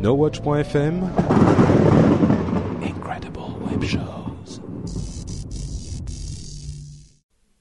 NoWatch.fm 0.00 1.10
Incredible 2.84 3.40
Web 3.68 3.82
Shows 3.82 4.60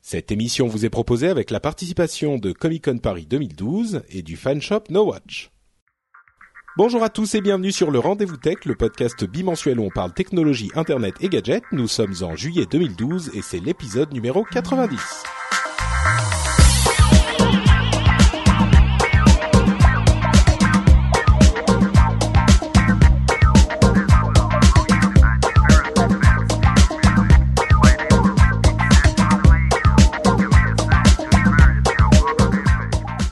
Cette 0.01 0.31
émission 0.31 0.67
vous 0.67 0.85
est 0.85 0.91
proposée 0.91 1.29
avec 1.29 1.49
la 1.49 1.59
participation 1.59 2.37
de 2.37 2.51
Comic 2.51 2.85
Con 2.85 2.99
Paris 2.99 3.25
2012 3.27 4.03
et 4.09 4.21
du 4.21 4.37
fanshop 4.37 4.83
NoWatch. 4.91 5.49
Bonjour 6.77 7.01
à 7.01 7.09
tous 7.09 7.33
et 7.33 7.41
bienvenue 7.41 7.71
sur 7.71 7.89
le 7.89 7.97
Rendez-vous 7.97 8.37
Tech, 8.37 8.65
le 8.65 8.75
podcast 8.75 9.25
bimensuel 9.25 9.79
où 9.79 9.85
on 9.85 9.89
parle 9.89 10.13
technologie, 10.13 10.69
internet 10.75 11.15
et 11.21 11.29
gadgets. 11.29 11.63
Nous 11.71 11.87
sommes 11.87 12.13
en 12.21 12.35
juillet 12.35 12.67
2012 12.69 13.31
et 13.33 13.41
c'est 13.41 13.59
l'épisode 13.59 14.13
numéro 14.13 14.43
90. 14.43 15.23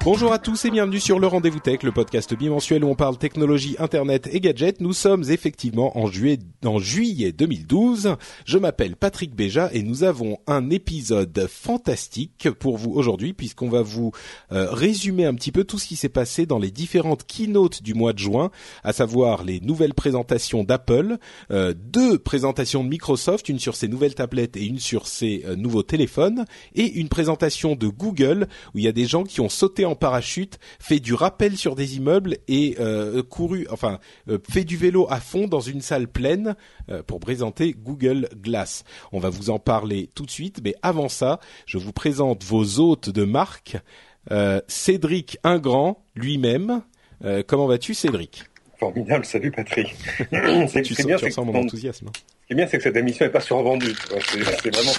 Bonjour 0.05 0.31
à 0.31 0.37
tous 0.37 0.65
et 0.65 0.69
bienvenue 0.69 0.99
sur 0.99 1.17
le 1.17 1.25
Rendez-vous 1.25 1.59
Tech, 1.59 1.81
le 1.81 1.91
podcast 1.91 2.35
bimensuel 2.35 2.83
où 2.83 2.89
on 2.89 2.93
parle 2.93 3.17
technologie, 3.17 3.75
internet 3.79 4.29
et 4.31 4.39
gadgets. 4.39 4.79
Nous 4.79 4.93
sommes 4.93 5.23
effectivement 5.31 5.97
en 5.97 6.05
juillet, 6.05 6.37
en 6.63 6.77
juillet 6.77 7.31
2012. 7.31 8.15
Je 8.45 8.57
m'appelle 8.59 8.97
Patrick 8.97 9.33
Béja 9.33 9.71
et 9.73 9.81
nous 9.81 10.03
avons 10.03 10.37
un 10.45 10.69
épisode 10.69 11.47
fantastique 11.49 12.51
pour 12.51 12.77
vous 12.77 12.91
aujourd'hui 12.91 13.33
puisqu'on 13.33 13.67
va 13.67 13.81
vous 13.81 14.11
euh, 14.51 14.69
résumer 14.69 15.25
un 15.25 15.33
petit 15.33 15.51
peu 15.51 15.63
tout 15.63 15.79
ce 15.79 15.87
qui 15.87 15.95
s'est 15.95 16.07
passé 16.07 16.45
dans 16.45 16.59
les 16.59 16.69
différentes 16.69 17.25
keynotes 17.25 17.81
du 17.81 17.95
mois 17.95 18.13
de 18.13 18.19
juin, 18.19 18.51
à 18.83 18.93
savoir 18.93 19.43
les 19.43 19.59
nouvelles 19.59 19.95
présentations 19.95 20.63
d'Apple, 20.63 21.17
euh, 21.49 21.73
deux 21.75 22.19
présentations 22.19 22.83
de 22.83 22.89
Microsoft, 22.89 23.49
une 23.49 23.57
sur 23.57 23.75
ses 23.75 23.87
nouvelles 23.87 24.13
tablettes 24.13 24.55
et 24.55 24.65
une 24.65 24.77
sur 24.77 25.07
ses 25.07 25.43
euh, 25.47 25.55
nouveaux 25.55 25.81
téléphones, 25.81 26.45
et 26.75 26.91
une 26.99 27.09
présentation 27.09 27.75
de 27.75 27.87
Google 27.87 28.47
où 28.75 28.77
il 28.77 28.83
y 28.83 28.87
a 28.87 28.91
des 28.91 29.05
gens 29.05 29.23
qui 29.23 29.41
ont 29.41 29.49
sauté 29.49 29.83
en 29.83 29.94
parachute, 29.95 30.59
fait 30.79 30.99
du 30.99 31.13
rappel 31.13 31.57
sur 31.57 31.75
des 31.75 31.97
immeubles 31.97 32.37
et 32.47 32.75
euh, 32.79 33.23
couru, 33.23 33.67
enfin 33.69 33.99
euh, 34.29 34.37
fait 34.49 34.63
du 34.63 34.77
vélo 34.77 35.07
à 35.09 35.19
fond 35.19 35.47
dans 35.47 35.59
une 35.59 35.81
salle 35.81 36.07
pleine 36.07 36.55
euh, 36.89 37.03
pour 37.03 37.19
présenter 37.19 37.75
Google 37.77 38.29
Glass. 38.35 38.83
On 39.11 39.19
va 39.19 39.29
vous 39.29 39.49
en 39.49 39.59
parler 39.59 40.09
tout 40.15 40.25
de 40.25 40.31
suite, 40.31 40.61
mais 40.63 40.75
avant 40.81 41.09
ça, 41.09 41.39
je 41.65 41.77
vous 41.77 41.93
présente 41.93 42.43
vos 42.43 42.79
hôtes 42.79 43.09
de 43.09 43.23
marque. 43.23 43.77
Cédric 44.67 45.37
Ingrand 45.43 46.03
lui-même. 46.15 46.81
comment 47.45 47.67
vas-tu, 47.67 47.93
Cédric? 47.93 48.45
Formidable, 48.79 49.23
salut 49.23 49.51
Patrick. 49.51 49.95
c'est 50.67 50.81
tu, 50.81 50.95
bien, 51.05 51.17
tu 51.17 51.25
ressens 51.25 51.45
mon 51.45 51.53
enthousiasme. 51.53 52.07
Hein. 52.07 52.34
Ce 52.45 52.49
qui 52.49 52.53
est 52.53 52.57
bien, 52.57 52.67
c'est 52.67 52.77
que 52.77 52.83
cette 52.83 52.95
émission 52.95 53.25
n'est 53.25 53.31
pas 53.31 53.39
survendue. 53.39 53.95
C'est 54.21 54.69
vraiment 54.69 54.91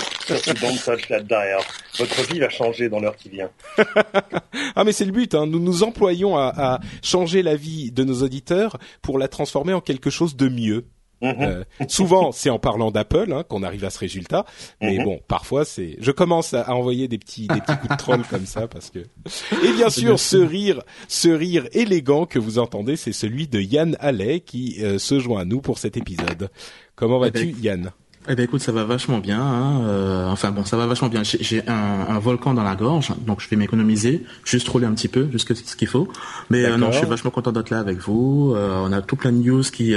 surtout 0.77 1.13
là 1.13 1.21
derrière. 1.21 1.61
Votre 1.97 2.23
vie 2.29 2.41
va 2.41 2.49
changer 2.49 2.89
dans 2.89 2.99
l'heure 2.99 3.15
qui 3.15 3.29
vient. 3.29 3.51
ah 4.75 4.83
mais 4.83 4.91
c'est 4.91 5.05
le 5.05 5.13
but. 5.13 5.33
Hein. 5.33 5.47
Nous 5.47 5.61
nous 5.61 5.85
employons 5.85 6.37
à, 6.37 6.53
à 6.57 6.81
changer 7.05 7.45
la 7.45 7.55
vie 7.55 7.93
de 7.93 8.03
nos 8.03 8.25
auditeurs 8.25 8.79
pour 9.01 9.17
la 9.17 9.29
transformer 9.29 9.75
en 9.75 9.81
quelque 9.81 10.11
chose 10.11 10.35
de 10.35 10.49
mieux. 10.49 10.87
Mhm. 11.23 11.35
Euh, 11.41 11.65
souvent, 11.89 12.31
c'est 12.31 12.51
en 12.51 12.59
parlant 12.59 12.91
d'Apple 12.91 13.33
hein, 13.33 13.43
qu'on 13.49 13.63
arrive 13.63 13.85
à 13.85 13.91
ce 13.91 13.99
résultat, 13.99 14.45
mais 14.83 14.99
mhm. 14.99 15.05
bon, 15.05 15.21
parfois 15.27 15.65
c'est. 15.65 15.97
Je 15.99 16.11
commence 16.11 16.53
à, 16.53 16.71
envoyer 16.75 17.09
des 17.09 17.19
petits 17.19 17.47
des 17.47 17.61
petits 17.61 17.77
coups 17.79 17.93
de 17.93 17.97
troll 17.97 18.23
comme 18.29 18.45
ça 18.45 18.69
parce 18.69 18.91
que. 18.91 18.99
Et 19.65 19.73
bien 19.73 19.89
sûr, 19.89 20.19
ce 20.19 20.37
rire, 20.37 20.83
ce 21.09 21.29
rire 21.29 21.67
élégant 21.73 22.27
que 22.27 22.39
vous 22.39 22.59
entendez, 22.59 22.97
c'est 22.97 23.13
celui 23.13 23.49
de 23.49 23.61
Yann 23.61 23.97
Allais 24.01 24.41
qui 24.41 24.77
euh, 24.83 24.99
se 24.99 25.19
joint 25.19 25.41
à 25.41 25.45
nous 25.45 25.61
pour 25.61 25.79
cet 25.79 25.97
épisode. 25.97 26.51
Comment 26.97 27.19
vas-tu, 27.19 27.43
eh 27.43 27.53
ben, 27.53 27.63
Yann 27.63 27.93
eh 28.29 28.35
ben 28.35 28.43
écoute, 28.43 28.61
ça 28.61 28.73
va 28.73 28.83
vachement 28.83 29.19
bien. 29.19 29.41
Hein. 29.41 29.83
Euh, 29.87 30.27
enfin 30.27 30.51
bon, 30.51 30.65
ça 30.65 30.77
va 30.77 30.87
vachement 30.87 31.09
bien. 31.09 31.23
J'ai 31.23 31.63
un, 31.69 32.07
un, 32.09 32.19
volcan 32.19 32.55
dans 32.55 32.65
la 32.65 32.75
gorge, 32.75 33.13
donc 33.25 33.41
je 33.41 33.49
vais 33.49 33.55
m'économiser, 33.55 34.25
juste 34.45 34.67
rouler 34.69 34.87
un 34.87 34.95
petit 34.95 35.07
peu, 35.07 35.29
jusqu'à 35.31 35.55
ce 35.55 35.77
qu'il 35.77 35.87
faut. 35.87 36.09
Mais 36.51 36.77
non, 36.77 36.91
je 36.91 36.99
suis 36.99 37.07
vachement 37.07 37.31
content 37.31 37.53
d'être 37.53 37.71
là 37.71 37.79
avec 37.79 37.99
vous. 37.99 38.53
on 38.57 38.91
a 38.91 39.01
tout 39.01 39.15
plein 39.15 39.31
de 39.31 39.39
news 39.39 39.63
qui 39.63 39.95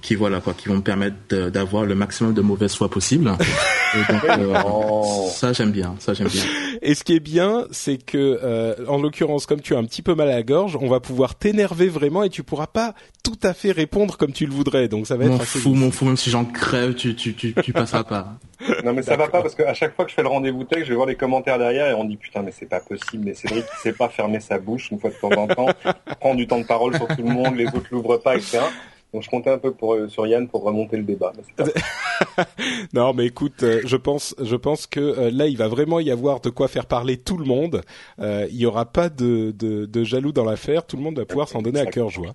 qui 0.00 0.14
voilà 0.14 0.40
quoi, 0.40 0.54
qui 0.54 0.68
vont 0.68 0.76
me 0.76 0.82
permettre 0.82 1.16
d'avoir 1.48 1.84
le 1.84 1.94
maximum 1.94 2.34
de 2.34 2.40
mauvaise 2.40 2.74
foi 2.74 2.88
possible. 2.88 3.32
Et 3.94 4.12
donc, 4.12 4.24
euh, 4.24 4.62
oh. 4.66 5.28
ça 5.30 5.52
j'aime 5.52 5.72
bien, 5.72 5.94
ça 5.98 6.14
j'aime 6.14 6.28
bien. 6.28 6.42
Et 6.82 6.94
ce 6.94 7.04
qui 7.04 7.14
est 7.14 7.20
bien, 7.20 7.66
c'est 7.70 7.96
que 7.96 8.38
euh, 8.42 8.74
en 8.86 9.00
l'occurrence, 9.00 9.46
comme 9.46 9.60
tu 9.60 9.74
as 9.74 9.78
un 9.78 9.84
petit 9.84 10.02
peu 10.02 10.14
mal 10.14 10.28
à 10.28 10.36
la 10.36 10.42
gorge, 10.42 10.76
on 10.80 10.88
va 10.88 11.00
pouvoir 11.00 11.34
t'énerver 11.34 11.88
vraiment 11.88 12.22
et 12.22 12.28
tu 12.28 12.42
pourras 12.42 12.66
pas 12.66 12.94
tout 13.24 13.38
à 13.42 13.54
fait 13.54 13.72
répondre 13.72 14.16
comme 14.16 14.32
tu 14.32 14.46
le 14.46 14.52
voudrais. 14.52 14.88
Donc 14.88 15.06
ça 15.06 15.16
va 15.16 15.24
être. 15.24 15.30
Mon 15.30 15.38
fou, 15.38 15.74
mon 15.74 15.90
fou, 15.90 16.04
même 16.04 16.16
si 16.16 16.30
j'en 16.30 16.44
crève, 16.44 16.94
tu 16.94 17.14
tu 17.14 17.34
tu, 17.34 17.54
tu 17.54 17.72
passeras 17.72 18.04
pas. 18.04 18.34
Non 18.84 18.92
mais 18.92 19.02
ça 19.02 19.16
va 19.16 19.28
pas 19.28 19.40
parce 19.40 19.54
qu'à 19.54 19.72
chaque 19.72 19.94
fois 19.94 20.04
que 20.04 20.10
je 20.10 20.16
fais 20.16 20.22
le 20.22 20.28
rendez-vous 20.28 20.64
tech, 20.64 20.82
je 20.82 20.88
vais 20.88 20.96
voir 20.96 21.06
les 21.06 21.14
commentaires 21.14 21.58
derrière 21.58 21.86
et 21.86 21.94
on 21.94 22.04
dit 22.04 22.16
putain 22.16 22.42
mais 22.42 22.50
c'est 22.50 22.66
pas 22.66 22.80
possible, 22.80 23.24
mais 23.24 23.34
Cédric 23.34 23.64
il 23.64 23.80
sait 23.80 23.92
pas 23.92 24.08
fermer 24.08 24.40
sa 24.40 24.58
bouche 24.58 24.90
une 24.90 24.98
fois 24.98 25.10
de 25.10 25.14
temps 25.14 25.40
en 25.40 25.46
temps, 25.46 25.68
prend 26.20 26.34
du 26.34 26.48
temps 26.48 26.58
de 26.58 26.64
parole 26.64 26.96
sur 26.96 27.06
tout 27.06 27.22
le 27.22 27.32
monde, 27.32 27.54
les 27.54 27.66
autres 27.66 27.86
l'ouvrent 27.92 28.16
pas, 28.16 28.34
etc. 28.34 28.58
Donc 29.12 29.22
je 29.22 29.30
comptais 29.30 29.50
un 29.50 29.58
peu 29.58 29.72
pour, 29.72 29.94
euh, 29.94 30.08
sur 30.08 30.26
Yann 30.26 30.48
pour 30.48 30.62
remonter 30.62 30.98
le 30.98 31.02
débat. 31.02 31.32
non, 32.92 33.14
mais 33.14 33.26
écoute, 33.26 33.62
euh, 33.62 33.80
je 33.84 33.96
pense, 33.96 34.34
je 34.38 34.56
pense 34.56 34.86
que 34.86 35.00
euh, 35.00 35.30
là, 35.30 35.46
il 35.46 35.56
va 35.56 35.68
vraiment 35.68 35.98
y 35.98 36.10
avoir 36.10 36.40
de 36.40 36.50
quoi 36.50 36.68
faire 36.68 36.84
parler 36.84 37.16
tout 37.16 37.38
le 37.38 37.46
monde. 37.46 37.82
il 38.18 38.56
y 38.56 38.66
aura 38.66 38.84
pas 38.84 39.08
de, 39.08 39.52
de, 39.52 39.86
de 39.86 40.04
jaloux 40.04 40.32
dans 40.32 40.44
l'affaire. 40.44 40.86
Tout 40.86 40.96
le 40.96 41.02
monde 41.02 41.18
va 41.18 41.24
pouvoir 41.24 41.48
s'en 41.48 41.62
donner 41.62 41.80
à 41.80 41.86
cœur 41.86 42.10
joie. 42.10 42.34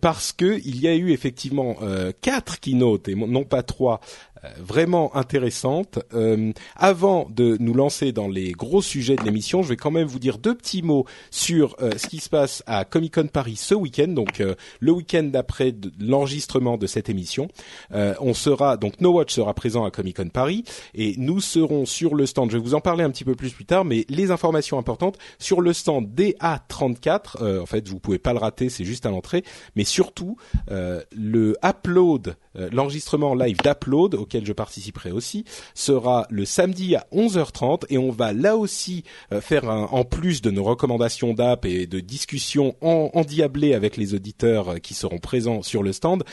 parce 0.00 0.32
que 0.32 0.58
il 0.64 0.80
y 0.80 0.88
a 0.88 0.94
eu 0.94 1.12
effectivement 1.12 1.76
quatre 2.22 2.60
keynotes 2.60 3.08
et 3.08 3.14
non 3.14 3.44
pas 3.44 3.62
trois 3.62 4.00
euh, 4.37 4.37
vraiment 4.58 5.14
intéressante. 5.16 5.98
Euh, 6.14 6.52
avant 6.76 7.28
de 7.30 7.56
nous 7.60 7.74
lancer 7.74 8.12
dans 8.12 8.28
les 8.28 8.52
gros 8.52 8.82
sujets 8.82 9.16
de 9.16 9.22
l'émission, 9.22 9.62
je 9.62 9.68
vais 9.68 9.76
quand 9.76 9.90
même 9.90 10.06
vous 10.06 10.18
dire 10.18 10.38
deux 10.38 10.54
petits 10.54 10.82
mots 10.82 11.04
sur 11.30 11.76
euh, 11.80 11.92
ce 11.96 12.06
qui 12.06 12.18
se 12.18 12.28
passe 12.28 12.62
à 12.66 12.84
Comic 12.84 13.14
Con 13.14 13.28
Paris 13.28 13.56
ce 13.56 13.74
week-end, 13.74 14.08
donc 14.08 14.42
le 14.80 14.92
week-end 14.92 15.24
d'après 15.24 15.74
l'enregistrement 16.00 16.76
de 16.76 16.86
cette 16.86 17.08
émission. 17.08 17.48
on 17.92 18.34
sera 18.34 18.76
donc 18.76 19.00
No 19.00 19.12
Watch 19.12 19.34
sera 19.34 19.54
présent 19.54 19.84
à 19.84 19.90
Comic 19.90 20.16
Con 20.16 20.28
Paris 20.28 20.64
et 20.94 21.14
nous 21.18 21.40
serons 21.40 21.86
sur 21.86 22.14
le 22.14 22.26
stand. 22.26 22.50
Je 22.50 22.56
vais 22.56 22.62
vous 22.62 22.74
en 22.74 22.80
parler 22.80 23.04
un 23.04 23.10
petit 23.10 23.24
peu 23.24 23.34
plus 23.34 23.52
plus 23.52 23.64
tard, 23.64 23.84
mais 23.84 24.04
les 24.08 24.30
informations 24.30 24.78
importantes 24.78 25.18
sur 25.38 25.60
le 25.60 25.72
stand 25.72 26.08
DA34. 26.14 27.60
en 27.60 27.66
fait, 27.66 27.88
vous 27.88 27.98
pouvez 27.98 28.18
pas 28.18 28.32
le 28.32 28.38
rater, 28.38 28.68
c'est 28.68 28.84
juste 28.84 29.06
à 29.06 29.10
l'entrée, 29.10 29.44
mais 29.76 29.84
surtout 29.84 30.36
le 30.68 31.56
upload, 31.64 32.36
l'enregistrement 32.54 33.34
live 33.34 33.58
d'upload 33.62 34.14
auquel 34.28 34.44
je 34.44 34.52
participerai 34.52 35.10
aussi, 35.10 35.44
sera 35.74 36.26
le 36.28 36.44
samedi 36.44 36.94
à 36.94 37.06
11h30 37.14 37.84
et 37.88 37.96
on 37.96 38.10
va 38.10 38.34
là 38.34 38.58
aussi 38.58 39.04
euh, 39.32 39.40
faire 39.40 39.64
en 39.64 40.04
plus 40.04 40.42
de 40.42 40.50
nos 40.50 40.64
recommandations 40.64 41.32
d'app 41.32 41.64
et 41.64 41.86
de 41.86 42.00
discussions 42.00 42.76
en, 42.82 43.10
endiablées 43.14 43.72
avec 43.72 43.96
les 43.96 44.12
auditeurs 44.12 44.68
euh, 44.68 44.76
qui 44.76 44.92
seront 44.92 45.18
présents 45.18 45.62
sur 45.62 45.82
le 45.82 45.94
stand, 45.94 46.24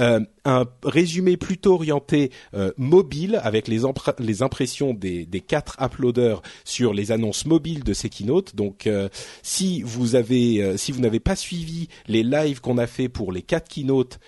euh, 0.00 0.18
un 0.44 0.64
résumé 0.82 1.36
plutôt 1.36 1.74
orienté 1.74 2.30
mobile 2.76 3.40
avec 3.42 3.66
les, 3.66 3.80
les 4.20 4.42
impressions 4.42 4.94
des, 4.94 5.26
des, 5.26 5.40
quatre 5.40 5.76
uploaders 5.80 6.40
sur 6.64 6.94
les 6.94 7.10
annonces 7.10 7.46
mobiles 7.46 7.82
de 7.82 7.92
ces 7.92 8.08
keynotes. 8.08 8.54
Donc 8.54 8.88
si 9.42 9.82
vous 9.82 10.14
avez, 10.14 10.78
si 10.78 10.92
vous 10.92 11.00
n'avez 11.00 11.18
pas 11.18 11.34
suivi 11.34 11.88
les 12.06 12.22
lives 12.22 12.60
qu'on 12.60 12.78
a 12.78 12.86
fait 12.86 13.08
pour 13.08 13.32
les 13.32 13.42
quatre 13.42 13.68
keynotes 13.68 14.20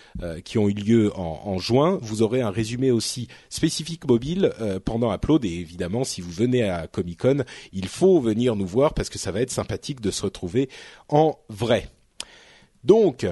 qui 0.45 0.59
ont 0.59 0.69
eu 0.69 0.73
lieu 0.73 1.13
en 1.17 1.59
juin, 1.59 2.01
vous 2.03 2.23
aurez 2.23 2.41
un 2.41 2.51
résumé 2.51 2.91
aussi 2.91 3.08
spécifique 3.49 4.07
mobile 4.07 4.53
euh, 4.61 4.79
pendant 4.81 5.13
Upload. 5.13 5.45
Et 5.45 5.55
évidemment, 5.55 6.05
si 6.05 6.21
vous 6.21 6.31
venez 6.31 6.69
à 6.69 6.87
Comic 6.87 7.21
Con, 7.21 7.45
il 7.73 7.89
faut 7.89 8.21
venir 8.21 8.57
nous 8.57 8.67
voir 8.67 8.95
parce 8.95 9.09
que 9.09 9.19
ça 9.19 9.33
va 9.33 9.41
être 9.41 9.51
sympathique 9.51 10.01
de 10.01 10.11
se 10.11 10.23
retrouver 10.23 10.69
en 11.09 11.39
vrai. 11.49 11.89
Donc, 12.85 13.27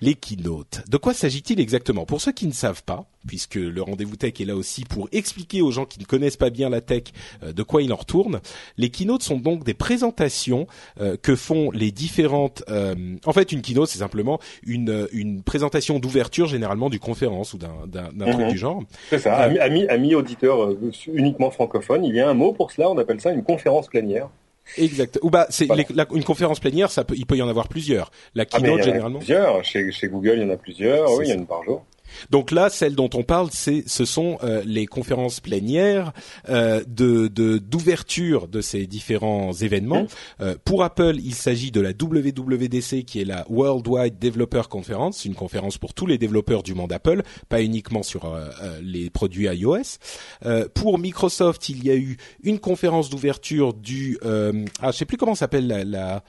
les 0.00 0.14
keynotes. 0.14 0.82
De 0.88 0.96
quoi 0.96 1.14
s'agit-il 1.14 1.60
exactement? 1.60 2.06
Pour 2.06 2.20
ceux 2.20 2.32
qui 2.32 2.46
ne 2.46 2.52
savent 2.52 2.82
pas, 2.84 3.06
puisque 3.26 3.56
le 3.56 3.82
rendez-vous 3.82 4.16
tech 4.16 4.34
est 4.40 4.44
là 4.44 4.54
aussi 4.56 4.84
pour 4.84 5.08
expliquer 5.12 5.60
aux 5.60 5.70
gens 5.70 5.84
qui 5.84 5.98
ne 5.98 6.04
connaissent 6.04 6.36
pas 6.36 6.50
bien 6.50 6.68
la 6.70 6.80
tech 6.80 7.04
euh, 7.42 7.52
de 7.52 7.62
quoi 7.62 7.82
il 7.82 7.92
en 7.92 7.96
retourne, 7.96 8.40
les 8.76 8.90
keynotes 8.90 9.22
sont 9.22 9.38
donc 9.38 9.64
des 9.64 9.74
présentations 9.74 10.66
euh, 11.00 11.16
que 11.20 11.34
font 11.36 11.70
les 11.72 11.90
différentes... 11.90 12.62
Euh, 12.68 13.16
en 13.26 13.32
fait, 13.32 13.52
une 13.52 13.60
keynote, 13.60 13.88
c'est 13.88 13.98
simplement 13.98 14.38
une, 14.64 15.08
une 15.12 15.42
présentation 15.42 15.98
d'ouverture 15.98 16.46
généralement 16.46 16.90
du 16.90 17.00
conférence 17.00 17.54
ou 17.54 17.58
d'un 17.58 17.88
truc 17.88 18.38
Mhm. 18.38 18.48
du 18.50 18.58
genre. 18.58 18.82
C'est 19.10 19.18
ça, 19.18 19.34
ami, 19.36 19.58
ami, 19.58 19.88
ami 19.88 20.14
auditeur 20.14 20.74
uniquement 21.12 21.50
francophone, 21.50 22.04
il 22.04 22.14
y 22.14 22.20
a 22.20 22.28
un 22.28 22.34
mot 22.34 22.52
pour 22.52 22.70
cela, 22.72 22.88
on 22.90 22.98
appelle 22.98 23.20
ça 23.20 23.32
une 23.32 23.42
conférence 23.42 23.88
plénière. 23.88 24.28
Exact. 24.76 25.18
Ou 25.22 25.30
bah, 25.30 25.46
c'est 25.50 25.66
Voilà. 25.66 25.84
une 26.14 26.24
conférence 26.24 26.60
plénière, 26.60 26.90
ça 26.90 27.04
peut, 27.04 27.14
il 27.16 27.26
peut 27.26 27.36
y 27.36 27.42
en 27.42 27.48
avoir 27.48 27.68
plusieurs. 27.68 28.10
La 28.34 28.44
Ah, 28.52 28.58
keynote 28.60 28.82
généralement. 28.82 29.18
plusieurs, 29.18 29.64
chez, 29.64 29.90
chez 29.92 30.08
Google 30.08 30.34
il 30.36 30.42
y 30.42 30.44
en 30.44 30.50
a 30.50 30.56
plusieurs, 30.56 31.10
oui, 31.12 31.24
il 31.26 31.28
y 31.30 31.32
en 31.32 31.36
a 31.36 31.38
une 31.38 31.46
par 31.46 31.62
jour. 31.64 31.84
Donc 32.30 32.50
là, 32.50 32.70
celle 32.70 32.94
dont 32.94 33.10
on 33.14 33.22
parle, 33.22 33.48
c'est, 33.52 33.84
ce 33.86 34.04
sont 34.04 34.38
euh, 34.42 34.62
les 34.64 34.86
conférences 34.86 35.40
plénières 35.40 36.12
euh, 36.48 36.82
de 36.86 37.28
d'ouverture 37.28 38.48
de, 38.48 38.60
ces 38.60 38.86
différents 38.86 39.52
événements. 39.52 40.06
Euh, 40.40 40.56
pour 40.64 40.82
Apple, 40.82 41.16
il 41.22 41.34
s'agit 41.34 41.70
de 41.70 41.80
la 41.80 41.90
WWDC, 41.90 43.04
qui 43.04 43.20
est 43.20 43.24
la 43.24 43.46
Worldwide 43.48 44.18
Developer 44.18 44.62
Conference, 44.68 45.24
une 45.24 45.34
conférence 45.34 45.78
pour 45.78 45.94
tous 45.94 46.06
les 46.06 46.18
développeurs 46.18 46.62
du 46.62 46.74
monde 46.74 46.92
Apple, 46.92 47.22
pas 47.48 47.62
uniquement 47.62 48.02
sur 48.02 48.24
euh, 48.24 48.48
euh, 48.62 48.80
les 48.82 49.10
produits 49.10 49.46
iOS. 49.46 49.98
Euh, 50.44 50.68
pour 50.74 50.98
Microsoft, 50.98 51.68
il 51.68 51.84
y 51.84 51.90
a 51.90 51.96
eu 51.96 52.16
une 52.42 52.58
conférence 52.58 53.10
d'ouverture 53.10 53.74
du, 53.74 54.18
euh, 54.24 54.64
ah, 54.80 54.90
je 54.90 54.98
sais 54.98 55.04
plus 55.04 55.16
comment 55.16 55.34
s'appelle 55.34 55.66
la, 55.66 55.84
la, 55.84 56.22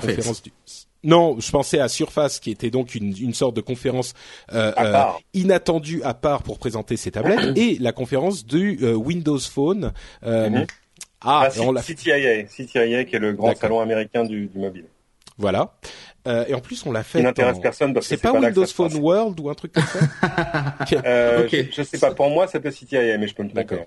conférence 0.00 0.42
du. 0.42 0.52
Non, 1.04 1.36
je 1.40 1.50
pensais 1.50 1.80
à 1.80 1.88
Surface, 1.88 2.38
qui 2.38 2.50
était 2.50 2.70
donc 2.70 2.94
une, 2.94 3.14
une 3.18 3.34
sorte 3.34 3.56
de 3.56 3.60
conférence 3.60 4.14
euh, 4.52 4.72
euh, 4.78 5.04
inattendue 5.34 6.00
à 6.04 6.14
part 6.14 6.42
pour 6.42 6.58
présenter 6.58 6.96
ses 6.96 7.10
tablettes, 7.10 7.40
et 7.56 7.76
la 7.80 7.92
conférence 7.92 8.46
du 8.46 8.78
euh, 8.82 8.94
Windows 8.94 9.38
Phone. 9.38 9.92
Euh, 10.24 10.48
Mhm. 10.50 10.66
Ah, 11.24 11.48
Ah, 11.48 11.60
on 11.60 11.70
l'a 11.72 11.82
CTIA, 11.82 12.42
CTIA 12.44 13.04
qui 13.04 13.14
est 13.14 13.20
le 13.20 13.32
grand 13.32 13.54
salon 13.54 13.78
américain 13.80 14.24
du, 14.24 14.46
du 14.46 14.58
mobile. 14.58 14.86
voilà. 15.38 15.74
Euh, 16.28 16.44
et 16.46 16.54
en 16.54 16.60
plus, 16.60 16.84
on 16.86 16.92
l'a 16.92 17.02
fait. 17.02 17.18
Qui 17.18 17.24
n'intéresse 17.24 17.56
en- 17.56 17.60
personne 17.60 17.94
parce 17.94 18.06
que 18.06 18.14
C'est 18.16 18.22
pas, 18.22 18.32
pas 18.32 18.38
là 18.40 18.50
que 18.50 18.54
Windows 18.54 18.66
ça 18.66 18.74
Phone. 18.74 18.94
World 18.96 19.40
ou 19.40 19.50
un 19.50 19.54
truc 19.54 19.72
comme 19.72 19.82
ça 19.84 19.98
Euh, 21.04 21.44
Ok. 21.44 21.50
je, 21.50 21.72
je 21.76 21.82
sais 21.82 21.98
pas, 21.98 22.12
pour 22.14 22.30
moi 22.30 22.46
c'était 22.46 22.70
CTIA, 22.70 23.18
mais 23.18 23.26
je 23.26 23.34
peux 23.34 23.42
me 23.42 23.48
tromper. 23.48 23.64
D'accord. 23.64 23.86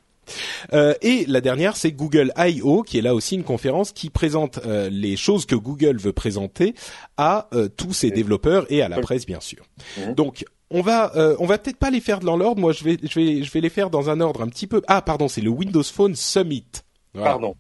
Euh, 0.74 0.94
Et 1.02 1.24
la 1.28 1.40
dernière, 1.40 1.78
c'est 1.78 1.92
Google 1.92 2.34
I.O., 2.38 2.82
qui 2.84 2.98
est 2.98 3.02
là 3.02 3.14
aussi 3.14 3.36
une 3.36 3.44
conférence 3.44 3.92
qui 3.92 4.10
présente 4.10 4.60
euh, 4.66 4.90
les 4.92 5.16
choses 5.18 5.46
que 5.46 5.56
Google 5.56 5.98
veut 5.98 6.14
présenter 6.14 6.74
à 7.16 7.48
euh, 7.54 7.68
tous 7.70 7.94
ses 7.94 8.10
développeurs 8.12 8.66
et 8.70 8.82
à 8.82 8.90
la 8.90 9.00
presse, 9.00 9.26
bien 9.26 9.40
sûr. 9.40 9.64
Mhm. 10.00 10.16
Donc, 10.16 10.44
on 10.72 10.82
va, 10.82 11.16
euh, 11.16 11.36
on 11.40 11.46
va 11.46 11.58
peut-être 11.60 11.78
pas 11.78 11.92
les 11.92 12.02
faire 12.02 12.20
dans 12.20 12.36
l'ordre. 12.38 12.60
Moi, 12.60 12.74
je 12.74 12.84
vais, 12.84 12.98
je 13.04 13.20
vais, 13.20 13.44
je 13.44 13.52
vais 13.52 13.62
les 13.62 13.70
faire 13.70 13.92
dans 13.92 14.10
un 14.10 14.20
ordre 14.20 14.42
un 14.42 14.48
petit 14.48 14.66
peu. 14.68 14.82
Ah, 14.88 15.02
pardon, 15.04 15.28
c'est 15.28 15.42
le 15.42 15.52
Windows 15.52 15.84
Phone 15.84 16.16
Summit. 16.16 16.66
Voilà. 17.14 17.30
Pardon. 17.32 17.56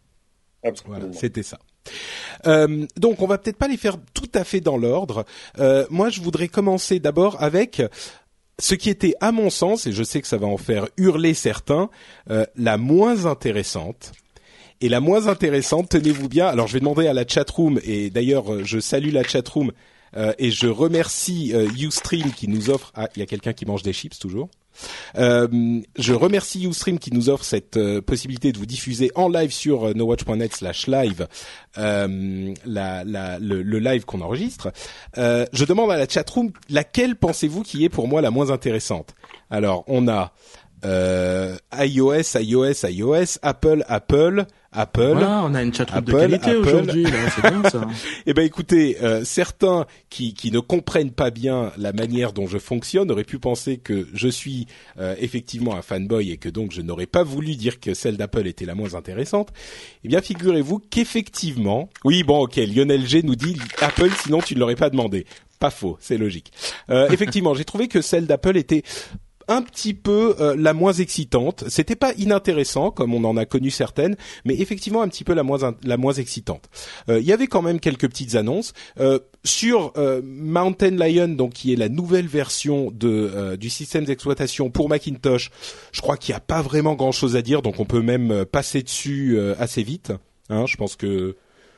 Absolument. 0.63 0.98
Voilà, 1.00 1.13
c'était 1.13 1.44
ça. 1.44 1.60
Euh, 2.48 2.86
donc, 2.98 3.22
on 3.22 3.28
va 3.28 3.38
peut-être 3.38 3.58
pas 3.58 3.68
les 3.68 3.78
faire 3.78 3.98
tout 4.14 4.30
à 4.34 4.44
fait 4.44 4.62
dans 4.62 4.78
l'ordre. 4.78 5.26
Euh, 5.60 5.86
moi, 5.90 6.10
je 6.10 6.22
voudrais 6.22 6.48
commencer 6.48 7.00
d'abord 7.00 7.42
avec 7.42 7.82
ce 8.60 8.76
qui 8.76 8.90
était, 8.90 9.16
à 9.22 9.32
mon 9.32 9.50
sens, 9.50 9.88
et 9.88 9.92
je 9.92 10.04
sais 10.04 10.22
que 10.22 10.28
ça 10.28 10.38
va 10.38 10.48
en 10.48 10.58
faire 10.58 10.88
hurler 10.98 11.34
certains, 11.34 11.90
euh, 12.30 12.46
la 12.56 12.78
moins 12.78 13.26
intéressante. 13.26 14.14
Et 14.82 14.90
la 14.90 15.00
moins 15.00 15.28
intéressante, 15.28 15.90
tenez-vous 15.90 16.30
bien. 16.30 16.48
Alors, 16.48 16.68
je 16.68 16.74
vais 16.74 16.80
demander 16.80 17.08
à 17.08 17.14
la 17.14 17.28
chatroom, 17.28 17.80
et 17.84 18.10
d'ailleurs, 18.10 18.64
je 18.66 18.80
salue 18.80 19.12
la 19.12 19.24
chatroom 19.24 19.72
euh, 20.18 20.34
et 20.38 20.52
je 20.52 20.68
remercie 20.68 21.54
Ustream 21.80 22.31
qui 22.31 22.48
nous 22.48 22.70
offre. 22.70 22.92
Ah, 22.94 23.10
il 23.16 23.20
y 23.20 23.24
a 23.24 23.26
quelqu'un 23.26 23.54
qui 23.54 23.66
mange 23.66 23.84
des 23.84 23.94
chips 23.94 24.20
toujours. 24.20 24.50
Euh, 25.18 25.81
je 25.98 26.13
remercie 26.13 26.66
Ustream 26.66 27.00
qui 27.00 27.13
nous 27.13 27.30
offre 27.30 27.44
cette 27.44 27.77
euh, 27.77 28.01
possibilité 28.01 28.51
de 28.51 28.57
vous 28.57 28.66
diffuser 28.66 29.12
en 29.16 29.30
live 29.30 29.51
sur 29.51 29.86
euh, 29.86 29.94
nowatch.net/slash 29.94 30.88
live 30.88 31.27
euh, 31.77 32.54
le, 32.66 33.62
le 33.62 33.80
live 33.80 34.06
qu'on 34.06 34.22
enregistre. 34.22 34.72
Je 35.16 35.66
demande 35.66 35.92
à 35.92 35.98
la 35.98 36.07
chatroom 36.07 36.51
laquelle 36.69 37.16
pensez-vous 37.16 37.63
qui 37.63 37.83
est 37.86 37.89
pour 37.89 38.07
moi 38.07 38.22
la 38.22 38.31
moins 38.31 38.51
intéressante? 38.51 39.16
Alors, 39.50 39.83
on 39.88 40.07
a 40.07 40.33
iOS, 40.83 42.38
iOS, 42.39 42.88
iOS, 42.88 43.39
Apple, 43.42 43.83
Apple, 43.88 44.45
Apple. 44.75 45.12
Voilà, 45.13 45.44
on 45.44 45.54
a 45.54 45.63
une 45.63 45.74
chatroom 45.74 46.04
de 46.04 46.12
qualité 46.12 46.56
aujourd'hui, 46.56 47.06
c'est 47.36 47.50
bien 47.50 47.69
ça. 47.69 47.88
Eh 48.25 48.33
ben 48.33 48.44
écoutez, 48.44 48.98
euh, 49.01 49.24
certains 49.24 49.86
qui, 50.10 50.33
qui 50.33 50.51
ne 50.51 50.60
comprennent 50.60 51.12
pas 51.12 51.30
bien 51.31 51.72
la 51.77 51.94
manière 51.94 52.33
dont 52.33 52.48
je 52.48 52.57
fonctionne 52.57 53.12
auraient 53.12 53.24
pu 53.24 53.39
penser 53.39 53.77
que 53.77 54.07
je 54.13 54.27
suis 54.27 54.68
euh, 55.00 55.16
effectivement 55.19 55.75
un 55.75 55.81
fanboy 55.81 56.31
et 56.31 56.38
que 56.38 56.50
donc 56.50 56.72
je 56.72 56.81
n'aurais 56.81 57.06
pas 57.06 57.24
voulu 57.24 57.56
dire 57.56 57.80
que 57.80 57.94
celle 57.94 58.18
d'Apple 58.18 58.48
était 58.48 58.66
la 58.66 58.75
moins 58.75 58.95
intéressante. 58.95 59.50
Eh 60.04 60.07
bien 60.07 60.22
figurez-vous 60.22 60.80
qu'effectivement, 60.89 61.89
oui 62.04 62.24
bon 62.24 62.44
ok, 62.44 62.56
Lionel 62.56 63.06
G 63.06 63.21
nous 63.24 63.36
dit 63.36 63.57
Apple 63.81 64.12
sinon 64.24 64.39
tu 64.39 64.56
ne 64.56 64.60
l'aurais 64.60 64.75
pas 64.75 64.89
demandé. 64.89 65.25
Pas 65.60 65.69
faux, 65.69 65.98
c'est 66.01 66.18
logique. 66.18 66.51
Euh, 66.89 67.07
effectivement, 67.10 67.54
j'ai 67.54 67.63
trouvé 67.63 67.88
que 67.88 68.01
celle 68.01 68.28
d'Apple 68.28 68.57
était 68.57 68.83
un 69.47 69.62
petit 69.62 69.94
peu 69.94 70.36
euh, 70.39 70.56
la 70.57 70.74
moins 70.74 70.94
excitante. 70.94 71.63
C'était 71.68 71.95
pas 71.95 72.13
inintéressant 72.18 72.92
comme 72.92 73.13
on 73.13 73.24
en 73.24 73.38
a 73.38 73.45
connu 73.45 73.69
certaines, 73.71 74.15
mais 74.45 74.56
effectivement 74.56 75.01
un 75.01 75.07
petit 75.07 75.24
peu 75.24 75.33
la 75.33 75.44
moins 75.44 75.63
in- 75.63 75.75
la 75.83 75.97
moins 75.97 76.13
excitante. 76.13 76.63
Euh, 77.09 77.19
Il 77.19 77.25
y 77.25 77.31
avait 77.33 77.47
quand 77.47 77.62
même 77.62 77.80
quelques 77.80 78.07
petites 78.09 78.36
annonces 78.36 78.74
Euh, 79.00 79.19
sur 79.44 79.94
euh, 79.97 80.21
Mountain 80.24 80.92
Lion, 80.97 81.27
donc 81.27 81.53
qui 81.53 81.71
est 81.71 81.75
la 81.75 81.89
nouvelle 81.89 82.27
version 82.27 82.89
de 82.92 83.09
euh, 83.09 83.57
du 83.57 83.69
système 83.69 84.03
d'exploitation 84.06 84.69
pour 84.71 84.89
Macintosh. 84.89 85.51
Je 85.92 86.01
crois 86.01 86.18
qu'il 86.18 86.33
n'y 86.33 86.38
a 86.38 86.39
pas 86.42 86.62
vraiment 86.63 86.95
grand 86.95 87.12
chose 87.12 87.36
à 87.36 87.42
dire, 87.42 87.62
donc 87.62 87.80
on 87.80 87.86
peut 87.86 88.01
même 88.01 88.45
passer 88.45 88.81
dessus 88.81 89.38
assez 89.59 89.83
vite. 89.83 90.13
Hein, 90.50 90.65
je 90.68 90.77
pense 90.77 90.95
que 90.95 91.36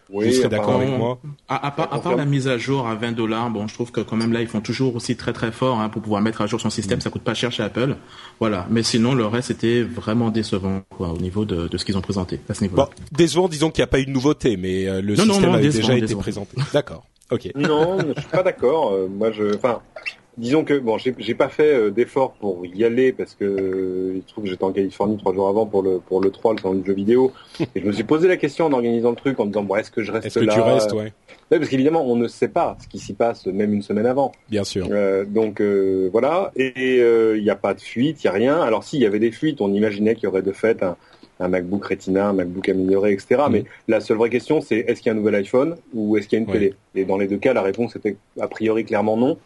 Oui, 0.10 0.28
vous 0.28 0.32
serez 0.34 0.50
d'accord 0.50 0.76
avec 0.76 0.90
moi. 0.90 1.20
À, 1.50 1.68
à 1.68 1.72
part, 1.72 1.94
à 1.94 2.00
part 2.00 2.16
la 2.16 2.26
mise 2.26 2.48
à 2.48 2.58
jour 2.58 2.88
à 2.88 2.96
20 2.96 3.12
dollars, 3.12 3.50
bon, 3.50 3.68
je 3.68 3.74
trouve 3.74 3.92
que 3.92 4.00
quand 4.02 4.16
même 4.16 4.32
là, 4.32 4.42
ils 4.42 4.48
font 4.48 4.62
toujours 4.62 4.96
aussi 4.96 5.16
très 5.18 5.34
très 5.34 5.52
fort 5.52 5.80
hein, 5.80 5.90
pour 5.90 6.02
pouvoir 6.02 6.22
mettre 6.22 6.42
à 6.42 6.48
jour 6.48 6.62
son 6.62 6.70
Mm. 6.70 6.72
système. 6.72 7.02
Ça 7.02 7.10
coûte 7.10 7.24
pas 7.24 7.34
cher 7.34 7.52
chez 7.52 7.64
Apple, 7.64 7.96
voilà. 8.40 8.66
Mais 8.70 8.84
sinon, 8.84 9.14
le 9.14 9.26
reste 9.26 9.52
était 9.52 9.82
vraiment 9.84 10.30
décevant, 10.30 10.82
quoi, 10.90 11.10
au 11.10 11.18
niveau 11.18 11.44
de, 11.46 11.68
de 11.68 11.78
ce 11.78 11.84
qu'ils 11.86 11.98
ont 11.98 12.02
présenté 12.02 12.40
à 12.50 12.54
ce 12.54 12.62
niveau-là. 12.64 12.86
Bon, 12.86 12.92
décevant, 13.12 13.48
disons 13.50 13.70
qu'il 13.70 13.82
n'y 13.82 13.86
a 13.86 13.88
pas 13.88 14.00
eu 14.00 14.06
de 14.06 14.12
nouveauté, 14.12 14.56
mais 14.58 14.88
euh, 14.88 15.02
le 15.02 15.16
Non, 15.16 15.24
système 15.26 15.52
non, 15.52 15.58
décevant, 15.60 15.88
déjà 15.90 15.98
été 16.06 16.16
présenté. 16.16 16.58
D'accord. 16.74 17.04
Ok. 17.30 17.52
Non, 17.56 17.98
je 18.16 18.22
suis 18.22 18.30
pas 18.30 18.44
d'accord. 18.44 18.94
Euh, 18.94 19.08
moi, 19.10 19.32
je, 19.34 19.54
enfin, 19.56 19.82
disons 20.38 20.64
que 20.64 20.78
bon, 20.78 20.98
j'ai 20.98 21.34
pas 21.36 21.50
fait 21.50 21.74
euh, 21.74 21.90
d'effort 21.92 22.34
pour 22.34 22.66
y 22.66 22.84
aller 22.84 23.12
parce 23.12 23.36
que 23.36 23.44
euh, 23.46 24.14
il 24.16 24.22
se 24.22 24.28
trouve 24.28 24.44
que 24.44 24.50
j'étais 24.50 24.64
en 24.64 24.72
Californie 24.72 25.18
trois 25.18 25.34
jours 25.34 25.48
avant 25.48 25.66
pour 25.66 25.82
le 25.82 26.00
pour 26.00 26.22
le 26.22 26.30
3, 26.30 26.54
le 26.54 26.60
salon 26.60 26.76
du 26.76 26.86
jeu 26.86 26.94
vidéo, 26.94 27.32
et 27.60 27.82
je 27.82 27.86
me 27.86 27.92
suis 27.92 28.04
posé 28.04 28.28
la 28.28 28.38
question 28.38 28.66
en 28.66 28.74
organisant 28.74 29.10
le 29.10 29.16
truc 29.16 29.40
en 29.40 29.46
me 29.46 29.50
disant 29.50 29.64
bon, 29.64 29.76
est-ce 29.76 29.92
que 29.92 30.04
je 30.04 30.12
reste 30.12 30.28
Est-ce 30.28 30.40
que 30.40 30.46
là 30.46 30.54
tu 30.54 30.60
restes, 30.62 30.94
ouais, 30.94 31.12
Ouais, 31.50 31.60
parce 31.60 31.70
qu'évidemment, 31.70 32.06
on 32.06 32.16
ne 32.18 32.28
sait 32.28 32.50
pas 32.50 32.78
ce 32.84 32.88
qui 32.88 33.00
s'y 33.00 33.14
passe 33.14 33.46
même 33.48 33.74
une 33.74 33.82
semaine 33.82 34.06
avant. 34.06 34.32
bien 34.50 34.64
sûr. 34.66 34.88
Euh, 34.92 35.24
donc 35.26 35.62
euh, 35.62 36.10
voilà, 36.12 36.52
et 36.56 36.98
il 37.36 37.42
n'y 37.44 37.50
a 37.50 37.56
pas 37.56 37.74
de 37.74 37.80
fuite, 37.82 38.24
il 38.24 38.28
y 38.28 38.30
a 38.30 38.34
rien. 38.34 38.60
Alors 38.62 38.84
s'il 38.84 39.00
y 39.02 39.06
avait 39.06 39.20
des 39.20 39.32
fuites, 39.32 39.62
on 39.62 39.74
imaginait 39.74 40.14
qu'il 40.16 40.26
y 40.26 40.28
aurait 40.28 40.42
de 40.42 40.52
fait 40.52 40.84
un, 40.84 40.98
un 41.40 41.48
MacBook 41.48 41.86
Retina, 41.86 42.28
un 42.30 42.34
MacBook 42.34 42.68
amélioré, 42.68 43.14
etc. 43.14 43.44
Mhm. 43.46 43.52
Mais 43.52 43.64
la 43.88 44.02
seule 44.02 44.18
vraie 44.18 44.30
question, 44.30 44.60
c'est 44.60 44.78
est-ce 44.80 45.02
qu'il 45.02 45.08
y 45.08 45.10
a 45.10 45.14
un 45.14 45.18
nouvel 45.20 45.36
iPhone 45.36 45.78
ou 45.94 46.18
est-ce 46.18 46.28
qu'il 46.28 46.38
y 46.38 46.42
a 46.42 46.44
une 46.44 46.50
Ouais. 46.52 46.60
télé? 46.60 46.74
Et 46.96 47.06
dans 47.06 47.18
les 47.18 47.28
deux 47.28 47.38
cas, 47.38 47.54
la 47.54 47.62
réponse 47.62 47.96
était 47.96 48.18
a 48.40 48.48
priori 48.48 48.84
clairement 48.86 49.16
non. 49.18 49.38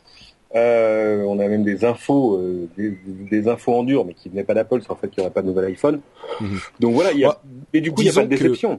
Euh, 0.55 1.24
on 1.24 1.39
a 1.39 1.48
même 1.48 1.63
des 1.63 1.86
infos, 1.86 2.36
euh, 2.38 2.67
des, 2.77 2.98
des 3.29 3.48
infos 3.48 3.74
en 3.74 3.84
dur, 3.84 4.03
mais 4.05 4.13
qui 4.13 4.27
venaient 4.29 4.43
pas 4.43 4.53
d'Apple 4.53 4.81
sur 4.81 4.93
le 4.93 5.00
fait 5.00 5.08
qu'il 5.10 5.22
n'y 5.22 5.25
aurait 5.25 5.34
pas 5.34 5.41
de 5.41 5.48
nouvel 5.48 5.65
iPhone. 5.65 6.01
Mhm. 6.41 6.60
Donc 6.79 6.93
voilà, 6.93 7.12
il 7.13 7.20
y 7.20 7.24
a, 7.25 7.29
Bah, 7.29 7.41
et 7.74 7.81
du 7.81 7.91
coup, 7.91 8.01
il 8.01 8.05
n'y 8.05 8.10
a 8.10 8.13
pas 8.13 8.25
de 8.25 8.36
que- 8.36 8.43
déception. 8.43 8.77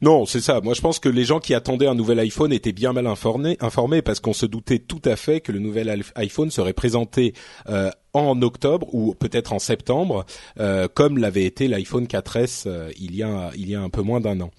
Non, 0.00 0.26
c'est 0.26 0.40
ça. 0.40 0.60
Moi, 0.60 0.74
je 0.74 0.80
pense 0.80 1.00
que 1.00 1.08
les 1.08 1.24
gens 1.24 1.40
qui 1.40 1.54
attendaient 1.54 1.88
un 1.88 1.96
nouvel 1.96 2.20
iPhone 2.20 2.52
étaient 2.52 2.70
bien 2.72 2.92
mal 2.92 3.06
informés, 3.08 3.56
informés 3.60 4.00
parce 4.00 4.20
qu'on 4.20 4.32
se 4.32 4.46
doutait 4.46 4.78
tout 4.78 5.02
à 5.04 5.16
fait 5.16 5.40
que 5.40 5.50
le 5.50 5.58
nouvel 5.58 6.02
iPhone 6.14 6.52
serait 6.52 6.72
présenté 6.72 7.34
euh, 7.68 7.90
en 8.12 8.40
octobre 8.42 8.86
ou 8.94 9.12
peut-être 9.14 9.52
en 9.52 9.58
septembre, 9.58 10.24
euh, 10.60 10.86
comme 10.86 11.18
l'avait 11.18 11.44
été 11.44 11.66
l'iPhone 11.66 12.06
4S 12.06 12.64
euh, 12.68 12.90
il 12.96 13.16
y 13.16 13.24
a 13.24 13.50
il 13.56 13.68
y 13.68 13.74
a 13.74 13.80
un 13.82 13.90
peu 13.90 14.02
moins 14.02 14.20
d'un 14.20 14.40
an. 14.40 14.50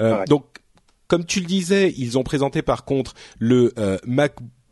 Euh, 0.00 0.18
Ouais. 0.18 0.24
Donc, 0.28 0.46
comme 1.06 1.24
tu 1.26 1.38
le 1.40 1.46
disais, 1.46 1.94
ils 1.96 2.18
ont 2.18 2.24
présenté 2.24 2.60
par 2.62 2.84
contre 2.84 3.14
le 3.38 3.72
euh, 3.78 3.98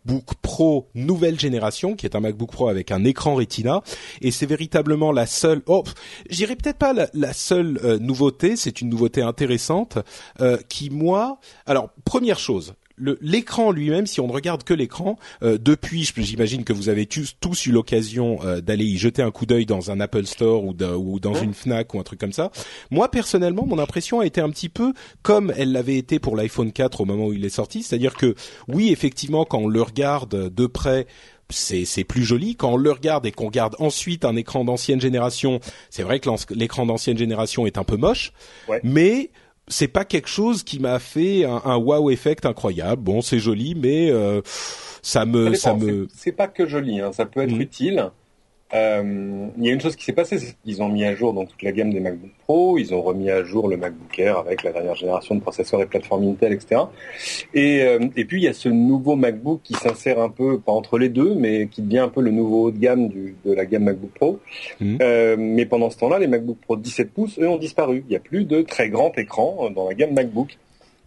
MacBook 0.05 0.35
Pro 0.43 0.89
nouvelle 0.95 1.39
génération, 1.39 1.95
qui 1.95 2.07
est 2.07 2.17
un 2.17 2.21
MacBook 2.21 2.51
Pro 2.51 2.69
avec 2.69 2.91
un 2.91 3.05
écran 3.05 3.35
Retina, 3.35 3.83
et 4.21 4.31
c'est 4.31 4.47
véritablement 4.47 5.13
la 5.13 5.27
seule. 5.27 5.63
Oh, 5.67 5.85
j'irai 6.29 6.57
peut-être 6.57 6.79
pas 6.79 6.93
la, 6.93 7.09
la 7.15 7.33
seule 7.33 7.79
euh, 7.85 7.99
nouveauté. 7.99 8.57
C'est 8.57 8.81
une 8.81 8.89
nouveauté 8.89 9.23
intéressante 9.23 9.99
euh, 10.41 10.57
qui 10.69 10.91
moi. 10.91 11.39
Alors 11.67 11.91
première 12.05 12.39
chose. 12.39 12.75
L'écran 13.21 13.73
lui-même, 13.73 14.07
si 14.07 14.21
on 14.21 14.27
ne 14.27 14.33
regarde 14.33 14.65
que 14.65 14.75
l'écran, 14.75 15.19
euh, 15.43 15.59
depuis, 15.61 16.11
j'imagine 16.17 16.65
que 16.65 16.73
vous 16.73 16.89
avez 16.89 17.07
tous, 17.07 17.37
tous 17.41 17.67
eu 17.67 17.73
l'occasion 17.73 18.39
euh, 18.45 18.61
d'aller 18.61 18.85
y 18.85 18.99
jeter 18.99 19.23
un 19.23 19.31
coup 19.31 19.47
d'œil 19.47 19.67
dans 19.67 19.91
un 19.91 20.01
Apple 20.01 20.27
Store 20.27 20.65
ou, 20.65 20.75
ou 20.75 21.21
dans 21.21 21.35
une 21.35 21.55
Fnac 21.55 21.95
ou 21.95 22.01
un 22.01 22.03
truc 22.03 22.21
comme 22.21 22.33
ça. 22.33 22.51
Moi 22.91 23.11
personnellement, 23.11 23.67
mon 23.67 23.79
impression 23.79 24.21
a 24.21 24.27
été 24.27 24.41
un 24.41 24.51
petit 24.51 24.69
peu 24.69 24.93
comme 25.23 25.53
elle 25.57 25.73
l'avait 25.73 25.97
été 25.97 26.19
pour 26.19 26.37
l'iPhone 26.37 26.73
4 26.73 27.01
au 27.01 27.05
moment 27.05 27.27
où 27.27 27.33
il 27.33 27.45
est 27.45 27.49
sorti, 27.49 27.83
c'est-à-dire 27.83 28.15
que 28.15 28.35
oui, 28.69 28.91
effectivement, 28.91 29.45
quand 29.45 29.59
on 29.59 29.69
le 29.69 29.83
regarde 29.83 30.55
de 30.55 30.67
près, 30.67 31.07
c'est 31.51 32.05
plus 32.05 32.25
joli. 32.25 32.57
Quand 32.57 32.73
on 32.73 32.77
le 32.77 32.93
regarde 32.93 33.27
et 33.27 33.33
qu'on 33.33 33.47
regarde 33.47 33.77
ensuite 33.79 34.25
un 34.25 34.37
écran 34.37 34.65
d'ancienne 34.65 35.01
génération, 35.01 35.61
c'est 35.91 36.03
vrai 36.03 36.21
que 36.21 36.31
l'écran 36.55 36.87
d'ancienne 36.87 37.19
génération 37.19 37.67
est 37.67 37.79
un 37.79 37.85
peu 37.85 37.97
moche, 37.97 38.33
mais 38.83 39.31
c'est 39.71 39.89
pas 39.89 40.05
quelque 40.05 40.29
chose 40.29 40.63
qui 40.63 40.79
m'a 40.79 40.99
fait 40.99 41.45
un, 41.45 41.77
wow 41.77 42.11
effect 42.11 42.45
incroyable. 42.45 43.03
Bon, 43.03 43.23
c'est 43.23 43.39
joli, 43.39 43.75
mais 43.75 44.11
euh, 44.11 44.43
ça 45.03 45.25
me, 45.25 45.55
ça, 45.55 45.75
me. 45.75 46.09
C'est 46.15 46.33
pas 46.33 46.49
que 46.49 46.67
joli, 46.67 47.01
hein. 47.01 47.13
ça 47.13 47.25
peut 47.25 47.41
être 47.41 47.57
mm. 47.57 47.61
utile. 47.61 48.11
Euh, 48.73 49.49
il 49.57 49.65
y 49.65 49.69
a 49.69 49.73
une 49.73 49.81
chose 49.81 49.97
qui 49.97 50.05
s'est 50.05 50.13
passée, 50.13 50.39
c'est 50.39 50.55
qu'ils 50.65 50.83
ont 50.83 50.89
mis 50.89 51.05
à 51.05 51.15
jour 51.15 51.33
donc 51.33 51.49
toute 51.49 51.63
la 51.63 51.73
gamme 51.73 51.93
des 51.93 52.01
MacBook 52.01 52.31
Pro, 52.45 52.79
ils 52.79 52.95
ont 52.95 53.03
remis 53.03 53.31
à 53.31 53.43
jour 53.43 53.69
le 53.69 53.77
MacBook 53.77 54.17
Air 54.19 54.39
avec 54.39 54.63
la 54.63 54.73
dernière 54.73 54.95
génération 54.95 55.35
de 55.35 55.41
processeurs 55.41 55.83
et 55.83 55.87
plateformes 55.87 56.29
Intel, 56.29 56.53
etc. 56.53 56.83
Et, 57.53 57.83
euh, 57.83 57.99
et 58.17 58.25
puis 58.25 58.41
il 58.41 58.45
y 58.45 58.49
a 58.49 58.53
ce 58.53 58.69
nouveau 58.69 59.17
MacBook 59.17 59.61
qui 59.63 59.75
s'insère 59.75 60.21
un 60.21 60.29
peu, 60.29 60.61
pas 60.61 60.73
entre 60.73 60.99
les 60.99 61.09
deux, 61.09 61.35
mais 61.35 61.67
qui 61.67 61.83
devient 61.83 61.99
un 61.99 62.09
peu 62.09 62.21
le 62.21 62.31
nouveau 62.31 62.67
haut 62.67 62.71
de 62.71 62.79
gamme 62.79 63.09
du, 63.09 63.35
de 63.45 63.53
la 63.53 63.67
gamme 63.67 63.85
MacBook 63.85 64.11
Pro. 64.13 64.39
Mmh. 64.81 64.99
Euh, 65.03 65.37
mais 65.39 65.67
pendant 65.67 65.91
ce 65.91 65.99
temps-là, 65.99 66.19
les 66.19 66.29
MacBook 66.29 66.59
Pro 66.61 66.77
17 66.77 67.13
pouces, 67.13 67.39
eux, 67.39 67.49
ont 67.49 67.59
disparu. 67.59 68.05
Il 68.07 68.11
n'y 68.11 68.17
a 68.17 68.21
plus 68.21 68.45
de 68.45 68.63
très 68.63 68.89
grand 68.89 69.17
écran 69.19 69.71
dans 69.75 69.89
la 69.89 69.95
gamme 69.95 70.15
MacBook. 70.15 70.59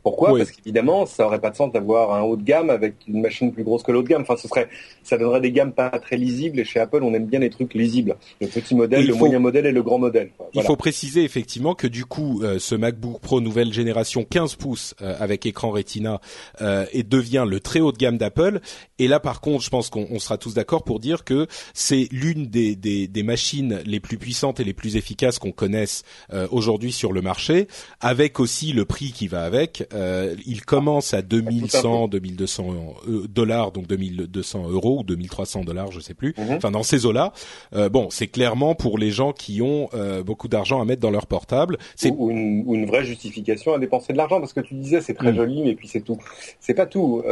Pourquoi? 0.03 0.38
Parce 0.38 0.51
qu'évidemment, 0.51 1.05
ça 1.05 1.25
aurait 1.25 1.39
pas 1.39 1.50
de 1.50 1.55
sens 1.55 1.72
d'avoir 1.72 2.13
un 2.13 2.22
haut 2.22 2.36
de 2.36 2.43
gamme 2.43 2.69
avec 2.69 2.95
une 3.07 3.22
machine 3.22 3.53
plus 3.53 3.63
grosse 3.63 3.83
que 3.83 3.91
l'haut 3.91 4.03
de 4.03 4.10
gamme. 4.10 4.24
Enfin, 4.24 4.36
ce 4.36 4.50
serait, 4.50 4.67
ça 5.01 5.17
donnerait 5.17 5.39
des 5.39 5.51
gammes 5.51 5.72
pas 5.72 5.89
très 5.89 6.17
lisibles. 6.17 6.60
Et 6.60 6.65
chez 6.65 6.81
Apple, 6.81 7.00
on 7.03 7.13
aime 7.13 7.25
bien 7.25 7.39
les 7.39 7.50
trucs 7.50 7.74
lisibles. 7.74 8.17
Le 8.41 8.48
petit 8.48 8.75
modèle, 8.75 9.07
le 9.07 9.13
moyen 9.13 9.39
modèle 9.39 9.65
et 9.65 9.72
le 9.72 9.81
grand 9.81 10.00
modèle. 10.00 10.31
Il 10.53 10.62
faut 10.63 10.75
préciser 10.75 11.24
effectivement 11.24 11.74
que 11.74 11.88
du 11.88 12.05
coup, 12.05 12.41
euh, 12.43 12.60
ce 12.60 12.75
MacBook 12.75 13.22
Pro 13.22 13.39
nouvelle 13.39 13.72
génération 13.72 14.25
15 14.29 14.55
pouces 14.55 14.93
euh, 15.01 15.15
avec 15.19 15.45
écran 15.45 15.72
Retina 15.72 16.19
euh, 16.62 16.86
et 16.91 17.03
devient 17.03 17.45
le 17.48 17.62
très 17.62 17.79
haut 17.79 17.93
de 17.93 17.98
gamme 17.98 18.17
d'Apple. 18.17 18.60
Et 19.00 19.07
là, 19.07 19.22
par 19.22 19.39
contre, 19.39 19.63
je 19.63 19.69
pense 19.69 19.89
qu'on 19.89 20.19
sera 20.19 20.38
tous 20.38 20.53
d'accord 20.53 20.83
pour 20.83 21.00
dire 21.00 21.24
que 21.24 21.48
c'est 21.74 22.10
l'une 22.12 22.48
des, 22.48 22.75
des, 22.75 23.07
des, 23.07 23.24
machines 23.24 23.81
les 23.86 24.01
plus 24.01 24.17
puissantes 24.17 24.60
et 24.60 24.63
les 24.65 24.74
plus 24.74 24.98
efficaces 24.98 25.39
qu'on 25.39 25.51
connaisse 25.51 26.03
aujourd'hui 26.51 26.91
sur 26.91 27.13
le 27.13 27.22
marché, 27.22 27.67
avec 28.01 28.39
aussi 28.39 28.74
le 28.74 28.86
prix 28.86 29.12
qui 29.12 29.27
va 29.27 29.43
avec 29.43 29.86
euh, 29.93 30.35
il 30.45 30.63
commence 30.63 31.13
à 31.13 31.21
2100, 31.21 32.07
2200 32.07 32.73
euh, 33.07 33.27
dollars, 33.27 33.71
donc 33.71 33.88
2200 33.88 34.69
euros 34.69 35.00
ou 35.00 35.03
2300 35.03 35.63
dollars, 35.63 35.91
je 35.91 36.00
sais 36.00 36.13
plus. 36.13 36.33
Mhm. 36.38 36.55
Enfin, 36.57 36.71
dans 36.71 36.83
ces 36.83 37.05
eaux-là. 37.05 37.33
Euh, 37.75 37.89
bon, 37.89 38.09
c'est 38.09 38.27
clairement 38.27 38.75
pour 38.75 38.97
les 38.97 39.12
gens 39.12 39.33
qui 39.33 39.62
ont 39.62 39.89
beaucoup 40.25 40.47
d'argent 40.47 40.81
à 40.81 40.85
mettre 40.85 41.01
dans 41.01 41.12
leur 41.12 41.27
portable. 41.27 41.77
C'est 41.95 42.12
ou, 42.12 42.29
une, 42.29 42.85
vraie 42.85 43.05
justification 43.05 43.73
à 43.73 43.79
dépenser 43.79 44.13
de 44.13 44.17
l'argent, 44.17 44.39
parce 44.39 44.53
que 44.53 44.59
tu 44.59 44.73
disais 44.75 45.01
c'est 45.01 45.13
très 45.13 45.31
mm. 45.31 45.35
joli, 45.35 45.62
mais 45.63 45.75
puis 45.75 45.88
c'est 45.88 46.01
tout. 46.01 46.17
C'est 46.59 46.73
pas 46.73 46.85
tout. 46.85 47.23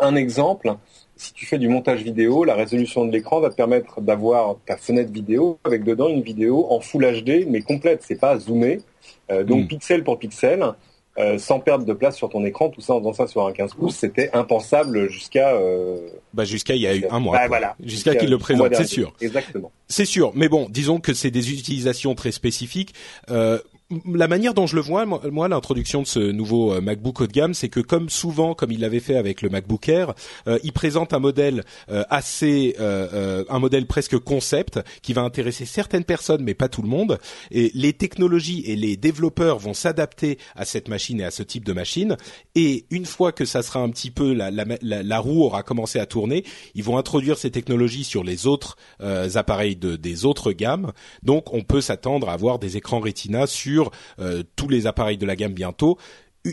un 0.00 0.16
exemple 0.16 0.74
si 1.16 1.32
tu 1.32 1.46
fais 1.46 1.58
du 1.58 1.68
montage 1.68 2.02
vidéo, 2.02 2.44
la 2.44 2.54
résolution 2.54 3.04
de 3.04 3.10
l'écran 3.10 3.40
va 3.40 3.50
te 3.50 3.56
permettre 3.56 4.00
d'avoir 4.00 4.56
ta 4.66 4.76
fenêtre 4.76 5.10
vidéo 5.10 5.58
avec 5.64 5.82
dedans 5.82 6.08
une 6.08 6.22
vidéo 6.22 6.66
en 6.70 6.78
Full 6.78 7.04
HD 7.04 7.44
mais 7.48 7.60
complète. 7.60 8.02
C'est 8.06 8.20
pas 8.20 8.38
zoomé, 8.38 8.80
donc 9.28 9.64
mm. 9.64 9.66
pixel 9.66 10.04
pour 10.04 10.18
pixel. 10.18 10.74
Euh, 11.18 11.36
sans 11.36 11.58
perdre 11.58 11.84
de 11.84 11.92
place 11.92 12.16
sur 12.16 12.28
ton 12.28 12.44
écran, 12.44 12.68
tout 12.68 12.80
ça 12.80 12.94
en 12.94 13.00
faisant 13.00 13.12
ça 13.12 13.26
sur 13.26 13.44
un 13.44 13.52
15 13.52 13.74
pouces, 13.74 13.96
c'était 13.96 14.30
impensable 14.34 15.10
jusqu'à 15.10 15.52
euh... 15.54 15.96
bah 16.32 16.44
jusqu'à 16.44 16.76
il 16.76 16.82
y 16.82 16.86
a 16.86 16.94
eu 16.94 17.06
un 17.10 17.18
mois. 17.18 17.36
Bah, 17.36 17.48
voilà. 17.48 17.76
Jusqu'à 17.82 18.14
qu'il 18.14 18.30
le 18.30 18.38
présente, 18.38 18.72
c'est 18.74 18.84
sûr. 18.84 19.12
Exactement. 19.20 19.72
C'est 19.88 20.04
sûr, 20.04 20.30
mais 20.36 20.48
bon, 20.48 20.68
disons 20.70 21.00
que 21.00 21.14
c'est 21.14 21.32
des 21.32 21.52
utilisations 21.52 22.14
très 22.14 22.30
spécifiques. 22.30 22.94
Euh, 23.30 23.58
la 24.04 24.28
manière 24.28 24.52
dont 24.52 24.66
je 24.66 24.76
le 24.76 24.82
vois, 24.82 25.06
moi, 25.06 25.48
l'introduction 25.48 26.02
de 26.02 26.06
ce 26.06 26.18
nouveau 26.18 26.74
euh, 26.74 26.80
MacBook 26.82 27.22
haut 27.22 27.26
de 27.26 27.32
gamme, 27.32 27.54
c'est 27.54 27.70
que 27.70 27.80
comme 27.80 28.10
souvent, 28.10 28.54
comme 28.54 28.70
il 28.70 28.80
l'avait 28.80 29.00
fait 29.00 29.16
avec 29.16 29.40
le 29.40 29.48
MacBook 29.48 29.88
Air, 29.88 30.12
euh, 30.46 30.58
il 30.62 30.72
présente 30.72 31.14
un 31.14 31.18
modèle 31.18 31.64
euh, 31.90 32.04
assez, 32.10 32.76
un 32.78 33.58
modèle 33.58 33.86
presque 33.86 34.18
concept 34.18 34.80
qui 35.02 35.12
va 35.12 35.22
intéresser 35.22 35.64
certaines 35.64 36.04
personnes, 36.04 36.42
mais 36.42 36.54
pas 36.54 36.68
tout 36.68 36.82
le 36.82 36.88
monde. 36.88 37.18
Et 37.50 37.70
les 37.74 37.92
technologies 37.92 38.62
et 38.66 38.76
les 38.76 38.96
développeurs 38.96 39.58
vont 39.58 39.74
s'adapter 39.74 40.38
à 40.54 40.64
cette 40.64 40.88
machine 40.88 41.20
et 41.20 41.24
à 41.24 41.30
ce 41.30 41.42
type 41.42 41.64
de 41.64 41.72
machine. 41.72 42.16
Et 42.54 42.84
une 42.90 43.06
fois 43.06 43.32
que 43.32 43.44
ça 43.44 43.62
sera 43.62 43.80
un 43.80 43.88
petit 43.88 44.10
peu 44.10 44.32
la, 44.32 44.50
la, 44.50 44.66
la, 44.82 45.18
roue 45.18 45.44
aura 45.44 45.62
commencé 45.62 45.98
à 45.98 46.06
tourner, 46.06 46.44
ils 46.74 46.84
vont 46.84 46.98
introduire 46.98 47.38
ces 47.38 47.50
technologies 47.50 48.04
sur 48.04 48.22
les 48.22 48.46
autres 48.46 48.76
appareils 49.00 49.76
de, 49.76 49.96
des 49.96 50.24
autres 50.24 50.52
gammes. 50.52 50.92
Donc, 51.22 51.54
on 51.54 51.62
peut 51.62 51.80
s'attendre 51.80 52.28
à 52.28 52.32
avoir 52.32 52.58
des 52.58 52.76
écrans 52.76 53.00
Retina 53.00 53.46
sur 53.46 53.77
euh, 54.20 54.42
tous 54.56 54.68
les 54.68 54.86
appareils 54.86 55.18
de 55.18 55.26
la 55.26 55.36
gamme 55.36 55.52
bientôt. 55.52 55.98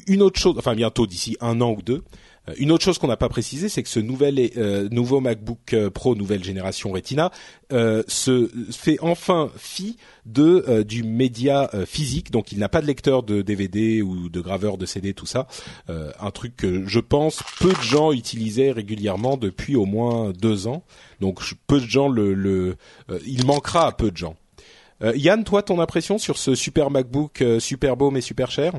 Une 0.08 0.22
autre 0.22 0.40
chose, 0.40 0.56
enfin 0.58 0.76
bientôt 0.76 1.08
d'ici 1.08 1.38
un 1.42 1.62
an 1.62 1.72
ou 1.72 1.82
deux. 1.82 2.04
Euh, 2.50 2.54
une 2.58 2.72
autre 2.72 2.84
chose 2.84 2.98
qu'on 2.98 3.08
n'a 3.08 3.18
pas 3.18 3.30
précisé, 3.30 3.70
c'est 3.70 3.82
que 3.84 3.90
ce 3.90 4.00
nouvel 4.00 4.52
euh, 4.58 4.90
nouveau 4.90 5.22
MacBook 5.22 5.76
Pro 5.94 6.16
nouvelle 6.16 6.44
génération 6.44 6.92
Retina 6.92 7.32
se 7.70 8.50
fait 8.72 8.98
enfin 9.02 9.50
fi 9.58 9.98
de 10.26 10.84
du 10.84 11.04
média 11.04 11.70
physique, 11.86 12.32
donc 12.32 12.52
il 12.52 12.60
n'a 12.60 12.70
pas 12.70 12.82
de 12.82 12.88
lecteur 12.88 13.24
de 13.24 13.42
DVD 13.42 14.02
ou 14.02 14.30
de 14.30 14.42
graveur 14.42 14.78
de 14.78 14.86
CD, 14.86 15.14
tout 15.14 15.26
ça. 15.26 15.48
un 15.88 16.32
truc 16.32 16.56
que 16.56 16.86
je 16.88 17.00
pense 17.00 17.42
peu 17.60 17.74
de 17.74 17.82
gens 17.82 18.12
utilisaient 18.12 18.72
régulièrement 18.72 19.38
depuis 19.38 19.76
au 19.76 19.86
moins 19.86 20.32
deux 20.32 20.68
ans. 20.68 20.84
Donc 21.22 21.42
peu 21.68 21.80
de 21.80 21.88
gens 21.88 22.08
le, 22.08 22.34
le 22.34 22.76
il 23.26 23.46
manquera 23.46 23.88
à 23.88 23.92
peu 23.92 24.12
de 24.12 24.18
gens. 24.18 24.36
Euh, 25.04 25.14
Yann, 25.16 25.44
toi, 25.44 25.62
ton 25.62 25.80
impression 25.80 26.18
sur 26.18 26.38
ce 26.38 26.56
super 26.56 26.90
MacBook 26.90 27.42
euh, 27.42 27.60
super 27.60 27.98
beau 27.98 28.12
mais 28.12 28.22
super 28.22 28.52
cher? 28.52 28.74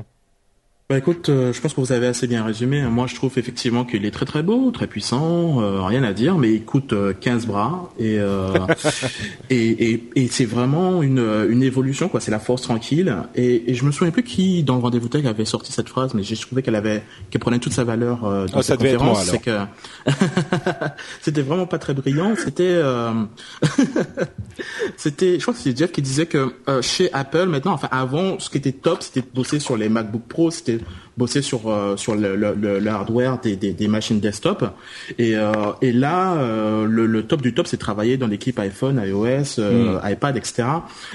Bah 0.89 0.97
écoute, 0.97 1.27
euh, 1.27 1.51
je 1.51 1.59
pense 1.59 1.73
que 1.73 1.81
vous 1.81 1.91
avez 1.91 2.07
assez 2.07 2.27
bien 2.27 2.45
résumé. 2.45 2.81
Moi, 2.83 3.07
je 3.07 3.15
trouve 3.15 3.37
effectivement 3.37 3.83
qu'il 3.83 4.05
est 4.05 4.11
très 4.11 4.25
très 4.25 4.41
beau, 4.41 4.71
très 4.71 4.87
puissant, 4.87 5.59
euh, 5.59 5.81
rien 5.81 6.01
à 6.03 6.13
dire, 6.13 6.37
mais 6.37 6.53
il 6.53 6.63
coûte 6.63 6.93
15 7.19 7.43
euh, 7.43 7.45
bras 7.45 7.91
et 7.99 8.15
et, 9.49 9.91
et, 9.91 10.09
et 10.15 10.27
c'est 10.29 10.45
vraiment 10.45 11.03
une, 11.03 11.19
une 11.49 11.61
évolution 11.61 12.07
quoi. 12.07 12.21
C'est 12.21 12.31
la 12.31 12.39
force 12.39 12.61
tranquille. 12.61 13.13
Et, 13.35 13.69
et, 13.69 13.73
je 13.73 13.83
me 13.83 13.91
souviens 13.91 14.11
plus 14.11 14.23
qui 14.23 14.63
dans 14.63 14.75
le 14.75 14.81
rendez-vous 14.81 15.09
tech 15.09 15.25
avait 15.25 15.43
sorti 15.43 15.73
cette 15.73 15.89
phrase, 15.89 16.13
mais 16.13 16.23
j'ai 16.23 16.37
trouvé 16.37 16.61
qu'elle 16.61 16.75
avait 16.75 17.03
qu'elle 17.31 17.41
prenait 17.41 17.59
toute 17.59 17.73
sa 17.73 17.83
valeur 17.83 18.21
dans 18.21 18.59
oh, 18.59 18.61
cette 18.61 18.77
conférence. 18.77 19.25
C'est 19.25 19.41
que 19.41 19.59
c'était 21.21 21.41
vraiment 21.41 21.67
pas 21.67 21.79
très 21.79 21.95
brillant. 21.95 22.33
C'était 22.37 22.81
c'était, 24.95 25.35
je 25.37 25.41
crois 25.41 25.53
que 25.53 25.59
c'est 25.59 25.77
Jeff 25.77 25.91
qui 25.91 26.01
disait 26.01 26.27
que 26.27 26.53
chez 26.81 27.11
Apple 27.11 27.47
maintenant, 27.47 27.73
enfin 27.73 27.89
avant, 27.91 28.39
ce 28.39 28.49
qui 28.49 28.57
était 28.57 28.71
top, 28.71 29.03
c'était 29.03 29.19
de 29.19 29.35
bosser 29.35 29.59
sur 29.59 29.75
les 29.75 29.89
MacBook 29.89 30.23
Pro, 30.29 30.49
c'était 30.49 30.76
bosser 31.17 31.41
sur 31.41 31.69
euh, 31.69 31.97
sur 31.97 32.15
le, 32.15 32.35
le, 32.35 32.87
hardware 32.87 33.39
des, 33.39 33.55
des, 33.55 33.87
machines 33.87 34.19
desktop 34.19 34.63
et 35.17 35.35
euh, 35.35 35.51
et 35.81 35.91
là 35.91 36.35
euh, 36.35 36.85
le, 36.85 37.23
top 37.23 37.41
du 37.41 37.53
top 37.53 37.67
c'est 37.67 37.77
travailler 37.77 38.17
dans 38.17 38.27
l'équipe 38.27 38.57
iPhone, 38.59 39.01
iOS, 39.03 39.59
mm. 39.59 39.99
iPad, 40.03 40.37
etc. 40.37 40.63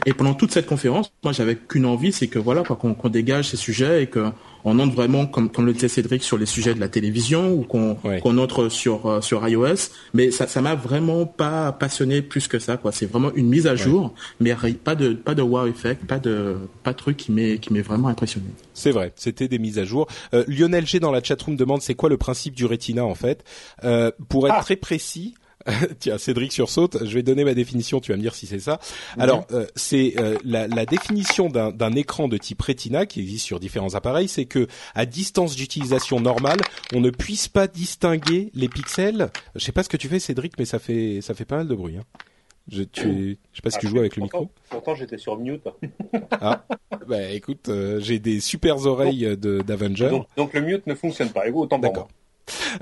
Et 0.07 0.13
pendant 0.13 0.35
toute 0.35 0.51
cette 0.53 0.67
conférence, 0.67 1.13
moi 1.23 1.33
j'avais 1.33 1.57
qu'une 1.57 1.87
envie, 1.87 2.13
c'est 2.13 2.27
que 2.27 2.39
voilà 2.39 2.63
qu'on 2.63 3.09
dégage 3.09 3.49
ces 3.49 3.57
sujets 3.57 4.03
et 4.03 4.07
que 4.07 4.27
on 4.65 4.79
entre 4.79 4.95
vraiment, 4.95 5.27
comme, 5.27 5.51
comme 5.51 5.67
le 5.67 5.73
disait 5.73 5.89
Cédric, 5.89 6.23
sur 6.23 6.39
les 6.39 6.47
sujets 6.47 6.75
de 6.75 6.81
la 6.81 6.89
télévision 6.89 7.53
ou 7.53 7.63
qu'on 7.63 7.95
qu'on 7.95 8.39
entre 8.39 8.69
sur 8.69 9.07
euh, 9.07 9.21
sur 9.21 9.47
iOS. 9.47 9.91
Mais 10.15 10.31
ça 10.31 10.47
ça 10.47 10.61
m'a 10.61 10.75
vraiment 10.75 11.27
pas 11.27 11.73
passionné 11.73 12.23
plus 12.23 12.49
que 12.49 12.59
ça. 12.59 12.77
quoi. 12.77 12.93
C'est 12.93 13.07
vraiment 13.07 13.33
une 13.35 13.49
mise 13.49 13.67
à 13.67 13.77
jour, 13.77 14.15
mais 14.41 14.55
pas 14.85 14.95
de 14.95 15.13
pas 15.13 15.35
de 15.35 15.43
wow 15.43 15.67
effect, 15.67 16.05
pas 16.07 16.19
de 16.19 16.57
pas 16.83 16.93
de 16.93 16.97
truc 16.99 17.17
qui 17.17 17.33
m'est 17.33 17.59
qui 17.59 17.73
m'est 17.73 17.83
vraiment 17.83 18.09
impressionné. 18.09 18.47
C'est 18.75 18.91
vrai, 18.91 19.13
c'était 19.17 19.49
des 19.49 19.59
mises 19.59 19.79
à 19.79 19.85
jour. 19.85 20.07
Euh, 20.35 20.45
Lionel 20.49 20.87
G 20.87 21.01
dans 21.01 21.13
la 21.13 21.23
chatroom 21.23 21.57
demande 21.57 21.83
c'est 21.83 21.95
quoi 21.95 22.09
le 22.09 22.17
principe 22.17 22.55
du 22.55 22.67
Retina 22.67 23.05
en 23.05 23.15
fait? 23.15 23.45
Euh, 23.85 24.11
pour 24.29 24.47
être 24.47 24.57
ah. 24.59 24.63
très 24.63 24.77
précis, 24.77 25.35
Tiens, 25.99 26.19
Cédric 26.19 26.53
sursaute. 26.53 27.05
Je 27.05 27.15
vais 27.15 27.23
donner 27.23 27.45
ma 27.45 27.55
définition. 27.55 28.01
Tu 28.01 28.13
vas 28.13 28.17
me 28.17 28.23
dire 28.23 28.35
si 28.35 28.47
c'est 28.47 28.59
ça. 28.59 28.81
Alors, 29.19 29.47
euh, 29.53 29.67
c'est 29.77 30.15
euh, 30.19 30.37
la, 30.45 30.67
la, 30.67 30.87
définition 30.87 31.49
d'un 31.49 31.93
écran 31.93 32.29
de 32.29 32.37
type 32.37 32.61
Retina 32.61 33.07
qui 33.07 33.21
existe 33.21 33.47
sur 33.47 33.61
différents 33.61 33.95
appareils, 33.95 34.29
c'est 34.29 34.45
que 34.45 34.67
à 34.95 35.07
distance 35.07 35.57
d'utilisation 35.57 36.21
normale, 36.21 36.61
on 36.93 37.01
ne 37.01 37.11
puisse 37.11 37.49
pas 37.49 37.67
distinguer 37.67 38.51
les 38.55 38.69
pixels. 38.69 39.31
Je 39.55 39.65
sais 39.65 39.73
pas 39.73 39.83
ce 39.83 39.89
que 39.89 39.97
tu 39.97 40.09
fais, 40.09 40.19
Cédric, 40.19 40.55
mais 40.59 40.65
ça 40.65 40.79
fait 40.79 41.21
ça 41.23 41.35
fait 41.35 41.45
pas 41.45 41.59
mal 41.59 41.69
de 41.69 41.75
bruit. 41.75 41.97
Hein. 41.97 42.05
Je, 42.69 42.85
tu, 42.85 43.39
je 43.53 43.57
sais 43.57 43.63
pas 43.63 43.71
si 43.71 43.79
tu 43.81 43.87
ah, 43.87 43.91
joues 43.91 43.99
avec 43.99 44.17
le 44.17 44.23
micro. 44.23 44.49
Pourtant, 44.71 44.95
j'étais 44.95 45.19
sur 45.19 45.37
mute. 45.37 45.67
ah, 46.31 46.65
bah 47.09 47.31
écoute, 47.31 47.69
euh, 47.69 47.99
j'ai 48.01 48.21
des 48.21 48.39
super 48.39 48.87
oreilles 48.87 49.37
de 49.37 49.63
d'Avenger. 49.63 50.11
Donc, 50.11 50.27
donc, 50.37 50.55
le 50.55 50.61
mute 50.61 50.87
ne 50.87 50.95
fonctionne 50.95 51.31
pas. 51.31 51.47
Et 51.49 51.51
vous, 51.51 51.61
autant 51.61 51.81
D'accord. 51.81 52.09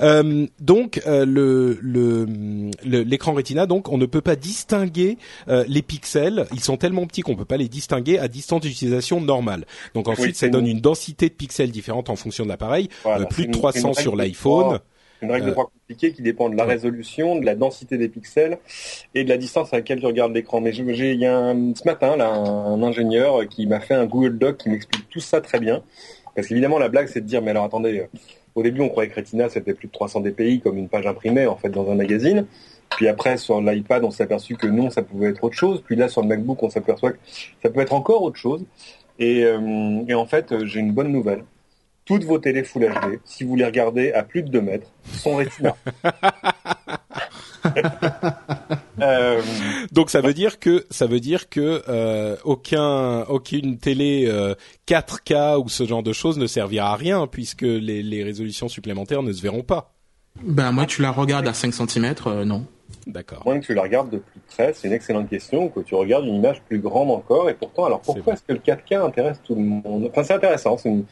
Euh, 0.01 0.47
donc 0.61 1.01
euh, 1.07 1.25
le 1.27 1.79
l'écran 2.83 3.33
Retina, 3.33 3.67
donc 3.67 3.91
on 3.91 3.99
ne 3.99 4.07
peut 4.07 4.21
pas 4.21 4.37
distinguer 4.37 5.19
euh, 5.49 5.65
les 5.69 5.83
pixels. 5.83 6.47
Ils 6.53 6.61
sont 6.61 6.77
tellement 6.77 7.07
petits 7.07 7.23
qu'on 7.23 7.37
peut 7.37 7.45
pas 7.45 7.57
les 7.57 7.69
distinguer 7.69 8.19
à 8.19 8.29
distance 8.29 8.63
d'utilisation 8.63 9.21
normale. 9.21 9.65
Donc 9.95 10.09
ensuite, 10.09 10.37
ça 10.37 10.49
donne 10.49 10.67
une 10.67 10.81
densité 10.81 11.29
de 11.29 11.35
pixels 11.35 11.71
différente 11.71 12.11
en 12.11 12.17
fonction 12.17 12.45
de 12.45 12.49
l'appareil. 12.49 12.89
plus 13.31 13.47
de 13.47 13.53
300 13.53 13.95
sur 13.95 14.17
l'iPhone. 14.17 14.81
Une 15.23 15.31
règle 15.31 15.49
de 15.49 15.51
trois 15.51 15.67
compliquée 15.67 16.13
qui 16.13 16.23
dépend 16.23 16.49
de 16.49 16.57
la 16.57 16.65
résolution, 16.65 17.39
de 17.39 17.45
la 17.45 17.55
densité 17.55 17.99
des 17.99 18.09
pixels 18.09 18.59
et 19.15 19.23
de 19.23 19.29
la 19.29 19.37
distance 19.37 19.71
à 19.75 19.77
laquelle 19.77 20.01
tu 20.01 20.07
regardes 20.07 20.33
l'écran. 20.33 20.63
Mais 20.63 20.73
j'ai, 20.73 21.13
il 21.13 21.21
y 21.21 21.27
a 21.27 21.37
un, 21.37 21.75
ce 21.75 21.85
matin 21.85 22.17
là 22.17 22.31
un, 22.31 22.83
ingénieur 22.83 23.47
qui 23.47 23.67
m'a 23.67 23.81
fait 23.81 23.93
un 23.93 24.07
Google 24.07 24.39
Doc 24.39 24.57
qui 24.57 24.71
m'explique 24.71 25.11
tout 25.11 25.21
ça 25.21 25.43
très 25.43 25.61
bien. 25.61 25.83
Parce 26.35 26.49
qu'évidemment 26.49 26.79
la 26.79 26.89
blague 26.89 27.09
c'est 27.09 27.21
de 27.21 27.27
dire 27.27 27.43
mais 27.43 27.51
alors 27.51 27.65
attendez, 27.65 28.07
au 28.55 28.63
début, 28.63 28.81
on 28.81 28.89
croyait 28.89 29.11
que 29.11 29.17
Retina, 29.17 29.49
c'était 29.49 29.75
plus 29.75 29.89
de 29.89 29.93
300 29.93 30.21
dpi 30.21 30.61
comme 30.61 30.77
une 30.77 30.89
page 30.89 31.07
imprimée, 31.07 31.47
en 31.47 31.57
fait, 31.57 31.69
dans 31.69 31.91
un 31.91 31.95
magazine. 31.95 32.47
Puis 32.91 33.09
après, 33.09 33.37
sur 33.37 33.61
l'iPad, 33.61 34.05
on 34.05 34.11
s'est 34.11 34.25
aperçu 34.25 34.57
que 34.57 34.67
non, 34.67 34.91
ça 34.91 35.03
pouvait 35.03 35.29
être 35.29 35.45
autre 35.45 35.57
chose. 35.57 35.83
Puis 35.85 35.97
là, 35.97 36.09
sur 36.09 36.23
le 36.23 36.29
MacBook, 36.29 36.63
on 36.63 36.71
s'aperçoit 36.71 37.13
que 37.13 37.19
ça 37.63 37.71
peut 37.71 37.81
être 37.81 37.93
encore 37.93 38.23
autre 38.23 38.37
chose. 38.37 38.65
Et, 39.19 39.45
euh, 39.45 40.15
en 40.15 40.27
fait, 40.27 40.65
j'ai 40.65 40.81
une 40.81 40.93
bonne 40.93 41.13
nouvelle. 41.13 41.45
Toutes 42.05 42.25
vos 42.25 42.39
télé 42.39 42.65
Full 42.65 42.83
HD, 42.83 43.21
si 43.25 43.45
vous 43.45 43.55
les 43.55 43.65
regardez 43.65 44.13
à 44.13 44.25
plus 44.25 44.43
de 44.43 44.49
2 44.49 44.61
mètres, 44.61 44.91
sont 45.05 45.37
Retina. 45.37 45.77
Euh, 49.03 49.41
Donc 49.93 50.11
ça 50.11 50.21
veut 50.21 50.35
dire 50.35 50.59
que 50.59 50.87
ça 50.91 51.07
veut 51.07 51.21
dire 51.21 51.49
que 51.49 51.83
euh, 51.89 52.37
aucun 52.45 53.23
aucune 53.23 53.79
télé 53.79 54.27
4K 54.89 55.35
euh, 55.35 55.59
ou 55.59 55.69
ce 55.69 55.87
genre 55.87 56.03
de 56.03 56.13
choses 56.13 56.39
ne 56.39 56.47
servira 56.47 56.93
à 56.93 56.97
rien 56.97 57.27
puisque 57.27 57.63
les, 57.63 58.03
les 58.03 58.23
résolutions 58.23 58.69
supplémentaires 58.69 59.23
ne 59.23 59.33
se 59.33 59.43
verront 59.43 59.63
pas. 59.63 59.93
Ben 60.43 60.73
moi 60.73 60.87
tu 60.87 61.03
la 61.03 61.11
regardes 61.11 61.49
à 61.49 61.55
5 61.55 61.73
cm, 61.75 62.15
non. 62.45 62.67
D'accord. 63.07 63.43
Moins 63.45 63.61
que 63.61 63.67
tu 63.67 63.75
la 63.75 63.83
regardes 63.83 64.11
de 64.11 64.19
plus 64.19 64.41
près, 64.49 64.73
c'est 64.75 64.89
une 64.89 64.95
excellente 64.95 65.29
question, 65.29 65.69
que 65.69 65.81
tu 65.81 65.95
regardes 65.95 66.25
une 66.27 66.37
image 66.37 66.61
plus 66.63 66.79
grande 66.81 67.11
encore, 67.11 67.49
et 67.49 67.55
pourtant, 67.55 67.85
alors 67.85 68.01
pourquoi 68.01 68.35
est-ce 68.35 68.43
que 68.43 68.53
le 68.53 68.59
4K 68.59 69.07
intéresse 69.07 69.41
tout 69.45 69.55
le 69.55 69.63
monde? 69.63 70.09
Enfin, 70.11 70.23
c'est 70.23 70.35
intéressant, 70.35 70.77
c'est 70.77 70.89
une, 70.89 71.05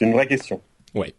une 0.00 0.12
vraie 0.12 0.26
question. 0.26 0.60
Oui. 0.94 1.14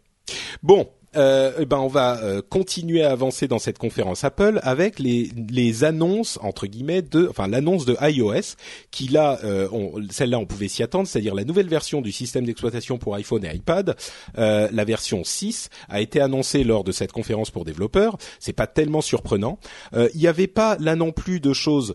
Bon, 0.62 0.88
euh, 1.16 1.52
eh 1.58 1.66
ben 1.66 1.78
on 1.78 1.88
va 1.88 2.18
euh, 2.22 2.42
continuer 2.48 3.02
à 3.02 3.10
avancer 3.10 3.48
dans 3.48 3.58
cette 3.58 3.78
conférence 3.78 4.24
Apple 4.24 4.60
avec 4.62 4.98
les, 4.98 5.30
les 5.50 5.84
annonces 5.84 6.38
entre 6.42 6.66
guillemets 6.66 7.02
de, 7.02 7.26
enfin 7.28 7.48
l'annonce 7.48 7.84
de 7.84 7.96
iOS 8.00 8.56
qui 8.90 9.08
là, 9.08 9.38
euh, 9.44 9.68
celle-là 10.10 10.38
on 10.38 10.46
pouvait 10.46 10.68
s'y 10.68 10.82
attendre, 10.82 11.06
c'est-à-dire 11.08 11.34
la 11.34 11.44
nouvelle 11.44 11.68
version 11.68 12.00
du 12.00 12.12
système 12.12 12.44
d'exploitation 12.44 12.98
pour 12.98 13.14
iPhone 13.14 13.44
et 13.44 13.54
iPad, 13.54 13.96
euh, 14.38 14.68
la 14.72 14.84
version 14.84 15.24
6 15.24 15.70
a 15.88 16.00
été 16.00 16.20
annoncée 16.20 16.64
lors 16.64 16.84
de 16.84 16.92
cette 16.92 17.12
conférence 17.12 17.50
pour 17.50 17.64
développeurs. 17.64 18.16
C'est 18.38 18.52
pas 18.52 18.66
tellement 18.66 19.00
surprenant. 19.00 19.58
Il 19.94 20.20
n'y 20.20 20.26
avait 20.26 20.46
pas 20.46 20.76
là 20.78 20.96
non 20.96 21.12
plus 21.12 21.40
de 21.40 21.52
choses 21.52 21.94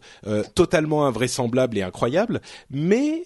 totalement 0.55 1.05
invraisemblables 1.05 1.77
et 1.77 1.81
incroyables, 1.81 2.41
mais 2.69 3.25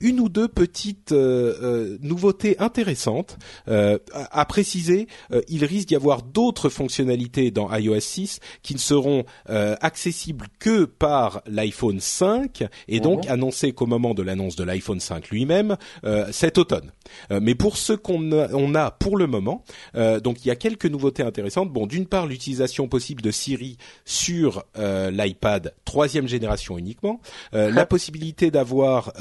une 0.00 0.20
ou 0.20 0.28
deux 0.28 0.48
petites 0.48 1.12
nouveautés 1.12 2.56
intéressantes 2.58 3.38
à 3.66 4.44
préciser 4.46 5.08
euh, 5.32 5.40
il 5.48 5.64
risque 5.64 5.88
d'y 5.88 5.96
avoir 5.96 6.22
d'autres 6.22 6.68
fonctionnalités 6.68 7.50
dans 7.50 7.74
iOS 7.74 8.00
6 8.00 8.40
qui 8.62 8.74
ne 8.74 8.78
seront 8.78 9.24
euh, 9.50 9.76
accessibles 9.80 10.46
que 10.58 10.84
par 10.84 11.42
l'iPhone 11.46 12.00
5 12.00 12.64
et 12.88 13.00
donc 13.00 13.24
mhm. 13.24 13.32
annoncées 13.32 13.72
qu'au 13.72 13.86
moment 13.86 14.14
de 14.14 14.22
l'annonce 14.22 14.56
de 14.56 14.64
l'iPhone 14.64 15.00
5 15.00 15.28
lui-même 15.30 15.76
euh, 16.04 16.26
cet 16.32 16.58
automne. 16.58 16.92
Mais 17.30 17.54
pour 17.54 17.76
ce 17.76 17.92
qu'on 17.92 18.32
a, 18.32 18.48
on 18.52 18.74
a 18.74 18.90
pour 18.90 19.16
le 19.16 19.26
moment, 19.26 19.64
donc 19.94 20.44
il 20.44 20.48
y 20.48 20.50
a 20.50 20.56
quelques 20.56 20.86
nouveautés 20.86 21.22
intéressantes. 21.22 21.72
Bon, 21.72 21.86
d'une 21.86 22.06
part 22.06 22.26
l'utilisation 22.26 22.88
possible 22.88 23.22
de 23.22 23.30
Siri 23.30 23.76
sur 24.04 24.64
l'iPad 24.76 25.74
troisième 25.84 26.28
génération 26.28 26.78
uniquement, 26.78 27.20
la 27.52 27.86
possibilité 27.98 28.50
d'avoir 28.50 29.12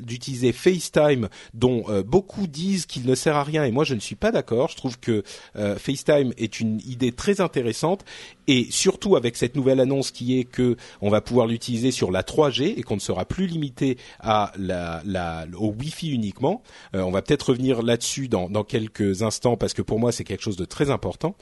d'utiliser 0.00 0.52
FaceTime 0.52 1.28
dont 1.54 1.84
beaucoup 2.06 2.46
disent 2.46 2.86
qu'il 2.86 3.06
ne 3.06 3.14
sert 3.14 3.36
à 3.36 3.44
rien 3.44 3.64
et 3.64 3.70
moi 3.70 3.84
je 3.84 3.94
ne 3.94 4.00
suis 4.00 4.14
pas 4.14 4.30
d'accord. 4.30 4.68
Je 4.68 4.76
trouve 4.76 4.98
que 4.98 5.22
euh, 5.56 5.76
FaceTime 5.76 6.32
est 6.36 6.60
une 6.60 6.80
idée 6.86 7.12
très 7.12 7.40
intéressante 7.40 8.04
et 8.46 8.66
surtout 8.70 9.16
avec 9.16 9.36
cette 9.36 9.56
nouvelle 9.56 9.80
annonce 9.80 10.10
qui 10.10 10.38
est 10.38 10.44
que 10.44 10.76
on 11.00 11.10
va 11.10 11.20
pouvoir 11.20 11.46
l'utiliser 11.46 11.90
sur 11.90 12.10
la 12.10 12.22
3G 12.22 12.74
et 12.76 12.82
qu'on 12.82 12.96
ne 12.96 13.00
sera 13.00 13.24
plus 13.24 13.46
limité 13.46 13.98
à 14.20 14.52
la, 14.58 15.02
la 15.04 15.46
au 15.56 15.72
Wi-Fi 15.72 16.10
uniquement. 16.10 16.62
Euh, 16.94 17.02
on 17.02 17.10
va 17.10 17.22
peut-être 17.22 17.33
revenir 17.42 17.82
là-dessus 17.82 18.28
dans, 18.28 18.48
dans 18.48 18.64
quelques 18.64 19.22
instants 19.22 19.56
parce 19.56 19.74
que 19.74 19.82
pour 19.82 19.98
moi 19.98 20.12
c'est 20.12 20.24
quelque 20.24 20.42
chose 20.42 20.56
de 20.56 20.64
très 20.64 20.90
important. 20.90 21.36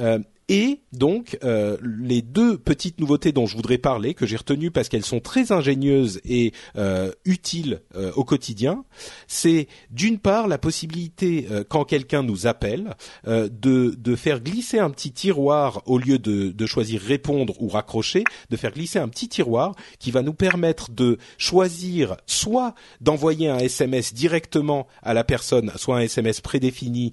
Euh, 0.00 0.18
et 0.52 0.82
donc 0.92 1.38
euh, 1.44 1.78
les 1.82 2.20
deux 2.20 2.58
petites 2.58 3.00
nouveautés 3.00 3.32
dont 3.32 3.46
je 3.46 3.56
voudrais 3.56 3.78
parler, 3.78 4.12
que 4.12 4.26
j'ai 4.26 4.36
retenues 4.36 4.70
parce 4.70 4.90
qu'elles 4.90 5.02
sont 5.02 5.20
très 5.20 5.50
ingénieuses 5.50 6.20
et 6.26 6.52
euh, 6.76 7.10
utiles 7.24 7.80
euh, 7.96 8.12
au 8.16 8.24
quotidien, 8.24 8.84
c'est 9.26 9.66
d'une 9.90 10.18
part 10.18 10.48
la 10.48 10.58
possibilité, 10.58 11.48
quand 11.70 11.84
quelqu'un 11.86 12.22
nous 12.22 12.46
appelle, 12.46 12.96
de, 13.24 13.48
de 13.48 14.16
faire 14.16 14.40
glisser 14.40 14.78
un 14.78 14.90
petit 14.90 15.12
tiroir 15.12 15.82
au 15.86 15.96
lieu 15.96 16.18
de, 16.18 16.50
de 16.50 16.66
choisir 16.66 17.00
répondre 17.00 17.54
ou 17.62 17.68
raccrocher, 17.68 18.24
de 18.50 18.56
faire 18.56 18.72
glisser 18.72 18.98
un 18.98 19.08
petit 19.08 19.28
tiroir 19.28 19.74
qui 19.98 20.10
va 20.10 20.20
nous 20.20 20.34
permettre 20.34 20.90
de 20.90 21.16
choisir 21.38 22.16
soit 22.26 22.74
d'envoyer 23.00 23.48
un 23.48 23.58
SMS 23.58 24.12
directement 24.12 24.86
à 25.02 25.14
la 25.14 25.24
personne, 25.24 25.72
soit 25.76 25.96
un 25.96 26.00
SMS 26.00 26.42
prédéfini, 26.42 27.12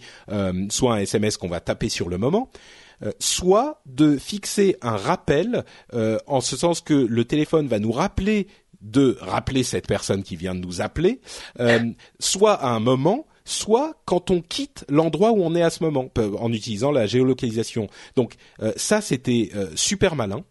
soit 0.69 0.95
un 0.95 0.99
SMS 0.99 1.38
qu'on 1.38 1.47
va 1.47 1.62
taper 1.62 1.88
sur 1.88 2.10
le 2.10 2.17
moment 2.17 2.49
euh, 2.49 2.88
soit 3.19 3.81
de 3.85 4.17
fixer 4.17 4.75
un 4.81 4.97
rappel 4.97 5.63
euh, 5.93 6.17
en 6.27 6.41
ce 6.41 6.57
sens 6.57 6.81
que 6.81 6.93
le 6.93 7.25
téléphone 7.25 7.67
va 7.67 7.79
nous 7.79 7.91
rappeler 7.91 8.47
de 8.81 9.17
rappeler 9.19 9.63
cette 9.63 9.88
personne 9.88 10.23
qui 10.23 10.38
vient 10.38 10.55
de 10.55 10.62
nous 10.62 10.79
appeler, 10.79 11.19
euh, 11.59 11.79
soit 12.19 12.53
à 12.53 12.69
un 12.69 12.79
moment, 12.79 13.27
soit 13.43 14.01
quand 14.05 14.31
on 14.31 14.41
quitte 14.41 14.85
l'endroit 14.88 15.31
où 15.31 15.43
on 15.43 15.53
est 15.53 15.62
à 15.62 15.69
ce 15.69 15.83
moment, 15.83 16.09
en 16.17 16.53
utilisant 16.53 16.91
la 16.91 17.05
géolocalisation. 17.05 17.89
Donc 18.15 18.35
ça, 18.77 19.01
c'était 19.01 19.51
super 19.75 20.15
malin. 20.15 20.45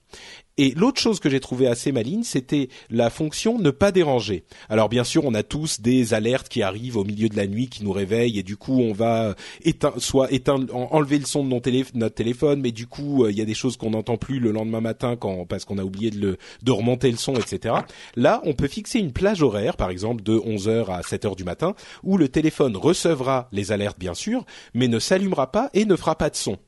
Et 0.59 0.73
l'autre 0.77 1.01
chose 1.01 1.21
que 1.21 1.31
j'ai 1.31 1.39
trouvé 1.39 1.69
assez 1.69 1.93
maligne, 1.93 2.25
c'était 2.25 2.69
la 2.91 3.11
fonction 3.11 3.59
ne 3.59 3.71
pas 3.71 3.93
déranger. 3.93 4.45
Alors 4.69 4.89
bien 4.89 5.05
sûr, 5.05 5.25
on 5.25 5.33
a 5.35 5.45
tous 5.45 5.81
des 5.81 6.15
alertes 6.15 6.49
qui 6.49 6.63
arrivent 6.63 6.97
au 6.97 7.05
milieu 7.05 7.29
de 7.29 7.37
la 7.37 7.47
nuit, 7.47 7.69
qui 7.69 7.85
nous 7.85 7.93
réveillent, 7.93 8.41
et 8.41 8.43
du 8.43 8.57
coup, 8.57 8.81
on 8.81 8.93
va 8.93 9.37
éteindre, 9.65 10.01
soit 10.03 10.33
éteindre, 10.33 10.75
enlever 10.75 11.21
le 11.21 11.27
son 11.27 11.45
de 11.45 11.49
notre 11.95 12.15
téléphone, 12.15 12.61
mais 12.61 12.73
du 12.73 12.89
coup, 12.89 13.25
euh, 13.25 13.31
il 13.31 13.39
y 13.39 13.41
a 13.41 13.45
des 13.45 13.55
choses 13.55 13.77
qu'on 13.77 13.91
n'entend 13.91 14.17
plus 14.17 14.41
le 14.41 14.51
lendemain 14.51 14.81
matin 14.81 15.17
parce 15.49 15.65
qu'on 15.65 15.79
a 15.79 15.85
oublié 15.85 16.11
de, 16.11 16.19
le, 16.19 16.39
de 16.63 16.73
remonter 16.73 17.11
le 17.11 17.17
son, 17.17 17.37
etc. 17.37 17.77
Là, 18.17 18.43
on 18.45 18.55
peut 18.55 18.69
fixer 18.69 18.99
une 18.99 19.13
plage 19.13 19.43
horaire, 19.43 19.77
par 19.77 19.91
exemple 19.91 20.25
de 20.25 20.37
11h 20.37 20.87
à 20.91 21.01
7h 21.03 21.37
du 21.37 21.45
matin, 21.45 21.75
où 22.03 22.19
le 22.19 22.29
téléphone 22.29 22.77
recevra 22.77 23.49
les 23.53 23.71
alertes, 23.71 23.99
bien 23.99 24.15
sûr, 24.15 24.45
mais 24.75 24.89
ne 24.89 24.99
s'allumera 24.99 25.53
pas 25.53 25.71
et 25.73 25.85
ne 25.85 25.95
fera 25.95 26.17
pas 26.17 26.31
de 26.31 26.37
son. 26.37 26.59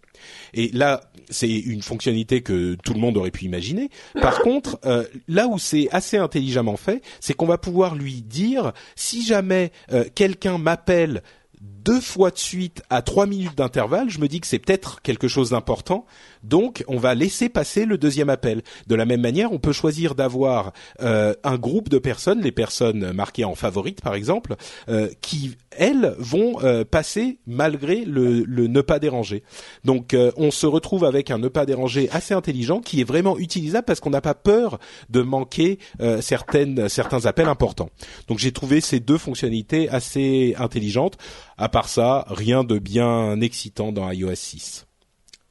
Et 0.55 0.71
là, 0.73 1.03
c'est 1.29 1.51
une 1.51 1.83
fonctionnalité 1.83 2.43
que 2.43 2.77
tout 2.83 2.95
le 2.95 3.01
monde 3.01 3.17
aurait 3.17 3.31
pu 3.31 3.45
imaginer. 3.45 3.91
Par 4.21 4.39
contre, 4.43 4.79
euh, 4.85 5.05
là 5.29 5.47
où 5.47 5.59
c'est 5.59 5.89
assez 5.93 6.17
intelligemment 6.17 6.77
fait, 6.77 7.03
c'est 7.21 7.35
qu'on 7.35 7.47
va 7.47 7.59
pouvoir 7.59 7.95
lui 7.95 8.23
dire 8.23 8.73
si 8.97 9.25
jamais 9.25 9.73
euh, 9.93 10.05
quelqu'un 10.15 10.59
m'appelle 10.59 11.23
deux 11.61 12.01
fois 12.01 12.31
de 12.31 12.39
suite 12.39 12.83
à 12.91 13.03
trois 13.03 13.27
minutes 13.27 13.57
d'intervalle, 13.57 14.11
je 14.11 14.19
me 14.19 14.29
dis 14.29 14.41
que 14.41 14.47
c'est 14.47 14.59
peut-être 14.59 15.03
quelque 15.03 15.29
chose 15.29 15.51
d'important. 15.51 16.07
Donc, 16.43 16.85
on 16.89 16.97
va 16.97 17.15
laisser 17.15 17.49
passer 17.49 17.85
le 17.85 17.99
deuxième 17.99 18.31
appel. 18.31 18.63
De 18.87 18.95
la 18.95 19.05
même 19.05 19.21
manière, 19.21 19.53
on 19.53 19.59
peut 19.59 19.73
choisir 19.73 20.15
d'avoir 20.15 20.73
euh, 21.03 21.35
un 21.45 21.57
groupe 21.57 21.89
de 21.89 21.99
personnes, 21.99 22.41
les 22.41 22.53
personnes 22.53 23.13
marquées 23.13 23.45
en 23.45 23.55
favorites 23.55 24.01
par 24.01 24.15
exemple, 24.15 24.57
euh, 24.89 25.09
qui 25.21 25.57
elles 25.77 26.15
vont 26.19 26.61
euh, 26.63 26.85
passer 26.85 27.39
malgré 27.47 28.05
le, 28.05 28.43
le, 28.45 28.67
ne 28.67 28.81
pas 28.81 28.99
déranger. 28.99 29.43
Donc, 29.85 30.17
on 30.37 30.51
se 30.51 30.67
retrouve 30.67 31.05
avec 31.05 31.31
un 31.31 31.39
ne 31.39 31.49
pas 31.49 31.67
déranger 31.67 32.09
assez 32.11 32.35
intelligent 32.35 32.81
qui 32.81 33.01
est 33.01 33.05
vraiment 33.05 33.39
utilisable 33.39 33.85
parce 33.85 34.01
qu'on 34.01 34.11
n'a 34.11 34.21
pas 34.21 34.35
peur 34.35 34.79
de 35.11 35.23
manquer 35.23 35.79
certaines 36.21 36.89
certains 36.89 37.27
appels 37.27 37.49
importants. 37.49 37.91
Donc, 38.29 38.39
j'ai 38.39 38.53
trouvé 38.53 38.81
ces 38.81 39.01
deux 39.01 39.19
fonctionnalités 39.19 39.89
assez 39.89 40.55
intelligentes. 40.59 41.19
À 41.57 41.69
part 41.69 41.89
ça, 41.89 42.25
rien 42.29 42.65
de 42.65 42.79
bien 42.79 43.41
excitant 43.41 43.93
dans 43.93 44.11
iOS 44.11 44.35
6. 44.35 44.87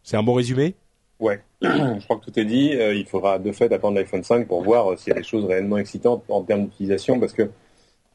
C'est 0.03 0.17
un 0.17 0.23
bon 0.23 0.33
résumé? 0.33 0.75
Ouais, 1.19 1.41
je 1.61 2.03
crois 2.05 2.17
que 2.17 2.25
tout 2.25 2.39
est 2.39 2.45
dit. 2.45 2.73
Euh, 2.73 2.93
il 2.93 3.05
faudra 3.05 3.39
de 3.39 3.51
fait 3.51 3.71
attendre 3.73 3.97
l'iPhone 3.97 4.23
5 4.23 4.47
pour 4.47 4.63
voir 4.63 4.91
euh, 4.91 4.97
s'il 4.97 5.11
y 5.11 5.15
a 5.15 5.19
des 5.19 5.25
choses 5.25 5.45
réellement 5.45 5.77
excitantes 5.77 6.23
en 6.29 6.41
termes 6.43 6.65
d'utilisation, 6.65 7.19
parce 7.19 7.33
que 7.33 7.49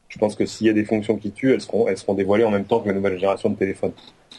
je 0.09 0.17
pense 0.17 0.35
que 0.35 0.45
s'il 0.45 0.67
y 0.67 0.69
a 0.69 0.73
des 0.73 0.85
fonctions 0.85 1.17
qui 1.17 1.31
tuent, 1.31 1.53
elles 1.53 1.61
seront, 1.61 1.87
elles 1.87 1.97
seront 1.97 2.15
dévoilées 2.15 2.45
en 2.45 2.51
même 2.51 2.65
temps 2.65 2.79
que 2.79 2.87
la 2.87 2.93
nouvelle 2.93 3.15
génération 3.15 3.49
de 3.49 3.55
téléphone. 3.55 3.91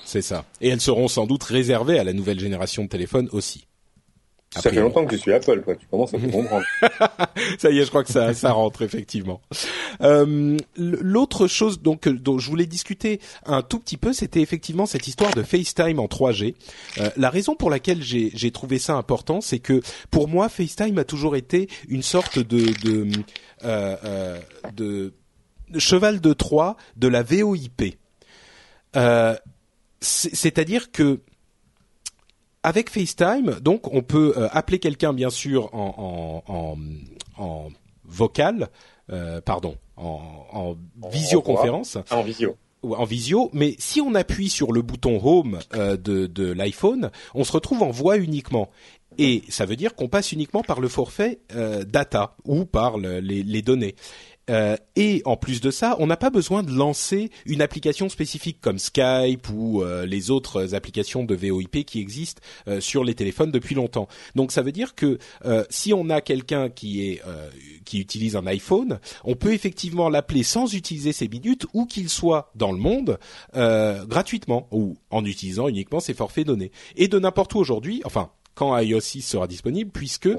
C'est 0.05 0.23
ça. 0.23 0.45
Et 0.61 0.69
elles 0.69 0.81
seront 0.81 1.09
sans 1.09 1.27
doute 1.27 1.45
réservées 1.45 1.99
à 1.99 2.05
la 2.05 2.13
nouvelle 2.13 2.41
génération 2.41 2.83
de 2.85 2.89
téléphone 2.89 3.29
aussi. 3.33 3.67
Ça 4.51 4.71
fait 4.71 4.81
longtemps 4.81 5.05
que 5.05 5.17
je 5.17 5.21
suis 5.21 5.33
Apple, 5.33 5.61
quoi. 5.63 5.77
Tu 5.77 5.87
commences 5.87 6.15
à 6.15 6.19
te 6.19 6.27
comprendre. 6.27 6.65
ça 7.59 7.71
y 7.71 7.79
est, 7.79 7.85
je 7.85 7.89
crois 7.89 8.05
que 8.05 8.13
ça, 8.13 8.33
ça 8.33 8.53
rentre 8.53 8.83
effectivement. 8.83 9.41
Euh, 10.01 10.57
L'autre 10.77 11.47
chose 11.47 11.83
donc 11.83 12.09
dont 12.09 12.39
je 12.39 12.49
voulais 12.49 12.67
discuter 12.67 13.21
un 13.45 13.63
tout 13.63 13.79
petit 13.79 13.97
peu, 13.97 14.13
c'était 14.13 14.41
effectivement 14.41 14.87
cette 14.87 15.09
histoire 15.09 15.35
de 15.35 15.43
FaceTime 15.43 15.99
en 15.99 16.07
3G. 16.07 16.55
Euh, 16.99 17.11
la 17.17 17.31
raison 17.31 17.55
pour 17.55 17.71
laquelle 17.71 18.03
j'ai 18.03 18.51
trouvé 18.51 18.79
ça 18.79 18.95
important, 18.95 19.41
c'est 19.41 19.59
que 19.59 19.83
pour 20.11 20.29
moi, 20.29 20.49
FaceTime 20.49 20.97
a 20.99 21.05
toujours 21.05 21.37
été 21.37 21.69
une 21.89 22.03
sorte 22.03 22.39
de 22.39 22.67
de, 22.83 23.09
euh, 23.65 23.97
euh 24.05 24.41
de 24.75 25.13
cheval 25.79 26.21
de 26.21 26.33
Troie 26.33 26.77
de 26.97 27.09
la 27.09 27.23
VoIP. 27.23 27.97
Euh, 28.97 29.35
C'est-à-dire 30.01 30.91
que 30.93 31.21
avec 32.67 32.91
FaceTime, 32.91 33.61
donc 33.61 33.95
on 33.95 34.03
peut 34.03 34.35
euh, 34.37 34.49
appeler 34.51 34.81
quelqu'un 34.81 35.13
bien 35.13 35.31
sûr 35.31 35.73
en, 35.73 36.43
en, 36.49 36.77
en, 37.39 37.69
vocal, 38.05 38.71
euh, 39.13 39.41
pardon, 39.41 39.77
en, 39.97 40.75
visioconférence. 41.13 41.97
En 42.11 42.23
visio 42.23 42.57
en 42.83 43.05
visio, 43.05 43.51
mais 43.53 43.75
si 43.79 44.01
on 44.01 44.15
appuie 44.15 44.49
sur 44.49 44.71
le 44.71 44.81
bouton 44.81 45.21
Home 45.25 45.59
euh, 45.75 45.97
de, 45.97 46.27
de 46.27 46.53
l'iPhone, 46.53 47.11
on 47.35 47.43
se 47.43 47.51
retrouve 47.51 47.83
en 47.83 47.91
voix 47.91 48.17
uniquement. 48.17 48.69
Et 49.19 49.43
ça 49.49 49.65
veut 49.65 49.75
dire 49.75 49.97
qu'on 49.97 50.09
passe 50.09 50.31
uniquement 50.31 50.63
par 50.63 50.79
le 50.81 50.87
forfait 50.87 51.41
data 51.87 52.37
ou 52.45 52.65
par 52.65 52.99
les, 52.99 53.21
les, 53.21 53.63
données. 53.63 53.97
Euh, 54.51 54.77
et 54.95 55.23
en 55.25 55.37
plus 55.37 55.61
de 55.61 55.71
ça, 55.71 55.97
on 55.99 56.07
n'a 56.07 56.17
pas 56.17 56.31
besoin 56.31 56.63
de 56.63 56.71
lancer 56.71 57.31
une 57.47 57.63
application 57.63 58.09
spécifique 58.09 58.59
comme 58.61 58.79
Skype 58.79 59.49
ou 59.53 59.83
euh, 59.83 60.07
les 60.07 60.31
autres 60.31 60.75
applications 60.75 61.25
de 61.25 61.35
VoIP 61.35 61.85
qui 61.85 62.01
existent 62.01 62.41
euh, 62.69 62.81
sur 62.81 63.05
les 63.05 63.15
téléphones 63.15 63.51
depuis 63.51 63.75
longtemps. 63.75 64.09
Donc 64.35 64.53
ça 64.53 64.63
veut 64.63 64.73
dire 64.73 64.95
que 64.95 65.19
si 65.71 65.93
on 65.93 66.11
a 66.11 66.21
quelqu'un 66.21 66.69
qui 66.69 67.09
est 67.09 67.23
qui 67.85 67.99
utilise 68.01 68.37
un 68.37 68.47
iPhone, 68.47 68.99
on 69.25 69.35
peut 69.35 69.53
effectivement 69.53 70.09
l'appeler 70.09 70.43
sans 70.43 70.75
utiliser 70.75 71.13
ses 71.13 71.29
minutes 71.29 71.67
où 71.73 71.87
qu'il 71.87 72.09
soit 72.09 72.51
dans 72.55 72.73
le 72.73 72.79
monde 72.79 73.19
gratuitement 73.55 74.69
ou 74.71 74.97
en 75.11 75.25
utilisant 75.25 75.69
uniquement 75.69 76.01
ses 76.01 76.15
forfaits 76.15 76.47
donnés. 76.47 76.71
Et 76.97 77.09
de 77.09 77.19
n'importe 77.19 77.55
où 77.55 77.59
aujourd'hui, 77.59 78.03
enfin 78.05 78.31
quand 78.55 78.77
iOS 78.79 79.01
6 79.01 79.23
sera 79.23 79.47
disponible, 79.47 79.91
puisque 79.93 80.31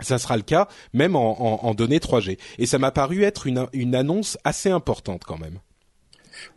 ça 0.00 0.18
sera 0.18 0.36
le 0.36 0.42
cas 0.42 0.68
même 0.92 1.16
en, 1.16 1.64
en, 1.64 1.74
données 1.74 1.98
3G. 1.98 2.38
Et 2.58 2.66
ça 2.66 2.78
m'a 2.78 2.90
paru 2.90 3.22
être 3.22 3.46
une, 3.46 3.66
une 3.72 3.94
annonce 3.94 4.38
assez 4.44 4.70
importante 4.70 5.22
quand 5.24 5.38
même. 5.38 5.58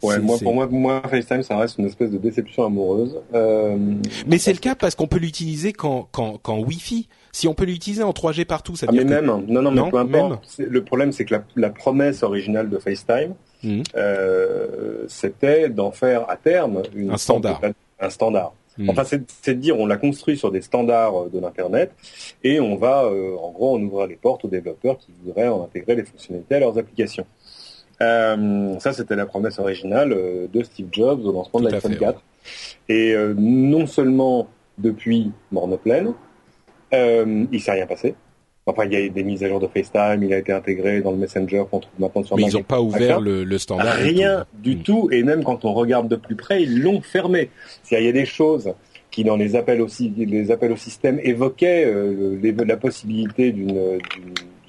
Ouais, 0.03 0.19
moi, 0.19 0.37
pour 0.41 0.53
moi, 0.53 0.67
moi, 0.67 1.01
FaceTime, 1.09 1.43
ça 1.43 1.57
reste 1.57 1.77
une 1.77 1.85
espèce 1.85 2.11
de 2.11 2.17
déception 2.17 2.65
amoureuse. 2.65 3.17
Euh... 3.33 3.77
Mais 4.27 4.37
c'est 4.37 4.53
le 4.53 4.59
cas 4.59 4.75
parce 4.75 4.95
qu'on 4.95 5.07
peut 5.07 5.19
l'utiliser 5.19 5.73
quand, 5.73 6.07
quand, 6.11 6.37
quand 6.37 6.59
Wi-Fi. 6.59 7.07
Si 7.31 7.47
on 7.47 7.53
peut 7.53 7.65
l'utiliser 7.65 8.03
en 8.03 8.11
3G 8.11 8.45
partout, 8.45 8.75
ça 8.75 8.87
ah, 8.89 8.91
mais 8.91 9.03
même, 9.03 9.25
non, 9.25 9.61
non, 9.61 9.71
mais 9.71 9.89
peu 9.89 9.97
importe. 9.97 10.57
Le 10.57 10.83
problème, 10.83 11.11
c'est 11.11 11.25
que 11.25 11.35
la, 11.35 11.43
la, 11.55 11.69
promesse 11.69 12.23
originale 12.23 12.69
de 12.69 12.77
FaceTime, 12.79 13.35
mmh. 13.63 13.83
euh, 13.95 15.05
c'était 15.07 15.69
d'en 15.69 15.91
faire 15.91 16.29
à 16.29 16.35
terme 16.37 16.81
une 16.93 17.11
un 17.11 17.17
standard. 17.17 17.61
un 17.99 18.09
standard. 18.09 18.53
Hmm. 18.79 18.89
Enfin, 18.89 19.03
c'est 19.03 19.53
de 19.53 19.59
dire 19.59 19.77
on 19.77 19.85
l'a 19.85 19.97
construit 19.97 20.37
sur 20.37 20.51
des 20.51 20.61
standards 20.61 21.23
euh, 21.23 21.29
de 21.29 21.39
l'internet 21.39 21.91
et 22.43 22.59
on 22.59 22.75
va, 22.75 23.03
euh, 23.03 23.35
en 23.35 23.51
gros, 23.51 23.77
on 23.77 23.81
ouvre 23.81 24.07
les 24.07 24.15
portes 24.15 24.45
aux 24.45 24.47
développeurs 24.47 24.97
qui 24.97 25.11
voudraient 25.23 25.47
en 25.47 25.63
intégrer 25.63 25.95
les 25.95 26.05
fonctionnalités 26.05 26.55
à 26.55 26.59
leurs 26.59 26.77
applications. 26.77 27.25
Euh, 28.01 28.79
ça, 28.79 28.93
c'était 28.93 29.15
la 29.15 29.25
promesse 29.25 29.59
originale 29.59 30.09
de 30.09 30.63
Steve 30.63 30.87
Jobs 30.91 31.25
au 31.25 31.31
lancement 31.31 31.59
de 31.59 31.69
l'iPhone 31.69 31.97
4. 31.97 32.23
Et 32.87 33.13
non 33.35 33.85
seulement 33.85 34.47
depuis 34.77 35.31
morne 35.51 35.77
pleine, 35.77 36.13
euh, 36.93 37.45
il 37.51 37.61
s'est 37.61 37.71
rien 37.71 37.85
passé. 37.85 38.15
Enfin, 38.69 38.85
il 38.85 38.93
y 38.93 38.95
a 38.95 39.09
des 39.09 39.23
mises 39.23 39.43
à 39.43 39.49
jour 39.49 39.59
de 39.59 39.67
FaceTime, 39.67 40.23
il 40.23 40.33
a 40.33 40.37
été 40.37 40.51
intégré 40.51 41.01
dans 41.01 41.11
le 41.11 41.17
Messenger 41.17 41.63
qu'on 41.69 41.79
trouve 41.79 41.99
maintenant 41.99 42.23
sur 42.23 42.37
Mais 42.37 42.43
ils 42.43 42.53
n'ont 42.53 42.63
pas 42.63 42.81
ouvert 42.81 43.19
le, 43.19 43.43
le, 43.43 43.57
standard. 43.57 43.95
Rien 43.95 44.45
du 44.53 44.75
hmm. 44.75 44.83
tout. 44.83 45.09
Et 45.11 45.23
même 45.23 45.43
quand 45.43 45.65
on 45.65 45.73
regarde 45.73 46.07
de 46.07 46.15
plus 46.15 46.35
près, 46.35 46.63
ils 46.63 46.81
l'ont 46.81 47.01
fermé. 47.01 47.49
Il 47.91 48.03
y 48.03 48.07
a 48.07 48.11
des 48.11 48.25
choses 48.25 48.73
qui, 49.11 49.23
dans 49.23 49.35
les 49.35 49.55
appels, 49.55 49.81
aussi, 49.81 50.13
les 50.15 50.51
appels 50.51 50.71
au 50.71 50.77
système, 50.77 51.19
évoquaient 51.23 51.85
euh, 51.85 52.39
la 52.65 52.77
possibilité 52.77 53.51
d'une 53.51 53.91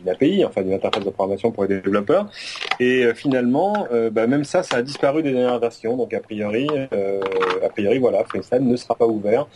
API, 0.06 0.44
enfin 0.44 0.62
d'une 0.62 0.72
interface 0.72 1.04
de 1.04 1.10
programmation 1.10 1.50
pour 1.50 1.64
les 1.64 1.80
développeurs. 1.80 2.30
Et 2.78 3.04
euh, 3.04 3.14
finalement, 3.14 3.86
euh, 3.92 4.08
bah, 4.10 4.26
même 4.26 4.44
ça, 4.44 4.62
ça 4.62 4.76
a 4.76 4.82
disparu 4.82 5.22
des 5.22 5.32
dernières 5.32 5.58
versions. 5.58 5.96
Donc 5.96 6.14
a 6.14 6.20
priori, 6.20 6.66
a 7.62 7.68
priori, 7.68 7.98
voilà, 7.98 8.24
FaceTime 8.24 8.66
ne 8.66 8.76
sera 8.76 8.94
pas 8.94 9.06
ouvert. 9.06 9.46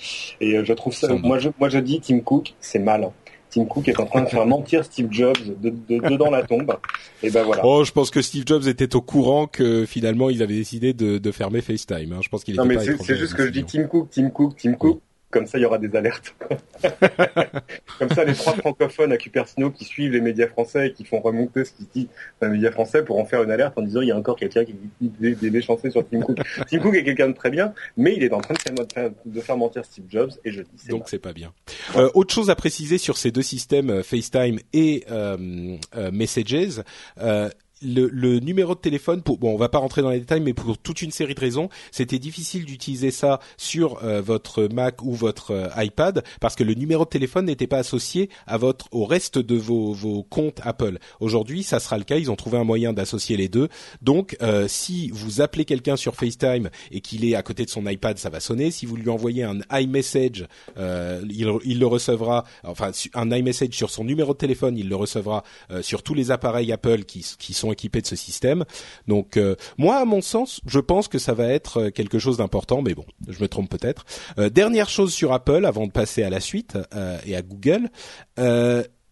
Et 0.41 0.63
je 0.63 0.73
trouve 0.75 0.95
ça, 0.95 1.09
moi 1.15 1.39
je, 1.39 1.49
moi 1.59 1.69
je 1.69 1.79
dis 1.79 2.01
Tim 2.01 2.21
Cook, 2.21 2.55
c'est 2.61 2.79
mal. 2.79 3.11
Tim 3.55 3.67
Cook 3.67 3.87
est 3.87 4.01
en 4.01 4.07
train 4.07 4.23
de 4.23 4.29
faire 4.29 4.47
mentir 4.47 4.85
Steve 4.85 5.09
Jobs 5.13 5.37
de, 5.61 5.71
dedans 5.89 6.31
la 6.33 6.43
tombe. 6.43 6.77
Et 7.23 7.31
ben 7.31 7.45
voilà. 7.45 7.65
Oh, 7.65 7.85
je 7.85 7.93
pense 7.93 8.11
que 8.11 8.21
Steve 8.21 8.43
Jobs 8.45 8.67
était 8.67 8.97
au 8.97 9.01
courant 9.01 9.47
que 9.47 9.87
finalement 9.87 10.29
ils 10.29 10.43
avaient 10.43 10.55
décidé 10.55 10.93
de, 10.93 11.33
fermer 11.33 11.61
FaceTime. 11.61 12.13
Hein. 12.13 12.21
Je 12.21 12.29
pense 12.29 12.43
qu'il 12.43 12.55
était 12.55 12.63
Non 12.63 12.67
mais 12.67 12.79
c'est 12.79 13.17
juste 13.17 13.35
que 13.35 13.47
je 13.47 13.51
dis 13.51 13.65
Tim 13.65 13.85
Cook, 13.85 14.09
Tim 14.11 14.31
Cook, 14.31 14.57
Tim 14.57 14.75
Cook. 14.75 15.01
Comme 15.35 15.47
ça, 15.49 15.59
il 15.59 15.63
y 15.63 15.65
aura 15.65 15.79
des 15.79 15.97
alertes. 15.97 16.33
Comme 17.99 18.09
ça, 18.11 18.23
les 18.23 18.35
trois 18.35 18.55
francophones 18.55 19.11
à 19.11 19.17
Cupertino 19.17 19.69
qui 19.73 19.85
suivent 19.85 20.13
les 20.13 20.21
médias 20.21 20.47
français 20.47 20.87
et 20.87 20.93
qui 20.93 21.05
font 21.05 21.19
remonter 21.19 21.65
ce 21.65 21.73
qui 21.73 21.89
dit 21.93 22.09
dans 22.41 22.47
les 22.47 22.53
médias 22.53 22.71
français 22.71 23.03
pour 23.03 23.19
en 23.19 23.25
faire 23.25 23.43
une 23.43 23.51
alerte 23.51 23.77
en 23.77 23.83
disant 23.83 24.01
il 24.01 24.07
y 24.07 24.13
a 24.13 24.17
encore 24.17 24.37
quelqu'un 24.37 24.65
qui 24.65 24.77
dit 25.01 25.35
des, 25.35 25.51
méchancetés 25.51 25.91
sur 25.91 26.09
Tim 26.09 26.21
Cook. 26.21 26.39
Tim 26.71 26.79
Cook 26.79 26.95
est 26.95 27.03
quelqu'un 27.03 27.31
de 27.31 27.35
très 27.35 27.51
bien, 27.51 27.75
mais 27.97 28.15
il 28.17 28.23
est 28.23 28.33
en 28.33 28.41
train 28.41 28.55
de 28.55 29.41
faire, 29.41 29.57
mentir 29.57 29.85
Steve 29.85 30.05
Jobs 30.09 30.31
et 30.45 30.53
je 30.53 30.63
dis 30.63 30.87
Donc 30.89 31.09
c'est 31.09 31.19
pas 31.19 31.33
bien. 31.33 31.53
Euh, 31.97 32.09
autre 32.15 32.33
chose 32.33 32.49
à 32.49 32.55
préciser 32.55 32.99
sur 32.99 33.17
ces 33.17 33.33
deux 33.33 33.43
systèmes 33.43 33.91
euh, 33.91 34.03
FaceTime 34.05 34.61
et 34.73 35.05
euh, 35.11 35.79
Messages, 36.13 36.81
le, 37.83 38.39
numéro 38.41 38.75
de 38.75 38.81
téléphone, 38.81 39.23
pour, 39.23 39.39
bon, 39.39 39.53
on 39.53 39.57
va 39.57 39.69
pas 39.69 39.79
rentrer 39.79 40.03
dans 40.03 40.11
les 40.11 40.21
détails, 40.21 40.41
mais 40.41 40.55
pour 40.55 40.79
toute 40.79 41.03
une 41.03 41.11
série 41.11 41.35
de 41.35 41.41
raisons, 41.41 41.69
c'était 41.91 42.19
difficile 42.19 42.65
d'utiliser 42.65 43.11
ça 43.11 43.41
sur 43.57 44.03
euh, 44.03 44.21
votre 44.21 44.65
Mac 44.65 45.03
ou 45.03 45.13
votre 45.13 45.53
euh, 45.53 45.69
iPad 45.77 46.25
parce 46.41 46.55
que 46.55 46.65
le 46.65 46.75
numéro 46.75 47.05
de 47.05 47.09
téléphone 47.09 47.47
n'était 47.47 47.67
pas 47.67 47.79
associé 47.79 48.31
à 48.47 48.57
votre, 48.57 48.87
au 48.93 49.05
reste 49.05 49.39
de 49.39 49.57
vos, 49.57 49.93
vos 49.93 50.23
comptes 50.23 50.61
Apple. 50.63 50.99
Aujourd'hui, 51.21 51.63
ça 51.63 51.81
sera 51.81 51.99
le 51.99 52.05
cas. 52.05 52.17
Ils 52.17 52.31
ont 52.31 52.37
trouvé 52.37 52.59
un 52.59 52.65
moyen 52.65 52.93
d'associer 52.93 53.37
les 53.37 53.49
deux. 53.49 53.69
Donc, 54.03 54.37
euh, 54.43 54.67
si 54.69 55.11
vous 55.11 55.41
appelez 55.41 55.65
quelqu'un 55.65 55.97
sur 55.97 56.15
FaceTime 56.15 56.71
et 56.91 57.01
qu'il 57.01 57.25
est 57.25 57.35
à 57.35 57.43
côté 57.43 57.65
de 57.65 57.71
son 57.71 57.87
iPad, 57.87 58.19
ça 58.19 58.31
va 58.31 58.41
sonner. 58.41 58.71
Si 58.71 58.87
vous 58.87 58.97
lui 58.97 59.11
envoyez 59.11 59.45
un 59.45 59.59
iMessage, 59.73 60.47
il, 60.77 61.53
il, 61.65 61.79
le 61.79 61.87
recevra. 61.87 62.45
Enfin, 62.63 62.91
un 63.15 63.31
iMessage 63.31 63.71
sur 63.73 63.91
son 63.91 64.05
numéro 64.05 64.33
de 64.33 64.39
téléphone, 64.39 64.77
il 64.77 64.89
le 64.89 64.97
recevra 64.97 65.45
sur 65.83 66.03
tous 66.03 66.15
les 66.15 66.31
appareils 66.31 66.73
Apple 66.73 67.05
qui, 67.05 67.25
qui 67.39 67.55
sont 67.55 67.74
équipés 67.75 68.01
de 68.01 68.07
ce 68.07 68.17
système. 68.17 68.65
Donc 69.07 69.37
euh, 69.37 69.57
moi, 69.77 69.97
à 69.97 70.05
mon 70.05 70.23
sens, 70.23 70.61
je 70.67 70.81
pense 70.81 71.09
que 71.09 71.19
ça 71.19 71.35
va 71.35 71.49
être 71.49 71.83
euh, 71.83 71.91
quelque 71.91 72.19
chose 72.19 72.39
d'important, 72.39 72.81
mais 72.81 72.95
bon, 72.95 73.05
je 73.29 73.41
me 73.41 73.49
trompe 73.49 73.69
peut-être. 73.69 74.05
Euh, 74.39 74.49
dernière 74.49 74.89
chose 74.89 75.13
sur 75.13 75.33
Apple, 75.33 75.67
avant 75.67 75.87
de 75.87 75.93
passer 75.93 76.23
à 76.23 76.31
la 76.31 76.41
suite 76.41 76.79
et 77.27 77.37
à 77.37 77.43
Google. 77.43 77.91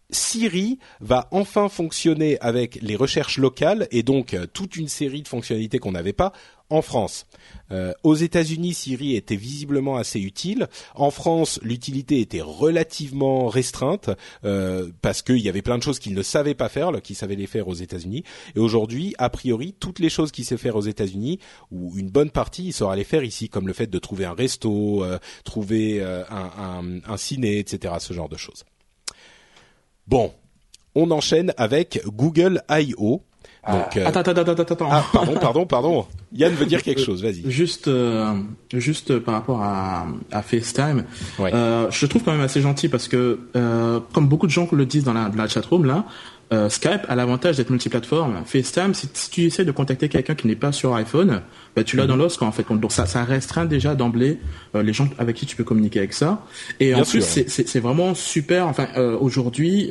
Siri 0.09 0.77
va 0.99 1.27
enfin 1.31 1.69
fonctionner 1.69 2.39
avec 2.39 2.77
les 2.81 2.95
recherches 2.95 3.39
locales 3.39 3.87
et 3.89 4.03
donc 4.03 4.37
toute 4.53 4.75
une 4.75 4.87
série 4.87 5.23
de 5.23 5.27
fonctionnalités 5.27 5.79
qu'on 5.79 5.93
n'avait 5.93 6.13
pas 6.13 6.33
en 6.69 6.81
France. 6.81 7.25
Euh, 7.71 7.93
aux 8.03 8.15
États-Unis, 8.15 8.73
Siri 8.73 9.15
était 9.15 9.35
visiblement 9.35 9.97
assez 9.97 10.19
utile. 10.19 10.67
En 10.95 11.11
France, 11.11 11.59
l'utilité 11.63 12.19
était 12.19 12.41
relativement 12.41 13.47
restreinte 13.47 14.09
euh, 14.43 14.91
parce 15.01 15.21
qu'il 15.21 15.39
y 15.39 15.49
avait 15.49 15.61
plein 15.61 15.77
de 15.77 15.83
choses 15.83 15.99
qu'il 15.99 16.13
ne 16.13 16.23
savait 16.23 16.55
pas 16.55 16.69
faire, 16.69 16.91
qu'il 17.01 17.15
savait 17.15 17.35
les 17.35 17.47
faire 17.47 17.67
aux 17.67 17.73
États-Unis. 17.73 18.23
Et 18.55 18.59
aujourd'hui, 18.59 19.13
a 19.17 19.29
priori, 19.29 19.75
toutes 19.79 19.99
les 19.99 20.09
choses 20.09 20.31
qu'il 20.31 20.45
sait 20.45 20.57
faire 20.57 20.75
aux 20.75 20.81
États-Unis, 20.81 21.39
ou 21.71 21.97
une 21.97 22.09
bonne 22.09 22.31
partie, 22.31 22.65
il 22.65 22.73
saura 22.73 22.95
les 22.95 23.03
faire 23.03 23.23
ici, 23.23 23.49
comme 23.49 23.67
le 23.67 23.73
fait 23.73 23.87
de 23.87 23.99
trouver 23.99 24.25
un 24.25 24.33
resto, 24.33 25.03
euh, 25.03 25.19
trouver 25.43 26.01
un, 26.01 26.23
un, 26.29 26.99
un 27.05 27.17
ciné, 27.17 27.59
etc. 27.59 27.95
Ce 27.99 28.13
genre 28.13 28.29
de 28.29 28.37
choses. 28.37 28.63
Bon, 30.07 30.33
on 30.95 31.11
enchaîne 31.11 31.53
avec 31.57 32.01
Google 32.05 32.61
I.O. 32.69 33.23
Donc, 33.71 33.95
euh... 33.95 34.05
attends, 34.05 34.19
attends, 34.19 34.41
attends, 34.41 34.73
attends. 34.73 34.89
Ah, 34.91 35.05
pardon, 35.13 35.35
pardon, 35.39 35.65
pardon. 35.65 36.05
Yann 36.33 36.53
veut 36.53 36.65
dire 36.65 36.83
quelque 36.83 37.01
chose. 37.01 37.23
Vas-y. 37.23 37.49
Juste, 37.49 37.87
euh, 37.87 38.33
juste 38.73 39.19
par 39.19 39.35
rapport 39.35 39.61
à, 39.61 40.05
à 40.31 40.41
FaceTime, 40.41 41.05
ouais. 41.39 41.53
euh, 41.53 41.89
je 41.89 42.05
trouve 42.05 42.23
quand 42.23 42.33
même 42.33 42.41
assez 42.41 42.59
gentil 42.59 42.89
parce 42.89 43.07
que, 43.07 43.39
euh, 43.55 43.99
comme 44.13 44.27
beaucoup 44.27 44.47
de 44.47 44.51
gens 44.51 44.67
le 44.71 44.85
disent 44.85 45.05
dans 45.05 45.13
la, 45.13 45.29
dans 45.29 45.37
la 45.37 45.47
chatroom 45.47 45.85
là, 45.85 46.03
euh, 46.53 46.69
Skype 46.69 47.01
a 47.07 47.15
l'avantage 47.15 47.57
d'être 47.57 47.69
multiplateforme. 47.69 48.43
FaceTime, 48.45 48.93
si, 48.93 49.09
si, 49.13 49.29
tu 49.29 49.43
essaies 49.43 49.65
de 49.65 49.71
contacter 49.71 50.07
quelqu'un 50.07 50.35
qui 50.35 50.47
n'est 50.47 50.55
pas 50.55 50.71
sur 50.71 50.93
iPhone, 50.95 51.41
bah, 51.75 51.83
tu 51.83 51.97
l'as 51.97 52.05
dans 52.05 52.15
l'os 52.15 52.41
en 52.41 52.51
fait. 52.51 52.65
Donc 52.69 52.91
ça, 52.91 53.05
ça 53.05 53.23
restreint 53.23 53.65
déjà 53.65 53.95
d'emblée 53.95 54.39
euh, 54.75 54.83
les 54.83 54.93
gens 54.93 55.09
avec 55.17 55.35
qui 55.35 55.45
tu 55.45 55.55
peux 55.55 55.63
communiquer 55.63 55.99
avec 55.99 56.13
ça. 56.13 56.45
Et 56.79 56.93
en 56.93 57.03
plus, 57.03 57.21
c'est 57.21 57.79
vraiment 57.79 58.13
super. 58.13 58.67
Enfin, 58.67 58.87
euh, 58.97 59.17
aujourd'hui, 59.19 59.89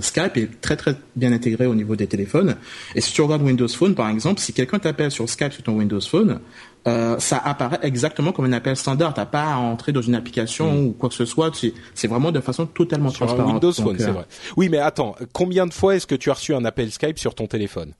Skype 0.00 0.36
est 0.36 0.60
très 0.60 0.76
très 0.76 0.96
bien 1.16 1.32
intégré 1.32 1.66
au 1.66 1.74
niveau 1.74 1.96
des 1.96 2.06
téléphones. 2.06 2.56
Et 2.94 3.00
si 3.00 3.12
tu 3.12 3.22
regardes 3.22 3.42
Windows 3.42 3.68
Phone, 3.68 3.94
par 3.94 4.08
exemple, 4.08 4.40
si 4.40 4.52
quelqu'un 4.52 4.78
t'appelle 4.78 5.10
sur 5.10 5.28
Skype 5.28 5.52
sur 5.52 5.62
ton 5.62 5.72
Windows 5.72 6.00
Phone, 6.00 6.40
euh, 6.86 7.18
ça 7.18 7.38
apparaît 7.38 7.80
exactement 7.82 8.32
comme 8.32 8.46
un 8.46 8.52
appel 8.52 8.76
standard. 8.76 9.14
T'as 9.14 9.26
pas 9.26 9.52
à 9.52 9.56
entrer 9.56 9.92
dans 9.92 10.02
une 10.02 10.14
application 10.14 10.72
mm. 10.72 10.86
ou 10.86 10.92
quoi 10.92 11.08
que 11.08 11.14
ce 11.14 11.24
soit. 11.24 11.52
C'est 11.94 12.08
vraiment 12.08 12.32
de 12.32 12.40
façon 12.40 12.66
totalement 12.66 13.10
sur 13.10 13.26
transparente. 13.26 13.54
Windows 13.54 13.72
Phone, 13.72 13.96
c'est 13.98 14.10
vrai. 14.10 14.26
Oui, 14.56 14.68
mais 14.68 14.78
attends, 14.78 15.14
combien 15.32 15.66
de 15.66 15.74
fois 15.74 15.96
est-ce 15.96 16.06
que 16.06 16.14
tu 16.14 16.30
as 16.30 16.34
reçu 16.34 16.54
un 16.54 16.64
appel 16.64 16.90
Skype 16.90 17.18
sur 17.18 17.34
ton 17.34 17.46
téléphone? 17.46 17.94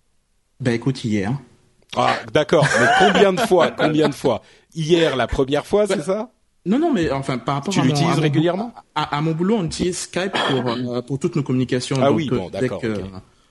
Ben 0.60 0.72
écoute, 0.72 1.04
hier. 1.04 1.32
Ah, 1.96 2.14
d'accord. 2.32 2.66
Mais 2.80 2.86
combien 2.98 3.32
de 3.32 3.40
fois 3.40 3.70
Combien 3.70 4.08
de 4.08 4.14
fois? 4.14 4.42
Hier, 4.74 5.16
la 5.16 5.26
première 5.26 5.66
fois, 5.66 5.86
c'est 5.86 6.02
ça? 6.02 6.30
Non, 6.66 6.78
non, 6.78 6.92
mais 6.92 7.10
enfin, 7.10 7.38
par 7.38 7.56
rapport 7.56 7.72
tu 7.72 7.80
l'utilises 7.80 8.18
régulièrement? 8.18 8.72
à, 8.94 9.20
mon 9.22 9.32
boulot, 9.32 9.56
on 9.56 9.64
utilise 9.64 10.00
Skype 10.00 10.32
pour 10.32 10.68
euh, 10.68 11.02
pour 11.02 11.18
toutes 11.18 11.36
nos 11.36 11.42
communications. 11.42 11.96
Ah 12.00 12.12
oui, 12.12 12.28
bon, 12.28 12.50
d'accord. 12.50 12.80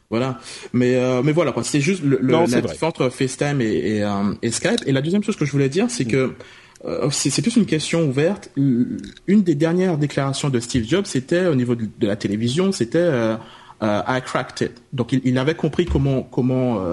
Voilà, 0.10 0.40
mais 0.74 0.96
euh, 0.96 1.22
mais 1.24 1.34
voilà 1.34 1.52
quoi. 1.52 1.64
C'est 1.64 1.82
juste 1.82 2.02
le, 2.04 2.20
la 2.22 2.46
différence 2.46 2.82
entre 2.82 3.10
FaceTime 3.10 3.62
et, 3.62 3.66
et, 3.66 4.04
euh, 4.04 4.34
et, 4.42 4.50
Skype. 4.50 4.82
Et 4.88 4.92
la 4.92 5.02
deuxième 5.02 5.24
chose 5.24 5.36
que 5.36 5.46
je 5.46 5.52
voulais 5.52 5.70
dire, 5.70 5.86
c'est 5.90 6.06
que 6.06 6.34
euh, 6.86 7.10
c'est 7.12 7.42
plus 7.44 7.56
une 7.58 7.68
question 7.68 8.08
ouverte. 8.08 8.50
Une 8.58 9.44
des 9.44 9.54
dernières 9.54 10.00
déclarations 10.00 10.50
de 10.50 10.60
Steve 10.60 10.88
Jobs, 10.88 11.06
c'était 11.06 11.46
au 11.46 11.54
niveau 11.54 11.76
de, 11.76 11.88
la 12.02 12.16
télévision, 12.16 12.72
c'était 12.72 13.08
I 13.82 14.22
cracked 14.26 14.68
it. 14.68 14.82
Donc 14.94 15.14
il, 15.14 15.22
il, 15.26 15.38
avait 15.38 15.54
compris 15.54 15.86
comment 15.86 16.24
comment 16.24 16.84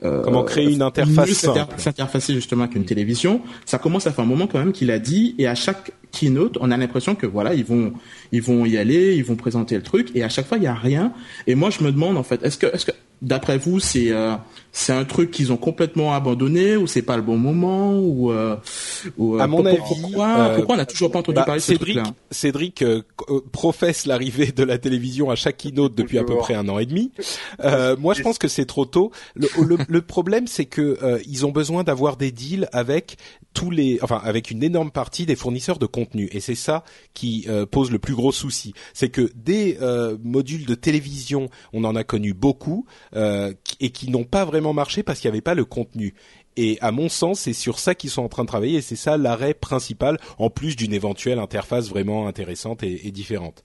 comment 0.00 0.44
créer 0.44 0.72
une 0.72 0.82
interface 0.82 1.44
s'interfacer 1.78 2.32
justement 2.32 2.62
avec 2.62 2.76
une 2.76 2.84
télévision. 2.84 3.40
Ça 3.66 3.78
commence 3.78 4.06
à 4.06 4.12
faire 4.12 4.24
un 4.24 4.28
moment 4.28 4.46
quand 4.46 4.60
même 4.60 4.72
qu'il 4.72 4.92
a 4.92 5.00
dit 5.00 5.34
et 5.36 5.48
à 5.48 5.56
chaque 5.56 5.90
keynote, 6.12 6.58
on 6.60 6.70
a 6.70 6.76
l'impression 6.76 7.14
que 7.14 7.26
voilà, 7.26 7.54
ils 7.54 7.64
vont 7.64 7.92
ils 8.30 8.42
vont 8.42 8.64
y 8.64 8.76
aller, 8.76 9.16
ils 9.16 9.24
vont 9.24 9.36
présenter 9.36 9.74
le 9.74 9.82
truc 9.82 10.10
et 10.14 10.22
à 10.22 10.28
chaque 10.28 10.46
fois 10.46 10.58
il 10.58 10.64
y 10.64 10.68
a 10.68 10.74
rien. 10.74 11.12
Et 11.46 11.54
moi 11.54 11.70
je 11.70 11.82
me 11.82 11.90
demande 11.90 12.16
en 12.16 12.22
fait, 12.22 12.42
est-ce 12.44 12.58
que 12.58 12.66
est-ce 12.66 12.86
que 12.86 12.92
d'après 13.22 13.56
vous 13.56 13.78
c'est 13.78 14.10
euh, 14.10 14.34
c'est 14.72 14.92
un 14.92 15.04
truc 15.04 15.30
qu'ils 15.30 15.52
ont 15.52 15.56
complètement 15.56 16.12
abandonné 16.14 16.76
ou 16.76 16.86
c'est 16.86 17.02
pas 17.02 17.16
le 17.16 17.22
bon 17.22 17.36
moment 17.36 17.98
ou, 17.98 18.32
euh, 18.32 18.56
ou 19.16 19.36
euh, 19.36 19.38
à 19.38 19.46
mon 19.46 19.64
avis 19.64 19.76
pourquoi, 19.78 20.54
pourquoi 20.56 20.74
on 20.74 20.78
n'a 20.78 20.86
toujours 20.86 21.10
pas 21.12 21.20
entendu 21.20 21.36
bah, 21.36 21.44
parler 21.44 21.60
de 21.60 21.64
Cédric, 21.64 21.98
ce 21.98 22.38
Cédric 22.38 22.84
professe 23.52 24.06
l'arrivée 24.06 24.50
de 24.50 24.64
la 24.64 24.78
télévision 24.78 25.30
à 25.30 25.36
chaque 25.36 25.58
keynote 25.58 25.94
depuis 25.94 26.18
à 26.18 26.24
peu 26.24 26.36
près 26.36 26.54
un 26.54 26.68
an 26.68 26.78
et 26.78 26.86
demi. 26.86 27.12
moi 27.98 28.14
je 28.14 28.22
pense 28.22 28.38
que 28.38 28.48
c'est 28.48 28.66
trop 28.66 28.84
tôt. 28.84 29.12
Le, 29.34 29.48
le, 29.62 29.78
le 29.88 30.02
problème 30.02 30.46
c'est 30.46 30.66
que 30.66 30.98
ils 31.26 31.46
ont 31.46 31.52
besoin 31.52 31.84
d'avoir 31.84 32.16
des 32.16 32.32
deals 32.32 32.68
avec 32.72 33.16
tous 33.54 33.70
les, 33.70 33.98
enfin 34.02 34.20
avec 34.24 34.50
une 34.50 34.62
énorme 34.62 34.90
partie 34.90 35.26
des 35.26 35.36
fournisseurs 35.36 35.78
de 35.78 35.86
contenu 35.86 36.01
et 36.14 36.40
c'est 36.40 36.54
ça 36.54 36.84
qui 37.14 37.46
pose 37.70 37.90
le 37.90 37.98
plus 37.98 38.14
gros 38.14 38.32
souci. 38.32 38.74
C'est 38.94 39.08
que 39.08 39.30
des 39.34 39.78
modules 40.22 40.66
de 40.66 40.74
télévision, 40.74 41.48
on 41.72 41.84
en 41.84 41.96
a 41.96 42.04
connu 42.04 42.34
beaucoup 42.34 42.86
euh, 43.14 43.52
et 43.80 43.90
qui 43.90 44.10
n'ont 44.10 44.24
pas 44.24 44.44
vraiment 44.44 44.72
marché 44.72 45.02
parce 45.02 45.20
qu'il 45.20 45.28
n'y 45.30 45.34
avait 45.34 45.40
pas 45.40 45.54
le 45.54 45.64
contenu. 45.64 46.14
Et 46.56 46.78
à 46.80 46.92
mon 46.92 47.08
sens, 47.08 47.40
c'est 47.40 47.52
sur 47.52 47.78
ça 47.78 47.94
qu'ils 47.94 48.10
sont 48.10 48.22
en 48.22 48.28
train 48.28 48.42
de 48.42 48.48
travailler 48.48 48.78
et 48.78 48.82
c'est 48.82 48.96
ça 48.96 49.16
l'arrêt 49.16 49.54
principal, 49.54 50.18
en 50.38 50.50
plus 50.50 50.76
d'une 50.76 50.92
éventuelle 50.92 51.38
interface 51.38 51.88
vraiment 51.88 52.26
intéressante 52.26 52.82
et 52.82 53.10
différente. 53.10 53.64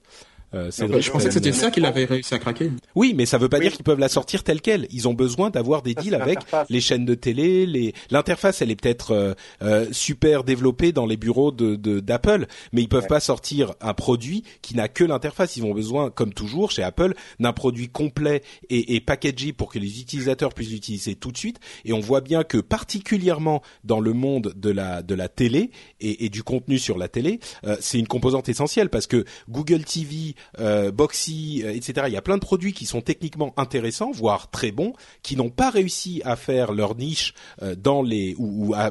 Euh, 0.54 0.70
je 0.70 1.10
pensais 1.10 1.28
que 1.28 1.34
c'était 1.34 1.52
ça 1.52 1.70
qu'il 1.70 1.84
avait 1.84 2.06
réussi 2.06 2.34
à 2.34 2.38
craquer. 2.38 2.70
Oui, 2.94 3.12
mais 3.14 3.26
ça 3.26 3.38
veut 3.38 3.48
pas 3.48 3.60
dire 3.60 3.72
qu'ils 3.72 3.84
peuvent 3.84 3.98
la 3.98 4.08
sortir 4.08 4.44
telle 4.44 4.60
quelle. 4.60 4.86
Ils 4.90 5.06
ont 5.06 5.14
besoin 5.14 5.50
d'avoir 5.50 5.82
des 5.82 5.94
deals 5.94 6.14
avec 6.14 6.38
les 6.68 6.80
chaînes 6.80 7.04
de 7.04 7.14
télé. 7.14 7.66
Les... 7.66 7.94
L'interface, 8.10 8.62
elle 8.62 8.70
est 8.70 8.80
peut-être 8.80 9.12
euh, 9.12 9.34
euh, 9.62 9.86
super 9.92 10.44
développée 10.44 10.92
dans 10.92 11.06
les 11.06 11.16
bureaux 11.16 11.52
de 11.52 11.76
d'Apple, 12.00 12.46
mais 12.72 12.82
ils 12.82 12.88
peuvent 12.88 13.06
pas 13.06 13.20
sortir 13.20 13.74
un 13.80 13.94
produit 13.94 14.44
qui 14.62 14.74
n'a 14.74 14.88
que 14.88 15.04
l'interface. 15.04 15.56
Ils 15.56 15.64
ont 15.64 15.74
besoin, 15.74 16.10
comme 16.10 16.32
toujours 16.32 16.70
chez 16.70 16.82
Apple, 16.82 17.14
d'un 17.40 17.52
produit 17.52 17.88
complet 17.88 18.42
et, 18.70 18.94
et 18.94 19.00
packagé 19.00 19.52
pour 19.52 19.70
que 19.70 19.78
les 19.78 20.00
utilisateurs 20.00 20.54
puissent 20.54 20.70
l'utiliser 20.70 21.14
tout 21.14 21.32
de 21.32 21.36
suite. 21.36 21.58
Et 21.84 21.92
on 21.92 22.00
voit 22.00 22.20
bien 22.20 22.44
que 22.44 22.58
particulièrement 22.58 23.62
dans 23.84 24.00
le 24.00 24.12
monde 24.12 24.54
de 24.56 24.70
la 24.70 25.02
de 25.02 25.14
la 25.14 25.28
télé 25.28 25.70
et, 26.00 26.24
et 26.24 26.28
du 26.28 26.42
contenu 26.42 26.78
sur 26.78 26.96
la 26.96 27.08
télé, 27.08 27.40
euh, 27.64 27.76
c'est 27.80 27.98
une 27.98 28.08
composante 28.08 28.48
essentielle 28.48 28.88
parce 28.88 29.06
que 29.06 29.24
Google 29.48 29.84
TV 29.84 30.34
euh, 30.60 30.90
Boxy, 30.90 31.62
euh, 31.64 31.72
etc. 31.72 32.06
Il 32.08 32.12
y 32.12 32.16
a 32.16 32.22
plein 32.22 32.36
de 32.36 32.42
produits 32.42 32.72
qui 32.72 32.86
sont 32.86 33.00
techniquement 33.00 33.52
intéressants, 33.56 34.10
voire 34.10 34.50
très 34.50 34.72
bons, 34.72 34.92
qui 35.22 35.36
n'ont 35.36 35.50
pas 35.50 35.70
réussi 35.70 36.22
à 36.24 36.36
faire 36.36 36.72
leur 36.72 36.96
niche 36.96 37.34
euh, 37.62 37.74
dans 37.74 38.02
les 38.02 38.34
ou, 38.38 38.74
à, 38.74 38.90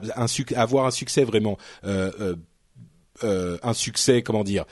avoir 0.56 0.86
un 0.86 0.92
succès 0.92 1.24
vraiment. 1.24 1.58
Un 3.64 3.74
succès, 3.74 4.22
comment 4.22 4.44
dire, 4.44 4.66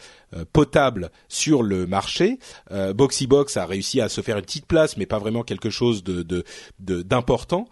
potable 0.53 1.09
sur 1.27 1.63
le 1.63 1.87
marché. 1.87 2.37
Euh, 2.69 2.93
Boxy 2.93 3.25
Box 3.25 3.57
a 3.57 3.65
réussi 3.65 4.01
à 4.01 4.07
se 4.07 4.21
faire 4.21 4.37
une 4.37 4.43
petite 4.43 4.67
place, 4.67 4.97
mais 4.97 5.07
pas 5.07 5.17
vraiment 5.17 5.41
quelque 5.41 5.71
chose 5.71 6.03
de 6.03 6.43
d'important. 6.79 7.67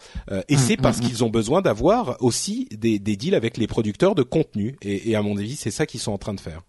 et 0.48 0.56
mmh, 0.56 0.58
c'est 0.58 0.78
parce 0.78 0.98
mmh, 0.98 1.04
mmh. 1.04 1.08
qu'ils 1.08 1.24
ont 1.24 1.30
besoin 1.30 1.62
d'avoir 1.62 2.18
aussi 2.22 2.68
des, 2.72 2.98
des, 2.98 3.16
deals 3.16 3.36
avec 3.36 3.58
les 3.58 3.68
producteurs 3.68 4.16
de 4.16 4.24
contenu. 4.24 4.76
Et, 4.82 5.12
et 5.12 5.16
à 5.16 5.22
mon 5.22 5.38
avis, 5.38 5.56
c'est 5.56 5.72
ça 5.72 5.86
qu'ils 5.86 6.00
sont 6.00 6.12
en 6.12 6.18
train 6.18 6.34
de 6.34 6.42
faire. 6.42 6.62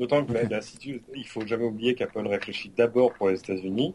D'autant 0.00 0.24
que 0.24 0.32
la, 0.32 0.60
il 1.14 1.26
faut 1.26 1.46
jamais 1.46 1.66
oublier 1.66 1.94
qu'Apple 1.94 2.26
réfléchit 2.26 2.72
d'abord 2.74 3.12
pour 3.12 3.28
les 3.28 3.38
États-Unis. 3.38 3.92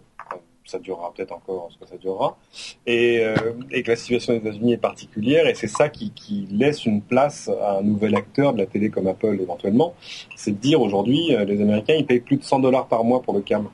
Ça 0.63 0.77
durera 0.77 1.11
peut-être 1.11 1.31
encore 1.31 1.69
ce 1.71 1.79
que 1.79 1.89
ça 1.89 1.97
durera. 1.97 2.37
Et, 2.85 3.21
euh, 3.21 3.35
et 3.71 3.81
que 3.81 3.89
la 3.89 3.95
situation 3.95 4.33
des 4.33 4.39
États-Unis 4.39 4.73
est 4.73 4.77
particulière. 4.77 5.47
Et 5.47 5.55
c'est 5.55 5.67
ça 5.67 5.89
qui, 5.89 6.11
qui, 6.11 6.47
laisse 6.51 6.85
une 6.85 7.01
place 7.01 7.49
à 7.59 7.79
un 7.79 7.81
nouvel 7.81 8.15
acteur 8.15 8.53
de 8.53 8.59
la 8.59 8.67
télé 8.67 8.91
comme 8.91 9.07
Apple 9.07 9.35
éventuellement. 9.41 9.95
C'est 10.35 10.51
de 10.51 10.57
dire 10.57 10.79
aujourd'hui, 10.79 11.35
euh, 11.35 11.43
les 11.43 11.59
Américains, 11.59 11.95
ils 11.97 12.05
payent 12.05 12.19
plus 12.19 12.37
de 12.37 12.43
100 12.43 12.59
dollars 12.59 12.87
par 12.87 13.03
mois 13.03 13.23
pour 13.23 13.33
le 13.33 13.41
câble. 13.41 13.69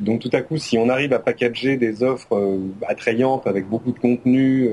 Donc 0.00 0.20
tout 0.20 0.30
à 0.32 0.40
coup, 0.40 0.56
si 0.56 0.78
on 0.78 0.88
arrive 0.88 1.12
à 1.12 1.18
packager 1.18 1.76
des 1.76 2.02
offres 2.02 2.36
euh, 2.36 2.58
attrayantes 2.88 3.46
avec 3.46 3.68
beaucoup 3.68 3.92
de 3.92 3.98
contenu, 3.98 4.70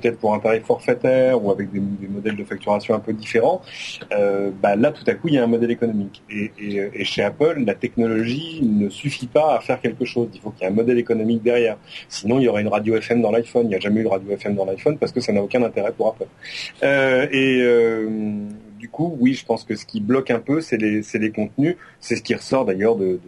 peut-être 0.00 0.18
pour 0.18 0.34
un 0.34 0.38
tarif 0.38 0.64
forfaitaire 0.64 1.42
ou 1.42 1.50
avec 1.50 1.70
des, 1.70 1.80
modèles 1.80 2.36
de 2.36 2.44
facturation 2.44 2.94
un 2.94 3.00
peu 3.00 3.12
différents, 3.12 3.62
euh, 4.12 4.50
bah 4.62 4.76
là 4.76 4.92
tout 4.92 5.04
à 5.06 5.14
coup 5.14 5.28
il 5.28 5.34
y 5.34 5.38
a 5.38 5.44
un 5.44 5.48
modèle 5.48 5.70
économique. 5.70 6.22
Et, 6.30 7.04
chez 7.04 7.22
Apple, 7.22 7.62
la 7.64 7.74
technologie 7.74 8.60
ne 8.62 8.88
suffit 8.88 9.26
pas 9.26 9.56
à 9.56 9.60
faire 9.60 9.80
quelque 9.80 10.04
chose. 10.04 10.28
Il 10.34 10.40
faut 10.40 10.50
qu'il 10.50 10.62
y 10.62 10.64
ait 10.64 10.72
un 10.72 10.74
modèle 10.74 10.98
économique 10.98 11.42
derrière. 11.42 11.76
Sinon 12.08 12.38
il 12.38 12.44
y 12.44 12.48
aurait 12.48 12.62
une 12.62 12.68
radio 12.68 12.96
FM 12.96 13.22
dans 13.22 13.30
l'iPhone. 13.30 13.66
Il 13.66 13.68
n'y 13.68 13.74
a 13.74 13.80
jamais 13.80 14.00
eu 14.00 14.04
de 14.04 14.08
radio 14.08 14.30
FM 14.32 14.54
dans 14.54 14.64
l'iPhone 14.64 14.98
parce 14.98 15.12
que 15.12 15.20
ça 15.20 15.32
n'a 15.32 15.42
aucun 15.42 15.62
intérêt 15.62 15.92
pour 15.92 16.08
Apple. 16.08 16.26
Euh, 16.82 17.26
et 17.30 17.60
euh, 17.62 18.08
du 18.78 18.88
coup, 18.88 19.16
oui, 19.20 19.34
je 19.34 19.44
pense 19.44 19.64
que 19.64 19.76
ce 19.76 19.86
qui 19.86 20.00
bloque 20.00 20.30
un 20.30 20.40
peu, 20.40 20.60
c'est 20.60 20.76
les, 20.76 21.02
les 21.14 21.30
contenus. 21.30 21.76
C'est 22.00 22.16
ce 22.16 22.22
qui 22.22 22.34
ressort 22.34 22.64
d'ailleurs 22.64 22.96
de 22.96 23.18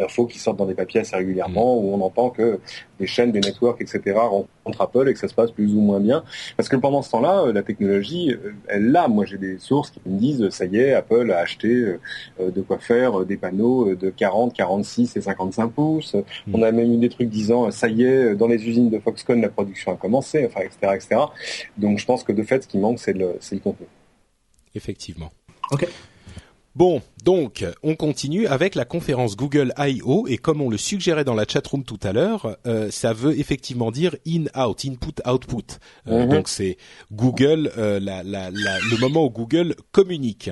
d'infos 0.00 0.26
qui 0.26 0.38
sortent 0.38 0.56
dans 0.56 0.66
des 0.66 0.74
papiers 0.74 1.00
assez 1.00 1.16
régulièrement, 1.16 1.76
mm. 1.76 1.84
où 1.84 1.94
on 1.94 2.00
entend 2.00 2.30
que 2.30 2.58
des 2.98 3.06
chaînes, 3.06 3.32
des 3.32 3.40
networks, 3.40 3.80
etc. 3.80 4.16
rencontrent 4.16 4.80
Apple 4.80 5.08
et 5.08 5.12
que 5.12 5.18
ça 5.18 5.28
se 5.28 5.34
passe 5.34 5.50
plus 5.50 5.74
ou 5.74 5.80
moins 5.80 6.00
bien. 6.00 6.24
Parce 6.56 6.68
que 6.68 6.76
pendant 6.76 7.02
ce 7.02 7.10
temps-là, 7.10 7.42
euh, 7.42 7.52
la 7.52 7.62
technologie, 7.62 8.32
euh, 8.32 8.52
elle 8.68 8.90
l'a. 8.90 9.08
Moi, 9.08 9.24
j'ai 9.24 9.38
des 9.38 9.58
sources 9.58 9.90
qui 9.90 10.00
me 10.04 10.18
disent, 10.18 10.48
ça 10.50 10.64
y 10.66 10.78
est, 10.78 10.92
Apple 10.92 11.30
a 11.32 11.38
acheté 11.38 11.68
euh, 11.68 12.50
de 12.50 12.60
quoi 12.60 12.78
faire 12.78 13.24
des 13.24 13.36
panneaux 13.36 13.94
de 13.94 14.10
40, 14.10 14.54
46 14.54 15.16
et 15.16 15.20
55 15.20 15.68
pouces. 15.68 16.14
Mm. 16.14 16.54
On 16.54 16.62
a 16.62 16.72
même 16.72 16.92
eu 16.92 16.98
des 16.98 17.08
trucs 17.08 17.28
disant, 17.28 17.70
ça 17.70 17.88
y 17.88 18.04
est, 18.04 18.34
dans 18.34 18.48
les 18.48 18.66
usines 18.66 18.90
de 18.90 18.98
Foxconn, 18.98 19.40
la 19.40 19.48
production 19.48 19.92
a 19.92 19.96
commencé, 19.96 20.46
enfin, 20.46 20.60
etc., 20.60 20.94
etc. 20.94 21.20
Donc, 21.78 21.98
je 21.98 22.06
pense 22.06 22.24
que 22.24 22.32
de 22.32 22.42
fait, 22.42 22.62
ce 22.62 22.68
qui 22.68 22.78
manque, 22.78 22.98
c'est 22.98 23.12
le, 23.12 23.38
le 23.50 23.58
contenu. 23.58 23.86
Effectivement. 24.74 25.30
Ok. 25.72 25.88
Bon, 26.76 27.02
donc 27.24 27.66
on 27.82 27.96
continue 27.96 28.46
avec 28.46 28.76
la 28.76 28.84
conférence 28.84 29.36
Google 29.36 29.74
I.O. 29.76 30.28
et 30.28 30.38
comme 30.38 30.60
on 30.60 30.70
le 30.70 30.78
suggérait 30.78 31.24
dans 31.24 31.34
la 31.34 31.44
chatroom 31.44 31.82
tout 31.82 31.98
à 32.04 32.12
l'heure, 32.12 32.56
euh, 32.64 32.92
ça 32.92 33.12
veut 33.12 33.36
effectivement 33.36 33.90
dire 33.90 34.14
in-out, 34.24 34.84
input-output. 34.84 35.78
Euh, 36.06 36.24
mhm. 36.24 36.30
Donc 36.30 36.48
c'est 36.48 36.76
Google, 37.10 37.72
euh, 37.76 37.98
la, 37.98 38.22
la, 38.22 38.50
le 38.50 39.00
moment 39.00 39.24
où 39.24 39.30
Google 39.30 39.74
communique. 39.90 40.48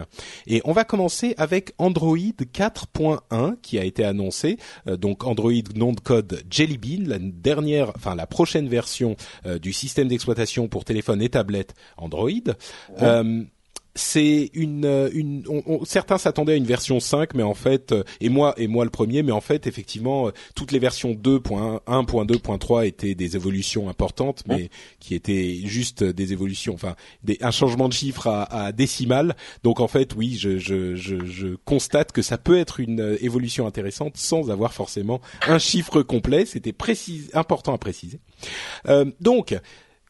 Et 0.48 0.61
on 0.64 0.72
va 0.72 0.83
commencer 0.83 1.35
avec 1.38 1.72
Android 1.78 2.16
4.1 2.16 3.54
qui 3.62 3.78
a 3.78 3.85
été 3.85 4.04
annoncé. 4.04 4.59
donc 4.87 5.24
Android 5.24 5.52
nom 5.76 5.92
de 5.92 6.00
code 6.00 6.42
Jelly 6.50 6.78
Bean, 6.78 7.04
la 7.07 7.18
dernière, 7.20 7.92
enfin 7.94 8.16
la 8.16 8.26
prochaine 8.26 8.68
version 8.68 9.14
du 9.62 9.72
système 9.72 10.09
d'exploitation 10.09 10.66
pour 10.66 10.85
téléphone 10.85 11.22
et 11.22 11.28
tablette 11.28 11.74
Android 11.96 12.28
c'est 13.98 14.50
une, 14.54 14.84
euh, 14.84 15.11
une 15.12 15.42
certains 15.84 16.18
s'attendaient 16.18 16.52
à 16.52 16.56
une 16.56 16.64
version 16.64 17.00
5 17.00 17.34
mais 17.34 17.42
en 17.42 17.54
fait 17.54 17.92
euh, 17.92 18.04
et 18.20 18.28
moi 18.28 18.54
et 18.56 18.68
moi 18.68 18.84
le 18.84 18.90
premier 18.90 19.22
mais 19.24 19.32
en 19.32 19.40
fait 19.40 19.66
effectivement 19.66 20.28
euh, 20.28 20.30
toutes 20.54 20.70
les 20.70 20.78
versions 20.78 21.12
2.1.2.3 21.12 22.87
étaient 22.87 23.16
des 23.16 23.34
évolutions 23.34 23.88
importantes 23.88 24.44
mais 24.46 24.70
qui 25.00 25.14
étaient 25.14 25.62
juste 25.64 26.04
des 26.04 26.32
évolutions 26.32 26.74
enfin 26.74 26.94
des, 27.24 27.38
un 27.40 27.50
changement 27.50 27.88
de 27.88 27.92
chiffre 27.92 28.28
à, 28.28 28.66
à 28.66 28.72
décimal. 28.72 29.34
Donc 29.64 29.80
en 29.80 29.88
fait 29.88 30.14
oui 30.14 30.37
je, 30.38 30.58
je, 30.58 30.94
je, 30.94 31.24
je, 31.24 31.48
constate 31.64 32.12
que 32.12 32.22
ça 32.22 32.38
peut 32.38 32.58
être 32.58 32.78
une 32.78 33.18
évolution 33.20 33.66
intéressante 33.66 34.16
sans 34.16 34.50
avoir 34.50 34.72
forcément 34.72 35.20
un 35.46 35.58
chiffre 35.58 36.02
complet. 36.02 36.46
C'était 36.46 36.72
précis 36.72 37.28
important 37.34 37.74
à 37.74 37.78
préciser. 37.78 38.20
Euh, 38.88 39.06
donc 39.20 39.58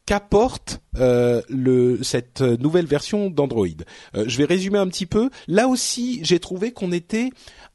qu'apporte 0.08 0.80
euh, 0.96 1.42
cette 2.00 2.40
nouvelle 2.40 2.86
version 2.86 3.28
d'Android. 3.28 3.66
Euh, 4.16 4.24
je 4.26 4.38
vais 4.38 4.46
résumer 4.46 4.78
un 4.78 4.86
petit 4.88 5.04
peu. 5.04 5.28
Là 5.48 5.68
aussi, 5.68 6.20
j'ai 6.22 6.40
trouvé 6.40 6.72
qu'on 6.72 6.92
était 6.92 7.28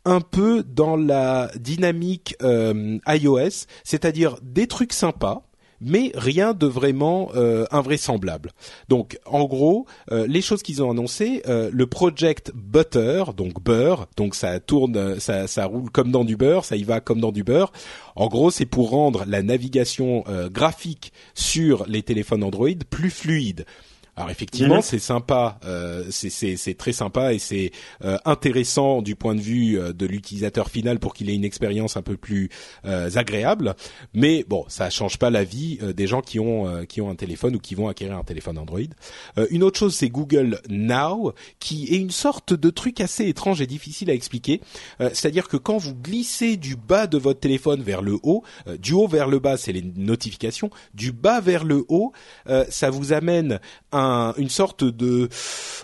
un 0.03 0.19
peu 0.19 0.63
dans 0.63 0.95
la 0.95 1.51
dynamique 1.59 2.35
euh, 2.41 2.97
iOS, 3.07 3.67
c'est-à-dire 3.83 4.37
des 4.41 4.65
trucs 4.65 4.93
sympas, 4.93 5.45
mais 5.85 6.11
rien 6.15 6.53
de 6.53 6.67
vraiment 6.67 7.31
invraisemblable. 7.71 8.51
Donc 8.89 9.19
en 9.25 9.45
gros, 9.45 9.85
les 10.11 10.41
choses 10.41 10.63
qu'ils 10.63 10.81
ont 10.83 10.91
annoncées, 10.91 11.41
le 11.45 11.85
project 11.85 12.51
Butter, 12.53 13.23
donc 13.35 13.61
beurre, 13.63 14.07
donc 14.17 14.35
ça 14.35 14.59
tourne, 14.59 15.19
ça, 15.19 15.47
ça 15.47 15.65
roule 15.65 15.89
comme 15.89 16.11
dans 16.11 16.23
du 16.23 16.37
beurre, 16.37 16.65
ça 16.65 16.75
y 16.75 16.83
va 16.83 16.99
comme 16.99 17.19
dans 17.19 17.31
du 17.31 17.43
beurre. 17.43 17.71
En 18.15 18.27
gros, 18.27 18.51
c'est 18.51 18.65
pour 18.65 18.91
rendre 18.91 19.23
la 19.27 19.41
navigation 19.43 20.23
graphique 20.51 21.13
sur 21.33 21.85
les 21.87 22.03
téléphones 22.03 22.43
Android 22.43 22.69
plus 22.89 23.09
fluide. 23.09 23.65
Alors 24.15 24.29
effectivement, 24.29 24.75
mhm. 24.75 24.81
c'est 24.83 24.99
sympa, 24.99 25.59
euh, 25.65 26.03
c'est 26.11 26.77
très 26.77 26.93
sympa 26.93 27.33
et 27.33 27.39
c'est 27.39 27.71
euh, 28.05 28.19
intéressant 28.25 29.01
du 29.01 29.15
point 29.15 29.33
de 29.33 29.41
vue 29.41 29.79
euh, 29.79 29.91
de 29.91 30.05
l'utilisateur 30.05 30.69
final 30.69 30.99
pour 30.99 31.15
qu'il 31.15 31.31
ait 31.31 31.35
une 31.35 31.43
expérience 31.43 31.97
un 31.97 32.03
peu 32.03 32.15
plus 32.15 32.49
euh, 32.85 33.09
agréable. 33.15 33.75
Mais 34.13 34.45
bon, 34.47 34.65
ça 34.67 34.91
change 34.91 35.17
pas 35.17 35.31
la 35.31 35.43
vie 35.43 35.79
des 35.95 36.05
gens 36.05 36.21
qui 36.21 36.39
ont 36.39 36.85
qui 36.85 37.01
ont 37.01 37.09
un 37.09 37.15
téléphone 37.15 37.55
ou 37.55 37.59
qui 37.59 37.73
vont 37.73 37.87
acquérir 37.87 38.15
un 38.17 38.23
téléphone 38.23 38.57
Android. 38.57 38.79
une 39.49 39.63
autre 39.63 39.79
chose, 39.79 39.95
c'est 39.95 40.09
Google 40.09 40.61
Now, 40.69 41.33
qui 41.59 41.93
est 41.93 41.97
une 41.97 42.11
sorte 42.11 42.53
de 42.53 42.69
truc 42.69 43.01
assez 43.01 43.27
étrange 43.27 43.61
et 43.61 43.67
difficile 43.67 44.11
à 44.11 44.13
expliquer. 44.13 44.61
C'est-à-dire 44.99 45.47
que 45.47 45.57
quand 45.57 45.77
vous 45.77 45.95
glissez 45.95 46.57
du 46.57 46.75
bas 46.75 47.07
de 47.07 47.17
votre 47.17 47.39
téléphone 47.39 47.81
vers 47.81 48.01
le 48.01 48.17
haut, 48.23 48.43
du 48.79 48.93
haut 48.93 49.07
vers 49.07 49.27
le 49.27 49.39
bas, 49.39 49.57
c'est 49.57 49.71
les 49.71 49.83
notifications, 49.95 50.69
du 50.93 51.11
bas 51.11 51.41
vers 51.41 51.63
le 51.63 51.85
haut, 51.87 52.13
ça 52.69 52.89
vous 52.89 53.13
amène 53.13 53.59
un 53.91 54.02
une 54.37 54.49
sorte 54.49 54.83
de 54.83 55.29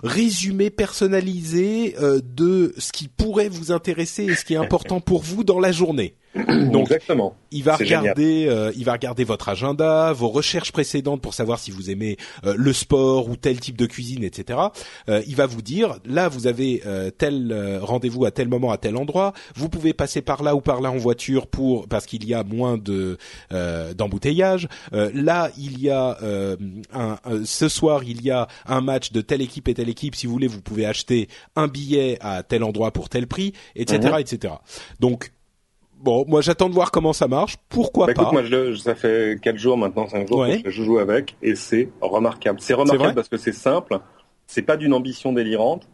résumé 0.03 0.69
personnalisé 0.69 1.95
euh, 1.99 2.21
de 2.23 2.73
ce 2.77 2.91
qui 2.91 3.08
pourrait 3.08 3.49
vous 3.49 3.71
intéresser 3.71 4.25
et 4.25 4.36
ce 4.36 4.45
qui 4.45 4.53
est 4.53 4.58
important 4.58 5.01
pour 5.01 5.21
vous 5.21 5.43
dans 5.43 5.60
la 5.60 5.71
journée. 5.71 6.15
Donc, 6.35 6.83
Exactement. 6.83 7.35
Il 7.51 7.63
va 7.63 7.75
regarder, 7.75 8.45
euh, 8.47 8.71
il 8.75 8.85
va 8.85 8.93
regarder 8.93 9.23
votre 9.23 9.49
agenda, 9.49 10.13
vos 10.13 10.29
recherches 10.29 10.71
précédentes 10.71 11.21
pour 11.21 11.33
savoir 11.33 11.57
si 11.57 11.71
vous 11.71 11.89
aimez 11.89 12.17
euh, 12.45 12.53
le 12.55 12.71
sport 12.71 13.27
ou 13.29 13.35
tel 13.35 13.59
type 13.59 13.77
de 13.77 13.87
cuisine, 13.87 14.23
etc. 14.23 14.59
Euh, 15.09 15.23
il 15.25 15.35
va 15.35 15.47
vous 15.47 15.63
dire, 15.63 15.97
là, 16.05 16.29
vous 16.29 16.45
avez 16.45 16.83
tel 17.17 17.79
rendez-vous 17.81 18.25
à 18.25 18.31
tel 18.31 18.47
moment 18.47 18.71
à 18.71 18.77
tel 18.77 18.95
endroit. 18.95 19.33
Vous 19.55 19.69
pouvez 19.69 19.93
passer 19.93 20.21
par 20.21 20.43
là 20.43 20.55
ou 20.55 20.61
par 20.61 20.81
là 20.81 20.91
en 20.91 20.97
voiture 20.97 21.47
pour 21.47 21.87
parce 21.87 22.05
qu'il 22.05 22.27
y 22.27 22.33
a 22.33 22.43
moins 22.43 22.77
de 22.77 23.17
d'embouteillage. 23.97 24.67
là, 24.91 25.51
il 25.57 25.79
y 25.81 25.89
a 25.89 26.17
un, 26.93 27.17
ce 27.43 27.69
soir, 27.69 28.03
il 28.03 28.21
y 28.21 28.31
a 28.31 28.47
un 28.65 28.81
match 28.81 29.11
de 29.11 29.21
telle 29.21 29.41
équipe 29.41 29.67
et 29.67 29.73
telle 29.73 29.89
équipe. 29.89 30.15
Si 30.15 30.27
vous 30.27 30.33
voulez, 30.33 30.47
vous 30.47 30.61
pouvez 30.61 30.85
acheter 30.85 31.27
un 31.55 31.67
billet 31.67 32.17
à 32.21 32.43
tel 32.43 32.63
endroit 32.63 32.91
pour 32.91 33.09
tel 33.09 33.27
prix, 33.27 33.53
etc., 33.75 33.99
mhm. 34.13 34.19
etc. 34.19 34.53
Donc 34.99 35.31
bon, 35.99 36.25
moi 36.27 36.41
j'attends 36.41 36.69
de 36.69 36.73
voir 36.73 36.91
comment 36.91 37.13
ça 37.13 37.27
marche. 37.27 37.57
Pourquoi 37.69 38.07
bah, 38.07 38.13
pas 38.13 38.21
écoute, 38.23 38.33
moi 38.33 38.43
je, 38.43 38.75
ça 38.75 38.95
fait 38.95 39.39
quatre 39.41 39.57
jours 39.57 39.77
maintenant, 39.77 40.07
cinq 40.07 40.27
jours 40.27 40.45
que 40.63 40.69
je 40.69 40.83
joue 40.83 40.99
avec 40.99 41.35
et 41.41 41.55
c'est 41.55 41.89
remarquable. 42.01 42.59
C'est 42.62 42.73
remarquable 42.73 43.15
parce 43.15 43.29
que 43.29 43.38
c'est 43.38 43.53
simple, 43.53 43.99
c'est 44.47 44.62
pas 44.62 44.77
d'une 44.77 44.93
ambition 44.93 45.33
délirante, 45.33 45.88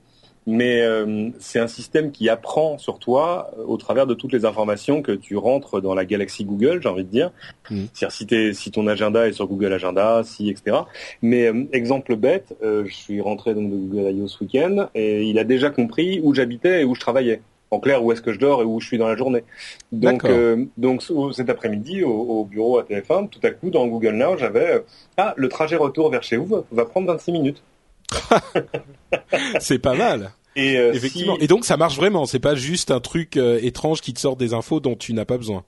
mais 0.47 0.81
euh, 0.81 1.29
c'est 1.39 1.59
un 1.59 1.67
système 1.67 2.11
qui 2.11 2.29
apprend 2.29 2.77
sur 2.77 2.99
toi 2.99 3.51
euh, 3.57 3.63
au 3.65 3.77
travers 3.77 4.05
de 4.05 4.13
toutes 4.13 4.31
les 4.31 4.45
informations 4.45 5.01
que 5.01 5.11
tu 5.11 5.37
rentres 5.37 5.81
dans 5.81 5.95
la 5.95 6.05
galaxie 6.05 6.45
Google, 6.45 6.79
j'ai 6.81 6.89
envie 6.89 7.03
de 7.03 7.09
dire. 7.09 7.31
Mmh. 7.71 7.85
C'est-à-dire 7.93 8.51
si, 8.53 8.55
si 8.55 8.71
ton 8.71 8.87
agenda 8.87 9.27
est 9.27 9.33
sur 9.33 9.47
Google 9.47 9.73
Agenda, 9.73 10.21
si 10.23 10.49
etc. 10.49 10.77
Mais 11.21 11.47
euh, 11.47 11.65
exemple 11.73 12.15
bête, 12.15 12.55
je 12.61 12.93
suis 12.93 13.21
rentré 13.21 13.53
donc 13.55 13.71
de 13.71 13.75
Google 13.75 14.15
I.O. 14.15 14.27
ce 14.27 14.43
week-end 14.43 14.87
et 14.93 15.23
il 15.23 15.39
a 15.39 15.43
déjà 15.43 15.69
compris 15.71 16.19
où 16.23 16.33
j'habitais 16.33 16.81
et 16.81 16.85
où 16.85 16.93
je 16.93 16.99
travaillais 16.99 17.41
en 17.75 17.79
clair 17.79 18.03
où 18.03 18.11
est-ce 18.11 18.21
que 18.21 18.33
je 18.33 18.39
dors 18.39 18.61
et 18.61 18.65
où 18.65 18.79
je 18.79 18.87
suis 18.87 18.97
dans 18.97 19.07
la 19.07 19.15
journée. 19.15 19.43
Donc, 19.91 20.25
euh, 20.25 20.65
donc 20.77 21.03
cet 21.33 21.49
après-midi 21.49 22.03
au, 22.03 22.45
bureau 22.45 22.79
à 22.79 22.83
TF1, 22.83 23.29
tout 23.29 23.39
à 23.43 23.51
coup 23.51 23.69
dans 23.69 23.87
Google 23.87 24.13
Now, 24.13 24.37
j'avais 24.37 24.71
euh, 24.71 24.79
ah 25.17 25.33
le 25.37 25.49
trajet 25.49 25.75
retour 25.75 26.09
vers 26.09 26.23
chez 26.23 26.37
vous 26.37 26.63
va, 26.71 26.85
prendre 26.85 27.07
26 27.07 27.31
minutes. 27.31 27.63
c'est 29.59 29.79
pas 29.79 29.95
mal. 29.95 30.31
Et 30.55 30.77
euh, 30.77 30.93
effectivement. 30.93 31.37
Et 31.39 31.47
donc 31.47 31.65
ça 31.65 31.75
marche 31.75 31.97
vraiment. 31.97 32.25
C'est 32.25 32.39
pas 32.39 32.55
juste 32.55 32.91
un 32.91 32.99
truc 32.99 33.37
étrange 33.37 34.01
qui 34.01 34.13
te 34.13 34.19
sort 34.19 34.37
des 34.37 34.53
infos 34.53 34.79
dont 34.79 34.95
tu 34.95 35.13
n'as 35.13 35.25
pas 35.25 35.37
besoin. 35.37 35.63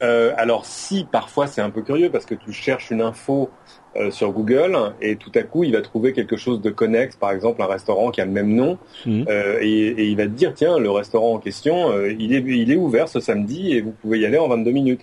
Alors 0.00 0.66
si 0.66 1.04
parfois 1.10 1.46
c'est 1.46 1.62
un 1.62 1.70
peu 1.70 1.82
curieux 1.82 2.10
parce 2.10 2.26
que 2.26 2.34
tu 2.34 2.52
cherches 2.52 2.90
une 2.90 3.00
info 3.00 3.50
euh, 3.98 4.10
sur 4.10 4.32
Google 4.32 4.76
et 5.00 5.16
tout 5.16 5.32
à 5.34 5.42
coup 5.42 5.64
il 5.64 5.72
va 5.72 5.80
trouver 5.80 6.12
quelque 6.12 6.36
chose 6.36 6.60
de 6.60 6.70
connexe, 6.70 7.16
par 7.16 7.30
exemple 7.30 7.62
un 7.62 7.66
restaurant 7.66 8.10
qui 8.10 8.20
a 8.20 8.26
le 8.26 8.30
même 8.30 8.54
nom 8.54 8.78
mhm. 9.06 9.24
euh, 9.28 9.58
et, 9.62 10.08
il 10.08 10.16
va 10.16 10.24
te 10.24 10.30
dire 10.30 10.52
tiens 10.54 10.78
le 10.78 10.90
restaurant 10.90 11.34
en 11.34 11.38
question 11.38 11.90
euh, 11.92 12.12
il 12.18 12.34
est 12.34 12.40
il 12.40 12.70
est 12.70 12.76
ouvert 12.76 13.08
ce 13.08 13.20
samedi 13.20 13.72
et 13.72 13.80
vous 13.80 13.92
pouvez 13.92 14.18
y 14.18 14.26
aller 14.26 14.38
en 14.38 14.48
22 14.48 14.70
minutes. 14.70 15.00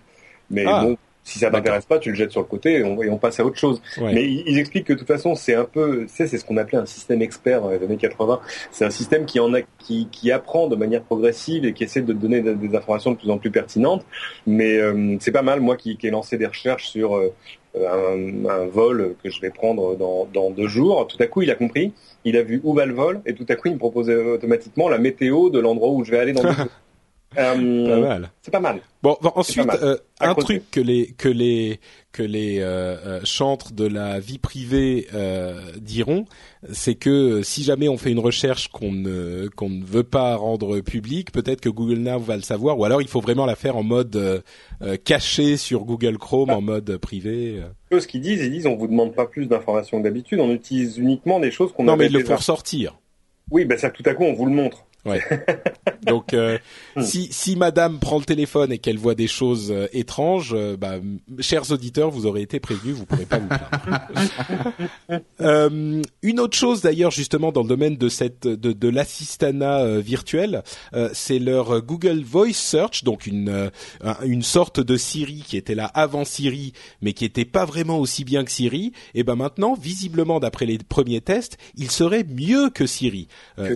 Mais 0.49 0.65
ah. 0.67 0.84
bon 0.84 0.97
si 1.23 1.39
ça 1.39 1.49
t'intéresse 1.49 1.86
pas, 1.86 1.99
tu 1.99 2.09
le 2.09 2.15
jettes 2.15 2.31
sur 2.31 2.41
le 2.41 2.47
côté 2.47 2.79
et 2.79 2.83
on, 2.83 3.17
passe 3.17 3.39
à 3.39 3.45
autre 3.45 3.57
chose. 3.57 3.81
Mais 3.99 4.29
ils, 4.29 4.59
expliquent 4.59 4.88
que 4.88 4.93
de 4.93 4.99
toute 4.99 5.07
façon, 5.07 5.36
c'est 5.36 5.55
un 5.55 5.63
peu, 5.63 6.05
c'est 6.07 6.27
ce 6.27 6.43
qu'on 6.43 6.57
appelait 6.57 6.77
un 6.77 6.86
système 6.86 7.21
expert 7.21 7.62
dans 7.62 7.69
les 7.69 7.81
années 7.81 7.97
80. 7.97 8.39
C'est 8.71 8.86
un 8.86 8.89
système 8.89 9.25
qui 9.25 9.39
en 9.39 9.53
a, 9.53 9.62
qui, 9.79 10.09
qui 10.12 10.31
apprend 10.31 10.67
de 10.67 10.75
manière 10.75 11.01
progressive 11.01 11.65
et 11.65 11.73
qui 11.73 11.86
essaie 11.86 12.01
de 12.01 12.13
donner 12.13 12.41
des, 12.41 12.75
informations 12.75 13.12
de 13.12 13.17
plus 13.17 13.29
en 13.29 13.38
plus 13.38 13.51
pertinentes. 13.51 14.05
Mais 14.45 14.79
c'est 15.19 15.31
pas 15.31 15.43
mal, 15.43 15.62
moi 15.62 15.77
qui, 15.77 15.97
qui 15.97 16.07
ai 16.07 16.12
lancé 16.12 16.38
des 16.38 16.47
recherches 16.47 16.88
sur 16.89 17.15
un, 17.75 18.45
un, 18.45 18.65
vol 18.67 19.15
que 19.23 19.29
je 19.29 19.41
vais 19.41 19.49
prendre 19.49 19.95
dans, 19.95 20.27
dans, 20.31 20.51
deux 20.51 20.67
jours. 20.67 21.07
Tout 21.07 21.17
à 21.21 21.27
coup, 21.27 21.41
il 21.41 21.51
a 21.51 21.55
compris, 21.55 21.93
il 22.25 22.38
a 22.38 22.43
vu 22.43 22.62
où 22.63 22.73
va 22.73 22.86
le 22.86 22.93
vol, 22.93 23.21
et 23.25 23.33
tout 23.33 23.45
à 23.49 23.55
coup, 23.55 23.69
il 23.69 23.73
me 23.73 23.79
proposait 23.79 24.15
automatiquement 24.15 24.89
la 24.89 24.97
météo 24.97 25.49
de 25.49 25.59
l'endroit 25.59 25.89
où 25.89 26.03
je 26.03 26.12
vais 26.12 26.19
aller 26.19 26.33
dans 26.33 26.43
deux 26.43 26.51
jours. 26.51 26.67
Euh, 27.37 28.19
c'est 28.41 28.51
pas 28.51 28.59
mal. 28.59 28.81
Bon, 29.01 29.17
ensuite, 29.35 29.67
euh, 29.81 29.97
un 30.19 30.33
truc 30.33 30.63
que 30.71 30.79
les 30.79 31.07
que 31.17 31.27
les 31.27 31.79
que 32.11 32.23
les 32.23 32.59
euh, 32.59 32.95
euh, 33.05 33.19
chantres 33.23 33.73
de 33.73 33.85
la 33.85 34.19
vie 34.19 34.37
privée 34.37 35.07
diront, 35.77 36.25
c'est 36.71 36.95
que 36.95 37.41
si 37.43 37.63
jamais 37.63 37.89
on 37.89 37.97
fait 37.97 38.11
une 38.11 38.19
recherche 38.19 38.69
qu'on 38.69 38.91
ne 38.91 39.49
qu'on 39.55 39.69
ne 39.69 39.83
veut 39.83 40.03
pas 40.03 40.35
rendre 40.35 40.79
publique, 40.79 41.31
peut-être 41.31 41.61
que 41.61 41.69
Google 41.69 41.99
Now 41.99 42.19
va 42.19 42.35
le 42.35 42.41
savoir, 42.41 42.79
ou 42.79 42.85
alors 42.85 43.01
il 43.01 43.07
faut 43.07 43.21
vraiment 43.21 43.45
la 43.45 43.55
faire 43.55 43.75
en 43.75 43.83
mode 43.83 44.43
caché 45.03 45.57
sur 45.57 45.85
Google 45.85 46.17
Chrome, 46.17 46.49
ah. 46.51 46.57
en 46.57 46.61
mode 46.61 46.97
privé. 46.97 47.61
Ce 47.91 48.07
qu'ils 48.07 48.21
disent, 48.21 48.41
ils 48.41 48.51
disent, 48.51 48.67
on 48.67 48.75
vous 48.75 48.87
demande 48.87 49.13
pas 49.13 49.25
plus 49.25 49.47
d'informations 49.47 49.99
que 49.99 50.03
d'habitude, 50.03 50.39
on 50.39 50.51
utilise 50.51 50.97
uniquement 50.97 51.39
des 51.39 51.51
choses 51.51 51.73
qu'on. 51.73 51.83
Non, 51.83 51.97
mais 51.97 52.07
ils 52.07 52.13
le 52.13 52.23
font 52.23 52.37
ressortir. 52.37 52.97
Oui, 53.51 53.65
ben 53.65 53.77
ça, 53.77 53.89
tout 53.89 54.03
à 54.05 54.13
coup, 54.13 54.23
on 54.23 54.33
vous 54.33 54.45
le 54.45 54.53
montre. 54.53 54.85
Ouais. 55.05 55.21
Donc 56.05 56.33
euh, 56.33 56.57
hmm. 56.95 57.03
si 57.03 57.27
si 57.31 57.55
madame 57.55 57.99
prend 57.99 58.17
le 58.17 58.25
téléphone 58.25 58.71
et 58.71 58.77
qu'elle 58.77 58.97
voit 58.97 59.15
des 59.15 59.27
choses 59.27 59.71
euh, 59.71 59.87
étranges, 59.93 60.53
euh, 60.53 60.77
bah, 60.77 60.95
chers 61.39 61.71
auditeurs, 61.71 62.09
vous 62.09 62.25
aurez 62.25 62.41
été 62.41 62.59
prévenus, 62.59 62.95
vous 62.95 63.05
pourrez 63.05 63.25
pas 63.25 63.39
vous 63.39 63.47
plaindre. 63.47 65.23
une 66.21 66.39
autre 66.39 66.57
chose 66.57 66.81
d'ailleurs 66.81 67.11
justement 67.11 67.51
dans 67.51 67.61
le 67.61 67.67
domaine 67.67 67.97
de 67.97 68.09
cette 68.09 68.47
de, 68.47 68.71
de 68.71 68.89
l'assistanat 68.89 69.99
virtuel, 69.99 70.63
c'est 71.13 71.39
leur 71.39 71.81
Google 71.81 72.23
Voice 72.23 72.53
Search, 72.53 73.03
donc 73.03 73.27
une 73.27 73.71
une 74.23 74.43
sorte 74.43 74.79
de 74.79 74.97
Siri 74.97 75.43
qui 75.47 75.57
était 75.57 75.75
là 75.75 75.85
avant 75.85 76.25
Siri, 76.25 76.73
mais 77.01 77.13
qui 77.13 77.25
était 77.25 77.45
pas 77.45 77.65
vraiment 77.65 77.99
aussi 77.99 78.23
bien 78.23 78.43
que 78.43 78.51
Siri. 78.51 78.93
Et 79.13 79.23
ben 79.23 79.35
maintenant, 79.35 79.75
visiblement 79.75 80.39
d'après 80.39 80.65
les 80.65 80.77
premiers 80.77 81.21
tests, 81.21 81.57
il 81.75 81.91
serait 81.91 82.23
mieux 82.23 82.69
que 82.69 82.85
Siri. 82.85 83.27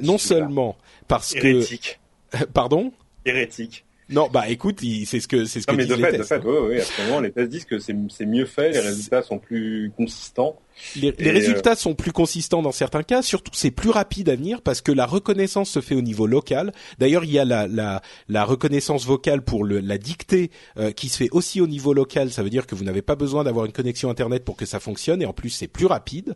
non 0.02 0.18
seulement 0.18 0.78
parce 1.08 1.36
Hérétique. 1.36 2.00
que 2.00 2.08
pardon? 2.54 2.92
Hérétique. 3.26 3.86
Non, 4.10 4.30
bah 4.32 4.48
écoute, 4.48 4.80
c'est 5.06 5.20
ce 5.20 5.28
que 5.28 5.44
c'est 5.44 5.60
ce 5.60 5.68
que 5.68 5.76
mais 5.76 5.86
disent 5.86 5.98
de 5.98 6.02
les 6.02 6.12
fait, 6.12 6.18
De 6.18 6.24
fait, 6.24 6.42
oui, 6.46 6.58
oui, 6.70 6.80
absolument. 6.80 7.20
Les 7.20 7.32
tests 7.32 7.50
disent 7.50 7.66
que 7.66 7.78
c'est 7.78 8.26
mieux 8.26 8.46
fait, 8.46 8.72
les 8.72 8.80
résultats 8.80 9.22
sont 9.22 9.38
plus 9.38 9.92
consistants. 9.98 10.58
Les, 10.96 11.14
les 11.18 11.32
résultats 11.32 11.76
sont 11.76 11.94
plus 11.94 12.14
consistants 12.14 12.62
dans 12.62 12.72
certains 12.72 13.04
cas. 13.04 13.22
Surtout, 13.22 13.52
c'est 13.54 13.72
plus 13.72 13.90
rapide 13.90 14.30
à 14.30 14.36
venir 14.36 14.62
parce 14.62 14.82
que 14.82 14.92
la 14.92 15.06
reconnaissance 15.06 15.70
se 15.70 15.82
fait 15.82 15.96
au 15.96 16.02
niveau 16.02 16.28
local. 16.28 16.72
D'ailleurs, 17.00 17.26
il 17.26 17.32
y 17.32 17.40
a 17.40 17.46
la, 17.46 17.68
la, 17.68 18.02
la 18.30 18.46
reconnaissance 18.46 19.06
vocale 19.06 19.42
pour 19.42 19.66
le, 19.66 19.80
la 19.80 19.98
dictée 19.98 20.52
euh, 20.78 20.92
qui 20.92 21.10
se 21.10 21.18
fait 21.18 21.30
aussi 21.32 21.60
au 21.60 21.68
niveau 21.68 21.94
local. 21.94 22.32
Ça 22.32 22.44
veut 22.44 22.50
dire 22.50 22.68
que 22.68 22.76
vous 22.76 22.84
n'avez 22.84 23.02
pas 23.02 23.16
besoin 23.16 23.44
d'avoir 23.44 23.66
une 23.66 23.72
connexion 23.72 24.10
internet 24.10 24.46
pour 24.46 24.56
que 24.56 24.66
ça 24.66 24.80
fonctionne 24.80 25.22
et 25.22 25.26
en 25.26 25.34
plus 25.34 25.50
c'est 25.50 25.68
plus 25.68 25.88
rapide. 25.88 26.36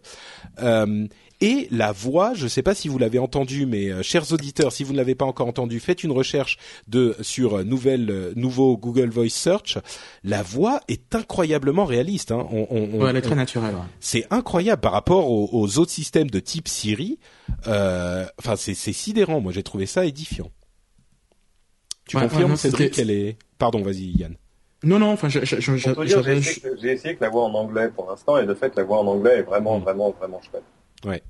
Euh, 0.62 1.06
et 1.42 1.68
la 1.72 1.92
voix, 1.92 2.36
je 2.36 2.44
ne 2.44 2.50
sais 2.50 2.62
pas 2.62 2.76
si 2.76 2.88
vous 2.88 3.00
l'avez 3.00 3.18
entendu, 3.18 3.66
mais 3.66 3.90
euh, 3.90 4.04
chers 4.04 4.32
auditeurs, 4.32 4.72
si 4.72 4.84
vous 4.84 4.94
ne 4.94 4.98
l'avez 4.98 5.16
pas 5.16 5.26
encore 5.26 5.48
entendu, 5.48 5.80
faites 5.80 6.04
une 6.04 6.12
recherche 6.12 6.58
de 6.88 7.16
sur 7.22 7.58
euh, 7.58 7.64
nouvelle, 7.64 8.12
euh, 8.12 8.34
nouveau 8.36 8.78
Google 8.78 9.10
Voice 9.10 9.30
Search. 9.30 9.80
La 10.24 10.44
voix 10.44 10.82
est 10.88 11.16
incroyablement 11.16 11.86
réaliste. 11.86 12.32
Hein. 12.32 12.48
On, 12.52 12.68
on, 12.70 13.08
elle 13.08 13.16
est 13.16 13.22
très 13.22 13.36
naturelle. 13.36 13.74
C'est 14.00 14.28
incroyable 14.30 14.82
par 14.82 14.92
rapport 14.92 15.32
aux, 15.32 15.80
autres 15.80 15.92
systèmes 15.92 16.30
de 16.30 16.40
type 16.40 16.68
Siri. 16.68 17.18
Enfin, 17.66 18.56
c'est 18.56 18.76
sidérant. 18.76 19.42
Moi, 19.42 19.52
j'ai 19.52 19.64
trouvé 19.64 19.88
ça 19.88 20.06
édifiant. 20.06 20.52
Tu 22.08 22.18
confirmes, 22.18 22.56
Cédric, 22.56 22.94
qu'elle 22.94 23.10
est. 23.10 23.38
Pardon, 23.58 23.82
vas-y, 23.82 24.12
Yann. 24.18 24.36
Non, 24.84 25.00
non, 25.00 25.12
enfin, 25.12 25.30
j'ai 25.30 25.44
essayé 25.44 27.16
que 27.16 27.24
la 27.24 27.30
voix 27.30 27.46
en 27.46 27.54
anglais 27.54 27.90
pour 27.90 28.10
l'instant, 28.10 28.38
et 28.38 28.46
de 28.46 28.54
fait, 28.54 28.76
la 28.76 28.84
voix 28.84 29.00
en 29.00 29.08
anglais 29.08 29.38
est 29.38 29.44
vraiment, 29.44 29.80
mm. 29.80 29.84
vraiment, 29.84 30.12
vraiment 30.12 30.42
chouette. 30.42 30.64
Ouais, 31.06 31.22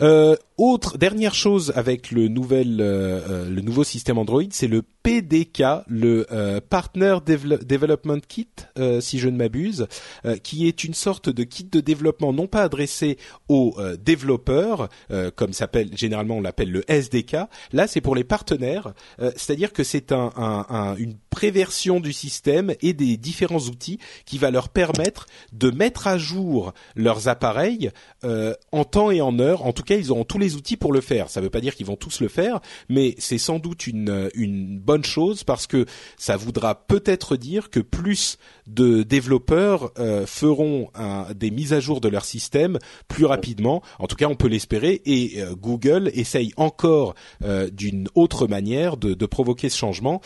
Euh, 0.00 0.36
autre 0.56 0.98
dernière 0.98 1.34
chose 1.34 1.72
avec 1.76 2.10
le 2.10 2.28
nouvel 2.28 2.80
euh, 2.80 3.20
euh, 3.28 3.48
le 3.48 3.60
nouveau 3.60 3.84
système 3.84 4.18
Android, 4.18 4.42
c'est 4.50 4.66
le 4.66 4.82
PDK, 5.02 5.62
le 5.88 6.26
euh, 6.32 6.60
Partner 6.60 7.18
Development 7.24 8.20
Kit, 8.26 8.48
euh, 8.78 9.00
si 9.00 9.18
je 9.18 9.28
ne 9.28 9.36
m'abuse, 9.36 9.86
euh, 10.24 10.36
qui 10.36 10.68
est 10.68 10.84
une 10.84 10.94
sorte 10.94 11.28
de 11.28 11.42
kit 11.42 11.64
de 11.64 11.80
développement 11.80 12.32
non 12.32 12.46
pas 12.46 12.62
adressé 12.62 13.18
aux 13.48 13.76
développeurs, 13.98 14.88
comme 15.36 15.52
s'appelle 15.52 15.90
généralement 15.96 16.36
on 16.36 16.40
l'appelle 16.40 16.70
le 16.70 16.90
SDK. 16.90 17.36
Là, 17.72 17.86
c'est 17.86 18.00
pour 18.00 18.14
les 18.14 18.24
partenaires, 18.24 18.92
c'est-à-dire 19.18 19.72
que 19.72 19.84
c'est 19.84 20.12
un, 20.12 20.32
un, 20.36 20.96
une 20.96 21.16
préversion 21.30 22.00
du 22.00 22.12
système 22.12 22.74
et 22.80 22.92
des 22.92 23.16
différents 23.16 23.58
outils 23.58 23.98
qui 24.24 24.38
va 24.38 24.50
leur 24.50 24.68
permettre 24.68 25.26
de 25.52 25.70
mettre 25.70 26.06
à 26.06 26.18
jour 26.18 26.72
leurs 26.96 27.28
appareils 27.28 27.90
en 28.22 28.84
temps 28.84 29.10
et 29.10 29.20
en 29.20 29.38
heure. 29.38 29.66
En 29.66 29.72
tout 29.72 29.82
cas, 29.82 29.96
ils 29.96 30.10
auront 30.10 30.24
tous 30.24 30.38
les 30.38 30.56
outils 30.56 30.76
pour 30.76 30.92
le 30.92 31.00
faire. 31.00 31.28
Ça 31.28 31.40
ne 31.40 31.44
veut 31.44 31.50
pas 31.50 31.60
dire 31.60 31.74
qu'ils 31.74 31.86
vont 31.86 31.96
tous 31.96 32.20
le 32.20 32.28
faire, 32.28 32.60
mais 32.88 33.14
c'est 33.18 33.38
sans 33.38 33.58
doute 33.58 33.86
une 33.86 34.78
bonne 34.80 34.91
bonne 34.92 35.04
chose 35.06 35.42
parce 35.42 35.66
que 35.66 35.86
ça 36.18 36.36
voudra 36.36 36.74
peut-être 36.74 37.38
dire 37.38 37.70
que 37.70 37.80
plus 37.80 38.36
de 38.66 39.02
développeurs 39.02 39.90
euh, 39.98 40.26
feront 40.26 40.90
des 41.34 41.50
mises 41.50 41.72
à 41.72 41.80
jour 41.80 42.02
de 42.02 42.08
leur 42.08 42.26
système 42.26 42.78
plus 43.08 43.24
rapidement. 43.24 43.82
En 43.98 44.06
tout 44.06 44.16
cas, 44.16 44.26
on 44.26 44.34
peut 44.34 44.48
l'espérer. 44.48 45.00
Et 45.06 45.40
euh, 45.42 45.54
Google 45.54 46.10
essaye 46.12 46.52
encore 46.58 47.14
euh, 47.42 47.70
d'une 47.70 48.06
autre 48.14 48.46
manière 48.46 48.98
de, 48.98 49.14
de, 49.14 49.26
provoquer 49.26 49.70
ce 49.70 49.78
changement. 49.78 50.20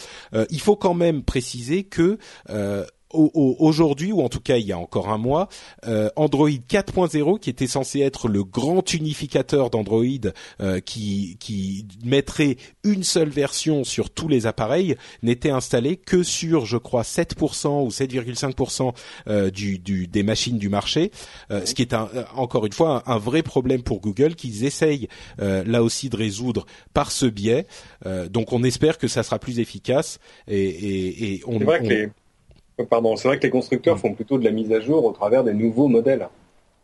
il 0.50 0.60
faut 0.60 0.74
quand 0.74 0.94
même 0.94 1.22
préciser 1.22 1.84
que 1.84 2.18
aujourd'hui, 3.12 4.12
ou 4.12 4.20
en 4.22 4.28
tout 4.28 4.40
cas 4.40 4.56
il 4.56 4.66
y 4.66 4.72
a 4.72 4.78
encore 4.78 5.08
un 5.08 5.18
mois, 5.18 5.48
euh, 5.86 6.08
Android 6.16 6.48
4.0, 6.48 7.38
qui 7.38 7.50
était 7.50 7.66
censé 7.66 8.00
être 8.00 8.28
le 8.28 8.42
grand 8.44 8.92
unificateur 8.92 9.70
d'Android, 9.70 10.04
euh, 10.60 10.80
qui, 10.80 11.36
qui 11.38 11.86
mettrait 12.04 12.56
une 12.84 13.04
seule 13.04 13.28
version 13.28 13.84
sur 13.84 14.10
tous 14.10 14.28
les 14.28 14.46
appareils, 14.46 14.96
n'était 15.22 15.50
installé 15.50 15.96
que 15.96 16.22
sur, 16.22 16.66
je 16.66 16.76
crois, 16.76 17.02
7% 17.02 17.84
ou 17.84 17.88
7,5% 17.88 18.94
euh, 19.28 19.50
du, 19.50 19.78
du, 19.78 20.06
des 20.08 20.22
machines 20.22 20.58
du 20.58 20.68
marché, 20.68 21.10
ce 21.50 21.74
qui 21.74 21.82
est 21.82 21.94
un, 21.94 22.08
encore 22.34 22.66
une 22.66 22.72
fois 22.72 23.02
un, 23.06 23.18
vrai 23.18 23.42
problème 23.42 23.82
pour 23.82 24.00
Google 24.00 24.34
qu'ils 24.34 24.64
essayent 24.64 25.08
là 25.38 25.82
aussi 25.82 26.08
de 26.08 26.16
résoudre 26.16 26.66
par 26.92 27.10
ce 27.10 27.26
biais. 27.26 27.66
donc 28.30 28.52
on 28.52 28.62
espère 28.62 28.98
que 28.98 29.08
ça 29.08 29.22
sera 29.22 29.38
plus 29.38 29.58
efficace 29.58 30.18
et, 30.48 30.60
et, 30.60 31.34
et 31.34 31.42
on. 31.46 31.58
Pardon, 32.84 33.16
c'est 33.16 33.28
vrai 33.28 33.38
que 33.38 33.44
les 33.44 33.50
constructeurs 33.50 33.96
mm. 33.96 34.00
font 34.00 34.14
plutôt 34.14 34.38
de 34.38 34.44
la 34.44 34.50
mise 34.50 34.72
à 34.72 34.80
jour 34.80 35.04
au 35.04 35.12
travers 35.12 35.44
des 35.44 35.54
nouveaux 35.54 35.88
modèles. 35.88 36.28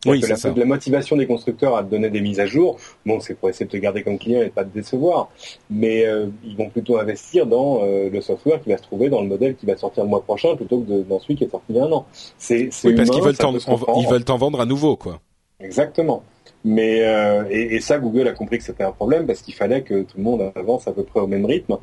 Oui, 0.04 0.20
c'est 0.20 0.34
ça. 0.36 0.52
La 0.56 0.64
motivation 0.64 1.16
des 1.16 1.26
constructeurs 1.26 1.76
à 1.76 1.84
te 1.84 1.90
donner 1.90 2.10
des 2.10 2.20
mises 2.20 2.40
à 2.40 2.46
jour, 2.46 2.76
bon, 3.06 3.20
c'est 3.20 3.34
pour 3.34 3.48
essayer 3.48 3.66
de 3.66 3.70
te 3.70 3.76
garder 3.76 4.02
comme 4.02 4.18
client 4.18 4.42
et 4.42 4.50
pas 4.50 4.64
te 4.64 4.74
décevoir, 4.74 5.28
mais 5.70 6.04
euh, 6.06 6.26
ils 6.44 6.56
vont 6.56 6.68
plutôt 6.70 6.98
investir 6.98 7.46
dans 7.46 7.84
euh, 7.84 8.10
le 8.10 8.20
software 8.20 8.60
qui 8.60 8.70
va 8.70 8.78
se 8.78 8.82
trouver 8.82 9.10
dans 9.10 9.20
le 9.20 9.28
modèle 9.28 9.54
qui 9.54 9.64
va 9.64 9.76
sortir 9.76 10.02
le 10.02 10.10
mois 10.10 10.22
prochain 10.22 10.56
plutôt 10.56 10.80
que 10.80 11.02
dans 11.02 11.20
celui 11.20 11.36
qui 11.36 11.44
est 11.44 11.50
sorti 11.50 11.66
il 11.68 11.76
y 11.76 11.78
a 11.78 11.84
un 11.84 11.92
an. 11.92 12.04
C'est, 12.36 12.68
oui, 12.84 12.94
parce 12.96 13.10
qu'ils 13.10 13.22
veulent 13.22 13.36
t'en, 13.36 13.54
ils 13.54 14.08
veulent 14.08 14.24
t'en 14.24 14.38
vendre 14.38 14.60
à 14.60 14.66
nouveau, 14.66 14.96
quoi. 14.96 15.20
Exactement. 15.60 16.24
Mais 16.64 17.04
euh, 17.04 17.44
et, 17.50 17.74
et, 17.74 17.80
ça, 17.80 17.98
Google 17.98 18.28
a 18.28 18.32
compris 18.32 18.58
que 18.58 18.64
c'était 18.64 18.84
un 18.84 18.92
problème 18.92 19.26
parce 19.26 19.42
qu'il 19.42 19.54
fallait 19.54 19.82
que 19.82 20.02
tout 20.02 20.16
le 20.16 20.22
monde 20.22 20.52
avance 20.54 20.86
à 20.86 20.92
peu 20.92 21.02
près 21.02 21.20
au 21.20 21.26
même 21.26 21.44
rythme. 21.44 21.78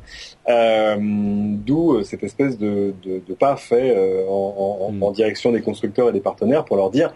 Euh, 0.48 0.96
D'où 0.98 1.94
euh, 1.96 2.02
cette 2.02 2.22
espèce 2.22 2.56
de, 2.56 2.94
de, 3.02 3.20
de 3.26 3.34
pas 3.34 3.56
fait 3.56 3.94
euh, 3.94 4.26
en, 4.28 4.86
en, 4.88 4.92
mm. 4.92 5.02
en, 5.02 5.10
direction 5.10 5.52
des 5.52 5.60
constructeurs 5.60 6.08
et 6.08 6.12
des 6.12 6.20
partenaires 6.20 6.64
pour 6.64 6.76
leur 6.76 6.90
dire 6.90 7.12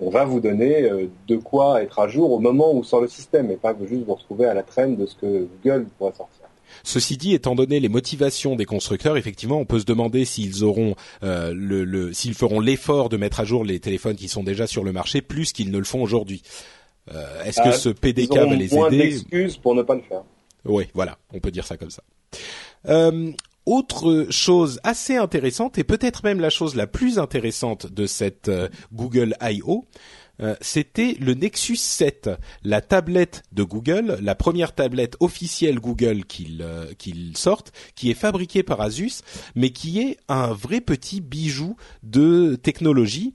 on 0.00 0.10
va 0.10 0.24
vous 0.24 0.40
donner 0.40 0.82
euh, 0.82 1.08
de 1.26 1.36
quoi 1.36 1.82
être 1.82 1.98
à 1.98 2.08
jour 2.08 2.32
au 2.32 2.38
moment 2.38 2.74
où 2.74 2.84
sort 2.84 3.00
le 3.00 3.08
système 3.08 3.50
et 3.50 3.56
pas 3.56 3.74
juste 3.88 4.04
vous 4.04 4.14
retrouver 4.14 4.46
à 4.46 4.54
la 4.54 4.62
traîne 4.62 4.96
de 4.96 5.06
ce 5.06 5.14
que 5.16 5.48
Google 5.64 5.86
pourrait 5.98 6.12
sortir. 6.12 6.42
Ceci 6.82 7.16
dit, 7.16 7.32
étant 7.32 7.54
donné 7.54 7.80
les 7.80 7.88
motivations 7.88 8.54
des 8.54 8.66
constructeurs, 8.66 9.16
effectivement, 9.16 9.58
on 9.58 9.64
peut 9.64 9.78
se 9.78 9.84
demander 9.84 10.24
s'ils 10.24 10.62
auront 10.62 10.94
euh, 11.22 11.52
le, 11.54 11.84
le 11.84 12.12
s'ils 12.12 12.34
feront 12.34 12.60
l'effort 12.60 13.08
de 13.08 13.16
mettre 13.16 13.40
à 13.40 13.44
jour 13.44 13.64
les 13.64 13.80
téléphones 13.80 14.16
qui 14.16 14.28
sont 14.28 14.42
déjà 14.42 14.66
sur 14.66 14.84
le 14.84 14.92
marché 14.92 15.22
plus 15.22 15.52
qu'ils 15.52 15.70
ne 15.70 15.78
le 15.78 15.84
font 15.84 16.02
aujourd'hui. 16.02 16.42
Euh, 17.12 17.44
est-ce 17.44 17.60
que 17.60 17.68
ah, 17.68 17.72
ce 17.72 17.88
PDK 17.88 18.34
va 18.34 18.54
les 18.54 18.68
moins 18.68 18.90
aider 18.90 19.04
d'excuses 19.04 19.56
pour 19.56 19.74
ne 19.74 19.82
pas 19.82 19.94
le 19.94 20.02
faire. 20.02 20.22
Oui, 20.64 20.88
voilà, 20.94 21.18
on 21.32 21.38
peut 21.38 21.50
dire 21.50 21.66
ça 21.66 21.76
comme 21.76 21.90
ça. 21.90 22.02
Euh, 22.88 23.32
autre 23.66 24.26
chose 24.30 24.80
assez 24.84 25.16
intéressante 25.16 25.78
et 25.78 25.84
peut-être 25.84 26.22
même 26.24 26.40
la 26.40 26.50
chose 26.50 26.74
la 26.74 26.86
plus 26.86 27.18
intéressante 27.18 27.92
de 27.92 28.06
cette 28.06 28.48
euh, 28.48 28.68
Google 28.92 29.34
I.O., 29.42 29.84
euh, 30.40 30.54
c'était 30.60 31.16
le 31.18 31.34
Nexus 31.34 31.76
7, 31.76 32.30
la 32.62 32.80
tablette 32.80 33.42
de 33.52 33.62
Google, 33.62 34.18
la 34.20 34.34
première 34.34 34.74
tablette 34.74 35.16
officielle 35.20 35.80
Google 35.80 36.26
qu'ils 36.26 36.62
euh, 36.62 36.92
sortent, 37.34 37.72
qui 37.94 38.10
est 38.10 38.14
fabriquée 38.14 38.62
par 38.62 38.80
Asus, 38.80 39.22
mais 39.54 39.70
qui 39.70 40.00
est 40.00 40.18
un 40.28 40.52
vrai 40.52 40.80
petit 40.80 41.20
bijou 41.20 41.76
de 42.02 42.56
technologie 42.56 43.34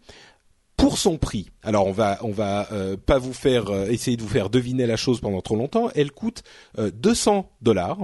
pour 0.82 0.98
son 0.98 1.18
prix. 1.18 1.50
Alors 1.64 1.86
on 1.88 1.92
va 1.92 2.18
on 2.22 2.32
va 2.32 2.68
euh, 2.72 2.98
pas 2.98 3.20
vous 3.20 3.34
faire 3.34 3.70
euh, 3.70 3.86
essayer 3.86 4.18
de 4.18 4.22
vous 4.22 4.28
faire 4.28 4.50
deviner 4.50 4.88
la 4.88 4.98
chose 4.98 5.22
pendant 5.22 5.42
trop 5.42 5.56
longtemps. 5.56 5.90
Elle 5.96 6.12
coûte 6.12 6.44
200 6.78 7.38
euh, 7.38 7.42
dollars. 7.62 8.00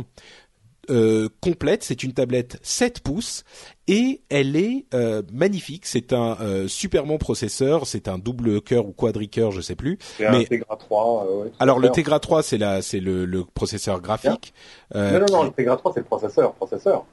complète, 1.42 1.84
c'est 1.84 2.04
une 2.04 2.14
tablette 2.14 2.60
7 2.62 3.02
pouces 3.02 3.44
et 3.88 4.22
elle 4.30 4.56
est 4.56 4.86
magnifique. 5.34 5.86
C'est 5.86 6.14
un 6.14 6.38
super 6.68 7.06
bon 7.06 7.18
processeur, 7.18 7.88
c'est 7.88 8.08
un 8.08 8.20
double 8.20 8.62
cœur 8.62 8.86
ou 8.86 8.94
quadricœur, 8.94 9.52
je 9.52 9.62
sais 9.62 9.76
plus. 9.76 9.98
C'est 10.18 10.28
un 10.28 10.44
Tegra 10.44 10.78
3. 10.78 11.28
alors 11.60 11.80
le 11.80 11.90
Tegra 11.90 12.20
3, 12.20 12.44
c'est 12.44 12.58
la 12.58 12.82
c'est 12.82 13.00
le, 13.00 13.26
le, 13.26 13.44
processeur 13.44 14.02
graphique. 14.02 14.54
non 14.94 15.20
non 15.20 15.26
non, 15.32 15.44
le 15.44 15.52
Tegra 15.52 15.78
3 15.78 15.94
c'est 15.94 16.02
le 16.02 16.06
processeur, 16.06 16.54
processeur. 16.54 17.06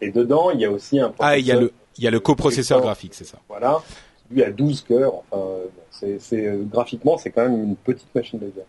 Et 0.00 0.10
dedans, 0.10 0.50
il 0.50 0.60
y 0.60 0.64
a 0.64 0.70
aussi 0.70 0.98
un 0.98 1.10
processeur. 1.10 1.28
Ah, 1.28 1.38
il 1.38 1.46
y 1.46 1.52
a 1.52 1.56
le 1.60 1.72
il 1.98 2.04
y 2.04 2.06
a 2.06 2.12
le 2.12 2.20
coprocesseur 2.20 2.80
graphique, 2.80 3.12
c'est 3.14 3.24
ça. 3.24 3.38
Voilà 3.48 3.82
lui 4.30 4.42
a 4.42 4.50
12 4.50 4.82
cœurs. 4.82 5.14
Enfin, 5.30 5.68
c'est, 5.90 6.46
euh, 6.46 6.62
graphiquement, 6.64 7.18
c'est 7.18 7.30
quand 7.30 7.48
même 7.48 7.62
une 7.62 7.76
petite 7.76 8.14
machine 8.14 8.38
de 8.38 8.46
guerre. 8.46 8.66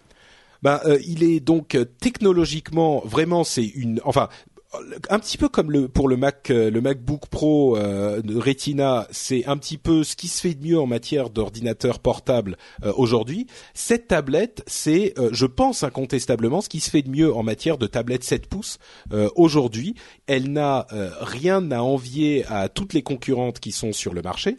Ben, 0.62 0.82
euh, 0.86 0.99
il 1.07 1.24
est 1.24 1.39
donc 1.39 1.76
euh, 1.76 1.86
technologiquement 1.86 3.01
vraiment 3.05 3.45
c'est 3.45 3.66
une 3.66 4.01
enfin 4.03 4.28
un 5.09 5.20
petit 5.20 5.38
peu 5.38 5.49
comme 5.49 5.72
le 5.72 5.88
pour 5.88 6.07
le 6.07 6.15
Mac 6.15 6.51
euh, 6.51 6.70
le 6.70 6.82
MacBook 6.82 7.28
Pro 7.28 7.76
euh, 7.76 8.22
Retina, 8.36 9.07
c'est 9.09 9.45
un 9.45 9.57
petit 9.57 9.78
peu 9.78 10.03
ce 10.03 10.15
qui 10.15 10.28
se 10.28 10.41
fait 10.41 10.53
de 10.53 10.63
mieux 10.63 10.80
en 10.80 10.86
matière 10.86 11.32
d'ordinateur 11.32 11.99
portable 11.99 12.55
euh, 12.84 12.93
aujourd'hui. 12.95 13.47
Cette 13.74 14.07
tablette, 14.07 14.63
c'est 14.67 15.13
je 15.32 15.45
pense 15.45 15.84
incontestablement 15.84 16.61
ce 16.61 16.70
qui 16.70 16.80
se 16.80 16.89
fait 16.89 17.01
de 17.01 17.09
mieux 17.09 17.34
en 17.34 17.43
matière 17.43 17.78
de 17.78 17.88
tablette 17.88 18.24
7 18.24 18.47
pouces 18.47 18.78
aujourd'hui. 19.36 19.95
Elle 20.28 20.51
n'a 20.51 20.88
rien 21.20 21.72
à 21.72 21.80
envier 21.80 22.45
à 22.47 22.70
toutes 22.70 22.93
les 22.93 23.01
concurrentes 23.01 23.59
qui 23.59 23.72
sont 23.72 23.91
sur 23.91 24.13
le 24.13 24.22
marché. 24.22 24.57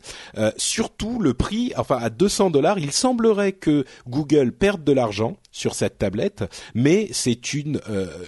surtout 0.56 1.20
le 1.20 1.34
prix, 1.34 1.72
enfin 1.76 1.98
à 2.00 2.10
200 2.10 2.50
dollars, 2.50 2.78
il 2.78 2.92
semblerait 2.92 3.52
que 3.52 3.84
Google 4.08 4.52
perde 4.52 4.84
de 4.84 4.92
l'argent 4.92 5.36
sur 5.52 5.74
cette 5.74 5.98
tablette, 5.98 6.44
mais 6.74 7.08
c'est 7.12 7.54
une, 7.54 7.80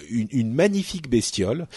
une, 0.09 0.27
une 0.31 0.53
magnifique 0.53 1.09
bestiole 1.09 1.67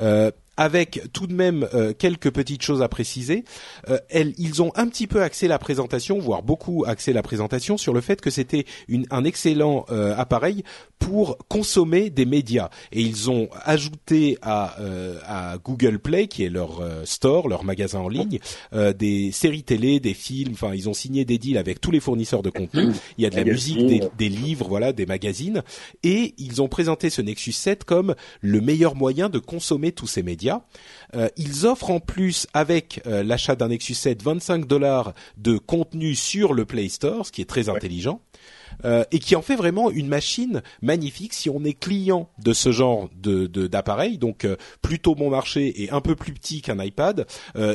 euh, 0.00 0.30
avec 0.56 1.02
tout 1.12 1.26
de 1.26 1.34
même 1.34 1.68
euh, 1.74 1.92
quelques 1.92 2.30
petites 2.30 2.62
choses 2.62 2.82
à 2.82 2.88
préciser. 2.88 3.44
Euh, 3.88 3.98
elles, 4.08 4.34
ils 4.38 4.62
ont 4.62 4.72
un 4.74 4.88
petit 4.88 5.06
peu 5.06 5.22
axé 5.22 5.48
la 5.48 5.58
présentation, 5.58 6.18
voire 6.18 6.42
beaucoup 6.42 6.84
axé 6.86 7.12
la 7.12 7.22
présentation 7.22 7.76
sur 7.76 7.92
le 7.92 8.00
fait 8.00 8.20
que 8.20 8.30
c'était 8.30 8.64
un 9.10 9.24
excellent 9.24 9.84
euh, 9.90 10.14
appareil 10.16 10.62
pour 10.98 11.38
consommer 11.48 12.10
des 12.10 12.24
médias. 12.24 12.70
Et 12.92 13.02
ils 13.02 13.30
ont 13.30 13.48
ajouté 13.64 14.38
à, 14.40 14.76
à 15.26 15.58
Google 15.58 15.98
Play, 15.98 16.26
qui 16.26 16.42
est 16.44 16.48
leur 16.48 16.82
store, 17.04 17.48
leur 17.48 17.64
magasin 17.64 17.98
en 17.98 18.08
ligne, 18.08 18.38
des 18.72 19.30
séries 19.30 19.62
télé, 19.62 20.00
des 20.00 20.14
films. 20.14 20.54
Enfin, 20.54 20.72
ils 20.74 20.88
ont 20.88 20.94
signé 20.94 21.26
des 21.26 21.36
deals 21.36 21.58
avec 21.58 21.82
tous 21.82 21.90
les 21.90 22.00
fournisseurs 22.00 22.42
de 22.42 22.48
contenu. 22.48 22.94
Il 23.18 23.24
y 23.24 23.26
a 23.26 23.30
de 23.30 23.36
la 23.36 23.44
musique, 23.44 23.86
des, 23.86 24.00
des 24.16 24.30
livres, 24.30 24.66
voilà, 24.68 24.94
des 24.94 25.04
magazines. 25.04 25.62
Et 26.02 26.34
ils 26.38 26.62
ont 26.62 26.68
présenté 26.68 27.10
ce 27.10 27.20
Nexus 27.20 27.52
7 27.52 27.84
comme 27.84 28.14
le 28.40 28.62
meilleur 28.62 28.94
moyen 28.94 29.28
de 29.28 29.38
consommer 29.38 29.92
tous 29.92 30.06
ces 30.06 30.22
médias 30.22 30.45
euh, 31.14 31.28
ils 31.36 31.66
offrent 31.66 31.90
en 31.90 32.00
plus 32.00 32.46
avec 32.54 33.00
euh, 33.06 33.22
l'achat 33.22 33.56
d'un 33.56 33.68
Nexus 33.68 33.94
7 33.94 34.22
25 34.22 34.66
dollars 34.66 35.14
de 35.36 35.58
contenu 35.58 36.14
sur 36.14 36.54
le 36.54 36.64
Play 36.64 36.88
Store, 36.88 37.26
ce 37.26 37.32
qui 37.32 37.42
est 37.42 37.46
très 37.46 37.68
intelligent. 37.68 38.20
Euh, 38.84 39.04
et 39.10 39.20
qui 39.20 39.36
en 39.36 39.42
fait 39.42 39.56
vraiment 39.56 39.90
une 39.90 40.08
machine 40.08 40.60
magnifique 40.82 41.32
si 41.32 41.48
on 41.48 41.64
est 41.64 41.72
client 41.72 42.28
de 42.38 42.52
ce 42.52 42.72
genre 42.72 43.08
de 43.16 43.46
d'appareil, 43.46 44.18
donc 44.18 44.46
plutôt 44.82 45.14
bon 45.14 45.30
marché 45.30 45.82
et 45.82 45.90
un 45.90 46.02
peu 46.02 46.14
plus 46.14 46.32
petit 46.32 46.60
qu'un 46.60 46.82
iPad. 46.82 47.26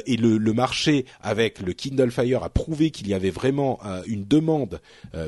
et 0.05 0.17
le, 0.17 0.37
le, 0.37 0.53
marché 0.53 1.05
avec 1.21 1.59
le 1.59 1.73
Kindle 1.73 2.11
Fire 2.11 2.43
a 2.43 2.49
prouvé 2.49 2.91
qu'il 2.91 3.07
y 3.07 3.15
avait 3.15 3.31
vraiment 3.31 3.79
une 4.05 4.25
demande 4.25 4.79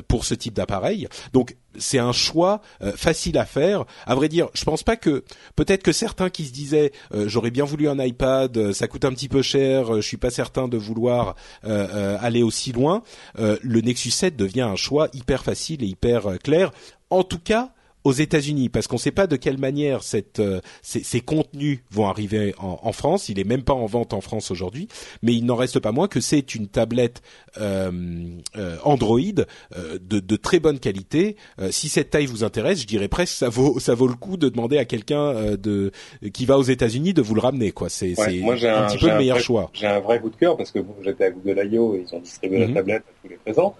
pour 0.06 0.24
ce 0.24 0.34
type 0.34 0.54
d'appareil. 0.54 1.08
Donc 1.32 1.56
c'est 1.78 1.98
un 1.98 2.12
choix 2.12 2.60
euh, 2.82 2.92
facile 2.92 3.38
à 3.38 3.44
faire. 3.44 3.84
À 4.06 4.14
vrai 4.14 4.28
dire, 4.28 4.48
je 4.54 4.64
pense 4.64 4.82
pas 4.82 4.96
que 4.96 5.24
peut-être 5.56 5.82
que 5.82 5.92
certains 5.92 6.30
qui 6.30 6.44
se 6.44 6.52
disaient 6.52 6.92
euh, 7.14 7.28
j'aurais 7.28 7.50
bien 7.50 7.64
voulu 7.64 7.88
un 7.88 7.98
iPad, 7.98 8.56
euh, 8.56 8.72
ça 8.72 8.88
coûte 8.88 9.04
un 9.04 9.12
petit 9.12 9.28
peu 9.28 9.42
cher, 9.42 9.94
je 9.96 10.00
suis 10.00 10.16
pas 10.16 10.30
certain 10.30 10.68
de 10.68 10.76
vouloir 10.76 11.34
aller 11.62 12.42
aussi 12.42 12.72
loin. 12.72 13.02
le 13.38 13.80
Nexus 13.80 14.10
7 14.10 14.36
devient 14.36 14.62
un 14.62 14.76
choix 14.76 15.08
hyper 15.12 15.42
facile 15.42 15.82
et 15.82 15.86
hyper 15.86 16.38
clair. 16.42 16.70
En 17.10 17.22
tout 17.22 17.38
cas, 17.38 17.72
aux 18.04 18.12
États-Unis 18.12 18.68
parce 18.68 18.86
qu'on 18.86 18.96
ne 18.96 19.00
sait 19.00 19.10
pas 19.10 19.26
de 19.26 19.36
quelle 19.36 19.58
manière 19.58 20.02
cette, 20.02 20.38
euh, 20.38 20.60
ces, 20.82 21.02
ces, 21.02 21.20
contenus 21.20 21.80
vont 21.90 22.06
arriver 22.06 22.54
en, 22.58 22.78
en, 22.82 22.92
France. 22.92 23.30
Il 23.30 23.40
est 23.40 23.44
même 23.44 23.62
pas 23.62 23.72
en 23.72 23.86
vente 23.86 24.12
en 24.12 24.20
France 24.20 24.50
aujourd'hui, 24.50 24.88
mais 25.22 25.34
il 25.34 25.44
n'en 25.46 25.56
reste 25.56 25.80
pas 25.80 25.90
moins 25.90 26.06
que 26.06 26.20
c'est 26.20 26.54
une 26.54 26.68
tablette 26.68 27.22
euh, 27.58 27.90
euh 28.56 28.76
Android 28.84 29.18
euh, 29.76 29.98
de, 30.00 30.20
de, 30.20 30.36
très 30.36 30.60
bonne 30.60 30.78
qualité. 30.78 31.36
si 31.70 31.88
cette 31.88 32.10
taille 32.10 32.26
vous 32.26 32.44
intéresse, 32.44 32.82
je 32.82 32.86
dirais 32.86 33.08
presque 33.08 33.34
ça 33.34 33.48
vaut 33.48 33.80
ça 33.80 33.94
vaut 33.94 34.06
le 34.06 34.14
coup 34.14 34.36
de 34.36 34.48
demander 34.48 34.76
à 34.76 34.84
quelqu'un 34.84 35.56
de 35.56 35.90
qui 36.32 36.44
va 36.44 36.58
aux 36.58 36.62
États-Unis 36.62 37.14
de 37.14 37.22
vous 37.22 37.34
le 37.34 37.40
ramener 37.40 37.72
quoi. 37.72 37.88
C'est 37.88 38.18
ouais, 38.18 38.42
un, 38.66 38.84
un, 38.84 38.86
petit 38.86 38.98
peu 38.98 39.08
le 39.08 39.16
meilleur 39.16 39.36
vrai, 39.36 39.44
choix. 39.44 39.70
J'ai 39.72 39.86
un 39.86 40.00
vrai 40.00 40.20
coup 40.20 40.28
de 40.28 40.36
cœur 40.36 40.56
parce 40.56 40.70
que 40.70 40.80
j'étais 41.02 41.24
à 41.24 41.30
Google 41.30 41.68
I.O. 41.72 41.94
et 41.94 42.04
ils 42.06 42.14
ont 42.14 42.20
distribué 42.20 42.58
mm 42.58 42.60
-hmm. 42.60 42.64
la 42.64 42.68
mhm. 42.68 42.74
tablette 42.74 43.02
à 43.02 43.12
tous 43.22 43.28
les 43.28 43.36
présents. 43.36 43.74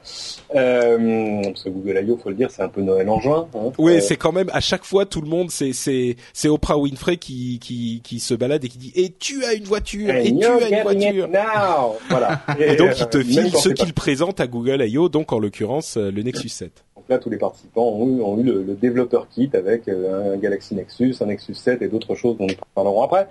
parce 0.48 1.62
que 1.64 1.68
Google 1.68 2.04
I.O. 2.06 2.16
faut 2.16 2.30
le 2.30 2.36
dire, 2.36 2.50
c'est 2.50 2.62
un 2.62 2.68
peu 2.68 2.80
Noël 2.80 3.08
en 3.08 3.20
juin. 3.20 3.48
Hein. 3.54 3.72
Oui, 3.78 4.00
c'est 4.00 4.13
quand 4.16 4.32
même 4.32 4.50
à 4.52 4.60
chaque 4.60 4.84
fois 4.84 5.06
tout 5.06 5.20
le 5.20 5.28
monde, 5.28 5.50
c'est 5.50 5.72
c'est 5.72 6.16
c'est 6.32 6.48
Oprah 6.48 6.78
Winfrey 6.78 7.16
qui 7.16 7.58
qui 7.58 8.00
qui 8.02 8.20
se 8.20 8.34
balade 8.34 8.64
et 8.64 8.68
qui 8.68 8.78
dit 8.78 8.92
et 8.94 9.12
tu 9.18 9.44
as 9.44 9.54
une 9.54 9.64
voiture 9.64 10.10
et, 10.10 10.28
et 10.28 10.36
tu 10.36 10.44
as 10.46 10.68
une 10.68 10.82
voiture. 10.82 11.28
Now. 11.28 11.96
Voilà. 12.08 12.40
Et, 12.58 12.62
et 12.72 12.76
donc 12.76 12.98
il 12.98 13.06
te 13.06 13.22
file 13.22 13.50
ce 13.54 13.68
qu'il 13.68 13.92
présente 13.92 14.40
à 14.40 14.46
Google 14.46 14.82
I.O. 14.82 15.08
Donc 15.08 15.32
en 15.32 15.38
l'occurrence 15.38 15.96
le 15.96 16.22
Nexus 16.22 16.48
7. 16.48 16.84
Donc 16.96 17.04
là 17.08 17.18
tous 17.18 17.30
les 17.30 17.38
participants 17.38 17.88
ont 17.88 18.08
eu, 18.08 18.20
ont 18.22 18.38
eu 18.38 18.42
le, 18.42 18.62
le 18.62 18.74
développeur 18.74 19.28
kit 19.28 19.50
avec 19.52 19.88
un 19.88 20.36
Galaxy 20.36 20.74
Nexus, 20.74 21.16
un 21.20 21.26
Nexus 21.26 21.54
7 21.54 21.82
et 21.82 21.88
d'autres 21.88 22.14
choses 22.14 22.36
dont 22.38 22.46
nous 22.46 22.54
parlerons 22.74 23.02
après. 23.02 23.28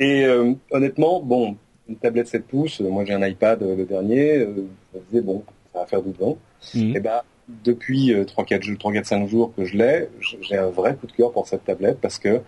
Et 0.00 0.24
euh, 0.24 0.52
honnêtement, 0.70 1.20
bon, 1.20 1.56
une 1.88 1.96
tablette 1.96 2.28
7 2.28 2.46
pouces, 2.46 2.80
moi 2.80 3.04
j'ai 3.04 3.14
un 3.14 3.26
iPad 3.26 3.62
le 3.62 3.84
dernier, 3.84 4.38
euh, 4.38 4.66
je 4.92 4.98
me 4.98 5.04
disais 5.08 5.20
bon, 5.20 5.44
ça 5.72 5.80
va 5.80 5.86
faire 5.86 6.02
du 6.02 6.12
vent. 6.12 6.38
Mmh. 6.74 6.96
Et 6.96 7.00
ben 7.00 7.20
depuis 7.64 8.12
3-4 8.12 8.62
jours, 8.62 8.76
3-4-5 8.76 9.28
jours 9.28 9.52
que 9.56 9.64
je 9.64 9.76
l'ai, 9.76 10.08
j'ai 10.40 10.56
un 10.56 10.68
vrai 10.68 10.96
coup 10.96 11.06
de 11.06 11.12
cœur 11.12 11.32
pour 11.32 11.46
cette 11.46 11.64
tablette 11.64 11.98
parce 12.00 12.18
que 12.18 12.28
euh, 12.28 12.40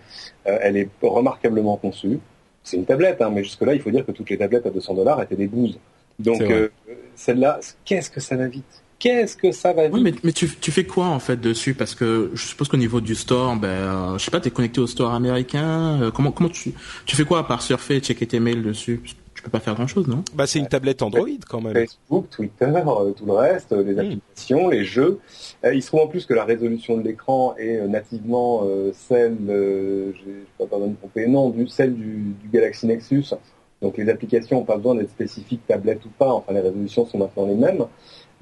elle 0.45 0.77
est 0.77 0.89
remarquablement 1.01 1.77
conçue. 1.77 2.19
C'est 2.63 2.77
une 2.77 2.85
tablette, 2.85 3.21
hein, 3.21 3.31
mais 3.33 3.43
jusque-là, 3.43 3.73
il 3.73 3.81
faut 3.81 3.91
dire 3.91 4.05
que 4.05 4.11
toutes 4.11 4.29
les 4.29 4.37
tablettes 4.37 4.65
à 4.65 4.69
200 4.69 4.93
dollars 4.95 5.21
étaient 5.21 5.35
des 5.35 5.47
bouses. 5.47 5.79
Donc 6.19 6.41
euh, 6.41 6.69
celle-là, 7.15 7.59
qu'est-ce 7.85 8.09
que 8.09 8.19
ça 8.19 8.35
va 8.35 8.47
vite? 8.47 8.83
Qu'est-ce 8.99 9.37
que 9.37 9.53
ça 9.53 9.71
va 9.71 9.83
vite 9.83 9.93
Oui, 9.93 10.01
mais, 10.03 10.13
mais 10.23 10.33
tu, 10.33 10.49
tu, 10.59 10.71
fais 10.71 10.83
quoi 10.83 11.05
en 11.05 11.19
fait 11.19 11.37
dessus? 11.37 11.73
Parce 11.73 11.95
que 11.95 12.31
je 12.33 12.45
suppose 12.45 12.67
qu'au 12.67 12.77
niveau 12.77 12.99
du 12.99 13.15
store, 13.15 13.55
ben, 13.55 13.67
euh, 13.67 14.17
je 14.17 14.25
sais 14.25 14.31
pas, 14.31 14.41
t'es 14.41 14.51
connecté 14.51 14.81
au 14.81 14.87
store 14.87 15.13
américain. 15.13 16.01
Euh, 16.01 16.11
comment, 16.11 16.33
comment 16.33 16.49
tu, 16.49 16.73
tu 17.05 17.15
fais 17.15 17.23
quoi 17.23 17.39
à 17.39 17.43
part 17.43 17.61
surfer 17.61 17.95
et 17.95 17.99
checker 18.01 18.27
tes 18.27 18.41
mails 18.41 18.61
dessus? 18.61 19.01
Tu 19.39 19.43
peux 19.43 19.51
pas 19.51 19.61
faire 19.61 19.75
grand 19.75 19.87
chose, 19.87 20.05
non? 20.07 20.21
Bah 20.35 20.47
c'est 20.47 20.59
une 20.59 20.67
tablette 20.67 21.01
Android 21.01 21.25
quand 21.49 21.61
même. 21.61 21.73
Facebook, 21.73 22.29
Twitter, 22.29 22.65
euh, 22.65 23.11
tout 23.11 23.25
le 23.25 23.31
reste, 23.31 23.71
les 23.71 23.93
mmh. 23.93 23.99
applications, 23.99 24.67
les 24.67 24.83
jeux. 24.83 25.19
Euh, 25.63 25.73
il 25.73 25.81
se 25.81 25.87
trouve 25.87 26.01
en 26.01 26.07
plus 26.07 26.25
que 26.25 26.33
la 26.33 26.43
résolution 26.43 26.97
de 26.97 27.03
l'écran 27.03 27.55
est 27.57 27.77
euh, 27.77 27.87
nativement 27.87 28.63
euh, 28.65 28.91
celle, 28.93 29.37
euh, 29.47 30.11
je 30.13 30.65
pas 30.65 30.77
me 30.77 30.93
tromper, 30.93 31.25
non, 31.27 31.51
du, 31.51 31.69
celle 31.69 31.95
du, 31.95 32.35
du, 32.41 32.49
Galaxy 32.51 32.85
Nexus. 32.85 33.33
Donc 33.81 33.95
les 33.95 34.09
applications 34.09 34.57
n'ont 34.57 34.65
pas 34.65 34.75
besoin 34.75 34.95
d'être 34.95 35.11
spécifiques 35.11 35.65
tablette 35.65 36.03
ou 36.03 36.09
pas. 36.09 36.33
Enfin 36.33 36.51
les 36.51 36.59
résolutions 36.59 37.05
sont 37.05 37.17
maintenant 37.17 37.45
les 37.45 37.55
mêmes. 37.55 37.85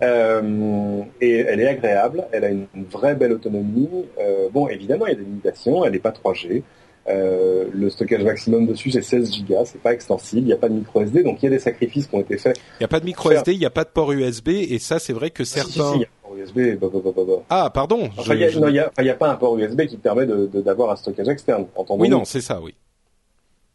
Euh, 0.02 1.04
et 1.22 1.40
elle 1.40 1.60
est 1.60 1.68
agréable, 1.68 2.28
elle 2.32 2.44
a 2.44 2.50
une, 2.50 2.66
une 2.74 2.86
vraie 2.86 3.14
belle 3.14 3.34
autonomie. 3.34 4.06
Euh, 4.20 4.50
bon, 4.52 4.68
évidemment, 4.68 5.06
il 5.06 5.10
y 5.10 5.16
a 5.16 5.18
des 5.18 5.26
limitations, 5.26 5.86
elle 5.86 5.92
n'est 5.92 6.00
pas 6.00 6.12
3G. 6.12 6.64
Euh, 7.10 7.66
le 7.74 7.90
stockage 7.90 8.24
maximum 8.24 8.66
dessus 8.66 8.92
c'est 8.92 9.02
16 9.02 9.46
Go, 9.48 9.56
c'est 9.66 9.82
pas 9.82 9.94
extensible, 9.94 10.42
il 10.42 10.48
n'y 10.48 10.54
a 10.54 10.58
pas 10.58 10.68
de 10.68 10.74
micro 10.74 11.02
SD, 11.02 11.24
donc 11.24 11.42
il 11.42 11.46
y 11.46 11.48
a 11.48 11.52
des 11.52 11.60
sacrifices 11.60 12.08
qui 12.08 12.16
ont 12.16 12.20
été 12.20 12.38
faits. 12.38 12.58
Il 12.58 12.82
n'y 12.82 12.86
a 12.86 12.90
pas 12.90 13.00
de 13.00 13.06
micro 13.06 13.32
SD, 13.32 13.54
il 13.54 13.60
n'y 13.60 13.66
a 13.66 13.70
pas 13.70 13.86
de 13.86 13.90
port 13.90 14.12
USB, 14.12 14.50
et 14.50 14.78
ça 14.80 15.00
c'est 15.00 15.14
vrai 15.14 15.30
que 15.30 15.46
certains. 15.46 15.94
Si, 15.94 15.94
si, 15.94 16.00
y 16.00 16.04
a 16.04 16.08
un 16.08 16.28
port 16.28 16.36
USB. 16.36 16.78
Bah, 16.80 16.88
bah, 16.92 17.00
bah, 17.04 17.12
bah. 17.16 17.34
Ah 17.50 17.70
pardon. 17.74 18.10
Enfin, 18.18 18.36
il 18.36 18.50
je... 18.50 18.60
n'y 18.60 18.80
a, 18.80 18.92
a, 18.98 19.14
pas 19.14 19.30
un 19.30 19.36
port 19.36 19.58
USB 19.58 19.86
qui 19.86 19.96
permet 19.96 20.26
d'avoir 20.26 20.50
de, 20.50 20.62
de, 20.62 20.82
un 20.92 20.96
stockage 20.98 21.30
externe. 21.30 21.66
Oui 21.92 22.10
non, 22.10 22.26
c'est 22.26 22.42
ça, 22.42 22.60
oui. 22.62 22.74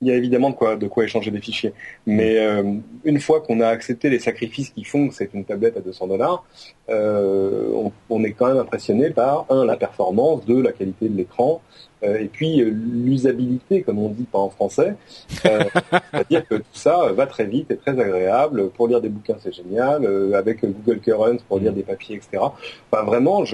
Il 0.02 0.08
y 0.08 0.10
a 0.10 0.16
évidemment 0.16 0.50
de 0.50 0.54
quoi, 0.54 0.76
de 0.76 0.86
quoi 0.86 1.04
échanger 1.04 1.30
des 1.30 1.40
fichiers. 1.40 1.72
Mais 2.06 2.38
euh, 2.38 2.74
une 3.04 3.20
fois 3.20 3.40
qu'on 3.40 3.60
a 3.60 3.68
accepté 3.68 4.10
les 4.10 4.18
sacrifices 4.18 4.70
qui 4.70 4.84
font 4.84 5.08
que 5.08 5.14
c'est 5.14 5.32
une 5.32 5.44
tablette 5.44 5.76
à 5.76 5.80
200 5.80 6.08
dollars, 6.08 6.44
euh, 6.90 7.70
on, 7.74 7.92
on, 8.10 8.24
est 8.24 8.32
quand 8.32 8.48
même 8.48 8.58
impressionné 8.58 9.10
par 9.10 9.46
un 9.48 9.64
la 9.64 9.76
performance, 9.76 10.44
deux 10.44 10.60
la 10.60 10.72
qualité 10.72 11.08
de 11.08 11.16
l'écran, 11.16 11.62
euh, 12.04 12.18
et 12.18 12.26
puis 12.26 12.60
euh, 12.60 12.70
l'usabilité, 12.70 13.82
comme 13.82 13.98
on 13.98 14.08
dit 14.08 14.24
pas 14.24 14.38
en 14.38 14.50
français. 14.50 14.94
Euh, 15.46 15.64
C'est-à-dire 16.12 16.46
que 16.46 16.56
tout 16.56 16.64
ça 16.72 17.12
va 17.12 17.26
très 17.26 17.44
vite 17.44 17.70
et 17.70 17.76
très 17.76 17.98
agréable. 17.98 18.70
Pour 18.70 18.88
lire 18.88 19.00
des 19.00 19.08
bouquins, 19.08 19.36
c'est 19.40 19.52
génial. 19.52 20.06
avec 20.34 20.64
Google 20.64 21.00
Current 21.00 21.36
pour 21.48 21.58
lire 21.58 21.72
des 21.72 21.82
papiers, 21.82 22.16
etc. 22.16 22.42
Enfin, 22.90 23.04
vraiment, 23.04 23.44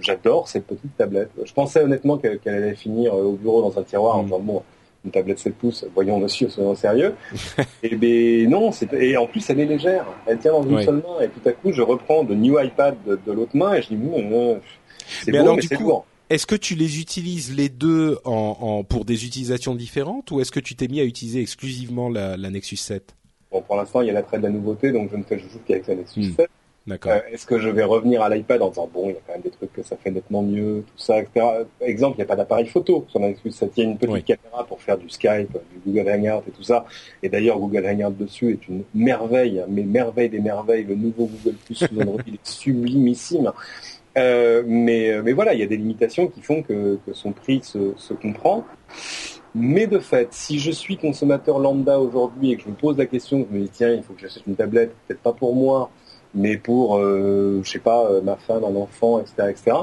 j'adore 0.00 0.48
cette 0.48 0.66
petite 0.66 0.96
tablette. 0.96 1.30
Je 1.44 1.52
pensais 1.52 1.82
honnêtement 1.82 2.18
qu'elle 2.18 2.38
qu 2.38 2.48
allait 2.48 2.74
finir 2.74 3.14
au 3.14 3.32
bureau 3.32 3.62
dans 3.62 3.78
un 3.78 3.82
tiroir 3.82 4.16
en 4.18 4.24
disant 4.24 4.40
bon 4.40 4.62
une 5.04 5.10
tablette 5.10 5.38
7 5.38 5.54
pouces, 5.54 5.84
voyons 5.94 6.18
monsieur, 6.18 6.48
soyons 6.48 6.74
sérieux. 6.74 7.14
et 7.82 7.96
ben 7.96 8.48
non, 8.48 8.70
et 8.92 9.16
en 9.16 9.26
plus 9.26 9.48
elle 9.50 9.60
est 9.60 9.66
légère, 9.66 10.06
elle 10.26 10.38
tient 10.38 10.52
dans 10.52 10.62
une 10.62 10.76
oui. 10.76 10.84
seule 10.84 10.96
main, 10.96 11.20
et 11.22 11.28
tout 11.28 11.46
à 11.48 11.52
coup 11.52 11.72
je 11.72 11.82
reprends 11.82 12.24
de 12.24 12.34
New 12.34 12.58
iPad 12.60 12.96
de, 13.06 13.18
de 13.24 13.32
l'autre 13.32 13.56
main 13.56 13.74
et 13.74 13.82
je 13.82 13.88
dis, 13.88 13.96
euh, 13.96 14.54
c'est 15.24 15.32
bon, 15.32 15.56
mais 15.56 15.62
c'est 15.62 15.78
lourd. 15.78 16.06
Est-ce 16.30 16.46
que 16.46 16.54
tu 16.54 16.74
les 16.76 16.98
utilises 16.98 17.54
les 17.54 17.68
deux 17.68 18.18
en, 18.24 18.56
en, 18.60 18.84
pour 18.84 19.04
des 19.04 19.26
utilisations 19.26 19.74
différentes 19.74 20.30
ou 20.30 20.40
est-ce 20.40 20.50
que 20.50 20.60
tu 20.60 20.74
t'es 20.74 20.88
mis 20.88 21.00
à 21.00 21.04
utiliser 21.04 21.40
exclusivement 21.40 22.08
la, 22.08 22.38
la 22.38 22.48
Nexus 22.48 22.76
7 22.76 23.14
Bon, 23.50 23.60
pour 23.60 23.76
l'instant, 23.76 24.00
il 24.00 24.06
y 24.06 24.10
a 24.10 24.14
l'attrait 24.14 24.38
de 24.38 24.44
la 24.44 24.48
nouveauté, 24.48 24.92
donc 24.92 25.10
je 25.10 25.16
ne 25.16 25.24
fais 25.24 25.38
juste 25.38 25.60
qu'avec 25.66 25.86
la 25.86 25.96
Nexus 25.96 26.20
mmh. 26.20 26.36
7. 26.36 26.50
D'accord. 26.86 27.12
Euh, 27.12 27.20
est-ce 27.30 27.46
que 27.46 27.58
je 27.58 27.68
vais 27.68 27.84
revenir 27.84 28.22
à 28.22 28.28
l'iPad 28.28 28.60
en 28.60 28.68
disant 28.68 28.90
bon, 28.92 29.08
il 29.08 29.12
y 29.12 29.16
a 29.16 29.20
quand 29.24 29.34
même 29.34 29.42
des 29.42 29.50
trucs 29.50 29.72
que 29.72 29.82
ça 29.82 29.96
fait 29.96 30.10
nettement 30.10 30.42
mieux, 30.42 30.84
tout 30.86 31.02
ça, 31.02 31.20
etc. 31.20 31.46
Exemple, 31.80 32.16
il 32.16 32.20
n'y 32.20 32.24
a 32.24 32.26
pas 32.26 32.36
d'appareil 32.36 32.66
photo 32.66 33.06
sur 33.08 33.20
la 33.20 33.28
Nexus 33.28 33.52
7. 33.52 33.72
Il 33.76 33.80
y 33.84 33.86
a 33.86 33.90
une 33.90 33.98
petite 33.98 34.14
oui. 34.14 34.22
caméra 34.24 34.64
pour 34.66 34.80
faire 34.80 34.98
du 34.98 35.08
Skype, 35.08 35.52
du 35.52 35.78
Google 35.92 36.10
Hangout 36.10 36.48
et 36.48 36.50
tout 36.50 36.62
ça. 36.64 36.84
Et 37.22 37.28
d'ailleurs, 37.28 37.58
Google 37.58 37.86
Hangout 37.86 38.18
dessus 38.18 38.52
est 38.52 38.68
une 38.68 38.82
merveille, 38.94 39.64
mais 39.68 39.82
merveille 39.82 40.28
des 40.28 40.40
merveilles. 40.40 40.84
Le 40.84 40.96
nouveau 40.96 41.26
Google 41.26 41.56
Plus 41.64 41.84
Android 41.84 42.20
est 42.26 42.46
sublimissime. 42.46 43.52
Euh, 44.18 44.62
mais, 44.66 45.22
mais 45.22 45.32
voilà, 45.32 45.54
il 45.54 45.60
y 45.60 45.62
a 45.62 45.66
des 45.66 45.76
limitations 45.76 46.26
qui 46.26 46.42
font 46.42 46.62
que, 46.62 46.98
que 47.06 47.12
son 47.12 47.32
prix 47.32 47.60
se, 47.62 47.94
se, 47.96 48.12
comprend. 48.12 48.64
Mais 49.54 49.86
de 49.86 49.98
fait, 49.98 50.28
si 50.32 50.58
je 50.58 50.70
suis 50.70 50.96
consommateur 50.96 51.58
lambda 51.58 51.98
aujourd'hui 52.00 52.52
et 52.52 52.56
que 52.56 52.62
je 52.64 52.68
me 52.68 52.74
pose 52.74 52.98
la 52.98 53.06
question, 53.06 53.46
je 53.50 53.56
me 53.56 53.62
dis 53.62 53.70
tiens, 53.70 53.92
il 53.92 54.02
faut 54.02 54.14
que 54.14 54.20
j'achète 54.20 54.46
une 54.46 54.56
tablette, 54.56 54.94
peut-être 55.06 55.20
pas 55.20 55.32
pour 55.32 55.54
moi, 55.54 55.90
mais 56.34 56.56
pour, 56.56 56.98
euh, 56.98 57.60
je 57.62 57.70
sais 57.70 57.78
pas, 57.78 58.06
euh, 58.06 58.20
ma 58.22 58.36
femme, 58.36 58.64
un 58.64 58.76
enfant, 58.76 59.20
etc., 59.20 59.50
etc. 59.50 59.76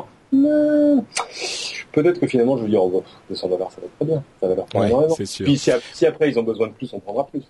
Peut-être 1.91 2.19
que 2.19 2.27
finalement 2.27 2.57
je 2.57 2.63
vais 2.63 2.69
dire, 2.69 2.83
oh, 2.83 3.03
200 3.29 3.49
dollars, 3.49 3.71
ça 3.71 3.81
va 3.81 3.87
être 3.87 3.95
très 3.95 4.05
bien, 4.05 4.23
ça 4.39 4.47
va 4.47 4.55
leur 4.55 4.65
prendre 4.65 4.85
ouais, 4.85 4.91
énormément. 4.91 5.15
Sûr. 5.25 5.45
Puis 5.45 5.57
si, 5.57 5.71
si 5.93 6.05
après 6.05 6.29
ils 6.29 6.37
ont 6.39 6.43
besoin 6.43 6.67
de 6.67 6.73
plus, 6.73 6.93
on 6.93 6.99
prendra 6.99 7.25
plus. 7.25 7.43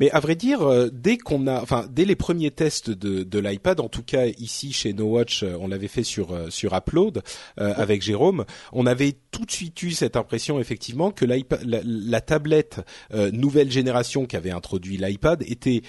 Mais 0.00 0.10
à 0.10 0.20
vrai 0.20 0.34
dire, 0.34 0.62
euh, 0.62 0.88
dès 0.92 1.18
qu'on 1.18 1.46
a, 1.46 1.60
enfin, 1.60 1.86
dès 1.90 2.04
les 2.04 2.16
premiers 2.16 2.50
tests 2.50 2.90
de, 2.90 3.22
de 3.22 3.38
l'iPad, 3.38 3.80
en 3.80 3.88
tout 3.88 4.02
cas 4.02 4.26
ici 4.26 4.72
chez 4.72 4.92
No 4.92 5.04
Watch, 5.04 5.42
on 5.42 5.68
l'avait 5.68 5.88
fait 5.88 6.02
sur 6.02 6.34
sur 6.50 6.74
Upload 6.74 7.22
euh, 7.60 7.68
ouais. 7.68 7.74
avec 7.76 8.02
Jérôme, 8.02 8.44
on 8.72 8.86
avait 8.86 9.16
tout 9.30 9.44
de 9.44 9.50
suite 9.50 9.82
eu 9.82 9.90
cette 9.90 10.16
impression 10.16 10.58
effectivement 10.58 11.10
que 11.10 11.24
l'iPad, 11.24 11.60
la, 11.64 11.80
la, 11.84 12.20
tablette 12.20 12.80
euh, 13.14 13.30
nouvelle 13.30 13.70
génération 13.70 14.26
qui 14.26 14.36
avait 14.36 14.50
introduit 14.50 14.96
l'iPad 14.96 15.42
était 15.46 15.82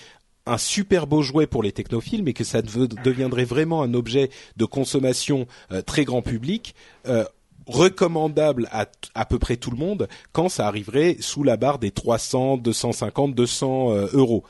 un 0.48 0.58
super 0.58 1.08
beau 1.08 1.22
jouet 1.22 1.48
pour 1.48 1.64
les 1.64 1.72
technophiles, 1.72 2.24
mais 2.24 2.34
que 2.34 2.44
ça 2.44 2.62
deviendrait 2.62 3.46
vraiment 3.46 3.82
un 3.84 3.94
objet 3.94 4.30
de 4.56 4.66
consommation 4.66 5.48
euh, 5.72 5.82
très 5.82 6.06
grand 6.06 6.22
public. 6.22 6.76
Euh, 7.08 7.26
recommandable 7.68 8.68
à 8.72 8.86
à 9.14 9.26
peu 9.26 9.40
près 9.40 9.58
tout 9.58 9.72
le 9.72 9.78
monde 9.78 10.08
quand 10.32 10.50
ça 10.50 10.68
arriverait 10.68 11.18
sous 11.20 11.44
la 11.44 11.58
barre 11.58 11.80
des 11.80 11.92
300, 11.92 12.58
250, 12.58 13.36
200 13.36 13.92
euh, 13.92 14.08
euros. 14.14 14.44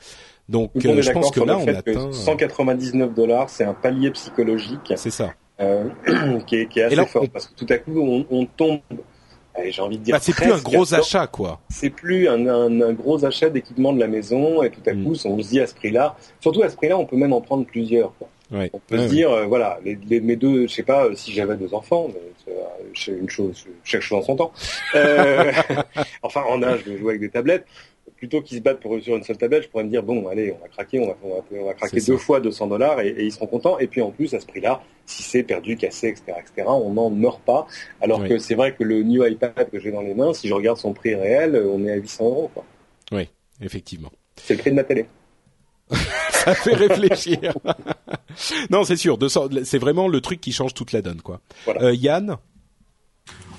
Donc 0.48 0.70
euh, 0.76 1.02
je 1.02 1.10
pense 1.10 1.30
que 1.30 1.40
là 1.40 1.58
on 1.58 1.66
atteint 1.66 2.12
199 2.12 3.14
dollars, 3.14 3.50
c'est 3.50 3.64
un 3.64 3.74
palier 3.74 4.10
psychologique. 4.12 4.92
C'est 4.96 5.10
ça. 5.10 5.34
Euh, 5.60 5.88
qui, 6.46 6.56
est, 6.56 6.66
qui 6.66 6.78
est 6.78 6.84
assez 6.84 6.96
là, 6.96 7.04
fort 7.04 7.24
on... 7.24 7.26
parce 7.26 7.48
que 7.48 7.54
tout 7.54 7.66
à 7.72 7.78
coup 7.78 7.98
on, 7.98 8.24
on 8.30 8.46
tombe 8.46 8.80
j'ai 9.68 9.82
envie 9.82 9.98
de 9.98 10.04
dire. 10.04 10.14
Bah, 10.14 10.20
c'est 10.22 10.34
plus 10.34 10.52
un 10.52 10.58
gros 10.58 10.94
achat, 10.94 11.26
quoi. 11.26 11.60
C'est 11.68 11.90
plus 11.90 12.28
un, 12.28 12.46
un, 12.46 12.80
un, 12.80 12.92
gros 12.92 13.24
achat 13.24 13.50
d'équipement 13.50 13.92
de 13.92 14.00
la 14.00 14.08
maison, 14.08 14.62
et 14.62 14.70
tout 14.70 14.80
à 14.86 14.92
coup, 14.92 15.12
mm. 15.12 15.26
on 15.26 15.42
se 15.42 15.48
dit 15.48 15.60
à 15.60 15.66
ce 15.66 15.74
prix-là. 15.74 16.16
Surtout 16.40 16.62
à 16.62 16.68
ce 16.68 16.76
prix-là, 16.76 16.98
on 16.98 17.06
peut 17.06 17.16
même 17.16 17.32
en 17.32 17.40
prendre 17.40 17.64
plusieurs. 17.64 18.12
Quoi. 18.18 18.28
Ouais. 18.50 18.70
On 18.72 18.78
peut 18.78 18.96
ouais, 18.96 19.08
se 19.08 19.12
dire, 19.12 19.30
euh, 19.30 19.44
voilà, 19.44 19.78
les, 19.84 19.98
les, 20.08 20.20
mes 20.20 20.36
deux, 20.36 20.66
je 20.66 20.72
sais 20.72 20.82
pas, 20.82 21.08
si 21.14 21.32
j'avais 21.32 21.56
deux 21.56 21.74
enfants, 21.74 22.08
c'est 22.94 23.12
une 23.12 23.28
chose, 23.28 23.66
chaque 23.84 24.00
chose 24.00 24.18
en 24.18 24.22
son 24.22 24.36
temps. 24.36 24.52
Euh, 24.94 25.52
enfin, 26.22 26.42
en 26.48 26.62
âge 26.62 26.84
de 26.84 26.96
jouer 26.96 27.10
avec 27.10 27.20
des 27.20 27.28
tablettes 27.28 27.66
plutôt 28.18 28.42
qu'ils 28.42 28.58
se 28.58 28.62
battent 28.62 28.80
pour 28.80 29.00
sur 29.00 29.16
une 29.16 29.22
seule 29.22 29.38
tablette, 29.38 29.62
je 29.62 29.68
pourrais 29.68 29.84
me 29.84 29.90
dire 29.90 30.02
bon, 30.02 30.26
allez, 30.28 30.52
on 30.52 30.60
va 30.60 30.68
craquer, 30.68 30.98
on 30.98 31.06
va, 31.06 31.16
on 31.22 31.28
va, 31.28 31.44
on 31.52 31.66
va 31.66 31.74
craquer 31.74 32.00
deux 32.00 32.16
ça. 32.16 32.22
fois 32.22 32.40
200 32.40 32.66
dollars 32.66 33.00
et, 33.00 33.08
et, 33.08 33.24
ils 33.24 33.32
seront 33.32 33.46
contents. 33.46 33.78
Et 33.78 33.86
puis 33.86 34.02
en 34.02 34.10
plus, 34.10 34.34
à 34.34 34.40
ce 34.40 34.46
prix-là, 34.46 34.82
si 35.06 35.22
c'est 35.22 35.42
perdu, 35.42 35.76
cassé, 35.76 36.08
etc., 36.08 36.24
etc., 36.38 36.68
on 36.68 36.92
n'en 36.92 37.10
meurt 37.10 37.40
pas. 37.42 37.66
Alors 38.00 38.20
oui. 38.20 38.28
que 38.28 38.38
c'est 38.38 38.54
vrai 38.54 38.74
que 38.74 38.84
le 38.84 39.02
New 39.02 39.24
iPad 39.24 39.70
que 39.70 39.78
j'ai 39.78 39.92
dans 39.92 40.02
les 40.02 40.14
mains, 40.14 40.34
si 40.34 40.48
je 40.48 40.54
regarde 40.54 40.78
son 40.78 40.92
prix 40.92 41.14
réel, 41.14 41.56
on 41.56 41.84
est 41.86 41.92
à 41.92 41.96
800 41.96 42.24
euros. 42.24 42.50
Quoi. 42.52 42.64
Oui, 43.12 43.28
effectivement. 43.60 44.10
C'est 44.36 44.54
le 44.54 44.60
prix 44.60 44.70
de 44.70 44.76
ma 44.76 44.84
télé. 44.84 45.06
ça 46.30 46.54
fait 46.54 46.74
réfléchir. 46.74 47.54
non, 48.70 48.84
c'est 48.84 48.96
sûr. 48.96 49.18
C'est 49.64 49.78
vraiment 49.78 50.08
le 50.08 50.20
truc 50.20 50.40
qui 50.40 50.52
change 50.52 50.74
toute 50.74 50.92
la 50.92 51.02
donne, 51.02 51.22
quoi. 51.22 51.40
Voilà. 51.64 51.82
Euh, 51.84 51.94
Yann? 51.94 52.36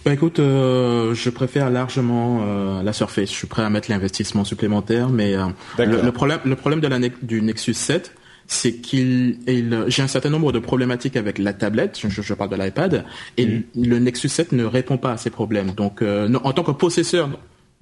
Bah 0.10 0.16
écoute, 0.16 0.38
je 0.38 1.30
préfère 1.30 1.70
largement 1.70 2.44
la 2.82 2.94
Surface. 2.94 3.30
Je 3.30 3.36
suis 3.36 3.46
prêt 3.46 3.62
à 3.62 3.70
mettre 3.70 3.92
l'investissement 3.92 4.44
supplémentaire, 4.44 5.10
mais 5.10 5.36
le, 5.78 6.10
problème, 6.10 6.40
le 6.46 6.56
problème 6.56 6.80
de 6.82 6.88
la 6.88 6.98
du 7.22 7.44
Nexus 7.44 7.76
7, 7.76 8.16
c'est 8.48 8.78
qu'il 8.78 9.38
j'ai 9.86 10.02
un 10.02 10.08
certain 10.08 10.32
nombre 10.32 10.52
de 10.52 10.58
problématiques 10.58 11.16
avec 11.16 11.38
la 11.38 11.54
tablette, 11.54 12.00
je, 12.04 12.34
parle 12.34 12.50
de 12.50 12.56
l'iPad, 12.56 13.06
et 13.38 13.46
mm. 13.46 13.64
le 13.76 14.00
Nexus 14.00 14.30
7 14.30 14.54
ne 14.54 14.66
répond 14.66 14.98
pas 14.98 15.12
à 15.12 15.18
ces 15.18 15.30
problèmes. 15.30 15.74
Donc, 15.74 16.02
en 16.02 16.54
tant 16.54 16.64
que 16.64 16.72
possesseur 16.72 17.30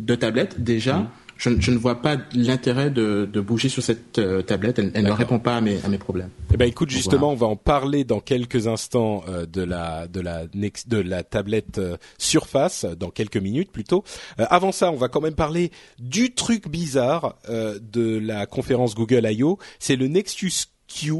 de 0.01 0.15
tablette, 0.15 0.61
déjà, 0.61 0.97
mm 0.97 1.07
je, 1.37 1.71
ne 1.71 1.77
vois 1.77 2.01
pas 2.01 2.17
l'intérêt 2.33 2.89
de, 2.89 3.25
bouger 3.41 3.69
sur 3.69 3.83
cette 3.83 4.19
euh, 4.19 4.41
tablette. 4.41 4.79
Elle, 4.79 5.03
ne 5.03 5.11
répond 5.11 5.39
pas 5.39 5.57
à 5.57 5.61
mes, 5.61 5.83
à 5.83 5.89
mes 5.89 5.97
problèmes. 5.97 6.29
Eh 6.53 6.57
ben, 6.57 6.67
écoute, 6.67 6.89
justement, 6.89 7.31
on 7.31 7.35
va 7.35 7.47
en 7.47 7.55
parler 7.55 8.03
dans 8.03 8.19
quelques 8.19 8.67
instants 8.67 9.23
euh, 9.27 9.45
de 9.45 9.61
la 9.61 10.07
de 10.07 10.19
la 10.19 10.45
de 10.47 10.97
la 10.97 11.23
tablette 11.23 11.77
euh, 11.77 11.97
Surface 12.17 12.85
dans 12.85 13.09
quelques 13.09 13.37
minutes 13.37 13.71
plutôt. 13.71 14.03
avant 14.37 14.71
ça, 14.71 14.91
on 14.91 14.95
va 14.95 15.07
quand 15.07 15.21
même 15.21 15.35
parler 15.35 15.71
du 15.99 16.33
truc 16.33 16.67
bizarre 16.67 17.35
de 17.47 18.17
la 18.17 18.45
conférence 18.45 18.95
Google 18.95 19.27
I.O. 19.29 19.57
C'est 19.79 19.95
le 19.95 20.07
Nexus 20.07 20.67
Q. 20.87 21.13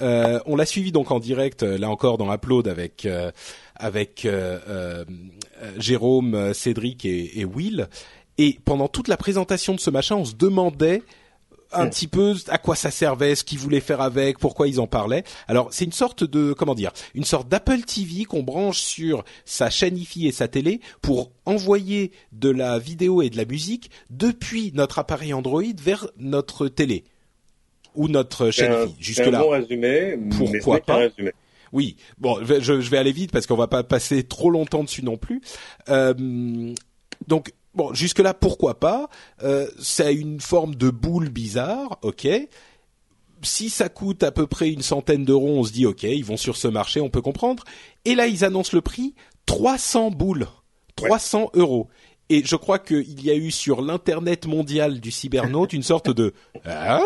on 0.00 0.56
l'a 0.56 0.66
suivi 0.66 0.92
donc 0.92 1.10
en 1.10 1.18
direct, 1.18 1.62
là 1.62 1.90
encore 1.90 2.18
dans 2.18 2.32
Upload 2.32 2.68
avec 2.68 3.08
avec 3.76 4.28
Jérôme, 5.78 6.54
Cédric 6.54 7.04
et, 7.04 7.40
et 7.40 7.44
Will. 7.44 7.88
Et 8.40 8.58
pendant 8.64 8.88
toute 8.88 9.08
la 9.08 9.18
présentation 9.18 9.74
de 9.74 9.80
ce 9.80 9.90
machin, 9.90 10.16
on 10.16 10.24
se 10.24 10.34
demandait 10.34 11.02
un 11.72 11.88
petit 11.90 12.08
peu 12.08 12.34
à 12.48 12.56
quoi 12.56 12.74
ça 12.74 12.90
servait, 12.90 13.34
ce 13.34 13.44
qu'ils 13.44 13.58
voulaient 13.58 13.80
faire 13.80 14.00
avec, 14.00 14.38
pourquoi 14.38 14.66
ils 14.66 14.80
en 14.80 14.86
parlaient. 14.86 15.24
Alors 15.46 15.68
c'est 15.72 15.84
une 15.84 15.92
sorte 15.92 16.24
de 16.24 16.54
comment 16.54 16.74
dire, 16.74 16.90
une 17.14 17.24
sorte 17.24 17.50
d'Apple 17.50 17.82
TV 17.82 18.24
qu'on 18.24 18.42
branche 18.42 18.80
sur 18.80 19.24
sa 19.44 19.68
chaîne 19.68 19.98
IFI 19.98 20.26
et 20.26 20.32
sa 20.32 20.48
télé 20.48 20.80
pour 21.02 21.32
envoyer 21.44 22.12
de 22.32 22.48
la 22.48 22.78
vidéo 22.78 23.20
et 23.20 23.28
de 23.28 23.36
la 23.36 23.44
musique 23.44 23.90
depuis 24.08 24.72
notre 24.74 24.98
appareil 24.98 25.34
Android 25.34 25.62
vers 25.78 26.08
notre 26.16 26.68
télé 26.68 27.04
ou 27.94 28.08
notre 28.08 28.50
chaîne 28.50 28.88
IFI. 28.88 28.96
Jusque 28.98 29.26
là. 29.26 29.40
Un 29.40 29.42
bon 29.42 29.50
résumé. 29.50 30.18
Pourquoi 30.38 30.80
pas 30.80 30.96
résumé. 30.96 31.32
Oui, 31.72 31.96
bon, 32.16 32.38
je, 32.42 32.72
vais 32.72 32.96
aller 32.96 33.12
vite 33.12 33.32
parce 33.32 33.46
qu'on 33.46 33.54
va 33.54 33.68
pas 33.68 33.84
passer 33.84 34.22
trop 34.24 34.48
longtemps 34.48 34.82
dessus 34.82 35.04
non 35.04 35.18
plus. 35.18 35.42
Euh, 35.90 36.14
donc 37.28 37.52
Bon, 37.74 37.94
jusque-là, 37.94 38.34
pourquoi 38.34 38.80
pas? 38.80 39.08
Euh, 39.42 39.66
Ça 39.78 40.10
une 40.10 40.40
forme 40.40 40.74
de 40.74 40.90
boule 40.90 41.28
bizarre, 41.28 41.98
ok. 42.02 42.28
Si 43.42 43.70
ça 43.70 43.88
coûte 43.88 44.22
à 44.22 44.32
peu 44.32 44.46
près 44.46 44.70
une 44.70 44.82
centaine 44.82 45.24
d'euros, 45.24 45.58
on 45.58 45.64
se 45.64 45.72
dit 45.72 45.86
ok, 45.86 46.02
ils 46.02 46.24
vont 46.24 46.36
sur 46.36 46.56
ce 46.56 46.68
marché, 46.68 47.00
on 47.00 47.08
peut 47.08 47.22
comprendre. 47.22 47.64
Et 48.04 48.14
là, 48.14 48.26
ils 48.26 48.44
annoncent 48.44 48.76
le 48.76 48.82
prix 48.82 49.14
300 49.46 50.10
boules, 50.10 50.46
300 50.96 51.50
euros. 51.54 51.88
Et 52.28 52.42
je 52.44 52.54
crois 52.54 52.78
qu'il 52.78 53.24
y 53.24 53.30
a 53.30 53.34
eu 53.34 53.50
sur 53.50 53.82
l'internet 53.82 54.46
mondial 54.46 55.00
du 55.00 55.10
cybernaute 55.10 55.72
une 55.72 55.82
sorte 55.82 56.10
de 56.10 56.32
hein? 56.64 57.02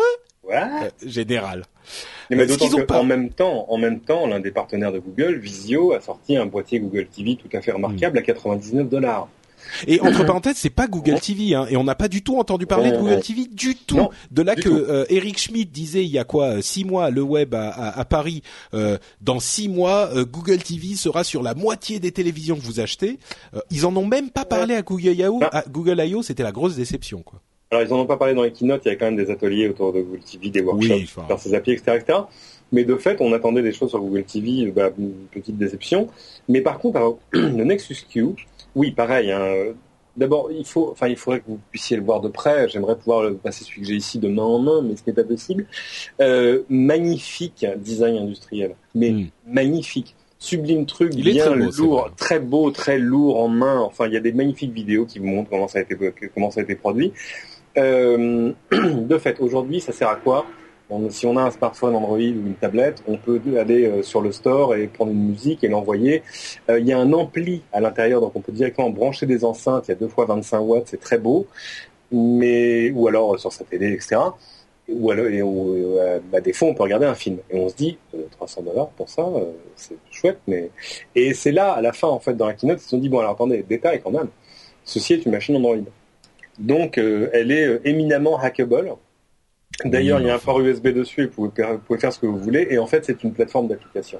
Euh, 0.51 0.89
général. 1.03 1.63
Mais 2.29 2.43
euh, 2.43 2.45
d'autant 2.45 2.85
qu'en 2.85 3.03
même 3.03 3.29
temps, 3.29 3.65
en 3.69 3.77
même 3.77 3.99
temps, 3.99 4.27
l'un 4.27 4.39
des 4.39 4.51
partenaires 4.51 4.91
de 4.91 4.99
Google, 4.99 5.37
Visio, 5.37 5.93
a 5.93 6.01
sorti 6.01 6.37
un 6.37 6.45
boîtier 6.45 6.79
Google 6.79 7.07
TV 7.07 7.35
tout 7.35 7.49
à 7.53 7.61
fait 7.61 7.71
remarquable 7.71 8.17
à 8.17 8.21
99 8.21 8.87
dollars. 8.89 9.27
Et 9.87 9.99
entre 10.01 10.25
parenthèses, 10.25 10.57
c'est 10.57 10.69
pas 10.69 10.87
Google 10.87 11.19
TV, 11.19 11.55
hein, 11.55 11.67
et 11.69 11.77
on 11.77 11.83
n'a 11.83 11.95
pas 11.95 12.07
du 12.07 12.21
tout 12.21 12.37
entendu 12.37 12.65
parler 12.65 12.91
de 12.91 12.97
Google 12.97 13.19
TV 13.21 13.45
du 13.47 13.75
tout. 13.75 14.09
de 14.31 14.41
là 14.41 14.55
que 14.55 14.69
euh, 14.69 15.05
Eric 15.09 15.39
Schmidt 15.39 15.71
disait 15.71 16.03
il 16.03 16.11
y 16.11 16.19
a 16.19 16.23
quoi 16.23 16.61
six 16.61 16.85
mois, 16.85 17.09
le 17.09 17.21
web 17.21 17.53
à, 17.53 17.71
à, 17.71 18.05
Paris, 18.05 18.41
euh, 18.73 18.97
dans 19.21 19.39
six 19.39 19.69
mois, 19.69 20.09
euh, 20.15 20.25
Google 20.25 20.57
TV 20.57 20.95
sera 20.95 21.23
sur 21.23 21.43
la 21.43 21.53
moitié 21.53 21.99
des 21.99 22.11
télévisions 22.11 22.55
que 22.55 22.61
vous 22.61 22.79
achetez. 22.79 23.19
ils 23.71 23.85
en 23.85 23.95
ont 23.95 24.05
même 24.05 24.29
pas 24.29 24.45
parlé 24.45 24.75
à 24.75 24.81
Google 24.81 25.19
I.O. 25.19 25.39
À 25.51 25.63
Google 25.69 26.01
I.O. 26.01 26.21
C'était 26.21 26.43
la 26.43 26.51
grosse 26.51 26.75
déception, 26.75 27.21
quoi. 27.21 27.41
Alors 27.71 27.83
ils 27.83 27.91
en 27.91 27.99
ont 27.99 28.05
pas 28.05 28.17
parlé 28.17 28.33
dans 28.33 28.43
les 28.43 28.51
keynotes. 28.51 28.83
Il 28.85 28.89
y 28.89 28.91
a 28.91 28.95
quand 28.95 29.05
même 29.05 29.15
des 29.15 29.31
ateliers 29.31 29.67
autour 29.67 29.91
de 29.91 30.01
Google 30.01 30.19
TV, 30.19 30.49
des 30.49 30.61
workshops, 30.61 31.21
faire 31.27 31.39
ses 31.39 31.53
applis, 31.53 31.73
etc., 31.73 31.97
etc. 31.99 32.19
Mais 32.71 32.83
de 32.83 32.95
fait, 32.95 33.17
on 33.21 33.33
attendait 33.33 33.61
des 33.61 33.71
choses 33.71 33.89
sur 33.89 33.99
Google 33.99 34.23
TV, 34.23 34.71
bah, 34.71 34.89
une 34.97 35.13
petite 35.31 35.57
déception. 35.57 36.07
Mais 36.47 36.61
par 36.61 36.79
contre, 36.79 37.17
le 37.31 37.63
Nexus 37.63 37.97
Q, 38.09 38.35
oui, 38.75 38.91
pareil. 38.91 39.31
Hein, 39.31 39.73
D'abord, 40.17 40.49
il 40.49 40.65
faut, 40.65 40.91
enfin, 40.91 41.07
il 41.07 41.17
faudrait 41.17 41.41
que 41.41 41.47
vous 41.47 41.59
puissiez 41.71 41.97
le 41.97 42.03
voir 42.03 42.21
de 42.21 42.29
près. 42.29 42.69
J'aimerais 42.69 42.95
pouvoir 42.95 43.23
le 43.23 43.35
passer 43.35 43.65
celui 43.65 43.81
que 43.81 43.87
j'ai 43.87 43.95
ici 43.95 44.17
de 44.17 44.29
main 44.29 44.43
en 44.43 44.59
main, 44.59 44.81
mais 44.81 44.95
ce 44.95 45.01
n'est 45.07 45.13
pas 45.13 45.25
possible. 45.25 45.65
Euh, 46.21 46.63
magnifique 46.69 47.65
design 47.77 48.17
industriel, 48.17 48.75
mais 48.93 49.11
hmm. 49.11 49.27
magnifique, 49.45 50.15
sublime 50.39 50.85
truc, 50.85 51.13
il 51.15 51.23
bien 51.23 51.53
lourd, 51.53 52.11
très 52.15 52.39
beau, 52.39 52.71
très 52.71 52.97
lourd 52.97 53.41
en 53.41 53.49
main. 53.49 53.79
Enfin, 53.81 54.07
il 54.07 54.13
y 54.13 54.17
a 54.17 54.21
des 54.21 54.31
magnifiques 54.31 54.71
vidéos 54.71 55.05
qui 55.05 55.19
vous 55.19 55.27
montrent 55.27 55.49
comment 55.49 55.67
ça 55.67 55.79
a 55.79 55.81
été, 55.81 55.97
comment 56.33 56.49
ça 56.49 56.61
a 56.61 56.63
été 56.63 56.75
produit. 56.75 57.11
Euh, 57.77 58.53
de 58.71 59.17
fait, 59.17 59.41
aujourd'hui, 59.41 59.81
ça 59.81 59.91
sert 59.91 60.07
à 60.07 60.15
quoi? 60.15 60.45
Si 61.09 61.25
on 61.25 61.35
a 61.37 61.43
un 61.43 61.51
smartphone 61.51 61.95
Android 61.95 62.17
ou 62.17 62.47
une 62.47 62.55
tablette, 62.55 63.03
on 63.07 63.17
peut 63.17 63.41
aller 63.57 63.85
euh, 63.85 64.03
sur 64.03 64.21
le 64.21 64.31
store 64.31 64.75
et 64.75 64.87
prendre 64.87 65.11
une 65.11 65.29
musique 65.29 65.63
et 65.63 65.67
l'envoyer. 65.67 66.23
Euh, 66.69 66.79
il 66.79 66.87
y 66.87 66.93
a 66.93 66.99
un 66.99 67.11
ampli 67.13 67.63
à 67.73 67.79
l'intérieur, 67.79 68.21
donc 68.21 68.35
on 68.35 68.41
peut 68.41 68.51
directement 68.51 68.89
brancher 68.89 69.25
des 69.25 69.43
enceintes. 69.43 69.87
Il 69.87 69.91
y 69.91 69.93
a 69.93 69.97
deux 69.97 70.07
fois 70.07 70.25
25 70.25 70.59
watts, 70.59 70.87
c'est 70.87 70.99
très 70.99 71.17
beau. 71.17 71.47
Mais 72.11 72.91
ou 72.91 73.07
alors 73.07 73.33
euh, 73.33 73.37
sur 73.37 73.51
sa 73.51 73.63
télé, 73.63 73.93
etc. 73.93 74.17
Ou 74.87 75.09
alors, 75.09 75.25
et, 75.25 76.41
des 76.41 76.53
fois, 76.53 76.67
on 76.67 76.75
peut 76.75 76.83
regarder 76.83 77.07
un 77.07 77.15
film 77.15 77.39
et 77.49 77.59
on 77.59 77.69
se 77.69 77.75
dit 77.75 77.97
300 78.31 78.61
dollars 78.61 78.89
pour 78.89 79.09
ça, 79.09 79.25
c'est 79.75 79.95
chouette. 80.11 80.37
Mais 80.47 80.69
et 81.15 81.33
c'est 81.33 81.51
là, 81.51 81.71
à 81.71 81.81
la 81.81 81.91
fin, 81.91 82.07
en 82.07 82.19
fait, 82.19 82.35
dans 82.35 82.45
la 82.45 82.53
keynote, 82.53 82.77
ils 82.79 82.83
se 82.83 82.89
sont 82.89 82.99
dit 82.99 83.09
bon, 83.09 83.17
alors 83.19 83.31
attendez, 83.31 83.63
détail 83.63 83.99
quand 84.03 84.11
même. 84.11 84.27
Ceci 84.83 85.13
est 85.13 85.25
une 85.25 85.31
machine 85.31 85.55
Android. 85.55 85.77
Donc, 86.59 86.99
elle 86.99 87.51
est 87.51 87.81
éminemment 87.83 88.37
hackable. 88.39 88.93
D'ailleurs, 89.83 90.21
il 90.21 90.27
y 90.27 90.29
a 90.29 90.35
un 90.35 90.39
port 90.39 90.59
USB 90.61 90.87
dessus 90.89 91.23
et 91.23 91.25
vous 91.25 91.49
pouvez, 91.49 91.99
faire 91.99 92.13
ce 92.13 92.19
que 92.19 92.25
vous 92.25 92.37
voulez. 92.37 92.67
Et 92.69 92.77
en 92.77 92.87
fait, 92.87 93.05
c'est 93.05 93.23
une 93.23 93.33
plateforme 93.33 93.67
d'application. 93.67 94.19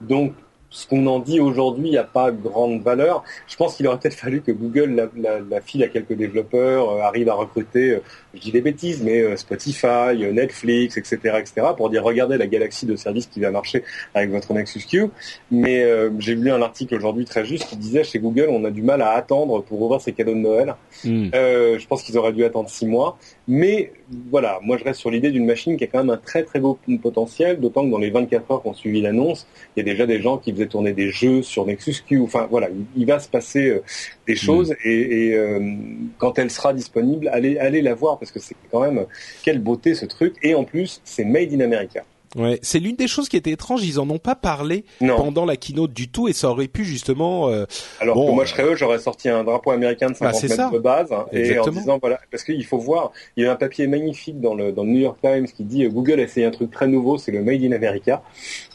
Donc, 0.00 0.34
ce 0.74 0.88
qu'on 0.88 1.06
en 1.06 1.20
dit 1.20 1.38
aujourd'hui, 1.38 1.86
il 1.86 1.90
n'y 1.92 1.98
a 1.98 2.04
pas 2.04 2.32
grande 2.32 2.82
valeur. 2.82 3.22
Je 3.46 3.54
pense 3.54 3.76
qu'il 3.76 3.86
aurait 3.86 3.98
peut-être 3.98 4.16
fallu 4.16 4.42
que 4.42 4.50
Google 4.50 5.08
la, 5.16 5.38
la, 5.38 5.60
file 5.60 5.84
à 5.84 5.88
quelques 5.88 6.14
développeurs, 6.14 6.90
euh, 6.90 7.00
arrive 7.00 7.28
à 7.28 7.34
recruter, 7.34 7.92
euh, 7.92 8.02
je 8.34 8.40
dis 8.40 8.50
des 8.50 8.60
bêtises, 8.60 9.00
mais 9.00 9.20
euh, 9.22 9.36
Spotify, 9.36 10.16
Netflix, 10.32 10.96
etc., 10.96 11.16
etc., 11.38 11.68
pour 11.76 11.90
dire 11.90 12.02
regardez 12.02 12.36
la 12.36 12.48
galaxie 12.48 12.86
de 12.86 12.96
services 12.96 13.26
qui 13.26 13.38
va 13.38 13.52
marcher 13.52 13.84
avec 14.14 14.30
votre 14.30 14.52
Nexus 14.52 14.80
Q. 14.80 15.10
Mais 15.52 15.84
j'ai 16.18 16.34
lu 16.34 16.50
un 16.50 16.60
article 16.60 16.96
aujourd'hui 16.96 17.24
très 17.24 17.44
juste 17.44 17.68
qui 17.68 17.76
disait 17.76 18.02
chez 18.02 18.18
Google, 18.18 18.48
on 18.50 18.64
a 18.64 18.70
du 18.70 18.82
mal 18.82 19.00
à 19.00 19.10
attendre 19.10 19.62
pour 19.62 19.80
ouvrir 19.80 20.00
ses 20.00 20.12
cadeaux 20.12 20.34
de 20.34 20.38
Noël. 20.38 20.74
Hmm. 21.04 21.28
je 21.32 21.86
pense 21.86 22.02
qu'ils 22.02 22.18
auraient 22.18 22.32
dû 22.32 22.44
attendre 22.44 22.68
six 22.68 22.86
mois. 22.86 23.16
Mais 23.46 23.92
voilà, 24.30 24.58
moi 24.62 24.78
je 24.78 24.84
reste 24.84 25.00
sur 25.00 25.10
l'idée 25.10 25.30
d'une 25.30 25.44
machine 25.44 25.76
qui 25.76 25.84
a 25.84 25.86
quand 25.86 25.98
même 25.98 26.10
un 26.10 26.16
très 26.16 26.44
très 26.44 26.60
beau 26.60 26.78
potentiel, 27.02 27.60
d'autant 27.60 27.84
que 27.84 27.90
dans 27.90 27.98
les 27.98 28.10
24 28.10 28.50
heures 28.50 28.62
qu'on 28.62 28.72
suivi 28.72 29.02
l'annonce, 29.02 29.46
il 29.76 29.80
y 29.80 29.82
a 29.82 29.84
déjà 29.84 30.06
des 30.06 30.20
gens 30.20 30.38
qui 30.38 30.52
faisaient 30.52 30.66
tourner 30.66 30.92
des 30.92 31.10
jeux 31.10 31.42
sur 31.42 31.66
Nexus 31.66 31.96
Q. 32.06 32.20
Enfin 32.20 32.46
voilà, 32.50 32.68
il, 32.96 33.06
va 33.06 33.18
se 33.18 33.28
passer 33.28 33.68
euh, 33.68 33.82
des 34.26 34.36
choses 34.36 34.70
mm. 34.70 34.88
et, 34.88 35.34
euh, 35.34 35.74
quand 36.18 36.38
elle 36.38 36.50
sera 36.50 36.72
disponible, 36.72 37.28
allez, 37.28 37.58
allez 37.58 37.82
la 37.82 37.94
voir 37.94 38.18
parce 38.18 38.32
que 38.32 38.40
c'est 38.40 38.56
quand 38.70 38.80
même 38.80 39.04
quelle 39.42 39.60
beauté 39.60 39.94
ce 39.94 40.06
truc. 40.06 40.36
Et 40.42 40.54
en 40.54 40.64
plus, 40.64 41.00
c'est 41.04 41.24
made 41.24 41.52
in 41.52 41.60
America. 41.60 42.04
Ouais, 42.36 42.58
c'est 42.62 42.80
l'une 42.80 42.96
des 42.96 43.06
choses 43.06 43.28
qui 43.28 43.36
était 43.36 43.50
étrange. 43.50 43.84
Ils 43.84 44.00
en 44.00 44.08
ont 44.10 44.18
pas 44.18 44.34
parlé 44.34 44.84
pendant 44.98 45.44
la 45.44 45.56
keynote 45.56 45.92
du 45.92 46.08
tout, 46.08 46.28
et 46.28 46.32
ça 46.32 46.50
aurait 46.50 46.68
pu 46.68 46.84
justement. 46.84 47.48
Euh, 47.48 47.64
Alors 48.00 48.16
que 48.16 48.32
moi, 48.32 48.44
je 48.44 48.52
serais 48.52 48.64
eux, 48.64 48.74
j'aurais 48.74 48.98
sorti 48.98 49.28
un 49.28 49.44
drapeau 49.44 49.70
américain 49.70 50.10
de 50.10 50.16
50 50.16 50.42
bah, 50.42 50.48
mètres 50.48 50.70
de 50.72 50.78
base, 50.78 51.12
hein, 51.12 51.26
et 51.32 51.58
en 51.58 51.66
disant 51.68 51.98
voilà, 52.00 52.20
parce 52.30 52.44
qu'il 52.44 52.64
faut 52.64 52.78
voir, 52.78 53.12
il 53.36 53.44
y 53.44 53.46
a 53.46 53.52
un 53.52 53.56
papier 53.56 53.86
magnifique 53.86 54.40
dans 54.40 54.54
le 54.54 54.72
dans 54.72 54.84
le 54.84 54.90
New 54.90 55.00
York 55.00 55.18
Times 55.22 55.46
qui 55.46 55.64
dit 55.64 55.84
euh, 55.84 55.90
Google 55.90 56.20
a 56.20 56.24
essayé 56.24 56.46
un 56.46 56.50
truc 56.50 56.70
très 56.70 56.88
nouveau, 56.88 57.18
c'est 57.18 57.32
le 57.32 57.42
Made 57.42 57.62
in 57.62 57.72
America. 57.72 58.22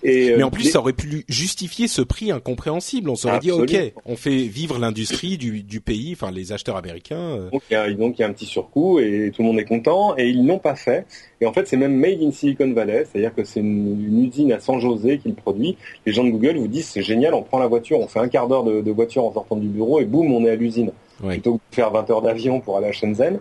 Et, 0.04 0.32
euh, 0.32 0.38
Mais 0.38 0.44
en 0.44 0.52
plus, 0.52 0.66
ça 0.66 0.80
aurait 0.80 0.94
pu 0.94 1.26
justifier 1.28 1.88
ce 1.88 2.02
prix 2.02 2.32
incompréhensible. 2.32 3.10
On 3.10 3.16
s'aurait 3.16 3.40
dit 3.40 3.52
ok, 3.52 3.76
on 4.06 4.16
fait 4.16 4.38
vivre 4.38 4.80
l'industrie 4.80 5.38
du, 5.38 5.64
du 5.64 5.82
pays, 5.82 6.14
enfin 6.14 6.32
les 6.32 6.52
acheteurs 6.52 6.78
américains. 6.78 7.50
Donc 7.52 7.64
il 7.70 7.74
y 7.74 7.76
a 7.76 7.92
donc 7.92 8.18
il 8.18 8.22
y 8.22 8.26
a 8.26 8.28
un 8.28 8.34
petit 8.34 8.46
surcoût 8.46 9.00
et 9.00 9.32
tout 9.36 9.42
le 9.42 9.48
monde 9.48 9.60
est 9.60 9.66
content, 9.66 10.16
et 10.18 10.30
ils 10.30 10.44
n'ont 10.44 10.60
pas 10.60 10.76
fait. 10.76 11.06
Et 11.42 11.46
en 11.46 11.54
fait, 11.54 11.68
c'est 11.68 11.78
même 11.78 11.96
made 11.96 12.22
in 12.22 12.32
Silicon 12.32 12.72
Valley, 12.74 13.06
c'est-à-dire 13.06 13.34
que 13.34 13.44
c'est 13.44 13.62
une, 13.62 14.26
usine 14.26 14.52
à 14.52 14.60
San 14.60 14.80
José 14.80 15.20
qui 15.20 15.30
le 15.30 15.36
produit. 15.36 15.78
Les 16.06 16.12
gens 16.12 16.24
de 16.24 16.30
Google 16.30 16.58
vous 16.58 16.68
disent 16.68 16.88
c'est 16.88 17.02
génial, 17.02 17.34
on 17.34 17.44
prend 17.44 17.60
la 17.60 17.68
voiture, 17.68 18.00
on 18.00 18.08
fait 18.08 18.20
un 18.20 18.28
quart 18.28 18.48
d'heure 18.48 18.64
de, 18.64 18.92
voiture 18.92 19.24
en 19.24 19.34
sortant 19.34 19.56
du 19.56 19.68
bureau 19.68 20.00
et 20.00 20.06
boum, 20.06 20.34
on 20.34 20.46
est 20.46 20.50
à 20.50 20.56
l'usine. 20.56 20.92
Plutôt 21.26 21.56
que 21.56 21.58
de 21.72 21.76
faire 21.76 21.92
20 21.92 22.10
heures 22.12 22.22
d'avion 22.22 22.62
pour 22.62 22.78
aller 22.78 22.88
à 22.88 22.92
Shenzhen. 22.94 23.40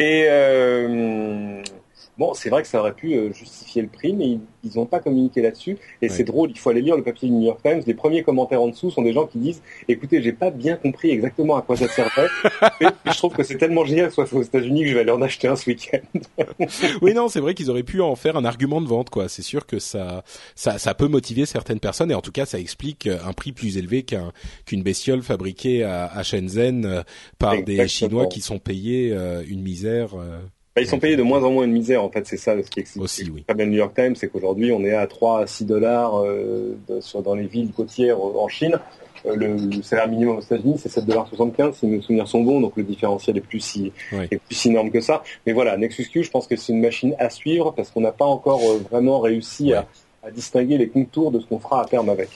Et 0.00 0.24
euh, 0.28 1.62
Bon, 2.20 2.34
c'est 2.34 2.50
vrai 2.50 2.60
que 2.60 2.68
ça 2.68 2.80
aurait 2.80 2.92
pu 2.92 3.14
euh, 3.14 3.32
justifier 3.32 3.80
le 3.80 3.88
prix, 3.88 4.12
mais 4.12 4.36
ils 4.62 4.76
n'ont 4.76 4.84
pas 4.84 5.00
communiqué 5.00 5.40
là-dessus. 5.40 5.78
Et 6.02 6.10
c'est 6.10 6.22
drôle, 6.22 6.50
il 6.50 6.58
faut 6.58 6.68
aller 6.68 6.82
lire 6.82 6.94
le 6.94 7.02
papier 7.02 7.26
du 7.26 7.34
New 7.34 7.46
York 7.46 7.62
Times. 7.62 7.80
Les 7.86 7.94
premiers 7.94 8.22
commentaires 8.22 8.60
en 8.60 8.68
dessous 8.68 8.90
sont 8.90 9.00
des 9.00 9.14
gens 9.14 9.24
qui 9.24 9.38
disent 9.38 9.62
"Écoutez, 9.88 10.20
j'ai 10.20 10.34
pas 10.34 10.50
bien 10.50 10.76
compris 10.76 11.08
exactement 11.12 11.56
à 11.56 11.62
quoi 11.62 11.78
ça 11.78 11.88
servait. 11.88 12.28
et 12.82 12.86
je 13.06 13.16
trouve 13.16 13.32
que 13.32 13.42
c'est 13.42 13.56
tellement 13.56 13.86
génial 13.86 14.08
que 14.08 14.14
ce 14.14 14.26
soit 14.26 14.38
aux 14.38 14.42
États-Unis 14.42 14.82
que 14.82 14.88
je 14.88 14.94
vais 14.96 15.00
aller 15.00 15.10
en 15.12 15.22
acheter 15.22 15.48
un 15.48 15.56
ce 15.56 15.70
week-end." 15.70 16.20
oui, 17.00 17.14
non, 17.14 17.28
c'est 17.28 17.40
vrai 17.40 17.54
qu'ils 17.54 17.70
auraient 17.70 17.84
pu 17.84 18.02
en 18.02 18.14
faire 18.16 18.36
un 18.36 18.44
argument 18.44 18.82
de 18.82 18.86
vente, 18.86 19.08
quoi. 19.08 19.30
C'est 19.30 19.40
sûr 19.40 19.64
que 19.64 19.78
ça, 19.78 20.22
ça, 20.54 20.76
ça 20.76 20.92
peut 20.92 21.08
motiver 21.08 21.46
certaines 21.46 21.80
personnes, 21.80 22.10
et 22.10 22.14
en 22.14 22.20
tout 22.20 22.32
cas, 22.32 22.44
ça 22.44 22.60
explique 22.60 23.06
un 23.06 23.32
prix 23.32 23.52
plus 23.52 23.78
élevé 23.78 24.02
qu'un 24.02 24.34
qu'une 24.66 24.82
bestiole 24.82 25.22
fabriquée 25.22 25.84
à, 25.84 26.04
à 26.04 26.22
Shenzhen 26.22 26.84
euh, 26.84 27.02
par 27.38 27.62
des 27.62 27.88
Chinois 27.88 28.26
qui 28.26 28.42
sont 28.42 28.58
payés 28.58 29.10
euh, 29.14 29.42
une 29.48 29.62
misère. 29.62 30.16
Ils 30.78 30.86
sont 30.86 30.98
payés 30.98 31.16
de 31.16 31.22
moins 31.22 31.42
en 31.42 31.50
moins 31.50 31.64
une 31.64 31.72
misère, 31.72 32.02
en 32.02 32.10
fait, 32.10 32.26
c'est 32.26 32.36
ça 32.36 32.54
ce 32.62 32.70
qui 32.70 32.80
explique 32.80 33.02
Aussi, 33.02 33.30
oui. 33.30 33.44
le 33.48 33.64
New 33.64 33.76
York 33.76 33.94
Times, 33.94 34.14
c'est 34.14 34.28
qu'aujourd'hui 34.28 34.72
on 34.72 34.84
est 34.84 34.94
à 34.94 35.06
3 35.06 35.40
à 35.40 35.46
6 35.46 35.64
dollars 35.64 36.20
euh, 36.20 36.76
dans 37.24 37.34
les 37.34 37.46
villes 37.46 37.72
côtières 37.72 38.20
en 38.20 38.48
Chine. 38.48 38.78
Euh, 39.26 39.36
le, 39.36 39.82
salaire 39.82 40.08
minimum 40.08 40.38
aux 40.38 40.40
États-Unis, 40.40 40.76
c'est 40.78 40.88
7,75 40.88 41.74
si 41.74 41.86
mes 41.86 42.00
souvenirs 42.00 42.28
sont 42.28 42.42
bons, 42.42 42.60
donc 42.60 42.76
le 42.76 42.84
différentiel 42.84 43.36
est 43.36 43.42
plus 43.42 43.60
si, 43.60 43.92
est 44.12 44.38
plus 44.38 44.54
si 44.54 44.68
énorme 44.68 44.90
que 44.90 45.00
ça. 45.00 45.22
Mais 45.46 45.52
voilà, 45.52 45.76
Nexus 45.76 46.08
Q, 46.10 46.22
je 46.22 46.30
pense 46.30 46.46
que 46.46 46.56
c'est 46.56 46.72
une 46.72 46.80
machine 46.80 47.14
à 47.18 47.30
suivre 47.30 47.72
parce 47.72 47.90
qu'on 47.90 48.00
n'a 48.00 48.12
pas 48.12 48.24
encore 48.24 48.60
euh, 48.62 48.78
vraiment 48.90 49.20
réussi 49.20 49.72
à, 49.72 49.86
à 50.22 50.30
distinguer 50.30 50.78
les 50.78 50.88
contours 50.88 51.30
de 51.30 51.40
ce 51.40 51.46
qu'on 51.46 51.58
fera 51.58 51.82
à 51.82 51.84
terme 51.84 52.08
avec 52.08 52.28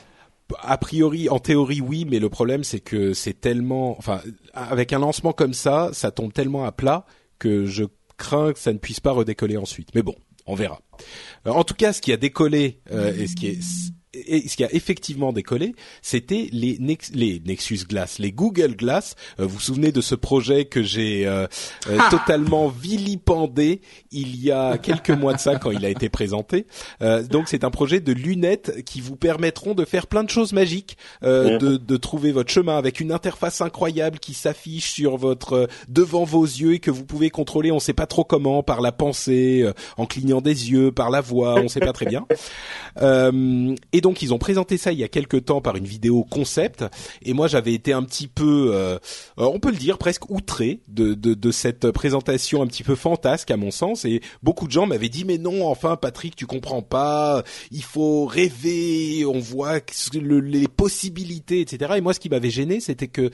a 0.62 0.76
priori, 0.76 1.30
en 1.30 1.38
théorie, 1.38 1.80
oui, 1.80 2.06
mais 2.08 2.18
le 2.18 2.28
problème, 2.28 2.64
c'est 2.64 2.80
que 2.80 3.14
c'est 3.14 3.40
tellement, 3.40 3.96
enfin, 3.98 4.20
avec 4.52 4.92
un 4.92 4.98
lancement 4.98 5.32
comme 5.32 5.54
ça, 5.54 5.88
ça 5.92 6.10
tombe 6.10 6.34
tellement 6.34 6.64
à 6.64 6.70
plat 6.70 7.06
que 7.38 7.64
je 7.64 7.84
crains 8.16 8.52
que 8.52 8.58
ça 8.58 8.72
ne 8.72 8.78
puisse 8.78 9.00
pas 9.00 9.12
redécoller 9.12 9.56
ensuite. 9.56 9.90
Mais 9.94 10.02
bon, 10.02 10.14
on 10.46 10.54
verra. 10.54 10.80
Euh, 11.46 11.50
en 11.50 11.64
tout 11.64 11.74
cas, 11.74 11.92
ce 11.92 12.00
qui 12.00 12.12
a 12.12 12.16
décollé 12.16 12.80
euh, 12.90 13.14
et 13.16 13.26
ce 13.26 13.34
qui 13.34 13.48
est 13.48 13.60
et 14.26 14.48
ce 14.48 14.56
qui 14.56 14.64
a 14.64 14.72
effectivement 14.74 15.32
décollé, 15.32 15.74
c'était 16.02 16.48
les, 16.52 16.78
les 17.12 17.42
Nexus 17.44 17.80
Glass, 17.88 18.18
les 18.18 18.32
Google 18.32 18.76
Glass. 18.76 19.14
Euh, 19.40 19.44
vous 19.44 19.54
vous 19.54 19.60
souvenez 19.60 19.92
de 19.92 20.00
ce 20.00 20.14
projet 20.14 20.64
que 20.64 20.82
j'ai 20.82 21.26
euh, 21.26 21.46
euh, 21.88 21.98
ah. 21.98 22.08
totalement 22.10 22.68
vilipendé 22.68 23.80
il 24.10 24.42
y 24.42 24.50
a 24.50 24.78
quelques 24.78 25.10
mois 25.10 25.34
de 25.34 25.38
ça 25.38 25.56
quand 25.56 25.70
il 25.70 25.84
a 25.84 25.88
été 25.88 26.08
présenté. 26.08 26.66
donc 27.00 27.48
c'est 27.48 27.64
un 27.64 27.70
projet 27.70 28.00
de 28.00 28.12
lunettes 28.12 28.84
qui 28.84 29.00
vous 29.00 29.16
permettront 29.16 29.74
de 29.74 29.84
faire 29.84 30.06
plein 30.06 30.24
de 30.24 30.30
choses 30.30 30.52
magiques, 30.52 30.96
de, 31.22 31.58
de, 31.58 31.96
trouver 31.96 32.32
votre 32.32 32.50
chemin 32.50 32.76
avec 32.76 33.00
une 33.00 33.12
interface 33.12 33.60
incroyable 33.60 34.18
qui 34.18 34.34
s'affiche 34.34 34.90
sur 34.90 35.16
votre 35.16 35.68
devant 35.88 36.24
vos 36.24 36.44
yeux 36.44 36.74
et 36.74 36.78
que 36.78 36.90
vous 36.90 37.04
pouvez 37.04 37.30
contrôler. 37.30 37.70
On 37.70 37.76
ne 37.76 37.80
sait 37.80 37.92
pas 37.92 38.06
trop 38.06 38.24
comment, 38.24 38.62
par 38.62 38.80
la 38.80 38.92
pensée, 38.92 39.68
en 39.96 40.06
clignant 40.06 40.40
des 40.40 40.70
yeux, 40.70 40.92
par 40.92 41.10
la 41.10 41.20
voix, 41.20 41.54
on 41.54 41.64
ne 41.64 41.68
sait 41.68 41.80
pas 41.80 41.92
très 41.92 42.06
bien. 42.06 42.26
et 43.92 44.00
donc 44.00 44.13
ils 44.22 44.34
ont 44.34 44.38
présenté 44.38 44.76
ça 44.76 44.92
il 44.92 44.98
y 44.98 45.04
a 45.04 45.08
quelques 45.08 45.46
temps 45.46 45.60
par 45.60 45.76
une 45.76 45.86
vidéo 45.86 46.24
concept. 46.24 46.84
Et 47.22 47.32
moi 47.32 47.48
j'avais 47.48 47.74
été 47.74 47.92
un 47.92 48.02
petit 48.02 48.28
peu, 48.28 48.70
euh, 48.72 48.98
euh, 49.38 49.44
on 49.44 49.58
peut 49.58 49.70
le 49.70 49.76
dire 49.76 49.98
presque 49.98 50.30
outré 50.30 50.80
de, 50.88 51.50
cette 51.50 51.90
présentation 51.90 52.62
un 52.62 52.66
petit 52.66 52.82
peu 52.82 52.94
fantasque 52.94 53.50
à 53.50 53.56
mon 53.56 53.70
sens. 53.70 54.04
Et 54.04 54.20
beaucoup 54.42 54.66
de 54.66 54.72
gens 54.72 54.86
m'avaient 54.86 55.08
dit 55.08 55.24
mais 55.24 55.38
non 55.38 55.66
enfin 55.66 55.96
Patrick 55.96 56.36
tu 56.36 56.46
comprends 56.46 56.82
pas, 56.82 57.44
il 57.70 57.82
faut 57.82 58.26
rêver, 58.26 59.24
on 59.24 59.40
voit 59.40 59.80
les 60.12 60.68
possibilités 60.68 61.60
etc. 61.60 61.94
Et 61.96 62.00
moi 62.00 62.14
ce 62.14 62.20
qui 62.20 62.28
m'avait 62.28 62.50
gêné 62.50 62.80
c'était 62.80 63.08
que 63.08 63.30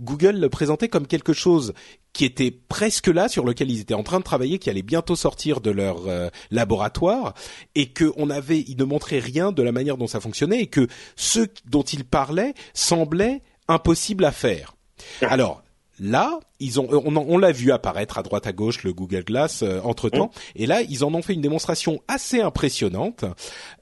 Google 0.00 0.38
le 0.38 0.48
présentait 0.48 0.88
comme 0.88 1.06
quelque 1.06 1.32
chose 1.32 1.72
qui 2.14 2.24
était 2.24 2.50
presque 2.50 3.08
là, 3.08 3.28
sur 3.28 3.44
lequel 3.44 3.70
ils 3.70 3.80
étaient 3.80 3.92
en 3.92 4.04
train 4.04 4.20
de 4.20 4.24
travailler, 4.24 4.58
qui 4.58 4.70
allait 4.70 4.82
bientôt 4.82 5.16
sortir 5.16 5.60
de 5.60 5.70
leur 5.70 6.06
euh, 6.06 6.30
laboratoire, 6.50 7.34
et 7.74 7.86
que 7.90 8.14
on 8.16 8.30
avait, 8.30 8.60
ils 8.60 8.78
ne 8.78 8.84
montraient 8.84 9.18
rien 9.18 9.52
de 9.52 9.62
la 9.62 9.72
manière 9.72 9.98
dont 9.98 10.06
ça 10.06 10.20
fonctionnait, 10.20 10.60
et 10.60 10.66
que 10.68 10.86
ce 11.16 11.40
dont 11.66 11.82
ils 11.82 12.04
parlaient 12.04 12.54
semblait 12.72 13.42
impossible 13.68 14.24
à 14.24 14.32
faire. 14.32 14.74
Alors 15.20 15.62
là, 15.98 16.38
ils 16.64 16.80
ont, 16.80 16.88
on, 16.90 17.38
l'a 17.38 17.52
vu 17.52 17.72
apparaître 17.72 18.16
à 18.16 18.22
droite 18.22 18.46
à 18.46 18.52
gauche 18.52 18.82
le 18.84 18.92
Google 18.92 19.24
Glass 19.24 19.62
euh, 19.62 19.80
entre 19.84 20.08
temps, 20.08 20.26
mmh. 20.26 20.62
et 20.62 20.66
là 20.66 20.82
ils 20.82 21.04
en 21.04 21.12
ont 21.14 21.20
fait 21.20 21.34
une 21.34 21.42
démonstration 21.42 22.00
assez 22.08 22.40
impressionnante 22.40 23.24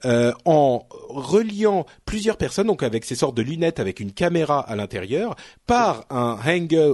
euh, 0.05 0.33
en 0.43 0.85
reliant 1.09 1.85
plusieurs 2.05 2.37
personnes, 2.37 2.67
donc 2.67 2.83
avec 2.83 3.05
ces 3.05 3.15
sortes 3.15 3.35
de 3.35 3.41
lunettes 3.41 3.79
avec 3.79 3.99
une 3.99 4.11
caméra 4.11 4.59
à 4.59 4.75
l'intérieur, 4.75 5.35
par 5.65 6.05
un, 6.09 6.37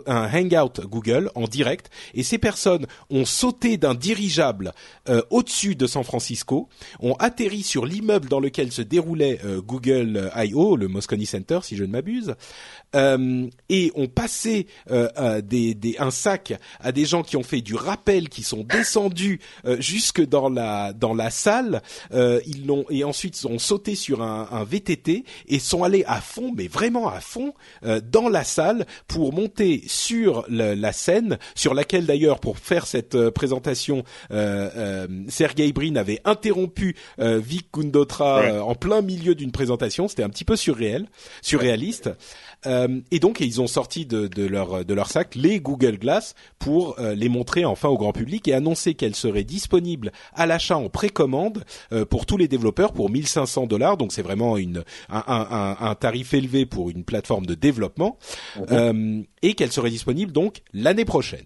un 0.05 0.29
hangout 0.33 0.81
Google 0.87 1.31
en 1.33 1.45
direct, 1.45 1.89
et 2.13 2.23
ces 2.23 2.37
personnes 2.37 2.85
ont 3.09 3.25
sauté 3.25 3.77
d'un 3.77 3.95
dirigeable 3.95 4.73
euh, 5.07 5.21
au-dessus 5.31 5.75
de 5.75 5.87
San 5.87 6.03
Francisco, 6.03 6.69
ont 6.99 7.13
atterri 7.13 7.63
sur 7.63 7.85
l'immeuble 7.85 8.29
dans 8.29 8.39
lequel 8.39 8.71
se 8.71 8.81
déroulait 8.81 9.39
Google 9.65 10.31
I.O., 10.35 10.75
le 10.75 10.87
Moscone 10.87 11.25
Center 11.25 11.59
si 11.63 11.75
je 11.75 11.83
ne 11.83 11.91
m'abuse, 11.91 12.35
et 12.93 13.91
ont 13.95 14.07
passé 14.07 14.67
des 15.43 15.73
un 15.99 16.11
sac 16.11 16.53
à 16.80 16.91
des 16.91 17.05
gens 17.05 17.23
qui 17.23 17.38
ont 17.38 17.43
fait 17.43 17.61
du 17.61 17.75
rappel, 17.75 18.30
qui 18.30 18.43
sont 18.43 18.63
descendus 18.63 19.39
euh, 19.65 19.80
jusque 19.80 20.25
dans 20.25 20.49
la 20.49 20.93
dans 20.93 21.13
la 21.13 21.30
salle. 21.30 21.82
Euh, 22.13 22.39
ils 22.45 22.65
l'ont 22.65 22.86
et 22.89 23.03
ensuite 23.03 23.39
ont 23.45 23.59
sauté 23.59 23.95
sur 23.95 24.21
un, 24.21 24.47
un, 24.51 24.63
VTT 24.63 25.23
et 25.47 25.59
sont 25.59 25.84
allés 25.84 26.03
à 26.07 26.21
fond, 26.21 26.53
mais 26.55 26.67
vraiment 26.67 27.09
à 27.09 27.19
fond, 27.19 27.53
euh, 27.86 28.01
dans 28.01 28.30
la 28.30 28.43
salle 28.43 28.86
pour 29.07 29.34
monter 29.34 29.84
sur 29.88 30.45
la 30.49 30.91
scène, 30.93 31.38
sur 31.55 31.73
laquelle 31.73 32.05
d'ailleurs 32.05 32.39
pour 32.39 32.57
faire 32.57 32.86
cette 32.86 33.30
présentation, 33.30 34.03
Sergey 34.30 35.71
Brin 35.71 35.95
avait 35.95 36.21
interrompu 36.25 36.95
Vic 37.17 37.71
Kundotra 37.71 38.63
en 38.63 38.75
plein 38.75 39.01
milieu 39.01 39.36
d'une 39.36 39.51
présentation. 39.51 40.07
C'était 40.07 40.23
un 40.23 40.30
petit 40.30 40.45
peu 40.45 40.55
surréel, 40.55 41.07
surréaliste. 41.41 42.09
Euh, 42.66 42.99
et 43.12 43.20
donc 43.20 43.39
ils 43.39 43.62
ont 43.62 43.68
sorti 43.68 44.05
de, 44.05 44.28
de, 44.28 44.45
leur 44.45 44.84
de 44.84 44.93
leur 44.93 45.10
sac 45.10 45.36
les 45.36 45.62
Google 45.62 45.97
Glass 45.97 46.36
pour 46.57 46.99
euh, 46.99 47.16
les 47.16 47.30
montrer 47.30 47.64
enfin 47.64 47.88
au 47.88 47.97
grand 47.97 48.12
public 48.12 48.47
et 48.47 48.53
annoncer 48.53 48.95
qu'elles 48.95 49.16
seraient 49.16 49.45
disponibles 49.45 50.12
à 50.34 50.45
l'achat 50.45 50.78
en 50.78 50.89
précommande 50.89 51.64
euh, 51.93 52.05
pour 52.05 52.26
tous 52.26 52.38
les 52.38 52.47
développeurs 52.47 52.91
pour 52.91 53.10
1500 53.10 53.68
dollars. 53.68 53.97
Donc 53.97 54.12
c'est 54.12 54.22
vraiment 54.22 54.57
une 54.57 54.84
un, 55.10 55.24
un, 55.28 55.78
un, 55.80 55.95
tarif 55.95 56.34
élevé 56.34 56.66
pour 56.66 56.89
une 56.89 57.03
plateforme 57.03 57.45
de 57.45 57.55
développement 57.55 58.18
mhm. 58.70 59.26
et 59.41 59.53
qu'elles 59.53 59.72
seraient 59.72 59.89
disponibles 59.89 60.32
donc 60.32 60.62
l'année 60.74 61.05
prochaine. 61.05 61.45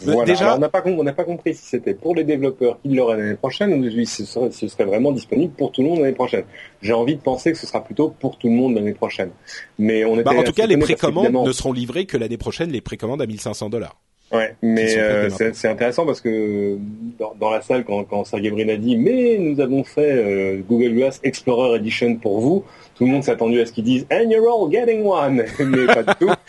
Déjà, 0.00 0.56
on 0.56 0.58
n'a 0.58 0.68
pas, 0.68 1.24
compris 1.24 1.54
si 1.54 1.64
c'était 1.64 1.94
pour 1.94 2.14
les 2.14 2.24
développeurs 2.24 2.78
qui 2.82 2.94
l'auraient 2.94 3.16
l'année 3.16 3.36
prochaine 3.36 3.72
ou 3.72 3.90
si 3.90 4.06
ce 4.06 4.24
serait, 4.24 4.50
ce 4.50 4.68
serait 4.68 4.84
vraiment 4.84 5.12
disponible 5.12 5.52
pour 5.54 5.72
tout 5.72 5.82
le 5.82 5.88
monde 5.88 6.00
l'année 6.00 6.12
prochaine. 6.12 6.44
J'ai 6.82 6.92
envie 6.92 7.16
de 7.16 7.20
penser 7.20 7.52
que 7.52 7.58
ce 7.58 7.66
sera 7.66 7.82
plutôt 7.82 8.10
pour 8.10 8.36
tout 8.38 8.48
le 8.48 8.54
monde 8.54 8.74
l'année 8.74 8.94
prochaine. 8.94 9.30
Mais 9.78 10.04
on 10.04 10.16
bah, 10.16 10.32
en 10.36 10.42
tout 10.42 10.52
cas, 10.52 10.66
les 10.66 10.76
précommandes 10.76 11.32
ne 11.32 11.52
seront 11.52 11.72
livrées 11.72 12.06
que 12.06 12.16
l'année 12.16 12.38
prochaine, 12.38 12.70
les 12.70 12.80
précommandes 12.80 13.22
à 13.22 13.26
1500 13.26 13.70
dollars. 13.70 13.96
Ouais, 14.32 14.56
mais 14.62 14.98
euh, 14.98 15.28
c'est 15.30 15.68
intéressant 15.68 16.06
parce 16.06 16.20
que 16.20 16.76
dans, 17.18 17.34
dans 17.38 17.50
la 17.50 17.60
salle, 17.60 17.84
quand, 17.84 18.02
quand 18.04 18.24
Sergey 18.24 18.50
Brin 18.50 18.68
a 18.68 18.76
dit 18.76 18.96
«Mais 18.98 19.36
nous 19.38 19.60
avons 19.60 19.84
fait 19.84 20.12
euh, 20.12 20.62
Google 20.68 20.94
Glass 20.94 21.20
Explorer 21.22 21.76
Edition 21.76 22.16
pour 22.16 22.40
vous», 22.40 22.64
tout 22.94 23.04
le 23.04 23.10
monde 23.10 23.24
s'est 23.24 23.32
attendu 23.32 23.60
à 23.60 23.66
ce 23.66 23.72
qu'ils 23.72 23.84
disent 23.84 24.06
And 24.12 24.30
you're 24.30 24.46
all 24.46 24.70
getting 24.70 25.04
one, 25.04 25.44
mais 25.58 25.86
pas 25.86 26.02
du 26.02 26.14
tout. 26.18 26.30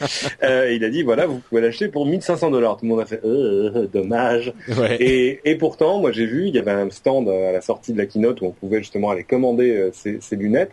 Euh, 0.44 0.72
il 0.72 0.84
a 0.84 0.90
dit 0.90 1.02
voilà, 1.02 1.26
vous 1.26 1.40
pouvez 1.40 1.62
l'acheter 1.62 1.88
pour 1.88 2.06
1500 2.06 2.52
dollars. 2.52 2.78
Tout 2.78 2.86
le 2.86 2.90
monde 2.90 3.00
a 3.00 3.06
fait 3.06 3.22
euh, 3.24 3.88
dommage. 3.92 4.54
Et, 5.00 5.40
et, 5.44 5.56
pourtant, 5.56 6.00
moi 6.00 6.12
j'ai 6.12 6.26
vu, 6.26 6.48
il 6.48 6.56
y 6.56 6.60
avait 6.60 6.72
un 6.72 6.90
stand 6.90 7.28
à 7.30 7.52
la 7.52 7.62
sortie 7.62 7.94
de 7.94 7.98
la 7.98 8.06
keynote 8.06 8.42
où 8.42 8.46
on 8.46 8.52
pouvait 8.52 8.80
justement 8.80 9.10
aller 9.10 9.24
commander 9.24 9.72
euh, 9.72 9.90
ces, 9.94 10.20
ces 10.22 10.36
lunettes. 10.36 10.72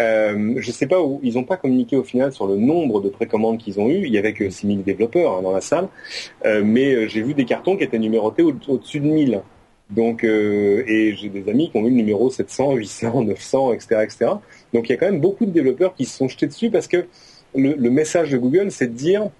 Euh, 0.00 0.54
je 0.56 0.70
sais 0.72 0.86
pas 0.86 1.02
où 1.02 1.20
ils 1.22 1.34
n'ont 1.34 1.44
pas 1.44 1.56
communiqué 1.56 1.96
au 1.96 2.04
final 2.04 2.32
sur 2.32 2.46
le 2.46 2.56
nombre 2.56 3.00
de 3.00 3.08
précommandes 3.08 3.58
qu'ils 3.58 3.78
ont 3.80 3.88
eu. 3.88 4.06
Il 4.06 4.12
y 4.12 4.18
avait 4.18 4.32
que 4.32 4.48
6000 4.48 4.82
développeurs 4.82 5.36
hein, 5.36 5.42
dans 5.42 5.52
la 5.52 5.60
salle, 5.60 5.88
euh, 6.46 6.62
mais 6.64 6.94
euh, 6.94 7.08
j'ai 7.08 7.22
vu 7.22 7.34
des 7.34 7.44
cartons 7.44 7.76
qui 7.76 7.84
étaient 7.84 7.98
numérotés 7.98 8.42
au-dessus 8.42 9.00
de 9.00 9.06
1000. 9.06 9.42
Donc, 9.90 10.22
euh, 10.22 10.84
et 10.86 11.16
j'ai 11.16 11.28
des 11.28 11.50
amis 11.50 11.70
qui 11.70 11.76
ont 11.76 11.80
eu 11.80 11.90
le 11.90 11.96
numéro 11.96 12.30
700, 12.30 12.74
800, 12.74 13.24
900, 13.24 13.72
etc., 13.72 13.86
etc. 14.04 14.30
Donc, 14.72 14.88
il 14.88 14.92
y 14.92 14.94
a 14.94 14.98
quand 14.98 15.10
même 15.10 15.20
beaucoup 15.20 15.46
de 15.46 15.50
développeurs 15.50 15.94
qui 15.94 16.04
se 16.04 16.16
sont 16.16 16.28
jetés 16.28 16.46
dessus 16.46 16.70
parce 16.70 16.88
que 16.88 17.06
le, 17.54 17.90
message 17.90 18.30
de 18.30 18.38
Google, 18.38 18.70
c'est 18.70 18.86
de 18.86 18.96
dire 18.96 19.30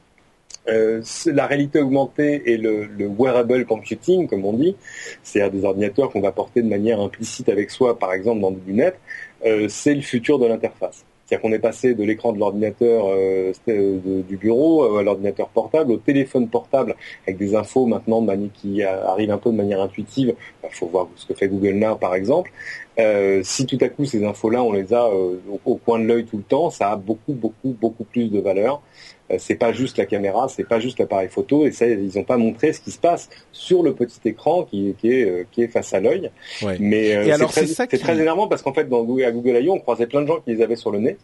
euh, 0.68 1.02
la 1.26 1.46
réalité 1.46 1.80
augmentée 1.80 2.42
et 2.46 2.56
le, 2.56 2.84
le, 2.84 3.06
wearable 3.06 3.64
computing, 3.66 4.26
comme 4.28 4.44
on 4.44 4.52
dit, 4.52 4.76
c'est-à-dire 5.22 5.52
des 5.52 5.64
ordinateurs 5.64 6.10
qu'on 6.10 6.20
va 6.20 6.32
porter 6.32 6.62
de 6.62 6.68
manière 6.68 7.00
implicite 7.00 7.48
avec 7.48 7.70
soi, 7.70 7.98
par 7.98 8.12
exemple 8.12 8.40
dans 8.40 8.50
des 8.50 8.60
lunettes, 8.66 8.98
euh, 9.46 9.68
c'est 9.68 9.94
le 9.94 10.02
futur 10.02 10.38
de 10.38 10.46
l'interface. 10.46 11.04
C'est-à-dire 11.30 11.42
qu'on 11.42 11.54
est 11.54 11.60
passé 11.60 11.94
de 11.94 12.02
l'écran 12.02 12.32
de 12.32 12.40
l'ordinateur 12.40 13.04
euh, 13.08 13.52
du 13.68 14.36
bureau 14.36 14.82
euh, 14.82 14.98
à 14.98 15.02
l'ordinateur 15.04 15.48
portable, 15.48 15.92
au 15.92 15.96
téléphone 15.96 16.48
portable, 16.48 16.96
avec 17.24 17.38
des 17.38 17.54
infos 17.54 17.86
maintenant 17.86 18.26
qui 18.52 18.82
arrivent 18.82 19.30
un 19.30 19.38
peu 19.38 19.50
de 19.50 19.56
manière 19.56 19.80
intuitive. 19.80 20.34
Il 20.64 20.74
faut 20.74 20.86
voir 20.86 21.06
ce 21.14 21.26
que 21.26 21.34
fait 21.34 21.46
Google 21.46 21.74
Now, 21.74 21.94
par 21.94 22.16
exemple. 22.16 22.50
Euh, 22.98 23.40
si 23.44 23.66
tout 23.66 23.78
à 23.80 23.88
coup 23.88 24.04
ces 24.04 24.24
infos-là, 24.24 24.62
on 24.62 24.72
les 24.72 24.92
a 24.92 25.06
euh, 25.06 25.36
au, 25.64 25.76
coin 25.76 25.98
de 25.98 26.04
l'œil 26.04 26.24
tout 26.24 26.36
le 26.36 26.42
temps, 26.42 26.70
ça 26.70 26.90
a 26.90 26.96
beaucoup, 26.96 27.32
beaucoup, 27.32 27.74
beaucoup 27.80 28.04
plus 28.04 28.30
de 28.30 28.40
valeur. 28.40 28.82
Euh, 29.30 29.36
c'est 29.38 29.54
pas 29.54 29.72
juste 29.72 29.96
la 29.98 30.06
caméra, 30.06 30.48
c'est 30.48 30.68
pas 30.68 30.80
juste 30.80 30.98
l'appareil 30.98 31.28
photo, 31.28 31.66
et 31.66 31.72
ça, 31.72 31.86
ils 31.86 32.16
n'ont 32.16 32.24
pas 32.24 32.36
montré 32.36 32.72
ce 32.72 32.80
qui 32.80 32.90
se 32.90 32.98
passe 32.98 33.28
sur 33.52 33.82
le 33.82 33.94
petit 33.94 34.20
écran 34.24 34.64
qui, 34.64 34.94
qui 34.98 35.10
est 35.12 35.46
qui 35.50 35.62
est 35.62 35.68
face 35.68 35.92
à 35.94 36.00
l'œil. 36.00 36.30
Mais 36.78 37.30
c'est 37.50 37.88
très, 37.88 37.98
très 37.98 38.18
énervant 38.18 38.48
parce 38.48 38.62
qu'en 38.62 38.72
fait, 38.72 38.88
dans 38.88 39.02
Google, 39.04 39.24
à 39.24 39.32
Google 39.32 39.62
I.O., 39.62 39.74
on 39.74 39.80
croisait 39.80 40.06
plein 40.06 40.22
de 40.22 40.26
gens 40.26 40.40
qui 40.40 40.54
les 40.54 40.62
avaient 40.62 40.76
sur 40.76 40.90
le 40.90 40.98
nez. 40.98 41.16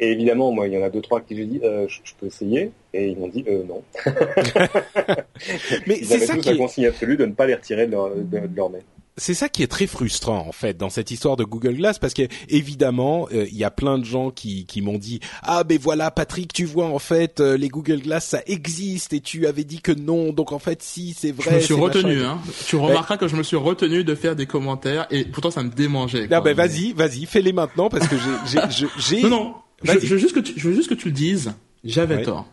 Et 0.00 0.12
évidemment, 0.12 0.50
moi, 0.50 0.66
il 0.66 0.72
y 0.72 0.78
en 0.78 0.82
a 0.82 0.88
deux, 0.88 1.02
trois 1.02 1.20
qui 1.20 1.36
j'ai 1.36 1.44
dit, 1.44 1.60
euh, 1.62 1.86
je, 1.86 2.12
peux 2.18 2.26
essayer. 2.26 2.72
Et 2.94 3.08
ils 3.08 3.18
m'ont 3.18 3.28
dit, 3.28 3.44
euh, 3.46 3.62
non. 3.64 3.82
Mais 5.86 5.96
c'est 6.02 6.20
ça 6.20 6.36
qui 6.38 6.48
la 6.48 6.56
consigne 6.56 6.86
absolue 6.86 7.18
de 7.18 7.26
ne 7.26 7.32
pas 7.32 7.46
les 7.46 7.54
retirer 7.54 7.86
de 7.86 7.92
leur, 7.92 8.10
de, 8.16 8.40
leur 8.56 8.70
nez 8.70 8.80
c'est 9.16 9.34
ça 9.34 9.48
qui 9.48 9.62
est 9.62 9.66
très 9.66 9.86
frustrant 9.86 10.46
en 10.46 10.52
fait 10.52 10.76
dans 10.76 10.90
cette 10.90 11.10
histoire 11.10 11.36
de 11.36 11.44
Google 11.44 11.74
Glass 11.74 11.98
parce 11.98 12.14
que 12.14 12.22
évidemment 12.48 13.28
euh, 13.32 13.46
il 13.50 13.56
y 13.56 13.64
a 13.64 13.70
plein 13.70 13.98
de 13.98 14.04
gens 14.04 14.30
qui, 14.30 14.66
qui 14.66 14.80
m'ont 14.80 14.98
dit 14.98 15.20
ah 15.42 15.64
ben 15.64 15.78
voilà 15.80 16.10
Patrick 16.10 16.52
tu 16.52 16.64
vois 16.64 16.86
en 16.86 16.98
fait 16.98 17.40
euh, 17.40 17.56
les 17.56 17.68
Google 17.68 18.00
Glass 18.00 18.26
ça 18.26 18.40
existe 18.46 19.12
et 19.12 19.20
tu 19.20 19.46
avais 19.46 19.64
dit 19.64 19.80
que 19.80 19.92
non 19.92 20.32
donc 20.32 20.52
en 20.52 20.58
fait 20.58 20.82
si 20.82 21.14
c'est 21.18 21.32
vrai. 21.32 21.50
Je 21.50 21.54
me 21.56 21.60
suis 21.60 21.74
retenu 21.74 22.22
hein. 22.22 22.38
Tu 22.66 22.76
remarqueras 22.76 23.16
que 23.16 23.28
je 23.28 23.36
me 23.36 23.42
suis 23.42 23.56
retenu 23.56 24.04
de 24.04 24.14
faire 24.14 24.36
des 24.36 24.46
commentaires 24.46 25.06
et 25.10 25.24
pourtant 25.24 25.50
ça 25.50 25.62
me 25.62 25.70
démangeait. 25.70 26.28
Ah 26.30 26.40
ben 26.40 26.54
vas-y 26.54 26.92
vas-y 26.92 27.26
fais-les 27.26 27.52
maintenant 27.52 27.88
parce 27.88 28.08
que 28.08 28.16
j'ai 28.46 28.60
j'ai 28.98 29.22
non 29.22 29.30
non 29.30 29.54
je, 29.82 29.92
veux 29.92 30.18
juste 30.18 30.34
que 30.34 30.40
tu, 30.40 30.52
je 30.56 30.68
veux 30.68 30.74
juste 30.74 30.88
que 30.88 30.94
tu 30.94 31.08
le 31.08 31.14
dises. 31.14 31.52
J'avais 31.84 32.22
tort. 32.22 32.46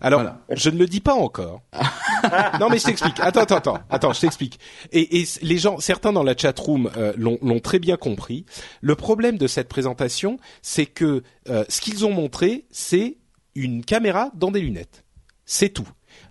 Alors, 0.00 0.24
je 0.50 0.70
ne 0.70 0.78
le 0.78 0.86
dis 0.86 1.00
pas 1.00 1.14
encore. 1.14 1.62
non, 2.60 2.68
mais 2.70 2.78
je 2.78 2.84
t'explique. 2.84 3.20
Attends, 3.20 3.40
attends, 3.40 3.56
attends, 3.56 3.78
attends, 3.90 4.12
je 4.12 4.20
t'explique. 4.20 4.58
Et, 4.92 5.20
et, 5.20 5.24
les 5.42 5.58
gens, 5.58 5.78
certains 5.78 6.12
dans 6.12 6.22
la 6.22 6.36
chat 6.36 6.58
room 6.58 6.90
euh, 6.96 7.12
l'ont 7.16 7.60
très 7.60 7.78
bien 7.78 7.96
compris. 7.96 8.46
Le 8.80 8.94
problème 8.94 9.36
de 9.36 9.46
cette 9.46 9.68
présentation, 9.68 10.38
c'est 10.62 10.86
que 10.86 11.22
euh, 11.48 11.64
ce 11.68 11.80
qu'ils 11.80 12.06
ont 12.06 12.12
montré, 12.12 12.66
c'est 12.70 13.18
une 13.54 13.84
caméra 13.84 14.30
dans 14.34 14.50
des 14.50 14.60
lunettes. 14.60 15.04
C'est 15.44 15.70
tout. 15.70 15.88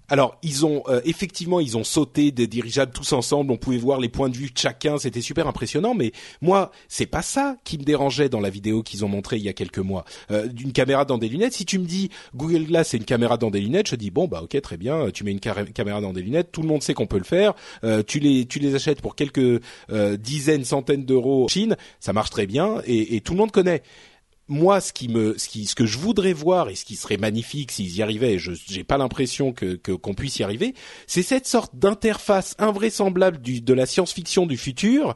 Alors, 0.09 0.37
ils 0.41 0.65
ont 0.65 0.83
euh, 0.89 1.01
effectivement, 1.05 1.59
ils 1.59 1.77
ont 1.77 1.83
sauté 1.83 2.31
des 2.31 2.47
dirigeables 2.47 2.91
tous 2.91 3.13
ensemble. 3.13 3.51
On 3.51 3.57
pouvait 3.57 3.77
voir 3.77 3.99
les 3.99 4.09
points 4.09 4.29
de 4.29 4.35
vue 4.35 4.49
de 4.49 4.57
chacun. 4.57 4.97
C'était 4.97 5.21
super 5.21 5.47
impressionnant. 5.47 5.93
Mais 5.93 6.11
moi, 6.41 6.71
c'est 6.87 7.05
pas 7.05 7.21
ça 7.21 7.57
qui 7.63 7.77
me 7.77 7.83
dérangeait 7.83 8.29
dans 8.29 8.39
la 8.39 8.49
vidéo 8.49 8.83
qu'ils 8.83 9.05
ont 9.05 9.07
montré 9.07 9.37
il 9.37 9.43
y 9.43 9.49
a 9.49 9.53
quelques 9.53 9.79
mois. 9.79 10.05
Euh, 10.31 10.47
d'une 10.47 10.71
caméra 10.71 11.05
dans 11.05 11.17
des 11.17 11.29
lunettes. 11.29 11.53
Si 11.53 11.65
tu 11.65 11.79
me 11.79 11.85
dis 11.85 12.09
Google 12.35 12.65
Glass 12.65 12.89
c'est 12.89 12.97
une 12.97 13.05
caméra 13.05 13.37
dans 13.37 13.51
des 13.51 13.61
lunettes, 13.61 13.89
je 13.89 13.95
dis 13.95 14.09
bon 14.09 14.27
bah 14.27 14.41
ok 14.43 14.59
très 14.61 14.77
bien. 14.77 15.11
Tu 15.11 15.23
mets 15.23 15.31
une 15.31 15.39
caméra 15.39 16.01
dans 16.01 16.13
des 16.13 16.21
lunettes. 16.21 16.51
Tout 16.51 16.61
le 16.61 16.67
monde 16.67 16.81
sait 16.81 16.93
qu'on 16.93 17.07
peut 17.07 17.17
le 17.17 17.23
faire. 17.23 17.53
Euh, 17.83 18.03
tu 18.05 18.19
les 18.19 18.45
tu 18.45 18.59
les 18.59 18.75
achètes 18.75 19.01
pour 19.01 19.15
quelques 19.15 19.61
dizaines, 20.19 20.65
centaines 20.65 21.05
d'euros 21.05 21.45
en 21.45 21.47
Chine. 21.47 21.77
Ça 21.99 22.13
marche 22.13 22.29
très 22.29 22.47
bien 22.47 22.81
et 22.85 23.21
tout 23.21 23.33
le 23.33 23.39
monde 23.39 23.51
connaît 23.51 23.83
moi, 24.49 24.81
ce 24.81 24.91
qui 24.91 25.07
me, 25.07 25.37
ce 25.37 25.47
qui, 25.47 25.65
ce 25.67 25.75
que 25.75 25.85
je 25.85 25.99
voudrais 25.99 26.33
voir 26.33 26.69
et 26.69 26.75
ce 26.75 26.83
qui 26.83 26.95
serait 26.95 27.17
magnifique 27.17 27.71
s'ils 27.71 27.95
y 27.95 28.01
arrivaient, 28.01 28.33
et 28.33 28.39
je 28.39 28.51
j'ai 28.67 28.83
pas 28.83 28.97
l'impression 28.97 29.53
que 29.53 29.75
qu'on 29.75 30.13
puisse 30.15 30.39
y 30.39 30.43
arriver, 30.43 30.73
c'est 31.07 31.21
cette 31.21 31.47
sorte 31.47 31.75
d'interface 31.75 32.55
invraisemblable 32.57 33.39
du, 33.39 33.61
de 33.61 33.73
la 33.73 33.85
science-fiction 33.85 34.47
du 34.47 34.57
futur 34.57 35.15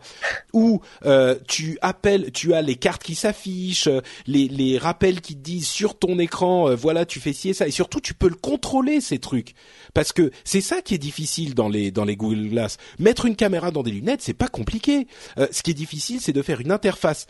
où 0.54 0.82
euh, 1.06 1.36
tu 1.48 1.80
appelles, 1.82 2.32
tu 2.32 2.54
as 2.54 2.62
les 2.62 2.76
cartes 2.76 3.04
qui 3.04 3.16
s'affichent, 3.16 3.90
les, 4.28 4.48
les 4.48 4.78
rappels 4.78 5.20
qui 5.20 5.36
te 5.36 5.42
disent 5.42 5.68
sur 5.68 5.98
ton 5.98 6.20
écran, 6.20 6.70
euh, 6.70 6.76
voilà, 6.76 7.06
tu 7.06 7.20
fais 7.20 7.34
ci 7.34 7.50
et 7.50 7.54
ça, 7.54 7.68
et 7.68 7.72
surtout 7.72 8.00
tu 8.00 8.14
peux 8.14 8.30
le 8.30 8.36
contrôler 8.36 9.02
ces 9.02 9.18
trucs, 9.18 9.56
parce 9.96 10.14
que 10.14 10.32
c'est 10.44 10.62
ça 10.62 10.82
qui 10.82 10.94
est 10.94 11.00
difficile 11.00 11.56
dans 11.56 11.70
les 11.70 11.90
dans 11.90 12.06
les 12.06 12.16
Google 12.16 12.50
Glass. 12.50 12.78
Mettre 13.00 13.26
une 13.26 13.36
caméra 13.36 13.72
dans 13.72 13.82
des 13.82 13.92
lunettes, 13.92 14.22
c'est 14.22 14.34
pas 14.34 14.48
compliqué. 14.48 15.08
Euh, 15.40 15.48
ce 15.52 15.64
qui 15.64 15.72
est 15.72 15.76
difficile, 15.76 16.22
c'est 16.22 16.34
de 16.34 16.42
faire 16.44 16.62
une 16.62 16.72
interface 16.72 17.26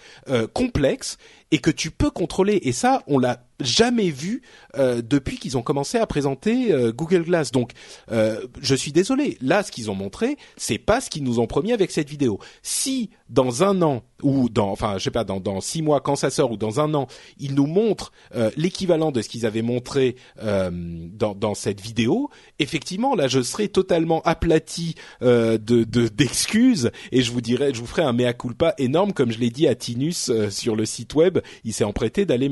complexe 0.53 1.17
et 1.53 1.59
que 1.59 1.69
tu 1.69 1.91
peux 1.91 2.09
contrôler. 2.09 2.59
Et 2.63 2.71
ça, 2.71 3.03
on 3.05 3.19
l'a 3.19 3.45
jamais 3.59 4.09
vu 4.09 4.41
euh, 4.77 5.01
depuis 5.01 5.37
qu'ils 5.37 5.57
ont 5.57 5.61
commencé 5.61 5.97
à 5.97 6.07
présenter 6.07 6.71
euh, 6.71 6.91
Google 6.91 7.23
Glass. 7.23 7.51
Donc, 7.51 7.71
euh, 8.11 8.45
je 8.61 8.75
suis 8.75 8.91
désolé. 8.91 9.37
Là, 9.41 9.63
ce 9.63 9.71
qu'ils 9.71 9.91
ont 9.91 9.95
montré, 9.95 10.37
c'est 10.57 10.77
pas 10.77 11.01
ce 11.01 11.09
qu'ils 11.09 11.23
nous 11.23 11.39
ont 11.39 11.47
promis 11.47 11.73
avec 11.73 11.91
cette 11.91 12.09
vidéo. 12.09 12.39
Si 12.61 13.09
dans 13.29 13.63
un 13.63 13.81
an 13.81 14.03
ou 14.21 14.49
dans, 14.49 14.69
enfin, 14.69 14.97
je 14.97 15.03
sais 15.03 15.11
pas, 15.11 15.23
dans, 15.23 15.39
dans 15.39 15.59
six 15.59 15.81
mois 15.81 16.01
quand 16.01 16.15
ça 16.15 16.29
sort 16.29 16.51
ou 16.51 16.57
dans 16.57 16.79
un 16.79 16.93
an, 16.93 17.07
ils 17.39 17.55
nous 17.55 17.65
montrent 17.65 18.11
l'équivalent 18.55 19.11
de 19.11 19.21
ce 19.21 19.27
qu'ils 19.27 19.45
avaient 19.45 19.63
montré 19.63 20.15
dans, 20.41 21.35
dans 21.35 21.53
cette 21.55 21.81
vidéo, 21.81 22.29
effectivement, 22.59 23.15
là, 23.15 23.27
je 23.27 23.41
serais 23.41 23.67
totalement 23.67 24.21
aplati 24.21 24.95
de 25.21 25.57
d'excuses 25.83 26.91
et 27.11 27.21
je 27.21 27.31
vous 27.31 27.41
dirais, 27.41 27.73
je 27.73 27.79
vous 27.79 27.87
ferai 27.87 28.03
un 28.03 28.13
mea 28.13 28.33
culpa 28.33 28.75
énorme, 28.77 29.13
comme 29.13 29.31
je 29.31 29.39
l'ai 29.39 29.49
dit 29.49 29.67
à 29.67 29.75
Tinus 29.75 30.31
sur 30.49 30.75
le 30.75 30.85
site 30.85 31.15
web. 31.15 31.39
Il 31.63 31.73
s'est 31.73 31.83
emprêté 31.83 32.25
d'aller 32.25 32.51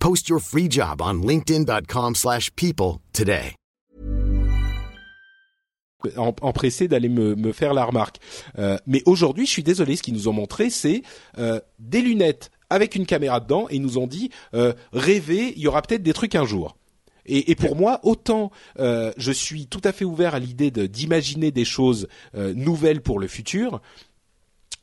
Post 0.00 0.28
your 0.28 0.40
free 0.40 0.68
job 0.68 1.00
on 1.00 1.22
linkedin.com/people 1.22 2.98
today. 3.12 3.54
empressé 6.16 6.88
d'aller 6.88 7.08
me, 7.08 7.52
faire 7.52 7.74
la 7.74 7.84
remarque. 7.84 8.18
Euh, 8.58 8.78
mais 8.86 9.02
aujourd'hui, 9.06 9.46
je 9.46 9.50
suis 9.50 9.62
désolé, 9.62 9.96
ce 9.96 10.02
qu'ils 10.02 10.14
nous 10.14 10.28
ont 10.28 10.32
montré, 10.32 10.70
c'est 10.70 11.02
euh, 11.38 11.60
des 11.78 12.00
lunettes 12.00 12.50
avec 12.70 12.94
une 12.94 13.06
caméra 13.06 13.40
dedans 13.40 13.66
et 13.70 13.76
ils 13.76 13.82
nous 13.82 13.98
ont 13.98 14.06
dit 14.06 14.30
euh, 14.54 14.72
rêvez, 14.92 15.54
il 15.56 15.62
y 15.62 15.66
aura 15.66 15.82
peut-être 15.82 16.02
des 16.02 16.12
trucs 16.12 16.34
un 16.34 16.44
jour. 16.44 16.76
Et, 17.30 17.54
pour 17.56 17.76
moi, 17.76 18.00
autant 18.04 18.50
euh, 18.78 19.12
je 19.18 19.32
suis 19.32 19.66
tout 19.66 19.82
à 19.84 19.92
fait 19.92 20.06
ouvert 20.06 20.34
à 20.34 20.38
l'idée 20.38 20.70
d'imaginer 20.70 21.50
des 21.50 21.66
choses 21.66 22.08
nouvelles 22.32 23.02
pour 23.02 23.18
le 23.18 23.28
futur, 23.28 23.82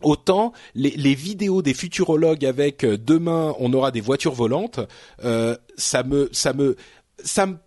autant 0.02 0.54
les, 0.74 1.16
vidéos 1.16 1.62
des 1.62 1.74
futurologues 1.74 2.46
avec 2.46 2.84
euh, 2.84 2.98
demain 2.98 3.56
on 3.60 3.74
aura 3.74 3.91
des 3.91 4.02
voitures 4.02 4.34
volantes, 4.34 4.80
euh, 5.24 5.56
ça 5.78 6.04
me 6.04 6.30
ça 6.32 6.54
me 6.54 6.76
ça 7.24 7.46
me 7.46 7.58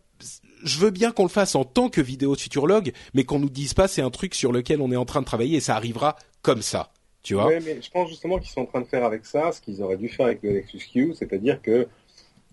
je 0.64 0.78
veux 0.78 0.90
bien 0.90 1.12
qu'on 1.12 1.22
le 1.22 1.28
fasse 1.28 1.54
en 1.54 1.64
tant 1.64 1.88
que 1.88 2.00
vidéo 2.00 2.34
de 2.34 2.40
futurologue, 2.40 2.92
mais 3.14 3.24
qu'on 3.24 3.38
nous 3.38 3.50
dise 3.50 3.74
pas 3.74 3.88
c'est 3.88 4.02
un 4.02 4.10
truc 4.10 4.34
sur 4.34 4.52
lequel 4.52 4.80
on 4.80 4.90
est 4.90 4.96
en 4.96 5.04
train 5.04 5.20
de 5.20 5.26
travailler 5.26 5.58
et 5.58 5.60
ça 5.60 5.76
arrivera 5.76 6.16
comme 6.42 6.62
ça. 6.62 6.92
Tu 7.22 7.34
vois? 7.34 7.46
Ouais, 7.46 7.60
mais 7.60 7.80
je 7.82 7.90
pense 7.90 8.08
justement 8.08 8.38
qu'ils 8.38 8.50
sont 8.50 8.62
en 8.62 8.66
train 8.66 8.80
de 8.80 8.86
faire 8.86 9.04
avec 9.04 9.26
ça 9.26 9.52
ce 9.52 9.60
qu'ils 9.60 9.82
auraient 9.82 9.96
dû 9.96 10.08
faire 10.08 10.26
avec 10.26 10.42
le 10.42 10.52
Lexus 10.52 10.88
Q, 10.92 11.14
c'est-à-dire 11.18 11.60
que 11.60 11.88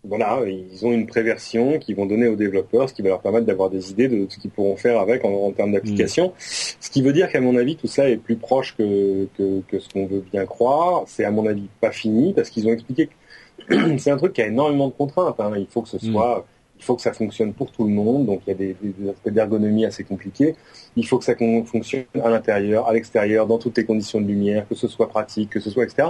voilà, 0.08 0.41
ils 0.47 0.86
ont 0.86 0.91
une 0.91 1.08
préversion 1.08 1.80
qui 1.80 1.93
vont 1.93 2.06
donner 2.06 2.28
aux 2.28 2.36
développeurs, 2.36 2.89
ce 2.89 2.93
qui 2.93 3.01
va 3.01 3.10
leur 3.10 3.22
permettre 3.22 3.45
d'avoir 3.45 3.70
des 3.70 3.91
idées 3.91 4.08
de 4.08 4.28
ce 4.30 4.38
qu'ils 4.38 4.51
pourront 4.51 4.76
faire 4.76 4.99
avec 4.99 5.26
en, 5.26 5.51
termes 5.51 5.72
d'application. 5.72 6.28
Mm. 6.28 6.34
Ce 6.38 6.89
qui 6.89 7.01
veut 7.01 7.14
dire 7.14 7.30
qu'à 7.30 7.41
mon 7.41 7.56
avis, 7.56 7.76
tout 7.76 7.88
ça 7.88 8.10
est 8.10 8.18
plus 8.18 8.36
proche 8.36 8.76
que, 8.78 9.28
que, 9.38 9.62
que 9.68 9.80
ce 9.80 9.89
qu'on 9.89 10.06
veut 10.06 10.24
bien 10.32 10.45
croire. 10.45 11.03
C'est 11.08 11.26
à 11.26 11.32
mon 11.32 11.45
avis 11.45 11.68
pas 11.82 11.91
fini 11.91 12.34
parce 12.34 12.49
qu'ils 12.49 12.68
ont 12.68 12.72
expliqué 12.72 13.08
que 13.08 13.97
c'est 13.97 14.12
un 14.12 14.18
truc 14.18 14.34
qui 14.34 14.41
a 14.41 14.47
énormément 14.47 14.88
de 14.88 14.93
contraintes. 14.93 15.39
Hein. 15.39 15.53
Il 15.58 15.68
faut 15.68 15.82
que 15.82 15.89
ce 15.89 15.97
mm. 15.97 16.12
soit 16.12 16.45
il 16.78 16.84
faut 16.84 16.95
que 16.95 17.01
ça 17.01 17.13
fonctionne 17.13 17.53
pour 17.53 17.71
tout 17.71 17.84
le 17.84 17.89
monde, 17.89 18.26
donc 18.26 18.41
il 18.45 18.49
y 18.49 18.53
a 18.53 18.55
des, 18.55 18.76
aspects 19.09 19.30
d'ergonomie 19.30 19.86
assez 19.86 20.03
compliqués. 20.03 20.55
Il 20.95 21.07
faut 21.07 21.17
que 21.17 21.26
ça 21.26 21.36
fonctionne 21.65 22.03
à 22.21 22.30
l'intérieur, 22.30 22.88
à 22.88 22.93
l'extérieur, 22.93 23.47
dans 23.47 23.57
toutes 23.57 23.78
les 23.78 23.86
conditions 23.86 24.21
de 24.21 24.28
lumière, 24.28 24.67
que 24.67 24.76
ce 24.76 24.88
soit 24.88 25.09
pratique, 25.09 25.49
que 25.49 25.59
ce 25.59 25.69
soit 25.69 25.84
etc. 25.84 26.09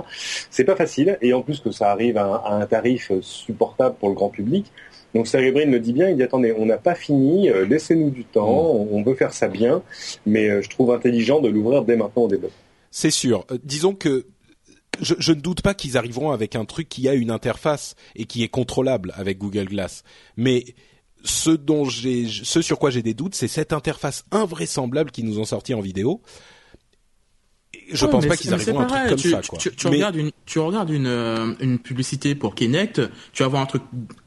C'est 0.49 0.63
pas 0.63 0.75
facile, 0.75 1.17
et 1.21 1.33
en 1.33 1.41
plus 1.41 1.59
que 1.59 1.71
ça 1.71 1.91
arrive 1.91 2.17
à, 2.17 2.43
un 2.49 2.65
tarif 2.65 3.11
supportable 3.21 3.95
pour 3.99 4.09
le 4.09 4.15
grand 4.15 4.29
public. 4.29 4.71
Donc 5.13 5.27
Sergey 5.27 5.51
Brin 5.51 5.65
le 5.67 5.79
dit 5.79 5.93
bien, 5.93 6.09
il 6.09 6.17
dit 6.17 6.23
attendez, 6.23 6.53
on 6.57 6.65
n'a 6.65 6.77
pas 6.77 6.93
fini, 6.95 7.49
euh, 7.49 7.65
laissez-nous 7.65 8.09
du 8.09 8.25
temps, 8.25 8.73
mm. 8.73 8.87
on, 8.91 9.03
veut 9.03 9.15
faire 9.15 9.33
ça 9.33 9.47
bien, 9.47 9.81
mais 10.25 10.49
euh, 10.49 10.61
je 10.61 10.69
trouve 10.69 10.91
intelligent 10.91 11.39
de 11.39 11.47
l'ouvrir 11.47 11.83
dès 11.83 11.95
maintenant 11.95 12.23
au 12.23 12.27
débat. 12.27 12.49
C'est 12.91 13.11
sûr. 13.11 13.45
Euh, 13.51 13.57
disons 13.63 13.93
que 13.93 14.25
je, 15.01 15.31
ne 15.31 15.39
doute 15.39 15.61
pas 15.61 15.73
qu'ils 15.73 15.97
arriveront 15.97 16.31
avec 16.31 16.55
un 16.55 16.65
truc 16.65 16.89
qui 16.89 17.07
a 17.07 17.13
une 17.13 17.31
interface 17.31 17.95
et 18.15 18.25
qui 18.25 18.43
est 18.43 18.47
contrôlable 18.47 19.13
avec 19.15 19.37
Google 19.37 19.65
Glass. 19.65 20.03
Mais 20.37 20.65
ce 21.23 21.49
dont 21.49 21.85
ce 21.89 22.61
sur 22.61 22.79
quoi 22.79 22.91
j'ai 22.91 23.01
des 23.01 23.13
doutes, 23.13 23.35
c'est 23.35 23.47
cette 23.47 23.73
interface 23.73 24.25
invraisemblable 24.31 25.11
qu'ils 25.11 25.25
nous 25.25 25.39
ont 25.39 25.45
sorti 25.45 25.73
en 25.73 25.81
vidéo 25.81 26.21
je 27.91 28.05
pense 28.05 28.25
pas 28.25 28.35
qu'ils 28.37 28.53
arriveront 28.53 28.79
à 28.79 28.83
un 28.83 28.85
truc 28.87 29.09
comme 29.09 29.17
tu, 29.17 29.29
ça. 29.31 29.41
Quoi. 29.47 29.59
Tu, 29.59 29.71
tu 29.71 29.87
regardes 29.87 30.15
une, 30.15 30.31
tu 30.45 30.59
regardes 30.59 30.89
une, 30.89 31.07
euh, 31.07 31.53
une 31.59 31.79
publicité 31.79 32.35
pour 32.35 32.55
Kinect, 32.55 33.01
tu 33.33 33.43
vas 33.43 33.49
voir 33.49 33.61
un 33.61 33.65
truc 33.65 33.83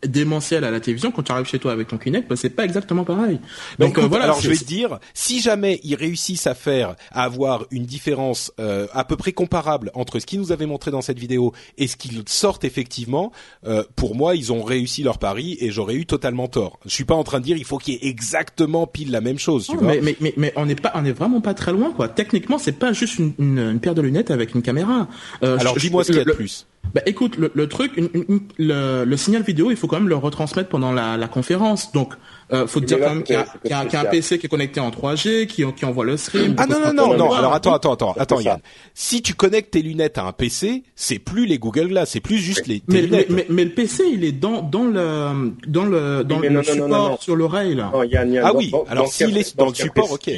démentiel 0.07 0.65
à 0.65 0.71
la 0.71 0.81
télévision. 0.81 1.11
Quand 1.11 1.23
tu 1.23 1.33
arrives 1.33 1.47
chez 1.47 1.59
toi 1.59 1.73
avec 1.73 1.89
ton 1.89 1.99
Kinect, 1.99 2.29
bah, 2.29 2.37
c'est 2.37 2.51
pas 2.51 2.65
exactement 2.65 3.05
pareil. 3.05 3.41
Donc 3.79 3.99
euh, 3.99 4.07
voilà. 4.07 4.25
Alors 4.25 4.41
je 4.41 4.49
vais 4.49 4.57
te 4.57 4.65
dire, 4.65 4.99
si 5.15 5.41
jamais 5.41 5.81
ils 5.83 5.95
réussissent 5.95 6.47
à 6.47 6.55
faire, 6.55 6.95
à 7.11 7.25
avoir 7.25 7.67
une 7.71 7.85
différence 7.85 8.53
euh, 8.61 8.87
à 8.93 9.05
peu 9.05 9.17
près 9.17 9.33
comparable 9.33 9.91
entre 9.95 10.19
ce 10.19 10.27
qu'ils 10.27 10.41
nous 10.41 10.53
avaient 10.53 10.67
montré 10.67 10.91
dans 10.91 11.03
cette 11.03 11.19
vidéo 11.19 11.53
et 11.77 11.87
ce 11.87 11.97
qu'ils 11.97 12.23
sortent 12.27 12.65
effectivement, 12.65 13.33
euh, 13.67 13.83
pour 13.97 14.15
moi, 14.15 14.37
ils 14.37 14.53
ont 14.53 14.63
réussi 14.63 15.03
leur 15.03 15.19
pari 15.19 15.57
et 15.61 15.71
j'aurais 15.71 15.95
eu 15.95 16.07
totalement 16.07 16.49
tort. 16.49 16.79
Je 16.85 16.91
suis 16.91 17.05
pas 17.05 17.15
en 17.15 17.25
train 17.25 17.41
de 17.41 17.45
dire 17.45 17.57
il 17.57 17.65
faut 17.65 17.79
qu'il 17.79 17.95
y 17.95 17.97
ait 17.97 18.09
exactement 18.09 18.87
pile 18.87 19.11
la 19.11 19.21
même 19.21 19.39
chose. 19.39 19.67
Tu 19.67 19.73
non, 19.73 19.83
vois 19.83 19.95
mais, 19.95 20.01
mais, 20.03 20.17
mais, 20.21 20.35
mais 20.37 20.53
on 20.57 20.67
n'est 20.67 20.75
pas, 20.75 20.93
on 20.95 21.05
est 21.05 21.13
vraiment 21.13 21.41
pas 21.41 21.55
très 21.55 21.73
loin 21.73 21.93
quoi. 21.93 22.09
Techniquement, 22.09 22.59
c'est 22.59 22.73
pas 22.73 22.93
juste 22.93 23.19
une, 23.19 23.33
une, 23.39 23.48
une, 23.49 23.81
paire 23.81 23.95
de 23.95 24.03
lunettes 24.03 24.31
avec 24.31 24.55
une 24.55 24.63
caméra. 24.63 25.09
Euh, 25.43 25.59
Alors 25.59 25.77
dis-moi 25.77 26.05
ce 26.05 26.09
qu'il 26.13 26.19
y 26.19 26.21
a 26.21 26.25
de 26.25 26.33
plus. 26.33 26.67
Bah 26.95 27.03
écoute, 27.05 27.37
le, 27.37 27.51
le 27.55 27.69
truc, 27.69 27.93
une, 27.99 28.09
une, 28.15 28.41
le, 28.57 29.05
le, 29.05 29.17
signal 29.19 29.43
vidéo, 29.43 29.71
il 29.71 29.77
faut 29.77 29.87
quand 29.89 29.99
même 29.99 30.09
le 30.09 30.17
retransmettre 30.17 30.71
pendant 30.71 30.91
la, 30.91 31.19
la 31.19 31.29
conférence. 31.29 31.93
Donc, 31.93 32.15
euh, 32.51 32.67
faut 32.67 32.81
te 32.81 32.87
dire 32.87 32.99
quand 32.99 33.11
même 33.11 33.23
qu'il 33.25 33.35
y 33.35 33.39
a, 33.39 33.43
qu 33.45 33.69
y 33.69 33.73
a, 33.75 33.85
qu 33.85 33.93
y 33.93 33.97
a 33.97 34.01
un 34.01 34.05
PC 34.07 34.39
qui 34.39 34.47
est 34.47 34.49
connecté 34.49 34.81
en 34.81 34.89
3G, 34.89 35.47
qui, 35.49 35.65
qui 35.77 35.85
envoie 35.85 36.07
le 36.07 36.17
stream. 36.17 36.55
Ah 36.57 36.65
non 36.67 36.81
non 36.81 36.95
non 36.95 37.15
non. 37.19 37.33
Alors 37.35 37.53
attends 37.53 37.75
attends 37.75 37.93
attends 37.93 38.15
attends 38.19 38.41
Yann. 38.41 38.61
Si 38.95 39.21
tu 39.21 39.35
connectes 39.35 39.73
tes 39.73 39.83
lunettes 39.83 40.17
à 40.17 40.25
un 40.25 40.33
PC, 40.33 40.83
c'est 40.97 41.19
plus 41.19 41.45
les 41.45 41.59
Google 41.59 41.89
Glass, 41.89 42.09
c'est 42.13 42.21
plus 42.21 42.39
juste 42.39 42.67
les. 42.67 42.83
Mais, 42.89 43.03
lunettes. 43.03 43.29
mais, 43.29 43.45
mais, 43.51 43.65
le 43.65 43.71
PC, 43.73 44.05
il 44.11 44.25
est 44.25 44.33
dans 44.33 44.63
dans 44.63 44.85
le 44.85 45.53
dans 45.67 45.85
le 45.85 46.25
dans 46.25 46.39
mais 46.39 46.49
le 46.49 46.55
non, 46.55 46.63
support 46.63 46.89
non, 46.89 46.97
non, 47.03 47.09
non. 47.11 47.17
sur 47.19 47.37
l'oreille 47.37 47.75
là. 47.75 47.91
Non, 47.93 48.03
Yann, 48.03 48.33
Yann, 48.33 48.45
Ah 48.47 48.53
dans- 48.53 48.59
oui. 48.59 48.71
dans- 48.71 48.85
Alors 48.89 49.09
s'il 49.09 49.37
est 49.37 49.55
dans 49.59 49.69
le 49.69 49.75
support, 49.75 50.11
ok. 50.13 50.31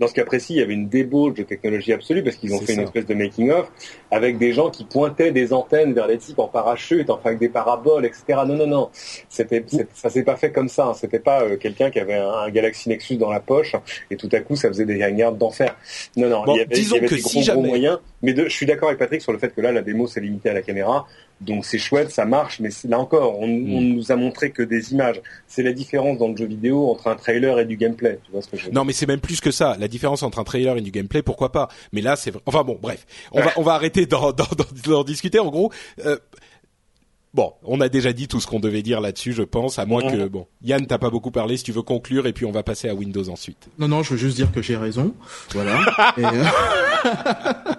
Dans 0.00 0.08
ce 0.08 0.12
cas 0.14 0.24
précis, 0.24 0.54
il 0.54 0.58
y 0.58 0.62
avait 0.62 0.74
une 0.74 0.88
débauche 0.88 1.34
de 1.34 1.44
technologie 1.44 1.92
absolue 1.92 2.24
parce 2.24 2.34
qu'ils 2.34 2.52
ont 2.52 2.58
fait 2.60 2.74
une 2.74 2.80
espèce 2.80 3.06
de 3.06 3.14
making-of 3.14 3.70
avec 4.10 4.38
des 4.38 4.52
gens 4.52 4.68
qui 4.68 4.82
pointaient 4.84 5.30
des 5.30 5.52
antennes 5.52 5.92
vers 5.94 6.08
les 6.08 6.18
types 6.18 6.40
en 6.40 6.48
parachute, 6.48 7.10
enfin 7.10 7.22
avec 7.26 7.38
des 7.38 7.48
paraboles, 7.48 8.04
etc. 8.04 8.24
Non, 8.44 8.56
non, 8.56 8.66
non. 8.66 8.90
C'était, 9.28 9.64
ça 9.94 10.10
s'est 10.10 10.24
pas 10.24 10.34
fait 10.34 10.50
comme 10.50 10.68
ça. 10.68 10.86
hein. 10.86 10.94
C'était 10.94 11.20
pas 11.20 11.42
euh, 11.44 11.56
quelqu'un 11.56 11.92
qui 11.92 12.00
avait 12.00 12.14
un, 12.14 12.28
un 12.28 12.50
Galaxy 12.50 12.88
Nexus 12.88 13.18
dans 13.18 13.30
la 13.30 13.38
poche 13.38 13.76
et 14.10 14.16
tout 14.16 14.28
à 14.32 14.40
coup 14.40 14.56
ça 14.56 14.66
faisait 14.66 14.84
des 14.84 14.98
gardes 14.98 15.38
d'enfer. 15.38 15.76
Non, 16.16 16.28
non. 16.28 16.44
Bon, 16.44 16.54
il 16.54 16.58
y 16.58 16.60
avait, 16.62 16.74
disons 16.74 16.96
il 16.96 17.02
y 17.02 17.06
avait 17.06 17.08
que 17.08 17.14
des 17.14 17.20
gros, 17.20 17.30
si 17.30 17.36
gros 17.36 17.44
jamais- 17.44 17.68
moyens. 17.68 17.98
Mais 18.22 18.32
de, 18.32 18.44
je 18.44 18.48
suis 18.56 18.66
d'accord 18.66 18.88
avec 18.88 18.98
Patrick 18.98 19.22
sur 19.22 19.30
le 19.32 19.38
fait 19.38 19.54
que 19.54 19.60
là, 19.60 19.70
la 19.70 19.82
démo 19.82 20.08
s'est 20.08 20.20
limitée 20.20 20.50
à 20.50 20.54
la 20.54 20.62
caméra. 20.62 21.06
Donc 21.40 21.64
c'est 21.66 21.78
chouette, 21.78 22.10
ça 22.10 22.24
marche, 22.24 22.60
mais 22.60 22.70
c'est- 22.70 22.88
là 22.88 22.98
encore, 22.98 23.38
on, 23.40 23.46
Mm. 23.46 23.74
on 23.74 23.80
nous 23.80 24.12
a 24.12 24.16
montré 24.16 24.50
que 24.50 24.62
des 24.62 24.92
images. 24.92 25.20
C'est 25.46 25.62
la 25.62 25.72
différence 25.72 26.16
dans 26.18 26.28
le 26.28 26.36
jeu 26.36 26.46
vidéo 26.46 26.88
entre 26.90 27.08
un 27.08 27.16
trailer 27.16 27.58
et 27.58 27.64
du 27.66 27.76
gameplay. 27.76 28.18
Tu 28.24 28.32
vois 28.32 28.40
ce 28.40 28.48
que 28.48 28.56
je 28.56 28.62
veux 28.64 28.70
dire 28.70 28.74
Non, 28.80 28.84
mais 28.84 28.92
c'est 28.92 29.06
même 29.06 29.20
plus 29.20 29.40
que 29.40 29.50
ça. 29.50 29.76
La 29.78 29.88
différence 29.88 30.22
entre 30.22 30.38
un 30.38 30.44
trailer 30.44 30.76
et 30.76 30.80
du 30.80 30.90
gameplay, 30.90 31.22
pourquoi 31.22 31.52
pas? 31.52 31.68
Mais 31.92 32.00
là, 32.00 32.16
c'est 32.16 32.30
vra- 32.30 32.40
enfin 32.46 32.62
bon, 32.62 32.78
bref, 32.80 33.04
on 33.32 33.40
va 33.42 33.50
on 33.56 33.62
va 33.62 33.74
arrêter 33.74 34.06
d'en 34.06 34.32
d'en- 34.32 34.44
d'en- 34.56 34.90
d'en 34.92 35.04
discuter. 35.04 35.38
En 35.40 35.50
gros, 35.50 35.70
euh, 36.06 36.16
bon, 37.34 37.52
on 37.64 37.80
a 37.80 37.88
déjà 37.88 38.12
dit 38.12 38.28
tout 38.28 38.40
ce 38.40 38.46
qu'on 38.46 38.60
devait 38.60 38.82
dire 38.82 39.00
là-dessus, 39.00 39.32
je 39.32 39.42
pense. 39.42 39.78
À 39.80 39.86
moins 39.86 40.02
que 40.08 40.28
bon, 40.28 40.46
Yann, 40.62 40.86
t'as 40.86 40.98
pas 40.98 41.10
beaucoup 41.10 41.32
parlé. 41.32 41.56
Si 41.56 41.64
tu 41.64 41.72
veux 41.72 41.82
conclure, 41.82 42.26
et 42.28 42.32
puis 42.32 42.46
on 42.46 42.52
va 42.52 42.62
passer 42.62 42.88
à 42.88 42.94
Windows 42.94 43.28
ensuite. 43.28 43.68
Non 43.78 43.88
non, 43.88 44.02
je 44.04 44.10
veux 44.12 44.16
juste 44.18 44.36
dire 44.36 44.52
que 44.52 44.62
j'ai 44.62 44.76
raison. 44.76 45.12
Voilà. 45.52 45.80
Et, 46.16 46.24
euh, 46.24 46.44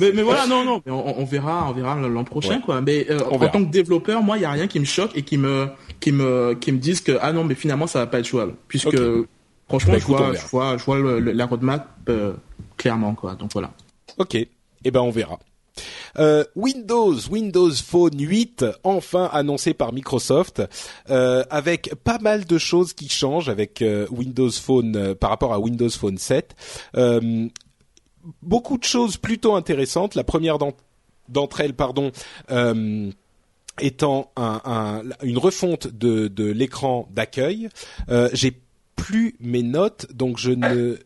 mais, 0.00 0.12
mais 0.12 0.22
voilà, 0.22 0.46
non, 0.46 0.64
non, 0.64 0.82
on, 0.86 1.14
on 1.18 1.24
verra, 1.24 1.66
on 1.68 1.72
verra 1.72 1.94
l'an 1.96 2.24
prochain, 2.24 2.56
Ouais. 2.56 2.60
quoi. 2.64 2.80
Mais 2.80 3.06
euh, 3.10 3.20
en 3.30 3.38
verra. 3.38 3.52
tant 3.52 3.64
que 3.64 3.70
développeur, 3.70 4.22
moi, 4.22 4.36
il 4.38 4.42
y 4.42 4.44
a 4.44 4.50
rien 4.50 4.66
qui 4.66 4.80
me 4.80 4.84
choque 4.84 5.10
et 5.16 5.22
qui 5.22 5.38
me, 5.38 5.68
qui 6.00 6.12
me, 6.12 6.54
qui 6.54 6.72
me 6.72 6.78
disent 6.78 7.00
que 7.00 7.18
ah 7.20 7.32
non, 7.32 7.44
mais 7.44 7.54
finalement, 7.54 7.86
ça 7.86 7.98
va 8.00 8.06
pas 8.06 8.18
être 8.20 8.26
jouable, 8.26 8.54
puisque 8.68 8.88
Ok. 8.88 9.26
franchement, 9.68 9.92
Bah, 9.92 9.98
je 9.98 10.04
écoute, 10.04 10.16
vois, 10.16 10.34
je 10.34 10.46
vois, 10.46 10.76
je 10.76 10.84
vois 10.84 10.98
le- 10.98 11.20
le- 11.20 11.32
la 11.32 11.46
roadmap 11.46 11.88
euh, 12.08 12.32
clairement, 12.76 13.14
quoi. 13.14 13.34
Donc 13.34 13.50
voilà. 13.52 13.70
Ok, 14.18 14.34
eh 14.34 14.90
ben 14.90 15.00
on 15.00 15.10
verra. 15.10 15.38
Euh, 16.18 16.42
Windows, 16.56 17.14
Windows 17.30 17.70
Phone 17.72 18.18
8, 18.18 18.64
enfin 18.82 19.30
annoncé 19.32 19.74
par 19.74 19.92
Microsoft, 19.92 20.60
euh, 21.10 21.44
avec 21.50 21.94
pas 22.02 22.18
mal 22.18 22.46
de 22.46 22.58
choses 22.58 22.92
qui 22.94 23.08
changent 23.08 23.48
avec 23.48 23.80
euh, 23.82 24.06
Windows 24.10 24.50
Phone 24.50 24.96
euh, 24.96 25.14
par 25.14 25.30
rapport 25.30 25.52
à 25.54 25.60
Windows 25.60 25.90
Phone 25.90 26.18
7. 26.18 26.56
Euh, 28.28 28.32
beaucoup 28.42 28.78
de 28.78 28.84
choses 28.84 29.16
plutôt 29.16 29.54
intéressantes. 29.56 30.14
La 30.14 30.24
première 30.24 30.58
d'en- 30.58 30.74
d'entre 31.28 31.60
elles, 31.60 31.74
pardon. 31.74 32.12
euh, 32.50 33.10
étant 33.80 34.32
un, 34.36 34.60
un- 34.64 35.02
une 35.22 35.38
refonte 35.38 35.86
de, 35.86 36.26
de 36.28 36.44
l'écran 36.50 37.08
d'accueil, 37.14 37.68
euh, 38.10 38.28
j'ai 38.32 38.60
plus 38.96 39.36
mes 39.40 39.62
notes, 39.62 40.06
donc 40.12 40.36
je 40.38 40.50
ne. 40.50 40.96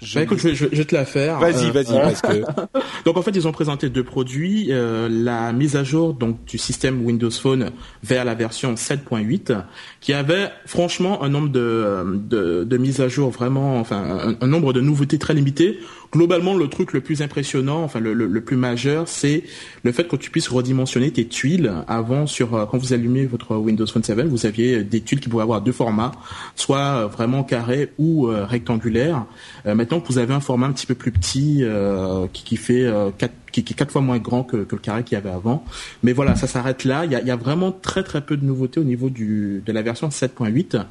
je 0.00 0.14
Bah, 0.14 0.22
écoute, 0.22 0.38
je 0.38 0.48
vais, 0.48 0.54
je 0.54 0.64
vais- 0.64 0.70
je 0.72 0.76
vais 0.78 0.84
te 0.86 0.94
la 0.94 1.04
faire. 1.04 1.38
Vas-y, 1.38 1.66
Euh, 1.68 1.70
vas-y, 1.72 1.92
parce 2.00 2.22
que 2.22 2.42
Donc 3.04 3.18
en 3.18 3.22
fait, 3.22 3.32
ils 3.32 3.46
ont 3.46 3.52
présenté 3.52 3.90
deux 3.90 4.04
produits, 4.04 4.68
euh, 4.70 5.06
la 5.10 5.52
mise 5.52 5.76
à 5.76 5.84
jour 5.84 6.14
donc 6.14 6.42
du 6.46 6.56
système 6.56 7.04
Windows 7.04 7.30
Phone 7.30 7.70
vers 8.02 8.24
la 8.24 8.34
version 8.34 8.74
7.8, 8.74 9.54
qui 10.00 10.14
avait 10.14 10.48
franchement 10.64 11.22
un 11.22 11.28
nombre 11.28 11.50
de, 11.50 12.04
de, 12.16 12.64
de 12.64 12.76
mises 12.78 13.02
à 13.02 13.08
jour 13.08 13.28
vraiment, 13.30 13.78
enfin 13.78 13.98
un, 14.00 14.36
un 14.40 14.46
nombre 14.46 14.72
de 14.72 14.80
nouveautés 14.80 15.18
très 15.18 15.34
limité. 15.34 15.78
Globalement, 16.12 16.54
le 16.54 16.68
truc 16.68 16.92
le 16.92 17.00
plus 17.00 17.22
impressionnant, 17.22 17.82
enfin 17.82 17.98
le, 17.98 18.40
plus 18.42 18.56
majeur, 18.56 19.08
c'est 19.08 19.44
le 19.82 19.92
fait 19.92 20.06
que 20.06 20.16
tu 20.16 20.30
puisses 20.30 20.48
redimensionner 20.48 21.10
tes 21.10 21.26
tuiles. 21.26 21.72
Avant, 21.88 22.26
sur 22.26 22.54
euh, 22.54 22.66
quand 22.66 22.76
vous 22.76 22.92
allumez 22.92 23.24
votre 23.24 23.56
Windows 23.56 23.86
Phone 23.86 24.02
7, 24.02 24.20
vous 24.26 24.44
aviez 24.44 24.84
des 24.84 25.00
tuiles 25.00 25.20
qui 25.20 25.30
pouvaient 25.30 25.42
avoir 25.42 25.62
deux 25.62 25.72
formats, 25.72 26.12
soit 26.54 26.78
euh, 26.78 27.06
vraiment 27.06 27.44
carré 27.44 27.92
ou 27.98 28.28
euh, 28.28 28.44
rectangulaire. 28.44 29.24
Euh, 29.66 29.74
maintenant 29.74 30.00
que 30.00 30.08
vous 30.08 30.18
avez 30.18 30.34
un 30.34 30.40
format 30.40 30.66
un 30.66 30.72
petit 30.72 30.86
peu 30.86 30.94
plus 30.94 31.12
petit, 31.12 31.60
euh, 31.62 32.26
qui, 32.32 32.44
qui 32.44 32.56
fait 32.56 32.84
euh, 32.84 33.10
quatre, 33.16 33.90
fois 33.90 34.00
moins 34.00 34.18
grand 34.18 34.44
que, 34.44 34.56
le 34.56 34.78
carré 34.78 35.04
qu'il 35.04 35.16
y 35.16 35.18
avait 35.18 35.30
avant. 35.30 35.64
Mais 36.02 36.12
voilà, 36.12 36.36
ça 36.36 36.46
s'arrête 36.46 36.84
là. 36.84 37.04
Il 37.04 37.12
y 37.12 37.30
a, 37.30 37.36
vraiment 37.36 37.72
très 37.72 38.02
très 38.02 38.20
peu 38.20 38.36
de 38.36 38.44
nouveautés 38.44 38.80
au 38.80 38.84
niveau 38.84 39.10
de 39.10 39.62
la 39.66 39.82
version 39.82 40.08
7.8. 40.08 40.84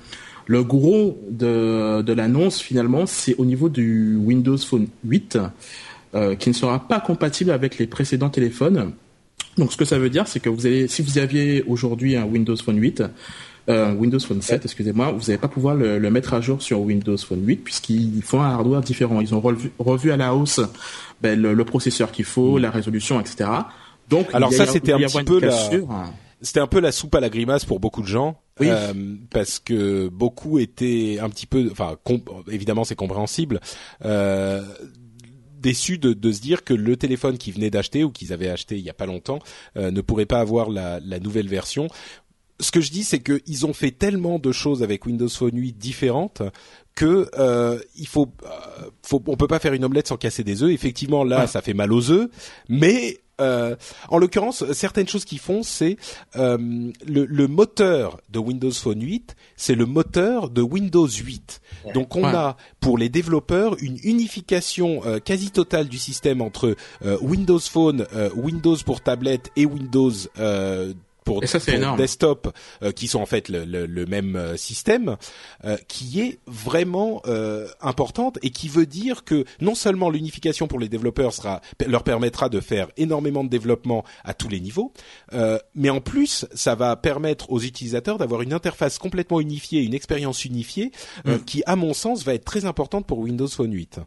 Le 0.51 0.63
gros 0.63 1.17
de, 1.29 2.01
de 2.01 2.13
l'annonce 2.13 2.59
finalement, 2.59 3.05
c'est 3.05 3.35
au 3.37 3.45
niveau 3.45 3.69
du 3.69 4.15
Windows 4.17 4.57
Phone 4.57 4.87
8, 5.05 5.37
euh, 6.13 6.35
qui 6.35 6.49
ne 6.49 6.53
sera 6.53 6.79
pas 6.87 6.99
compatible 6.99 7.51
avec 7.51 7.77
les 7.77 7.87
précédents 7.87 8.29
téléphones. 8.29 8.91
Donc 9.57 9.71
ce 9.71 9.77
que 9.77 9.85
ça 9.85 9.97
veut 9.97 10.09
dire, 10.09 10.27
c'est 10.27 10.39
que 10.39 10.49
vous 10.49 10.65
allez, 10.65 10.87
si 10.87 11.01
vous 11.01 11.17
aviez 11.17 11.63
aujourd'hui 11.67 12.15
un 12.17 12.25
Windows 12.25 12.55
Phone 12.57 12.77
8, 12.79 13.03
euh, 13.69 13.93
Windows 13.93 14.19
Phone 14.19 14.41
7, 14.41 14.65
excusez-moi, 14.65 15.11
vous 15.11 15.21
n'allez 15.27 15.37
pas 15.37 15.47
pouvoir 15.47 15.75
le, 15.75 15.99
le 15.99 16.11
mettre 16.11 16.33
à 16.33 16.41
jour 16.41 16.61
sur 16.61 16.81
Windows 16.81 17.17
Phone 17.17 17.45
8 17.45 17.57
puisqu'ils 17.57 18.21
font 18.23 18.41
un 18.41 18.49
hardware 18.49 18.81
différent. 18.81 19.21
Ils 19.21 19.33
ont 19.35 19.39
revu, 19.39 19.71
revu 19.79 20.11
à 20.11 20.17
la 20.17 20.33
hausse 20.35 20.59
ben, 21.21 21.39
le, 21.39 21.53
le 21.53 21.65
processeur 21.65 22.11
qu'il 22.11 22.25
faut, 22.25 22.57
la 22.57 22.71
résolution, 22.71 23.21
etc. 23.21 23.49
Donc. 24.09 24.27
Alors 24.33 24.49
ça, 24.57 24.65
c'était 24.73 24.91
un 24.93 24.97
petit 25.07 25.13
peu 25.25 25.39
la- 25.47 25.55
c'était 26.41 26.59
un 26.59 26.67
peu 26.67 26.79
la 26.79 26.91
soupe 26.91 27.13
à 27.15 27.19
la 27.19 27.29
grimace 27.29 27.65
pour 27.65 27.79
beaucoup 27.79 28.01
de 28.01 28.07
gens, 28.07 28.35
Oui. 28.61 28.67
euh, 28.69 28.93
parce 29.29 29.59
que 29.59 30.07
beaucoup 30.07 30.57
étaient 30.59 31.17
un 31.21 31.29
petit 31.29 31.45
peu, 31.47 31.67
enfin, 31.71 31.97
évidemment 32.49 32.83
c'est 32.85 32.95
compréhensible, 32.95 33.59
euh, 34.05 34.63
déçus 35.59 35.97
de, 35.99 36.13
de 36.13 36.31
se 36.31 36.41
dire 36.41 36.63
que 36.63 36.73
le 36.73 36.95
téléphone 36.97 37.37
qu'ils 37.37 37.53
venaient 37.53 37.69
d'acheter 37.69 38.03
ou 38.03 38.09
qu'ils 38.11 38.33
avaient 38.33 38.49
acheté 38.49 38.77
il 38.77 38.81
y 38.83 38.89
a 38.89 38.93
pas 38.93 39.05
longtemps 39.05 39.39
euh, 39.77 39.91
ne 39.91 40.01
pourrait 40.01 40.25
pas 40.25 40.39
avoir 40.39 40.69
la, 40.69 40.99
la 40.99 41.19
nouvelle 41.19 41.47
version. 41.47 41.87
Ce 42.59 42.71
que 42.71 42.79
je 42.81 42.91
dis, 42.91 43.03
c'est 43.03 43.19
qu'ils 43.19 43.65
ont 43.65 43.73
fait 43.73 43.89
tellement 43.91 44.37
de 44.37 44.51
choses 44.51 44.83
avec 44.83 45.05
Windows 45.07 45.29
Phone 45.29 45.55
8 45.57 45.73
différentes 45.79 46.43
que 46.93 47.27
euh, 47.39 47.79
il 47.95 48.07
faut, 48.07 48.31
euh, 48.43 48.89
faut, 49.03 49.21
on 49.27 49.35
peut 49.35 49.47
pas 49.47 49.57
faire 49.59 49.73
une 49.73 49.83
omelette 49.83 50.07
sans 50.07 50.17
casser 50.17 50.43
des 50.43 50.61
œufs. 50.61 50.71
Effectivement, 50.71 51.23
là, 51.23 51.41
Ouais. 51.41 51.47
ça 51.47 51.61
fait 51.63 51.73
mal 51.73 51.91
aux 51.91 52.11
œufs, 52.11 52.29
mais 52.69 53.17
euh, 53.41 53.75
en 54.09 54.17
l'occurrence, 54.17 54.63
certaines 54.73 55.07
choses 55.07 55.25
qu'ils 55.25 55.39
font, 55.39 55.63
c'est 55.63 55.97
euh, 56.35 56.57
le, 57.05 57.25
le 57.25 57.47
moteur 57.47 58.19
de 58.29 58.39
Windows 58.39 58.71
Phone 58.71 59.01
8, 59.01 59.35
c'est 59.55 59.75
le 59.75 59.85
moteur 59.85 60.49
de 60.49 60.61
Windows 60.61 61.07
8. 61.07 61.61
Donc 61.93 62.15
on 62.15 62.21
Ouais. 62.23 62.35
a 62.35 62.55
pour 62.79 62.97
les 62.97 63.09
développeurs 63.09 63.75
une 63.81 63.97
unification 64.03 65.01
euh, 65.05 65.19
quasi 65.19 65.51
totale 65.51 65.87
du 65.87 65.97
système 65.97 66.41
entre 66.41 66.75
euh, 67.03 67.17
Windows 67.21 67.59
Phone, 67.59 68.05
euh, 68.13 68.29
Windows 68.35 68.77
pour 68.85 69.01
tablette 69.01 69.49
et 69.55 69.65
Windows 69.65 70.11
euh, 70.39 70.93
pour, 71.23 71.39
ça, 71.47 71.59
pour 71.59 71.97
desktop, 71.97 72.53
euh, 72.83 72.91
qui 72.91 73.07
sont 73.07 73.19
en 73.21 73.25
fait 73.25 73.47
le, 73.49 73.63
le- 73.65 73.85
le 73.85 74.05
même 74.05 74.35
euh, 74.35 74.57
système, 74.57 75.17
euh, 75.65 75.77
qui 75.87 76.19
est 76.21 76.39
vraiment 76.47 77.21
euh, 77.27 77.67
importante 77.79 78.39
et 78.41 78.49
qui 78.49 78.67
veut 78.69 78.85
dire 78.85 79.23
que 79.23 79.45
non 79.59 79.75
seulement 79.75 80.09
l'unification 80.09 80.67
pour 80.67 80.79
les 80.79 80.89
développeurs 80.89 81.33
sera 81.33 81.61
leur 81.85 82.03
permettra 82.03 82.49
de 82.49 82.59
faire 82.59 82.87
énormément 82.97 83.43
de 83.43 83.49
développement 83.49 84.03
à 84.23 84.33
tous 84.33 84.49
les 84.49 84.59
niveaux, 84.59 84.93
euh, 85.33 85.57
mais 85.75 85.89
en 85.89 86.01
plus 86.01 86.45
ça 86.53 86.75
va 86.75 86.95
permettre 86.95 87.51
aux 87.51 87.59
utilisateurs 87.59 88.17
d'avoir 88.17 88.41
une 88.41 88.53
interface 88.53 88.97
complètement 88.97 89.39
unifiée, 89.39 89.81
une 89.81 89.93
expérience 89.93 90.45
unifiée, 90.45 90.91
euh, 91.27 91.37
Mm. 91.37 91.45
qui 91.45 91.63
à 91.65 91.75
mon 91.75 91.93
sens 91.93 92.23
va 92.23 92.33
être 92.33 92.45
très 92.45 92.65
importante 92.65 93.05
pour 93.05 93.19
Windows 93.19 93.47
Phone 93.47 93.71
8. 93.73 93.99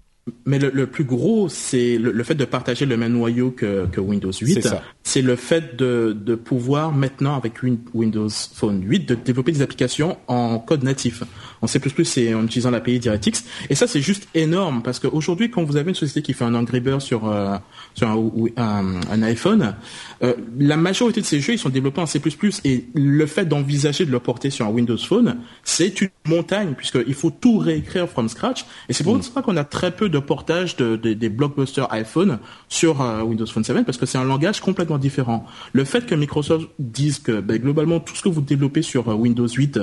Mais 0.46 0.58
le, 0.58 0.70
le, 0.70 0.86
plus 0.86 1.04
gros, 1.04 1.50
c'est 1.50 1.98
le, 1.98 2.10
le, 2.10 2.24
fait 2.24 2.34
de 2.34 2.46
partager 2.46 2.86
le 2.86 2.96
même 2.96 3.12
noyau 3.12 3.50
que, 3.50 3.86
que 3.86 4.00
Windows 4.00 4.32
8. 4.32 4.68
C'est 5.02 5.20
le 5.20 5.36
fait 5.36 5.76
de, 5.76 6.16
de 6.18 6.34
pouvoir 6.34 6.92
maintenant, 6.92 7.36
avec 7.36 7.62
Windows 7.92 8.30
Phone 8.30 8.82
8, 8.82 9.06
de 9.06 9.14
développer 9.16 9.52
des 9.52 9.60
applications 9.60 10.16
en 10.26 10.58
code 10.58 10.82
natif, 10.82 11.24
en 11.64 11.66
C++ 11.66 11.80
et 12.16 12.34
en 12.34 12.44
utilisant 12.44 12.70
l'API 12.70 12.98
DirectX. 12.98 13.44
Et 13.70 13.74
ça, 13.74 13.86
c'est 13.86 14.00
juste 14.00 14.28
énorme 14.34 14.82
parce 14.82 14.98
qu'aujourd'hui, 14.98 15.50
quand 15.50 15.64
vous 15.64 15.76
avez 15.76 15.90
une 15.90 15.94
société 15.94 16.22
qui 16.22 16.34
fait 16.34 16.44
un 16.44 16.54
Angry 16.54 16.80
Bird 16.80 17.00
sur, 17.00 17.28
euh, 17.28 17.56
sur 17.94 18.08
un, 18.08 18.30
un, 18.56 19.00
un 19.10 19.22
iPhone, 19.22 19.74
euh, 20.22 20.34
la 20.58 20.76
majorité 20.76 21.20
de 21.20 21.26
ces 21.26 21.40
jeux, 21.40 21.54
ils 21.54 21.58
sont 21.58 21.70
développés 21.70 22.00
en 22.00 22.06
C++. 22.06 22.20
Et 22.64 22.86
le 22.94 23.26
fait 23.26 23.46
d'envisager 23.46 24.04
de 24.04 24.10
le 24.10 24.20
porter 24.20 24.50
sur 24.50 24.66
un 24.66 24.70
Windows 24.70 24.98
Phone, 24.98 25.38
c'est 25.62 26.00
une 26.00 26.10
montagne 26.26 26.74
puisqu'il 26.74 27.14
faut 27.14 27.30
tout 27.30 27.58
réécrire 27.58 28.08
from 28.08 28.28
scratch. 28.28 28.64
Et 28.88 28.92
c'est 28.92 29.04
pour 29.04 29.16
mm. 29.16 29.22
ça 29.22 29.42
qu'on 29.42 29.56
a 29.56 29.64
très 29.64 29.90
peu 29.90 30.08
de 30.08 30.18
portage 30.18 30.76
de, 30.76 30.96
des 30.96 31.28
blockbusters 31.28 31.92
iPhone 31.92 32.38
sur 32.68 33.00
euh, 33.00 33.22
Windows 33.22 33.46
Phone 33.46 33.64
7 33.64 33.84
parce 33.84 33.98
que 33.98 34.06
c'est 34.06 34.18
un 34.18 34.24
langage 34.24 34.60
complètement 34.60 34.98
différent. 34.98 35.46
Le 35.72 35.84
fait 35.84 36.06
que 36.06 36.14
Microsoft 36.14 36.68
dise 36.78 37.18
que 37.18 37.40
ben, 37.40 37.58
globalement 37.58 38.00
tout 38.00 38.14
ce 38.14 38.22
que 38.22 38.28
vous 38.28 38.40
développez 38.40 38.82
sur 38.82 39.08
euh, 39.08 39.14
Windows 39.14 39.48
8, 39.48 39.80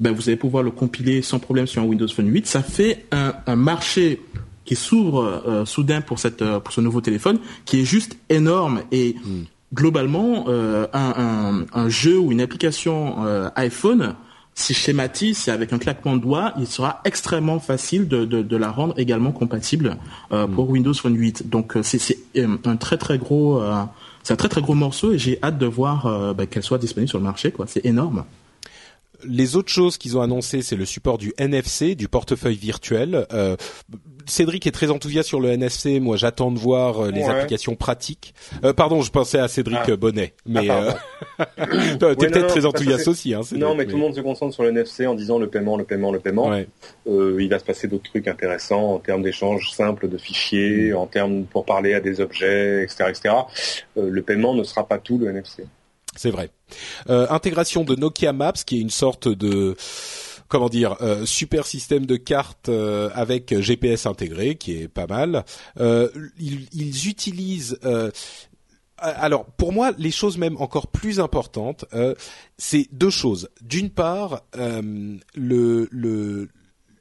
ben, 0.00 0.12
vous 0.12 0.28
allez 0.28 0.36
pouvoir 0.36 0.62
le 0.62 0.70
compiler 0.70 1.22
sans 1.22 1.38
problème 1.38 1.66
sur 1.66 1.82
un 1.82 1.84
Windows 1.84 2.08
Phone 2.08 2.28
8, 2.28 2.46
ça 2.46 2.62
fait 2.62 3.06
un, 3.12 3.34
un 3.46 3.56
marché 3.56 4.20
qui 4.64 4.76
s'ouvre 4.76 5.42
euh, 5.46 5.64
soudain 5.64 6.00
pour 6.00 6.18
cette 6.18 6.44
pour 6.58 6.72
ce 6.72 6.80
nouveau 6.80 7.00
téléphone 7.00 7.38
qui 7.64 7.80
est 7.80 7.84
juste 7.84 8.16
énorme 8.28 8.82
et 8.92 9.14
mm. 9.14 9.42
globalement 9.74 10.46
un, 10.48 10.88
un, 10.92 11.64
un, 11.72 11.88
jeu 11.88 12.18
ou 12.18 12.30
une 12.30 12.40
application 12.40 13.16
iPhone 13.56 14.14
si 14.54 14.74
schématise, 14.74 15.38
c'est 15.38 15.50
avec 15.50 15.72
un 15.72 15.78
claquement 15.78 16.16
de 16.16 16.20
doigts, 16.20 16.52
il 16.58 16.66
sera 16.66 17.00
extrêmement 17.04 17.58
facile 17.58 18.06
de, 18.06 18.24
de, 18.24 18.42
de 18.42 18.56
la 18.56 18.70
rendre 18.70 18.98
également 18.98 19.32
compatible 19.32 19.96
euh, 20.32 20.46
pour. 20.46 20.68
Windows 20.68 20.94
Phone 20.94 21.16
8. 21.16 21.48
Donc 21.48 21.76
euh, 21.76 21.82
c'est 21.82 22.18
euh, 22.36 22.56
un 22.64 22.76
très 22.76 22.96
très 22.98 23.18
gros, 23.18 23.60
euh, 23.60 23.82
c'est 24.22 24.32
un 24.32 24.36
très 24.36 24.48
très 24.48 24.60
gros 24.60 24.74
morceau 24.74 25.12
et 25.12 25.18
j'ai 25.18 25.38
hâte 25.42 25.58
de 25.58 25.66
voir 25.66 26.34
bah, 26.34 26.46
qu'elle 26.46 26.62
soit 26.62 26.78
disponible 26.78 27.08
sur 27.08 27.18
le 27.18 27.24
marché. 27.24 27.50
Quoi, 27.50 27.66
c'est 27.66 27.84
énorme 27.84 28.24
les 29.24 29.56
autres 29.56 29.70
choses 29.70 29.98
qu'ils 29.98 30.16
ont 30.16 30.22
annoncé, 30.22 30.62
c'est 30.62 30.76
le 30.76 30.84
support 30.84 31.18
du 31.18 31.32
NFC, 31.38 31.94
du 31.94 32.08
portefeuille 32.08 32.56
virtuel. 32.56 33.26
Euh, 33.32 33.56
Cédric 34.26 34.66
est 34.66 34.72
très 34.72 34.90
enthousiaste 34.90 35.28
sur 35.28 35.40
le 35.40 35.50
NFC. 35.50 36.00
Moi, 36.00 36.16
j'attends 36.16 36.50
de 36.50 36.58
voir 36.58 37.04
euh, 37.04 37.10
les 37.10 37.24
applications 37.24 37.74
pratiques. 37.74 38.34
Euh, 38.64 38.72
pardon, 38.72 39.02
je 39.02 39.10
pensais 39.10 39.38
à 39.38 39.48
Cédric 39.48 39.80
ah. 39.84 39.96
Bonnet, 39.96 40.34
mais 40.46 40.68
ah, 40.68 40.96
t'es 41.56 41.98
peut-être 41.98 42.48
très 42.48 42.64
enthousiaste 42.64 43.08
aussi. 43.08 43.34
Hein, 43.34 43.40
non, 43.52 43.74
mais, 43.74 43.86
tout 43.86 43.96
le 43.96 44.02
monde 44.02 44.14
se 44.14 44.20
concentre 44.20 44.54
sur 44.54 44.62
le 44.62 44.70
NFC 44.70 45.06
en 45.06 45.14
disant 45.14 45.38
le 45.38 45.48
paiement, 45.48 45.76
le 45.76 45.84
paiement, 45.84 46.12
le 46.12 46.20
paiement. 46.20 46.48
Ouais. 46.48 46.68
il 47.06 47.48
va 47.48 47.58
se 47.58 47.64
passer 47.64 47.88
d'autres 47.88 48.10
trucs 48.10 48.28
intéressants 48.28 48.94
en 48.94 48.98
termes 48.98 49.22
d'échanges 49.22 49.70
simples 49.72 50.08
de 50.08 50.18
fichiers, 50.18 50.92
mm. 50.92 50.96
en 50.96 51.06
termes 51.06 51.44
pour 51.44 51.64
parler 51.64 51.94
à 51.94 52.00
des 52.00 52.20
objets, 52.20 52.84
etc., 52.84 53.04
etc. 53.08 53.34
le 53.96 54.22
paiement 54.22 54.54
ne 54.54 54.62
sera 54.62 54.86
pas 54.86 54.98
tout 54.98 55.18
le 55.18 55.28
NFC. 55.28 55.64
C'est 56.16 56.30
vrai. 56.30 56.50
Euh, 57.08 57.26
intégration 57.30 57.84
de 57.84 57.94
Nokia 57.94 58.32
Maps, 58.32 58.52
qui 58.52 58.78
est 58.78 58.80
une 58.80 58.90
sorte 58.90 59.28
de 59.28 59.76
comment 60.52 60.68
dire 60.68 60.96
euh, 61.00 61.24
super 61.24 61.66
système 61.66 62.04
de 62.04 62.16
cartes 62.16 62.68
euh, 62.68 63.08
avec 63.14 63.58
GPS 63.58 64.04
intégré, 64.04 64.56
qui 64.56 64.72
est 64.82 64.88
pas 64.88 65.06
mal. 65.06 65.46
Euh, 65.80 66.10
ils, 66.38 66.68
ils, 66.74 67.08
utilisent 67.08 67.78
alors 68.98 69.46
pour 69.46 69.72
moi, 69.72 69.92
les 69.96 70.10
choses 70.10 70.36
même 70.36 70.56
encore 70.58 70.86
plus 70.88 71.18
importantes, 71.18 71.86
c'est 72.56 72.86
deux 72.92 73.10
choses. 73.10 73.48
D'une 73.62 73.90
part, 73.90 74.42
le, 74.54 75.88
le 75.90 76.48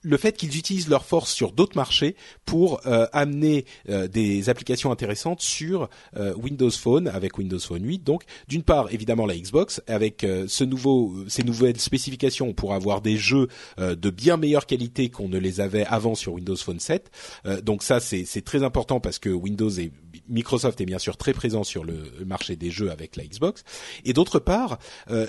le 0.04 0.18
fait 0.18 0.36
qu'ils 0.36 0.58
utilisent 0.58 0.90
leur 0.90 1.06
force 1.06 1.32
sur 1.32 1.52
d'autres 1.52 1.76
marchés 1.76 2.16
pour 2.46 2.82
euh, 2.86 3.06
amener 3.14 3.66
euh, 3.90 4.08
des 4.08 4.50
applications 4.50 4.92
intéressantes 4.92 5.42
sur 5.42 5.90
euh, 6.18 6.34
Windows 6.36 6.72
Phone 6.72 7.08
avec 7.08 7.38
Windows 7.38 7.60
Phone 7.60 7.86
8. 7.86 8.04
Donc, 8.04 8.24
d'une 8.48 8.64
part, 8.64 8.92
évidemment 8.92 9.26
la 9.26 9.38
Xbox 9.38 9.82
avec 9.88 10.26
ce 10.48 10.64
nouveau, 10.64 11.14
ces 11.28 11.44
nouvelles 11.44 11.80
spécifications, 11.80 12.48
on 12.48 12.54
pourra 12.54 12.76
avoir 12.76 13.02
des 13.02 13.18
jeux 13.18 13.48
de 13.78 14.10
bien 14.10 14.38
meilleure 14.38 14.66
qualité 14.66 15.10
qu'on 15.10 15.28
ne 15.28 15.38
les 15.38 15.62
avait 15.62 15.86
avant 15.86 16.16
sur 16.16 16.34
Windows 16.34 16.56
Phone 16.56 16.80
7. 16.80 17.12
donc 17.64 17.84
ça, 17.84 18.00
c'est 18.00 18.42
très 18.44 18.64
important 18.64 19.00
parce 19.00 19.20
que 19.20 19.30
Windows 19.30 19.70
est 19.70 19.92
Microsoft 20.32 20.82
est 20.82 20.86
bien 20.86 21.00
sûr 21.00 21.18
très 21.18 21.34
présent 21.34 21.64
sur 21.64 21.84
le 21.84 22.04
marché 22.26 22.56
des 22.56 22.72
jeux 22.72 22.90
avec 22.90 23.16
la 23.16 23.26
Xbox. 23.26 23.64
Et 24.06 24.14
d'autre 24.14 24.40
part, 24.40 24.80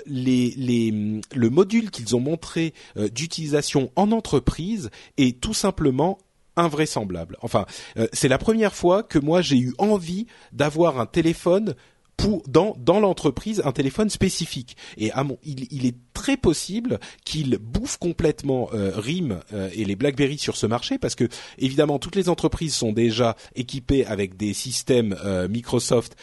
les, 0.05 0.91
le 1.33 1.49
module 1.49 1.91
qu'ils 1.91 2.15
ont 2.15 2.19
montré 2.19 2.73
d'utilisation 2.95 3.91
en 3.95 4.11
entreprise 4.11 4.89
est 5.17 5.39
tout 5.39 5.53
simplement 5.53 6.17
invraisemblable. 6.55 7.37
Enfin, 7.41 7.65
euh, 7.97 8.07
c'est 8.13 8.27
la 8.27 8.37
première 8.37 8.75
fois 8.75 9.03
que 9.03 9.19
moi 9.19 9.41
j'ai 9.41 9.57
eu 9.57 9.73
envie 9.77 10.27
d'avoir 10.51 10.99
un 10.99 11.05
téléphone 11.05 11.75
pour 12.17 12.43
dans 12.47 12.75
dans 12.79 12.99
l'entreprise 12.99 13.61
un 13.65 13.71
téléphone 13.71 14.09
spécifique 14.09 14.77
et 14.97 15.11
à 15.11 15.23
mon, 15.23 15.37
il, 15.43 15.67
il 15.71 15.85
est 15.85 15.95
très 16.13 16.37
possible 16.37 16.99
qu'il 17.25 17.57
bouffe 17.57 17.97
complètement 17.97 18.69
euh, 18.73 18.91
RIM 18.95 19.39
euh, 19.53 19.69
et 19.73 19.85
les 19.85 19.95
BlackBerry 19.95 20.37
sur 20.37 20.55
ce 20.55 20.65
marché 20.65 20.97
parce 20.97 21.15
que 21.15 21.27
évidemment 21.57 21.99
toutes 21.99 22.15
les 22.15 22.29
entreprises 22.29 22.75
sont 22.75 22.91
déjà 22.91 23.35
équipées 23.55 24.05
avec 24.05 24.37
des 24.37 24.53
systèmes 24.53 25.15
Microsoft 25.49 26.15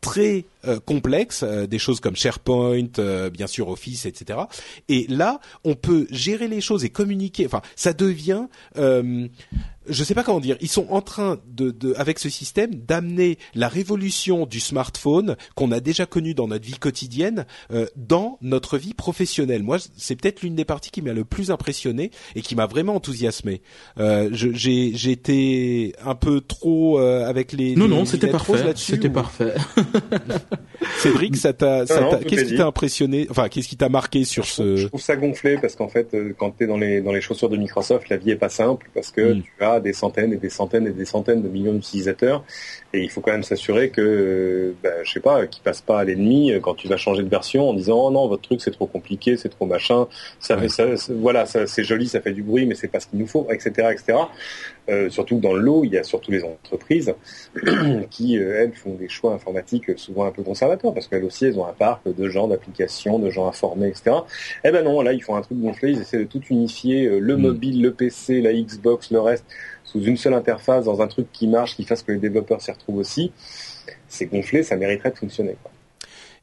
très 0.00 0.44
euh, 0.66 0.80
complexes, 0.80 1.42
euh, 1.42 1.66
des 1.66 1.78
choses 1.78 2.00
comme 2.00 2.16
SharePoint, 2.16 2.98
euh, 2.98 3.30
bien 3.30 3.46
sûr 3.46 3.68
Office, 3.68 4.06
etc. 4.06 4.40
Et 4.88 5.06
là, 5.08 5.40
on 5.64 5.74
peut 5.74 6.06
gérer 6.10 6.48
les 6.48 6.60
choses 6.60 6.84
et 6.84 6.90
communiquer. 6.90 7.46
Enfin, 7.46 7.62
ça 7.76 7.92
devient 7.92 8.46
je 9.88 10.04
sais 10.04 10.14
pas 10.14 10.22
comment 10.22 10.40
dire, 10.40 10.56
ils 10.60 10.68
sont 10.68 10.86
en 10.90 11.00
train 11.00 11.38
de, 11.46 11.70
de 11.70 11.94
avec 11.96 12.18
ce 12.18 12.28
système 12.28 12.74
d'amener 12.74 13.38
la 13.54 13.68
révolution 13.68 14.46
du 14.46 14.60
smartphone 14.60 15.36
qu'on 15.54 15.72
a 15.72 15.80
déjà 15.80 16.06
connu 16.06 16.34
dans 16.34 16.48
notre 16.48 16.64
vie 16.64 16.78
quotidienne 16.78 17.46
dans 17.96 18.38
notre 18.40 18.78
vie 18.78 18.94
professionnelle. 18.94 19.62
Moi, 19.62 19.78
c'est 19.96 20.16
peut-être 20.16 20.42
l'une 20.42 20.54
des 20.54 20.64
parties 20.64 20.90
qui 20.90 21.02
m'a 21.02 21.12
le 21.12 21.24
plus 21.24 21.50
impressionné 21.50 22.10
et 22.34 22.42
qui 22.42 22.54
m'a 22.54 22.66
vraiment 22.66 22.96
enthousiasmé. 22.96 23.62
j'ai 24.32 25.10
été 25.10 25.94
un 26.04 26.14
peu 26.14 26.40
trop 26.40 26.98
avec 26.98 27.52
les 27.52 27.76
non 27.76 27.88
non 27.88 28.04
c'était 28.04 28.28
parfait 28.28 28.72
c'était 28.76 29.10
parfait 29.10 29.54
Cédric, 30.98 31.36
ça 31.36 31.52
t'a, 31.52 31.84
qu'est-ce 32.26 32.44
qui 32.44 32.56
t'a 32.56 32.66
impressionné 32.66 33.26
Enfin, 33.30 33.48
qu'est-ce 33.48 33.68
qui 33.68 33.76
t'a 33.76 33.88
marqué 33.88 34.24
sur 34.24 34.44
ce 34.44 34.76
Je 34.76 34.86
trouve 34.88 35.00
ça 35.00 35.16
gonflé 35.16 35.58
parce 35.58 35.76
qu'en 35.76 35.88
fait, 35.88 36.14
euh, 36.14 36.34
quand 36.36 36.52
tu 36.56 36.64
es 36.64 36.66
dans 36.66 36.76
les 36.76 37.00
dans 37.00 37.12
les 37.12 37.20
chaussures 37.20 37.48
de 37.48 37.56
Microsoft, 37.56 38.08
la 38.08 38.16
vie 38.16 38.30
est 38.30 38.36
pas 38.36 38.48
simple 38.48 38.90
parce 38.94 39.10
que 39.10 39.34
mm. 39.34 39.42
tu 39.42 39.64
as 39.64 39.73
des 39.80 39.92
centaines 39.92 40.32
et 40.32 40.36
des 40.36 40.50
centaines 40.50 40.86
et 40.86 40.92
des 40.92 41.04
centaines 41.04 41.42
de 41.42 41.48
millions 41.48 41.72
d'utilisateurs 41.72 42.44
et 42.92 43.02
il 43.02 43.10
faut 43.10 43.20
quand 43.20 43.32
même 43.32 43.42
s'assurer 43.42 43.90
que, 43.90 44.74
ben, 44.82 44.92
je 45.02 45.12
sais 45.12 45.20
pas, 45.20 45.46
qu'ils 45.46 45.62
passent 45.62 45.80
pas 45.82 46.00
à 46.00 46.04
l'ennemi 46.04 46.52
euh, 46.52 46.60
quand 46.60 46.74
tu 46.74 46.88
vas 46.88 46.96
changer 46.96 47.22
de 47.22 47.28
version 47.28 47.68
en 47.68 47.74
disant 47.74 48.06
oh 48.06 48.10
non 48.10 48.28
votre 48.28 48.42
truc 48.42 48.60
c'est 48.60 48.70
trop 48.70 48.86
compliqué, 48.86 49.36
c'est 49.36 49.48
trop 49.48 49.66
machin, 49.66 50.06
ça, 50.38 50.56
ça 50.68 50.84
voilà, 51.10 51.46
ça, 51.46 51.66
c'est 51.66 51.84
joli, 51.84 52.08
ça 52.08 52.20
fait 52.20 52.32
du 52.32 52.42
bruit, 52.42 52.66
mais 52.66 52.74
c'est 52.74 52.88
pas 52.88 53.00
ce 53.00 53.06
qu'il 53.06 53.18
nous 53.18 53.26
faut, 53.26 53.46
etc., 53.50 53.88
etc. 53.92 54.18
Euh, 54.90 55.08
surtout 55.08 55.38
dans 55.38 55.54
le 55.54 55.60
lot, 55.60 55.84
il 55.84 55.92
y 55.92 55.98
a 55.98 56.02
surtout 56.02 56.30
les 56.30 56.44
entreprises 56.44 57.14
qui, 58.10 58.38
euh, 58.38 58.62
elles, 58.62 58.74
font 58.74 58.94
des 58.94 59.08
choix 59.08 59.32
informatiques 59.32 59.98
souvent 59.98 60.26
un 60.26 60.30
peu 60.30 60.42
conservateurs, 60.42 60.92
parce 60.92 61.08
qu'elles 61.08 61.24
aussi, 61.24 61.46
elles 61.46 61.58
ont 61.58 61.66
un 61.66 61.72
parc 61.72 62.02
de 62.06 62.28
gens 62.28 62.48
d'applications, 62.48 63.18
de 63.18 63.30
gens 63.30 63.48
informés, 63.48 63.88
etc. 63.88 64.16
Eh 64.62 64.70
ben 64.70 64.84
non, 64.84 65.00
là, 65.00 65.14
ils 65.14 65.22
font 65.22 65.36
un 65.36 65.40
truc 65.40 65.58
gonflé, 65.58 65.92
ils 65.92 66.00
essaient 66.00 66.18
de 66.18 66.24
tout 66.24 66.42
unifier, 66.50 67.06
euh, 67.06 67.18
le 67.18 67.36
mm. 67.36 67.40
mobile, 67.40 67.82
le 67.82 67.92
PC, 67.92 68.42
la 68.42 68.52
Xbox, 68.52 69.10
le 69.10 69.20
reste, 69.20 69.46
sous 69.84 70.02
une 70.02 70.18
seule 70.18 70.34
interface, 70.34 70.84
dans 70.84 71.00
un 71.00 71.06
truc 71.06 71.28
qui 71.32 71.48
marche, 71.48 71.76
qui 71.76 71.84
fasse 71.84 72.02
que 72.02 72.12
les 72.12 72.18
développeurs 72.18 72.60
s'y 72.60 72.70
retrouvent 72.70 72.98
aussi. 72.98 73.32
C'est 74.08 74.26
gonflé, 74.26 74.62
ça 74.62 74.76
mériterait 74.76 75.12
de 75.12 75.16
fonctionner. 75.16 75.56
Quoi. 75.62 75.72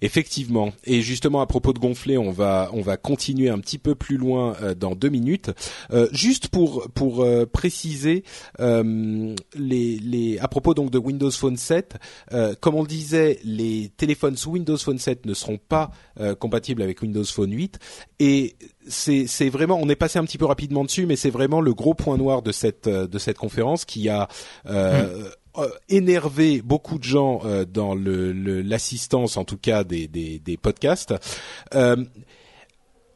Effectivement. 0.02 0.74
Et 0.84 1.02
justement 1.02 1.42
à 1.42 1.46
propos 1.46 1.74
de 1.74 1.80
gonfler, 1.80 2.18
on 2.18 2.32
va 2.32 2.70
on 2.74 2.82
va 2.82 2.98
continuer 2.98 3.50
un 3.50 3.60
petit 3.60 3.78
peu 3.78 3.96
plus 3.96 4.18
loin 4.18 4.56
euh, 4.62 4.74
dans 4.74 4.96
deux 4.96 5.10
minutes. 5.10 5.52
Euh, 5.92 6.08
juste 6.12 6.48
pour 6.48 6.90
pour 6.94 7.22
euh, 7.22 7.46
préciser 7.46 8.24
les 8.60 10.00
les 10.00 10.40
à 10.40 10.48
propos 10.48 10.74
donc 10.74 10.92
de 10.92 10.98
Windows 10.98 11.32
Phone 11.32 11.58
7, 11.58 11.98
comme 12.60 12.76
on 12.76 12.82
le 12.82 12.88
disait, 12.88 13.40
les 13.44 13.92
téléphones 13.96 14.38
sous 14.38 14.52
Windows 14.52 14.78
Phone 14.78 14.98
7 14.98 15.26
ne 15.26 15.34
seront 15.34 15.58
pas 15.58 15.92
compatibles 16.40 16.82
avec 16.82 17.02
Windows 17.02 17.24
Phone 17.24 17.52
8 17.52 17.80
et 18.20 18.56
c'est 18.88 19.28
c'est 19.28 19.50
vraiment 19.50 19.80
on 19.82 19.90
est 19.90 19.96
passé 19.96 20.20
un 20.20 20.24
petit 20.24 20.38
peu 20.38 20.46
rapidement 20.46 20.84
dessus 20.84 21.06
mais 21.06 21.16
c'est 21.16 21.30
vraiment 21.30 21.62
le 21.62 21.74
gros 21.74 21.94
point 21.94 22.18
noir 22.18 22.42
de 22.42 22.52
cette 22.52 22.90
de 22.90 23.20
cette 23.20 23.38
conférence 23.38 23.86
qui 23.86 24.10
a 24.10 24.28
euh, 24.68 25.02
euh, 25.02 25.30
énervé 25.90 26.62
beaucoup 26.62 26.98
de 26.98 27.04
gens 27.04 27.42
euh, 27.44 27.66
dans 27.66 27.96
l'assistance, 27.96 29.38
en 29.38 29.44
tout 29.44 29.58
cas 29.58 29.84
des, 29.84 30.08
des, 30.08 30.58
podcasts. 30.58 31.14
Euh, 31.74 32.04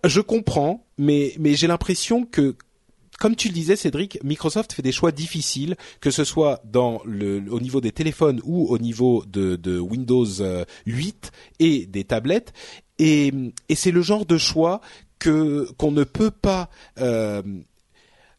je 0.03 0.21
comprends, 0.21 0.85
mais, 0.97 1.33
mais 1.39 1.55
j'ai 1.55 1.67
l'impression 1.67 2.25
que 2.25 2.55
comme 3.17 3.37
tu 3.37 3.47
le 3.47 3.53
disais, 3.53 3.77
Cédric, 3.77 4.21
Microsoft 4.25 4.73
fait 4.73 4.81
des 4.81 4.91
choix 4.91 5.13
difficiles, 5.13 5.77
que 6.01 6.11
ce 6.11 6.25
soit 6.25 6.61
dans 6.65 7.01
le, 7.05 7.45
au 7.49 7.61
niveau 7.61 7.79
des 7.79 7.93
téléphones 7.93 8.41
ou 8.43 8.67
au 8.67 8.77
niveau 8.77 9.23
de, 9.25 9.55
de 9.55 9.79
Windows 9.79 10.25
8 10.85 11.31
et 11.59 11.85
des 11.85 12.03
tablettes. 12.03 12.51
Et, 12.99 13.31
et 13.69 13.75
c'est 13.75 13.91
le 13.91 14.01
genre 14.01 14.25
de 14.25 14.37
choix 14.37 14.81
que 15.17 15.71
qu'on 15.77 15.91
ne 15.91 16.03
peut 16.03 16.29
pas 16.29 16.69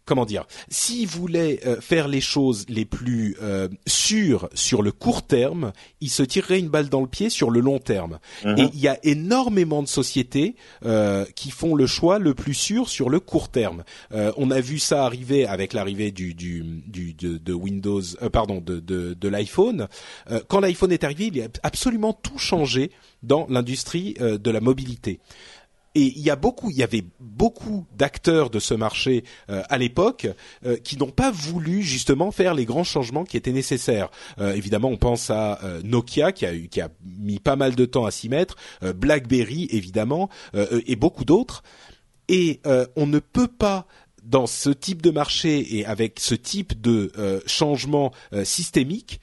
comment 0.07 0.25
dire 0.25 0.47
S'ils 0.71 1.07
voulaient 1.07 1.61
euh, 1.67 1.81
faire 1.81 2.09
les 2.09 2.23
choses 2.23 2.65
les 2.69 2.87
plus 2.87 3.37
euh, 3.43 3.69
sûres 3.87 4.49
sur 4.55 4.81
le 4.81 4.93
court 4.93 5.27
terme, 5.27 5.73
ils 6.01 6.11
se 6.11 6.23
tireraient 6.23 6.59
une 6.59 6.69
balle 6.69 6.89
dans 6.89 7.03
le 7.03 7.09
pied 7.09 7.29
sur 7.29 7.51
le 7.51 7.61
long 7.61 7.79
terme. 7.79 8.19
Mhm. 8.45 8.59
Et 8.59 8.69
il 8.73 8.81
y 8.81 8.89
a 8.89 8.99
énormément 9.03 9.83
de 9.83 9.89
sociétés 9.89 10.55
euh, 10.85 11.25
qui 11.35 11.51
font 11.51 11.75
le 11.75 11.87
choix 11.87 12.19
le 12.19 12.35
plus 12.35 12.55
sûr 12.55 12.89
sur 12.89 13.11
le 13.11 13.21
court 13.21 13.49
terme. 13.49 13.85
Euh, 14.13 14.33
on 14.37 14.51
a 14.51 14.61
vu 14.61 14.79
ça 14.79 15.05
arriver 15.05 15.47
avec 15.47 15.73
l'arrivée 15.73 16.13
du, 16.13 16.35
du, 16.35 16.63
du 16.87 17.13
de, 17.13 17.37
de 17.37 17.53
Windows, 17.53 18.03
euh, 18.23 18.31
pardon, 18.31 18.61
de, 18.61 18.79
de, 18.79 19.15
de 19.15 19.29
l'iPhone. 19.29 19.89
Euh, 20.31 20.41
quand 20.49 20.61
l'iPhone 20.61 20.93
est 20.93 21.05
arrivé, 21.05 21.31
il 21.33 21.43
a 21.43 21.49
absolument 21.63 22.13
tout 22.13 22.39
changé 22.39 22.93
dans 23.23 23.47
l'industrie 23.49 24.15
euh, 24.21 24.39
de 24.39 24.51
la 24.51 24.61
mobilité. 24.61 25.21
Et 25.97 26.13
il 26.15 26.23
y 26.23 26.29
a 26.29 26.37
beaucoup, 26.37 26.71
il 26.71 26.77
y 26.77 26.83
avait 26.83 27.05
beaucoup 27.21 27.87
d'acteurs 27.97 28.51
de 28.51 28.59
ce 28.59 28.75
marché 28.75 29.25
euh, 29.49 29.63
à 29.71 29.79
l'époque 29.79 30.29
euh, 30.67 30.77
qui 30.77 30.99
n'ont 30.99 31.11
pas 31.11 31.31
voulu 31.31 31.83
justement 31.83 32.31
faire 32.33 32.53
les 32.53 32.67
grands 32.67 32.85
changements 32.85 33.25
qui 33.25 33.39
étaient 33.39 33.51
nécessaires. 33.51 34.11
Euh, 34.39 34.53
évidemment, 34.53 34.91
on 34.91 34.99
pense 34.99 35.31
à 35.31 35.59
Nokia 35.85 36.33
qui 36.33 36.45
a 36.45 36.55
qui 36.55 36.83
a 36.83 36.91
mis 37.03 37.39
pas 37.39 37.57
mal 37.57 37.75
de 37.75 37.87
temps 37.87 38.05
à 38.05 38.11
s'y 38.11 38.29
mettre, 38.29 38.57
BlackBerry 38.95 39.69
évidemment, 39.71 40.29
et 40.55 40.97
beaucoup 40.97 41.25
d'autres. 41.25 41.63
Et 42.29 42.61
on 42.95 43.07
ne 43.07 43.19
peut 43.19 43.49
pas 43.49 43.87
dans 44.23 44.47
ce 44.47 44.69
type 44.69 45.01
de 45.01 45.11
marché 45.11 45.79
et 45.79 45.87
avec 45.87 46.21
ce 46.21 46.35
type 46.35 46.79
de 46.79 47.11
changement 47.47 48.13
systémique 48.45 49.21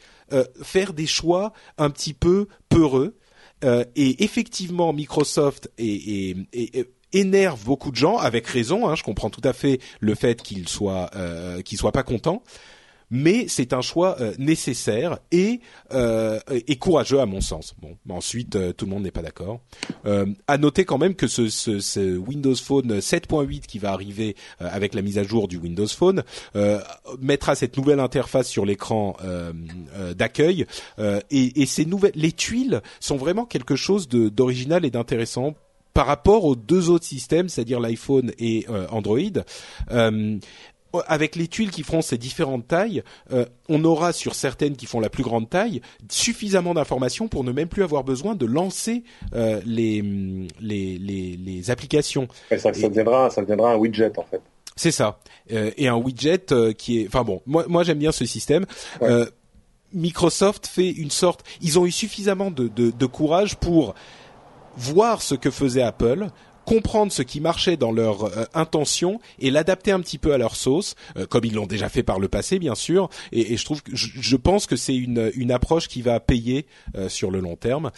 faire 0.63 0.93
des 0.93 1.07
choix 1.07 1.53
un 1.77 1.91
petit 1.91 2.13
peu 2.13 2.47
peureux 2.69 3.15
euh, 3.63 3.83
et 3.95 4.23
effectivement, 4.23 4.93
Microsoft 4.93 5.69
énerve 7.13 7.63
beaucoup 7.63 7.91
de 7.91 7.95
gens 7.95 8.17
avec 8.17 8.47
raison. 8.47 8.87
Hein, 8.87 8.95
je 8.95 9.03
comprends 9.03 9.29
tout 9.29 9.41
à 9.43 9.53
fait 9.53 9.79
le 9.99 10.15
fait 10.15 10.41
qu'ils 10.41 10.67
soient 10.67 11.09
euh, 11.15 11.61
qu'ils 11.61 11.77
soient 11.77 11.91
pas 11.91 12.03
contents, 12.03 12.43
mais 13.13 13.45
c'est 13.47 13.73
un 13.73 13.81
choix 13.81 14.17
euh, 14.19 14.33
nécessaire 14.39 15.19
et 15.31 15.59
euh, 15.93 16.39
et 16.49 16.77
courageux 16.77 17.19
à 17.19 17.27
mon 17.27 17.41
sens. 17.41 17.75
Bon, 17.79 17.95
ensuite 18.09 18.55
euh, 18.55 18.73
tout 18.73 18.85
le 18.85 18.91
monde 18.91 19.03
n'est 19.03 19.11
pas 19.11 19.21
d'accord. 19.21 19.61
Euh, 20.07 20.25
à 20.47 20.57
noter 20.57 20.83
quand 20.83 20.97
même 20.97 21.13
que 21.13 21.27
ce, 21.27 21.47
ce, 21.47 21.79
ce 21.79 22.17
Windows 22.17 22.55
Phone 22.55 22.97
7.8 22.97 23.67
qui 23.67 23.77
va 23.77 23.91
arriver 23.91 24.35
euh, 24.61 24.67
avec 24.71 24.95
la 24.95 25.03
mise 25.03 25.19
à 25.19 25.23
jour 25.23 25.47
du 25.47 25.57
Windows 25.57 25.87
Phone 25.87 26.23
euh, 26.55 26.79
mettra 27.21 27.53
cette 27.53 27.77
nouvelle 27.77 27.99
interface 27.99 28.49
sur 28.49 28.65
l'écran 28.65 29.15
d'accueil 30.15 30.65
et, 31.29 31.61
et 31.61 31.65
ces 31.67 31.85
nouvelles 31.85 32.13
les 32.15 32.31
tuiles 32.31 32.81
sont 32.99 33.17
vraiment 33.17 33.45
quelque 33.45 33.75
chose 33.75 34.07
d'original 34.07 34.85
et 34.85 34.89
d'intéressant 34.89 35.53
par 35.93 36.07
rapport 36.07 36.45
aux 36.45 36.55
deux 36.55 36.89
autres 36.89 37.05
systèmes, 37.05 37.49
c'est-à-dire 37.49 37.79
l'iPhone 37.79 38.31
et 38.39 38.65
euh, 38.69 38.87
Android. 38.89 39.19
Euh, 39.91 40.37
avec 41.07 41.35
les 41.35 41.47
tuiles 41.47 41.71
qui 41.71 41.83
feront 41.83 42.01
ces 42.01 42.17
différentes 42.17 42.67
tailles, 42.67 43.03
euh, 43.31 43.45
on 43.69 43.83
aura 43.83 44.13
sur 44.13 44.35
certaines 44.35 44.75
qui 44.75 44.85
font 44.85 44.99
la 44.99 45.09
plus 45.09 45.23
grande 45.23 45.49
taille 45.49 45.81
suffisamment 46.09 46.73
d'informations 46.73 47.27
pour 47.27 47.43
ne 47.43 47.51
même 47.51 47.67
plus 47.67 47.83
avoir 47.83 48.03
besoin 48.03 48.35
de 48.35 48.45
lancer 48.45 49.03
euh, 49.33 49.61
les, 49.65 50.01
les, 50.59 50.97
les, 50.97 51.37
les 51.37 51.71
applications. 51.71 52.27
Et 52.51 52.57
ça, 52.57 52.73
ça 52.73 52.89
deviendra, 52.89 53.29
ça 53.29 53.41
deviendra 53.41 53.73
un 53.73 53.75
widget 53.77 54.17
en 54.17 54.23
fait. 54.23 54.41
C'est 54.75 54.91
ça. 54.91 55.19
Euh, 55.51 55.71
et 55.77 55.87
un 55.87 55.97
widget 55.97 56.51
euh, 56.51 56.73
qui 56.73 56.99
est, 56.99 57.07
enfin 57.07 57.23
bon, 57.23 57.41
moi, 57.45 57.65
moi 57.67 57.83
j'aime 57.83 57.99
bien 57.99 58.11
ce 58.11 58.25
système. 58.25 58.65
Ouais. 59.01 59.09
Euh, 59.09 59.25
Microsoft 59.93 60.65
fait 60.65 60.89
une 60.89 61.11
sorte, 61.11 61.45
ils 61.61 61.77
ont 61.77 61.85
eu 61.85 61.91
suffisamment 61.91 62.49
de, 62.49 62.67
de, 62.67 62.89
de 62.89 63.05
courage 63.05 63.55
pour 63.57 63.93
voir 64.75 65.21
ce 65.21 65.35
que 65.35 65.51
faisait 65.51 65.83
Apple, 65.83 66.29
comprendre 66.65 67.11
ce 67.11 67.21
qui 67.21 67.39
marchait 67.41 67.77
dans 67.77 67.91
leur 67.91 68.23
euh, 68.25 68.45
intention 68.53 69.19
et 69.39 69.51
l'adapter 69.51 69.91
un 69.91 69.99
petit 70.01 70.17
peu 70.17 70.33
à 70.33 70.37
leur 70.37 70.55
sauce, 70.55 70.95
euh, 71.17 71.25
comme 71.25 71.45
ils 71.45 71.53
l'ont 71.53 71.67
déjà 71.67 71.89
fait 71.89 72.03
par 72.03 72.19
le 72.19 72.27
passé, 72.27 72.59
bien 72.59 72.75
sûr. 72.75 73.09
Et, 73.31 73.53
et 73.53 73.57
je 73.57 73.65
trouve, 73.65 73.81
que, 73.83 73.95
je, 73.95 74.07
je 74.13 74.35
pense 74.35 74.65
que 74.65 74.75
c'est 74.75 74.95
une, 74.95 75.31
une 75.35 75.51
approche 75.51 75.87
qui 75.87 76.01
va 76.01 76.19
payer 76.19 76.65
euh, 76.95 77.09
sur 77.09 77.31
le 77.31 77.39
long 77.39 77.55
terme. 77.55 77.91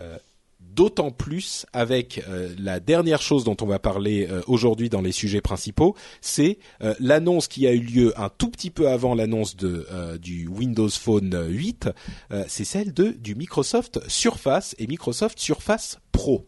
Euh, 0.00 0.16
D'autant 0.60 1.10
plus 1.10 1.66
avec 1.72 2.22
euh, 2.28 2.54
la 2.56 2.78
dernière 2.78 3.20
chose 3.22 3.42
dont 3.42 3.56
on 3.60 3.66
va 3.66 3.80
parler 3.80 4.28
euh, 4.30 4.40
aujourd'hui 4.46 4.88
dans 4.88 5.00
les 5.00 5.10
sujets 5.10 5.40
principaux, 5.40 5.96
c'est 6.20 6.58
l'annonce 7.00 7.48
qui 7.48 7.66
a 7.66 7.72
eu 7.72 7.80
lieu 7.80 8.12
un 8.16 8.28
tout 8.28 8.50
petit 8.50 8.70
peu 8.70 8.88
avant 8.88 9.16
l'annonce 9.16 9.56
de 9.56 9.84
du 10.18 10.46
Windows 10.46 10.88
Phone 10.88 11.46
8. 11.48 11.88
euh, 12.30 12.44
c'est 12.46 12.64
celle 12.64 12.92
de 12.94 13.08
du 13.08 13.34
Microsoft 13.34 13.98
Surface 14.08 14.76
et 14.78 14.86
Microsoft 14.86 15.40
Surface 15.40 15.98
Pro. 16.12 16.46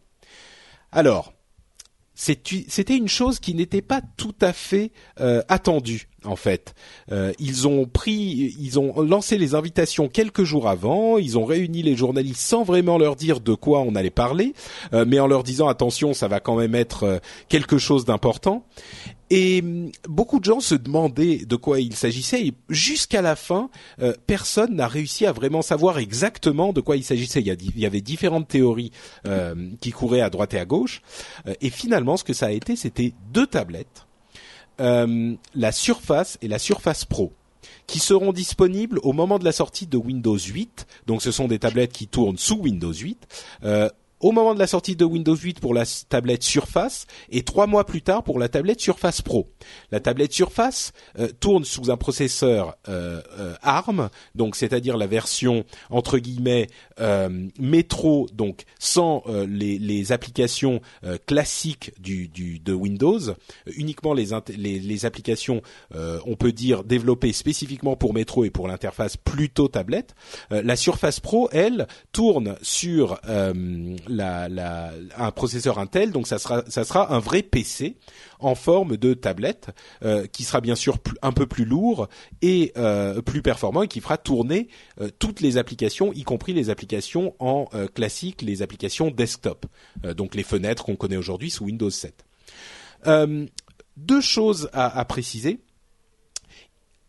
Alors, 0.92 1.34
c'était 2.22 2.96
une 2.96 3.08
chose 3.08 3.40
qui 3.40 3.54
n'était 3.54 3.82
pas 3.82 4.00
tout 4.16 4.34
à 4.40 4.52
fait 4.52 4.92
euh, 5.20 5.42
attendue 5.48 6.08
en 6.24 6.36
fait. 6.36 6.74
Euh, 7.10 7.32
ils 7.40 7.66
ont 7.66 7.84
pris, 7.84 8.54
ils 8.60 8.78
ont 8.78 9.00
lancé 9.02 9.38
les 9.38 9.56
invitations 9.56 10.06
quelques 10.06 10.44
jours 10.44 10.68
avant. 10.68 11.18
Ils 11.18 11.36
ont 11.36 11.44
réuni 11.44 11.82
les 11.82 11.96
journalistes 11.96 12.40
sans 12.40 12.62
vraiment 12.62 12.96
leur 12.96 13.16
dire 13.16 13.40
de 13.40 13.54
quoi 13.54 13.80
on 13.80 13.96
allait 13.96 14.10
parler, 14.10 14.54
euh, 14.92 15.04
mais 15.04 15.18
en 15.18 15.26
leur 15.26 15.42
disant 15.42 15.66
attention, 15.66 16.14
ça 16.14 16.28
va 16.28 16.38
quand 16.38 16.54
même 16.54 16.76
être 16.76 17.20
quelque 17.48 17.78
chose 17.78 18.04
d'important. 18.04 18.64
Et 19.30 19.60
hum, 19.62 19.90
beaucoup 20.08 20.40
de 20.40 20.44
gens 20.44 20.60
se 20.60 20.74
demandaient 20.74 21.44
de 21.46 21.56
quoi 21.56 21.80
il 21.80 21.94
s'agissait. 21.94 22.46
Et 22.46 22.54
jusqu'à 22.68 23.22
la 23.22 23.36
fin, 23.36 23.70
euh, 24.00 24.12
personne 24.26 24.74
n'a 24.74 24.88
réussi 24.88 25.26
à 25.26 25.32
vraiment 25.32 25.62
savoir 25.62 25.98
exactement 25.98 26.72
de 26.72 26.80
quoi 26.80 26.96
il 26.96 27.04
s'agissait. 27.04 27.40
Il 27.40 27.78
y, 27.78 27.86
avait 27.86 28.00
différentes 28.00 28.48
théories 28.48 28.92
euh, 29.26 29.70
qui 29.80 29.90
couraient 29.90 30.20
à 30.20 30.30
droite 30.30 30.54
et 30.54 30.58
à 30.58 30.64
gauche. 30.64 31.02
Euh, 31.46 31.54
et 31.60 31.70
finalement, 31.70 32.16
ce 32.16 32.24
que 32.24 32.32
ça 32.34 32.46
a 32.46 32.50
été, 32.50 32.76
c'était 32.76 33.14
deux 33.32 33.46
tablettes, 33.46 34.06
euh, 34.80 35.34
la 35.54 35.72
Surface 35.72 36.38
et 36.42 36.48
la 36.48 36.58
Surface 36.58 37.04
Pro 37.04 37.32
qui 37.86 37.98
seront 37.98 38.32
disponibles 38.32 38.98
au 39.02 39.12
moment 39.12 39.38
de 39.38 39.44
la 39.44 39.52
sortie 39.52 39.86
de 39.86 39.96
Windows 39.96 40.38
8. 40.38 40.86
Donc 41.06 41.22
ce 41.22 41.30
sont 41.30 41.46
des 41.46 41.58
tablettes 41.58 41.92
qui 41.92 42.08
tournent 42.08 42.38
sous 42.38 42.56
Windows 42.56 42.92
8. 42.92 43.26
Euh, 43.64 43.88
au 44.22 44.30
moment 44.30 44.54
de 44.54 44.58
la 44.58 44.66
sortie 44.66 44.96
de 44.96 45.04
Windows 45.04 45.36
8 45.36 45.60
pour 45.60 45.74
la 45.74 45.84
tablette 46.08 46.44
Surface 46.44 47.06
et 47.30 47.42
trois 47.42 47.66
mois 47.66 47.84
plus 47.84 48.02
tard 48.02 48.22
pour 48.22 48.38
la 48.38 48.48
tablette 48.48 48.80
Surface 48.80 49.20
Pro. 49.20 49.50
La 49.90 50.00
tablette 50.00 50.32
Surface 50.32 50.92
euh, 51.18 51.28
tourne 51.40 51.64
sous 51.64 51.90
un 51.90 51.96
processeur 51.96 52.76
euh, 52.88 53.20
euh, 53.38 53.54
ARM, 53.62 54.08
donc 54.34 54.56
c'est-à-dire 54.56 54.96
la 54.96 55.08
version 55.08 55.64
entre 55.90 56.18
guillemets 56.18 56.68
euh, 57.00 57.48
métro, 57.58 58.28
donc 58.32 58.64
sans 58.78 59.24
euh, 59.26 59.44
les, 59.48 59.78
les 59.78 60.12
applications 60.12 60.80
euh, 61.04 61.18
classiques 61.26 61.92
du, 62.00 62.28
du, 62.28 62.60
de 62.60 62.72
Windows, 62.72 63.18
uniquement 63.66 64.14
les, 64.14 64.28
les, 64.56 64.78
les 64.78 65.06
applications, 65.06 65.62
on 66.26 66.36
peut 66.36 66.52
dire 66.52 66.84
développées 66.84 67.32
spécifiquement 67.32 67.96
pour 67.96 68.14
métro 68.14 68.44
et 68.44 68.50
pour 68.50 68.68
l'interface 68.68 69.16
plutôt 69.16 69.68
tablette. 69.68 70.14
La 70.50 70.76
Surface 70.76 71.20
Pro, 71.20 71.48
elle, 71.52 71.86
tourne 72.12 72.56
sur 72.62 73.18
un 74.20 75.30
processeur 75.30 75.78
Intel, 75.78 76.10
donc 76.12 76.26
ça 76.26 76.38
sera, 76.38 77.14
un 77.14 77.18
vrai 77.18 77.42
PC 77.42 77.96
en 78.38 78.54
forme 78.54 78.96
de 78.96 79.14
tablette, 79.14 79.70
euh, 80.04 80.26
qui 80.26 80.44
sera 80.44 80.60
bien 80.60 80.74
sûr 80.74 80.98
un 81.22 81.32
peu 81.32 81.46
plus 81.46 81.64
lourd 81.64 82.08
et 82.40 82.72
euh, 82.76 83.22
plus 83.22 83.42
performant 83.42 83.82
et 83.82 83.88
qui 83.88 84.00
fera 84.00 84.18
tourner 84.18 84.68
euh, 85.00 85.10
toutes 85.18 85.40
les 85.40 85.56
applications, 85.56 86.12
y 86.12 86.22
compris 86.22 86.52
les 86.52 86.70
applications 86.70 87.34
en 87.38 87.66
classique, 87.94 88.42
les 88.42 88.62
applications 88.62 89.10
desktop, 89.10 89.66
donc 90.16 90.34
les 90.34 90.42
fenêtres 90.42 90.84
qu'on 90.84 90.96
connaît 90.96 91.16
aujourd'hui 91.16 91.50
sous 91.50 91.64
Windows 91.64 91.90
7. 91.90 92.24
Euh, 93.06 93.46
deux 93.96 94.20
choses 94.20 94.70
à, 94.72 94.98
à 94.98 95.04
préciser. 95.04 95.60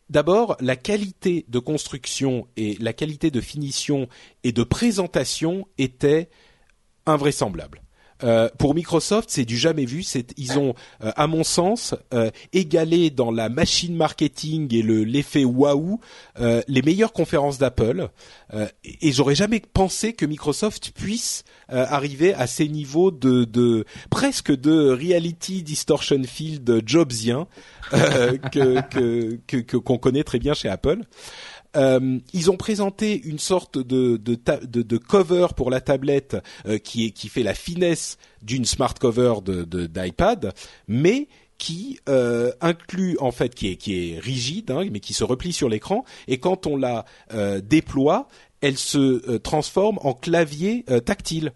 D'abord, 0.09 0.57
la 0.59 0.75
qualité 0.75 1.45
de 1.47 1.59
construction 1.59 2.47
et 2.57 2.77
la 2.79 2.93
qualité 2.93 3.31
de 3.31 3.41
finition 3.41 4.07
et 4.43 4.51
de 4.51 4.63
présentation 4.63 5.67
étaient 5.77 6.29
invraisemblables. 7.05 7.81
Euh, 8.23 8.47
pour 8.57 8.73
Microsoft, 8.73 9.29
c'est 9.31 9.43
du 9.43 9.57
jamais 9.57 9.83
vu. 9.83 10.05
Ils 10.37 10.57
ont, 10.57 10.75
euh, 11.03 11.11
à 11.17 11.27
mon 11.27 11.43
sens, 11.43 11.93
euh, 12.13 12.29
égalé 12.53 13.09
dans 13.09 13.31
la 13.31 13.49
machine 13.49 13.95
marketing 13.97 14.73
et 14.73 14.81
le 14.81 15.03
l'effet 15.03 15.43
waouh 15.43 15.99
euh, 16.39 16.61
les 16.69 16.81
meilleures 16.83 17.11
conférences 17.11 17.57
d'Apple. 17.57 18.07
Euh, 18.53 18.67
et 18.83 19.11
j'aurais 19.11 19.35
jamais 19.35 19.59
pensé 19.59 20.13
que 20.13 20.25
Microsoft 20.25 20.91
puisse 20.91 21.43
euh, 21.71 21.85
arriver 21.89 22.33
à 22.33 22.47
ces 22.47 22.69
niveaux 22.69 23.11
de, 23.11 23.43
de 23.43 23.83
presque 24.09 24.55
de 24.55 24.89
reality 24.91 25.61
distortion 25.63 26.21
field 26.23 26.83
jobsien 26.85 27.47
que 27.91 28.79
que 28.89 29.39
que- 29.47 29.77
qu'on 29.77 29.97
connaît 29.97 30.23
très 30.23 30.39
bien 30.39 30.53
chez 30.53 30.69
Apple. 30.69 31.01
Euh, 31.75 32.19
ils 32.33 32.51
ont 32.51 32.57
présenté 32.57 33.19
une 33.23 33.39
sorte 33.39 33.77
de, 33.77 34.17
de, 34.17 34.37
de, 34.63 34.81
de 34.83 34.97
cover 34.97 35.47
pour 35.55 35.71
la 35.71 35.81
tablette 35.81 36.37
euh, 36.67 36.77
qui, 36.77 37.07
est, 37.07 37.11
qui 37.11 37.29
fait 37.29 37.43
la 37.43 37.53
finesse 37.55 38.17
d'une 38.41 38.65
smart 38.65 38.93
cover 38.93 39.35
de- 39.43 39.63
d'iPad, 39.87 40.53
mais 40.87 41.27
qui 41.57 41.99
euh, 42.09 42.51
inclut 42.61 43.15
en 43.19 43.31
fait 43.31 43.55
qui 43.55 43.69
est 43.69 43.75
qui 43.77 44.11
est 44.11 44.19
rigide 44.19 44.69
hein, 44.71 44.85
mais 44.91 44.99
qui 44.99 45.13
se 45.13 45.23
replie 45.23 45.53
sur 45.53 45.69
l'écran. 45.69 46.03
Et 46.27 46.37
quand 46.37 46.67
on 46.67 46.75
la 46.77 47.05
euh, 47.33 47.61
déploie 47.61 48.27
elle 48.61 48.77
se 48.77 49.29
euh, 49.29 49.39
transforme 49.39 49.97
en 50.01 50.13
clavier 50.13 50.83
euh, 50.89 50.99
tactile. 50.99 51.51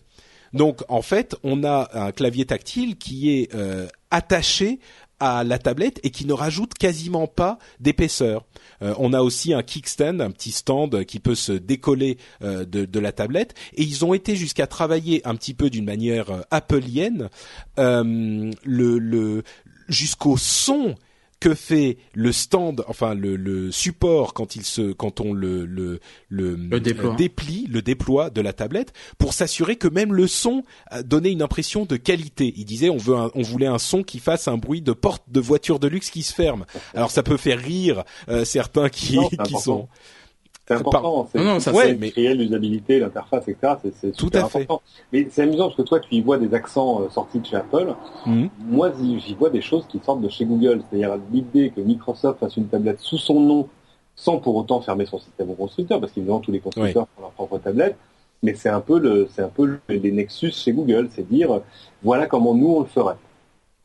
Donc 0.54 0.82
en 0.88 1.02
fait 1.02 1.36
on 1.44 1.64
a 1.64 1.90
un 1.94 2.12
clavier 2.12 2.46
tactile 2.46 2.98
qui 2.98 3.32
est 3.32 3.54
euh, 3.54 3.88
attaché 4.12 4.80
à 5.20 5.44
la 5.44 5.58
tablette 5.58 6.00
et 6.04 6.12
qui 6.12 6.26
ne 6.26 6.34
rajoute 6.34 6.74
quasiment 6.74 7.28
pas 7.28 7.58
d'épaisseur. 7.80 8.46
Euh, 8.82 8.94
on 8.98 9.14
a 9.14 9.22
aussi 9.22 9.54
un 9.54 9.64
kickstand, 9.64 10.22
un 10.22 10.32
petit 10.32 10.52
stand 10.52 11.06
qui 11.06 11.20
peut 11.20 11.36
se 11.36 11.52
décoller 11.52 12.18
euh, 12.44 12.66
de, 12.66 13.00
la 13.00 13.12
tablette. 13.12 13.54
Et 13.76 13.84
ils 13.84 14.06
ont 14.06 14.14
été 14.14 14.36
jusqu'à 14.36 14.68
travailler 14.68 15.26
un 15.28 15.36
petit 15.36 15.54
peu 15.54 15.70
d'une 15.70 15.86
manière 15.86 16.30
euh, 16.30 16.42
appelienne 16.52 17.30
le 17.78 19.44
jusqu'au 19.88 20.36
son 20.36 20.96
que 21.40 21.54
fait 21.54 21.98
le 22.14 22.32
stand, 22.32 22.84
enfin 22.88 23.14
le, 23.14 23.36
le 23.36 23.72
support 23.72 24.34
quand 24.34 24.56
il 24.56 24.64
se, 24.64 24.92
quand 24.92 25.22
on 25.22 25.34
le 25.34 25.66
le, 25.66 26.00
le, 26.30 26.56
déplie, 27.16 27.68
le 27.70 27.82
déploie 27.82 28.30
de 28.30 28.42
la 28.42 28.54
tablette, 28.54 28.94
pour 29.18 29.34
s'assurer 29.34 29.76
que 29.76 29.88
même 29.88 30.14
le 30.14 30.28
son 30.28 30.64
donnait 31.04 31.32
une 31.32 31.42
impression 31.42 31.86
de 31.86 31.96
qualité. 31.96 32.54
Il 32.58 32.66
disait 32.66 32.90
on 32.90 32.98
veut, 32.98 33.16
on 33.36 33.42
voulait 33.42 33.68
un 33.68 33.78
son 33.78 34.04
qui 34.04 34.20
fasse 34.20 34.48
un 34.48 34.58
bruit 34.58 34.82
de 34.82 34.94
porte 34.94 35.24
de 35.28 35.40
voiture 35.40 35.80
de 35.80 35.88
luxe 35.88 36.10
qui 36.10 36.24
se 36.24 36.34
ferme. 36.34 36.66
Alors 36.96 37.12
ça 37.12 37.24
peut 37.24 37.38
faire 37.38 37.60
rire 37.60 38.04
euh, 38.30 38.46
certains 38.46 38.90
qui 38.90 39.20
qui 39.46 39.54
sont 39.56 39.88
c'est 40.68 40.74
important. 40.74 41.30
C'est, 41.32 41.42
non, 41.42 41.60
ça, 41.62 41.72
ouais, 41.72 41.96
mais... 41.96 42.12
l'usabilité, 42.34 43.00
l'interface, 43.00 43.48
etc. 43.48 43.76
C'est, 44.02 44.12
Tout 44.12 44.30
à 44.34 44.40
important. 44.40 44.82
Fait. 44.84 44.98
Mais 45.14 45.28
c'est 45.32 45.44
amusant 45.44 45.66
parce 45.66 45.78
que 45.78 45.82
toi, 45.84 46.00
tu 46.02 46.16
y 46.16 46.22
vois 46.22 46.38
des 46.38 46.54
accents 46.54 47.02
euh, 47.02 47.10
sortis 47.10 47.40
de 47.40 47.46
chez 47.46 47.56
Apple. 47.56 47.96
Mhm. 48.26 48.50
Moi, 48.68 48.92
j'y 49.00 49.34
vois 49.36 49.50
des 49.50 49.62
choses 49.62 49.86
qui 49.88 50.00
sortent 50.04 50.22
de 50.22 50.28
chez 50.28 50.44
Google. 50.44 50.82
C'est-à-dire 50.90 51.18
l'idée 51.32 51.72
que 51.74 51.80
Microsoft 51.80 52.40
fasse 52.40 52.58
une 52.58 52.68
tablette 52.68 53.00
sous 53.00 53.18
son 53.18 53.40
nom 53.40 53.70
sans 54.16 54.40
pour 54.40 54.56
autant 54.56 54.82
fermer 54.82 55.06
son 55.06 55.20
système 55.20 55.52
au 55.52 55.54
constructeur, 55.54 56.00
parce 56.02 56.12
qu'évidemment, 56.12 56.40
tous 56.40 56.52
les 56.52 56.60
constructeurs 56.60 57.08
font 57.16 57.22
leur 57.22 57.32
propre 57.32 57.60
tablette. 57.60 57.96
Mais 58.44 58.54
c'est 58.54 58.70
un 58.70 58.82
peu 58.82 59.00
le, 59.00 59.28
c'est 59.34 59.44
un 59.44 59.50
peu 59.50 59.80
les 59.88 60.12
nexus 60.12 60.52
chez 60.52 60.74
Google. 60.74 61.08
C'est 61.12 61.28
dire, 61.28 61.62
voilà 62.04 62.26
comment 62.26 62.54
nous 62.54 62.74
on 62.76 62.80
le 62.82 62.88
ferait. 62.88 63.16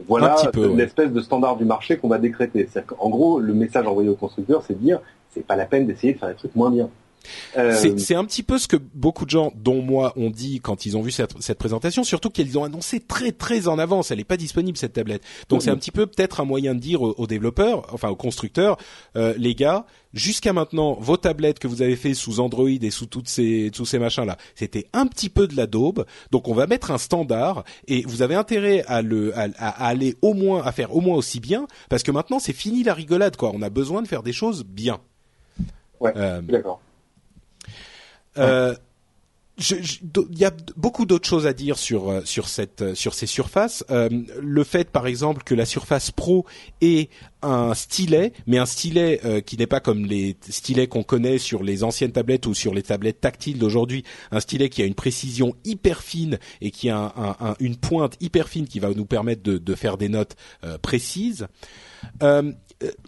Voilà 0.09 0.37
l'espèce 0.74 1.11
de 1.11 1.20
standard 1.20 1.57
du 1.57 1.65
marché 1.65 1.97
qu'on 1.97 2.09
va 2.09 2.19
décréter. 2.19 2.69
En 2.99 3.09
gros, 3.09 3.41
le 3.41 3.55
message 3.55 3.87
envoyé 3.87 4.09
au 4.09 4.15
constructeur, 4.15 4.62
c'est 4.66 4.74
de 4.74 4.85
dire 4.85 5.01
c'est 5.31 5.47
pas 5.47 5.57
la 5.57 5.65
peine 5.65 5.87
d'essayer 5.87 6.12
de 6.15 6.19
faire 6.19 6.29
des 6.29 6.35
trucs 6.35 6.55
moins 6.55 6.70
bien. 6.70 6.89
Euh, 7.57 7.97
c'est 7.97 8.15
un 8.15 8.24
petit 8.24 8.43
peu 8.43 8.59
ce 8.59 8.69
que 8.69 8.77
beaucoup 8.77 9.24
de 9.24 9.31
gens, 9.31 9.53
dont 9.57 9.82
moi, 9.82 10.12
ont 10.16 10.31
dit 10.31 10.61
quand 10.61 10.86
ils 10.86 10.97
ont 10.97 11.03
vu 11.03 11.11
cette, 11.11 11.40
cette 11.40 11.59
présentation, 11.59 12.05
surtout 12.05 12.31
qu'ils 12.31 12.59
ont 12.59 12.65
annoncé 12.65 13.01
très 13.01 13.32
très 13.32 13.69
en 13.69 13.78
avance. 13.78 14.11
Elle 14.11 14.19
n'est 14.19 14.24
pas 14.24 14.36
disponible 14.36 14.77
cette 14.77 14.94
tablette, 14.94 15.23
donc 15.49 15.62
c'est 15.62 15.70
un 15.70 15.77
petit 15.77 15.90
peu 15.90 16.07
peut-être 16.07 16.40
un 16.40 16.44
moyen 16.44 16.74
de 16.74 16.81
dire 16.81 17.03
aux, 17.03 17.27
développeurs, 17.27 17.86
enfin 17.93 18.09
aux 18.09 18.16
constructeurs, 18.16 18.77
euh, 19.16 19.35
les 19.36 19.55
gars, 19.55 19.86
jusqu'à 20.15 20.53
maintenant, 20.53 20.97
vos 21.01 21.16
tablettes 21.16 21.59
que 21.59 21.69
vous 21.69 21.82
avez 21.82 21.97
fait 21.97 22.15
sous 22.15 22.40
Android 22.40 22.69
et 22.69 22.90
sous 22.90 23.07
toutes 23.07 23.28
ces 23.28 23.70
tous 23.73 23.86
ces 23.86 23.99
machins 23.99 24.24
là, 24.24 24.36
c'était 24.55 24.86
un 24.93 25.07
petit 25.07 25.28
peu 25.28 25.47
de 25.47 25.57
la 25.57 25.66
daube. 25.66 26.05
Donc 26.31 26.49
on 26.49 26.55
va 26.55 26.66
mettre 26.66 26.90
un 26.90 26.99
standard 26.99 27.65
et 27.89 28.03
vous 28.03 28.23
avez 28.23 28.35
intérêt 28.35 28.85
à 28.86 29.03
le 29.03 29.36
à, 29.36 29.49
à 29.57 29.86
aller 29.86 30.16
au 30.23 30.35
moins 30.35 30.62
à 30.62 30.73
faire 30.73 30.94
au 30.94 31.01
moins 31.01 31.16
aussi 31.16 31.40
bien 31.40 31.66
parce 31.89 32.03
que 32.03 32.11
maintenant 32.11 32.39
c'est 32.39 32.53
fini 32.53 32.82
la 32.82 32.94
rigolade 32.94 33.36
quoi. 33.36 33.53
On 33.55 33.62
a 33.62 33.70
besoin 33.70 34.03
de 34.03 34.09
faire 34.09 34.23
des 34.23 34.32
choses 34.32 34.65
bien. 34.65 35.01
Ouais, 36.03 36.12
euh, 36.16 36.40
d'accord. 36.43 36.81
Euh, 38.38 38.74
il 39.59 40.38
y 40.38 40.44
a 40.44 40.52
beaucoup 40.76 41.04
d'autres 41.04 41.28
choses 41.28 41.46
à 41.46 41.52
dire 41.52 41.78
sur 41.78 42.09
euh, 42.09 42.22
sur 42.24 42.48
cette 42.48 42.82
euh, 42.82 42.94
sur 42.94 43.14
ces 43.14 43.26
surfaces. 43.26 43.84
Euh, 43.90 44.09
le 44.40 44.64
fait, 44.64 44.90
par 44.90 45.06
exemple, 45.06 45.42
que 45.44 45.54
la 45.54 45.66
Surface 45.66 46.10
Pro 46.10 46.46
ait 46.80 47.09
un 47.42 47.74
stylet, 47.74 48.32
mais 48.46 48.59
un 48.59 48.66
stylet 48.66 49.42
qui 49.44 49.56
n'est 49.56 49.66
pas 49.66 49.80
comme 49.80 50.06
les 50.06 50.36
stylets 50.48 50.86
qu'on 50.86 51.02
connaît 51.02 51.38
sur 51.38 51.64
les 51.64 51.82
anciennes 51.82 52.12
tablettes 52.12 52.46
ou 52.46 52.54
sur 52.54 52.72
les 52.72 52.84
tablettes 52.84 53.20
tactiles 53.20 53.59
d'aujourd'hui, 53.59 54.04
un 54.30 54.38
stylet 54.38 54.68
qui 54.68 54.80
a 54.80 54.84
une 54.84 54.94
précision 54.94 55.52
hyper 55.64 56.02
fine 56.02 56.38
et 56.60 56.70
qui 56.70 56.88
a 56.88 57.12
un, 57.16 57.56
une 57.59 57.74
pointe 57.74 58.16
hyper 58.20 58.48
fine 58.48 58.68
qui 58.68 58.78
va 58.78 58.90
nous 58.90 59.06
permettre 59.06 59.42
de, 59.42 59.59
de 59.59 59.74
faire 59.74 59.98
des 59.98 60.09
notes 60.09 60.36
précises. 60.82 61.48
Euh, 62.22 62.42
euh, 62.42 62.52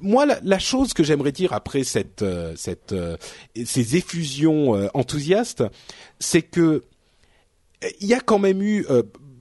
moi, 0.01 0.26
la, 0.26 0.59
chose 0.59 0.92
que 0.92 1.02
j'aimerais 1.02 1.32
dire 1.32 1.52
après 1.52 1.82
euh, 2.22 2.52
cette, 2.56 2.94
ces 3.64 3.96
effusions 3.96 4.88
enthousiastes, 4.94 5.64
c'est 6.18 6.42
que 6.42 6.82
il 8.01 8.06
y 8.06 8.14
a 8.14 8.20
quand 8.20 8.38
même 8.38 8.62
eu 8.62 8.86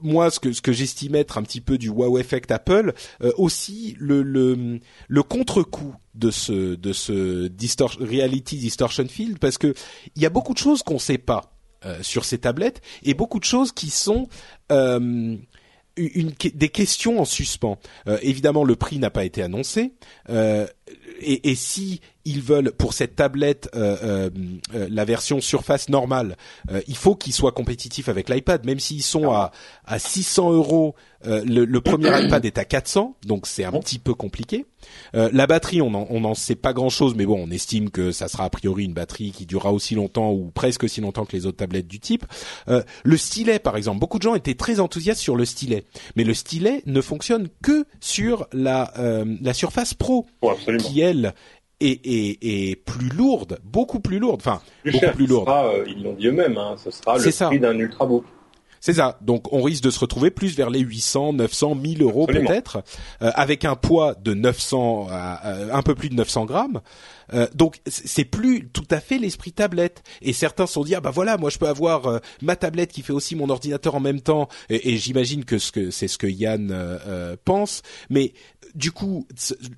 moi 0.01 0.29
ce 0.29 0.39
que 0.39 0.73
j'estime 0.73 1.15
être 1.15 1.37
un 1.37 1.43
petit 1.43 1.61
peu 1.61 1.77
du 1.77 1.87
wow 1.87 2.17
effect 2.17 2.51
Apple 2.51 2.93
aussi 3.37 3.95
le 3.99 4.79
contre-coup 5.21 5.95
de 6.13 6.29
ce 6.29 6.75
de 6.75 6.91
ce 6.91 7.49
reality 8.03 8.57
distortion 8.57 9.07
field 9.07 9.39
parce 9.39 9.57
que 9.57 9.73
il 10.15 10.21
y 10.21 10.25
a 10.25 10.29
beaucoup 10.29 10.53
de 10.53 10.57
choses 10.57 10.83
qu'on 10.83 10.99
sait 10.99 11.17
pas 11.17 11.53
sur 12.01 12.25
ces 12.25 12.37
tablettes 12.37 12.81
et 13.03 13.13
beaucoup 13.13 13.39
de 13.39 13.45
choses 13.45 13.71
qui 13.71 13.89
sont 13.89 14.27
une, 15.97 16.31
des 16.53 16.69
questions 16.69 17.19
en 17.19 17.25
suspens. 17.25 17.77
Euh, 18.07 18.17
évidemment, 18.21 18.63
le 18.63 18.75
prix 18.75 18.97
n'a 18.99 19.09
pas 19.09 19.25
été 19.25 19.41
annoncé. 19.41 19.93
Euh, 20.29 20.67
et, 21.19 21.49
et, 21.51 21.55
si 21.55 22.01
ils 22.25 22.41
veulent 22.41 22.71
pour 22.71 22.93
cette 22.93 23.15
tablette 23.15 23.69
euh, 23.75 24.29
la 24.73 25.05
version 25.05 25.41
Surface 25.41 25.89
normale, 25.89 26.37
il 26.87 26.95
faut 26.95 27.15
qu'ils 27.15 27.33
soient 27.33 27.51
compétitifs 27.51 28.07
avec 28.07 28.29
l'iPad, 28.29 28.65
même 28.65 28.79
s'ils 28.79 29.03
sont 29.03 29.31
à, 29.31 29.51
à 29.85 29.99
600 29.99 30.51
euros. 30.51 30.95
Le, 31.25 31.79
premier 31.79 32.09
iPad 32.25 32.45
est 32.45 32.57
à 32.57 32.65
400, 32.65 33.15
donc 33.25 33.47
c'est 33.47 33.63
un 33.63 33.71
petit 33.73 33.99
peu 33.99 34.13
compliqué. 34.13 34.65
la 35.13 35.47
batterie, 35.47 35.81
on 35.81 35.89
n'en 35.89 36.33
sait 36.33 36.55
pas 36.55 36.73
grand-chose, 36.73 37.13
mais 37.15 37.25
bon, 37.25 37.45
on 37.45 37.51
estime 37.51 37.89
que 37.89 38.11
ça 38.11 38.27
sera 38.27 38.45
a 38.45 38.49
priori 38.49 38.85
une 38.85 38.93
batterie 38.93 39.31
qui 39.31 39.45
durera 39.45 39.73
aussi 39.73 39.95
longtemps 39.95 40.31
ou 40.31 40.51
presque 40.53 40.83
aussi 40.83 41.01
longtemps 41.01 41.25
que 41.25 41.35
les 41.35 41.45
autres 41.45 41.57
tablettes 41.57 41.87
du 41.87 41.99
type. 41.99 42.25
le 42.67 43.17
stylet, 43.17 43.59
par 43.59 43.75
exemple, 43.75 43.99
beaucoup 43.99 44.17
de 44.17 44.23
gens 44.23 44.35
étaient 44.35 44.55
très 44.55 44.79
enthousiastes 44.79 45.21
sur 45.21 45.35
le 45.35 45.45
stylet, 45.45 45.83
mais 46.15 46.23
le 46.23 46.33
stylet 46.33 46.83
ne 46.85 47.01
fonctionne 47.01 47.49
que 47.61 47.85
sur 47.99 48.47
la, 48.53 48.93
la 49.41 49.53
Surface 49.53 49.93
Pro, 49.93 50.25
qui 50.83 51.01
elle 51.01 51.33
est, 51.79 52.75
plus 52.85 53.09
lourde, 53.09 53.59
beaucoup 53.63 53.99
plus 53.99 54.19
lourde, 54.19 54.41
enfin 54.41 54.61
beaucoup 54.85 55.15
plus 55.15 55.27
lourde. 55.27 55.49
Euh, 55.49 55.85
ils 55.87 56.03
l'ont 56.03 56.13
dit 56.13 56.27
eux-mêmes, 56.27 56.57
hein, 56.57 56.75
ce 56.77 56.91
sera 56.91 57.17
le 57.17 57.47
prix 57.47 57.59
d'un 57.59 57.77
ultrabook. 57.77 58.25
C'est 58.83 58.95
ça. 58.95 59.17
Donc 59.21 59.53
on 59.53 59.61
risque 59.61 59.81
de 59.81 59.89
se 59.89 59.99
retrouver 59.99 60.29
plus 60.29 60.57
vers 60.57 60.69
les 60.69 60.81
800, 60.81 61.31
900, 61.31 61.75
1000 61.75 62.01
euros 62.01 62.27
peut-être, 62.27 62.83
euh, 63.21 63.31
avec 63.33 63.63
un 63.63 63.77
poids 63.77 64.13
de 64.13 64.33
900, 64.33 65.07
euh, 65.09 65.69
un 65.71 65.81
peu 65.83 65.95
plus 65.95 66.09
de 66.09 66.15
900 66.15 66.43
grammes. 66.43 66.81
Euh, 67.33 67.47
donc 67.55 67.79
c'est 67.85 68.25
plus 68.25 68.67
tout 68.67 68.85
à 68.91 68.99
fait 68.99 69.19
l'esprit 69.19 69.53
tablette. 69.53 70.03
Et 70.21 70.33
certains 70.33 70.67
se 70.67 70.73
sont 70.73 70.83
dit 70.83 70.95
ah 70.95 70.99
bah 70.99 71.11
voilà 71.11 71.37
moi 71.37 71.49
je 71.49 71.59
peux 71.59 71.69
avoir 71.69 72.19
ma 72.41 72.57
tablette 72.57 72.91
qui 72.91 73.03
fait 73.03 73.13
aussi 73.13 73.37
mon 73.37 73.49
ordinateur 73.49 73.95
en 73.95 74.01
même 74.01 74.19
temps. 74.19 74.49
Et, 74.69 74.97
j'imagine 74.97 75.45
que 75.45 75.59
c'est 75.59 76.09
ce 76.09 76.17
que 76.17 76.27
Yann 76.27 76.99
pense. 77.45 77.83
Mais 78.09 78.33
du 78.75 78.91
coup, 78.91 79.27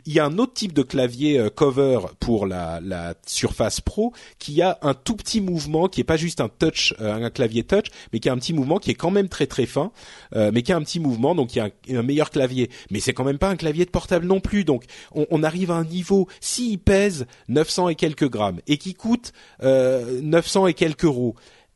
il 0.05 0.13
y 0.13 0.19
a 0.19 0.25
un 0.25 0.37
autre 0.37 0.53
type 0.53 0.73
de 0.73 0.81
clavier 0.81 1.37
euh, 1.39 1.49
cover 1.49 1.99
pour 2.19 2.45
la, 2.45 2.79
Surface 3.25 3.81
Pro 3.81 4.13
qui 4.39 4.61
a 4.61 4.77
un 4.81 4.93
tout 4.93 5.15
petit 5.15 5.41
mouvement 5.41 5.87
qui 5.87 6.01
est 6.01 6.05
pas 6.05 6.17
juste 6.17 6.41
un 6.41 6.49
touch, 6.49 6.93
euh, 6.99 7.13
un 7.13 7.29
clavier 7.29 7.63
touch, 7.63 7.87
mais 8.13 8.19
qui 8.19 8.29
a 8.29 8.33
un 8.33 8.37
petit 8.37 8.53
mouvement 8.53 8.77
qui 8.77 8.91
est 8.91 8.95
quand 8.95 9.11
même 9.11 9.27
très 9.27 9.47
très 9.47 9.65
fin, 9.65 9.91
euh, 10.35 10.51
mais 10.53 10.61
qui 10.61 10.71
a 10.71 10.77
un 10.77 10.81
petit 10.81 10.99
mouvement, 10.99 11.35
donc 11.35 11.55
il 11.55 11.59
y 11.59 11.61
a 11.61 11.99
un, 11.99 12.03
meilleur 12.03 12.29
clavier. 12.29 12.69
Mais 12.89 12.99
c'est 12.99 13.13
quand 13.13 13.23
même 13.23 13.37
pas 13.37 13.49
un 13.49 13.55
clavier 13.55 13.85
de 13.85 13.89
portable 13.89 14.25
non 14.25 14.39
plus. 14.39 14.63
Donc 14.63 14.85
on, 15.13 15.25
on 15.29 15.43
arrive 15.43 15.71
à 15.71 15.75
un 15.75 15.85
niveau 15.85 16.27
s'il 16.39 16.79
pèse 16.79 17.25
900 17.49 17.89
et 17.89 17.95
quelques 17.95 18.29
grammes 18.29 18.59
et 18.67 18.77
qui 18.77 18.93
coûte 18.93 19.33
900 19.61 20.67
et 20.67 20.73
quelques 20.73 21.05
euros 21.05 21.35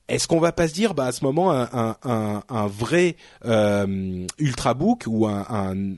est-ce 0.09 0.27
qu'on 0.27 0.39
va 0.39 0.51
pas 0.51 0.67
se 0.67 0.73
dire, 0.73 0.93
bah 0.93 1.05
à 1.05 1.11
ce 1.11 1.23
moment, 1.23 1.51
un, 1.51 1.95
un, 2.03 2.67
vrai 2.67 3.15
euh, 3.45 4.25
ultrabook 4.37 5.03
ou 5.07 5.27
un, 5.27 5.45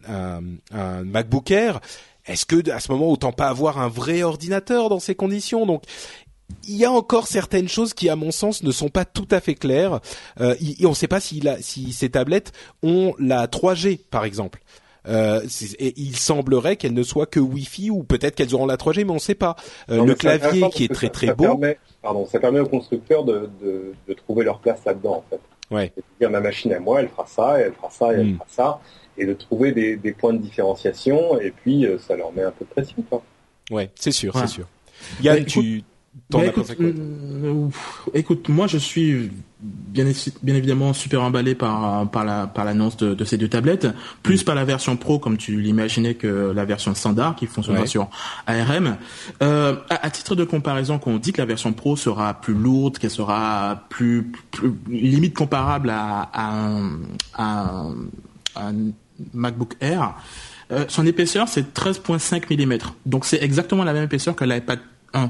un, 0.08 1.04
MacBook 1.04 1.50
Air, 1.52 1.80
est-ce 2.26 2.46
que 2.46 2.70
à 2.70 2.80
ce 2.80 2.92
moment 2.92 3.10
autant 3.10 3.32
pas 3.32 3.48
avoir 3.48 3.80
un 3.80 3.88
vrai 3.88 4.22
ordinateur 4.22 4.90
dans 4.90 5.00
ces 5.00 5.16
conditions? 5.16 5.66
Donc 5.66 5.84
il 6.68 6.76
y 6.76 6.86
a 6.86 6.92
encore 6.92 7.28
certaines 7.28 7.70
choses 7.70 7.94
qui, 7.94 8.10
à 8.10 8.16
mon 8.16 8.32
sens, 8.32 8.64
ne 8.64 8.72
sont 8.72 8.90
pas 8.90 9.06
tout 9.06 9.28
à 9.32 9.40
fait 9.40 9.56
claires. 9.56 10.02
Euh, 10.40 10.56
on 10.84 10.90
ne 10.90 10.94
sait 10.94 11.08
pas 11.08 11.20
si, 11.20 11.42
si 11.62 11.94
ces 11.94 12.10
tablettes 12.10 12.52
ont 12.84 13.14
la 13.20 13.48
3G, 13.48 14.00
par 14.10 14.26
exemple. 14.26 14.62
Euh, 15.08 15.42
il 15.80 16.16
semblerait 16.16 16.76
qu'elles 16.76 16.94
ne 16.94 17.04
soient 17.04 17.26
que 17.26 17.40
Wi-Fi 17.40 17.90
ou 17.90 18.04
peut-être 18.04 18.36
qu'elles 18.36 18.54
auront 18.54 18.68
la 18.68 18.78
3G, 18.78 19.04
mais 19.04 19.12
on 19.12 19.16
ne 19.16 19.20
sait 19.20 19.36
pas. 19.36 19.56
Euh, 19.90 20.06
le 20.06 20.14
clavier 20.14 20.70
qui 20.70 20.84
est 20.84 20.94
très 20.94 21.10
très 21.10 21.34
beau. 21.34 21.60
pardon, 22.02 22.28
ça 22.28 22.40
permet 22.40 22.60
aux 22.60 22.68
constructeurs 22.68 23.24
de, 23.24 23.50
de, 23.62 23.94
de 24.08 24.14
trouver 24.14 24.44
leur 24.44 24.60
place 24.60 24.80
là-dedans 24.86 25.18
en 25.18 25.24
fait. 25.30 25.42
Ouais. 25.72 25.92
De 25.96 26.04
dire 26.20 26.30
ma 26.30 26.42
machine 26.42 26.74
à 26.74 26.80
moi, 26.80 27.02
elle 27.02 27.10
fera 27.10 27.26
ça, 27.26 27.60
et 27.60 27.64
elle 27.64 27.74
fera 27.74 27.90
ça, 27.90 28.14
et 28.14 28.18
elle 28.18 28.28
hmm. 28.28 28.36
fera 28.36 28.46
ça, 28.50 28.80
et 29.18 29.26
de 29.26 29.34
trouver 29.34 29.72
des, 29.72 29.96
des, 29.96 30.12
points 30.12 30.34
de 30.34 30.40
différenciation, 30.40 31.40
et 31.40 31.52
puis 31.52 31.86
euh, 31.86 31.98
ça 31.98 32.16
leur 32.16 32.34
met 32.34 32.44
un 32.44 32.52
peu 32.52 32.66
de 32.66 32.70
pression, 32.70 33.02
quoi. 33.10 33.24
Ouais, 33.72 33.90
c'est 33.96 34.12
sûr, 34.12 34.38
c'est 34.38 34.48
sûr. 34.48 34.68
Yann, 35.22 35.40
bah, 35.40 35.46
tu, 35.46 35.84
bah, 36.30 36.46
écoute, 36.46 36.76
euh, 36.80 37.70
écoute, 38.14 38.50
moi 38.50 38.68
je 38.68 38.78
suis 38.78 39.32
bien, 39.62 40.06
bien 40.44 40.56
évidemment 40.56 40.92
super 40.92 41.22
emballé 41.22 41.56
par 41.56 42.10
par 42.10 42.26
la 42.26 42.48
par 42.48 42.66
l'annonce 42.66 42.98
de, 42.98 43.14
de, 43.14 43.24
ces 43.24 43.38
deux 43.38 43.48
tablettes, 43.48 43.88
plus 44.22 44.44
par 44.44 44.56
la 44.56 44.66
version 44.66 44.98
pro 44.98 45.20
comme 45.20 45.38
tu 45.38 45.62
l'imaginais 45.62 46.16
que 46.16 46.52
la 46.54 46.66
version 46.66 46.94
standard 46.96 47.36
qui 47.36 47.48
fonctionnera 47.48 47.86
sur 47.86 48.10
ARM. 48.46 48.98
Euh, 49.42 49.76
à, 49.90 50.10
titre 50.10 50.36
de 50.36 50.44
comparaison, 50.44 51.00
quand 51.00 51.12
on 51.12 51.18
dit 51.18 51.32
que 51.32 51.42
la 51.42 51.46
version 51.46 51.72
pro 51.72 51.96
sera 51.96 52.34
plus 52.34 52.54
lourde, 52.56 52.98
qu'elle 52.98 53.10
sera 53.10 53.84
plus, 53.90 54.32
plus, 54.52 54.74
limite 54.90 55.34
comparable 55.34 55.90
à, 55.90 56.30
à, 56.34 56.58
un, 56.58 57.00
à 57.36 57.84
un 58.56 58.74
MacBook 59.34 59.76
Air. 59.80 60.16
Euh, 60.72 60.86
son 60.88 61.06
épaisseur, 61.06 61.48
c'est 61.48 61.74
13.5 61.74 62.66
mm. 62.66 62.78
Donc 63.06 63.26
c'est 63.26 63.42
exactement 63.42 63.84
la 63.84 63.94
même 63.94 64.06
épaisseur 64.06 64.36
que 64.36 64.46
l'iPad 64.46 64.80
1. 65.14 65.30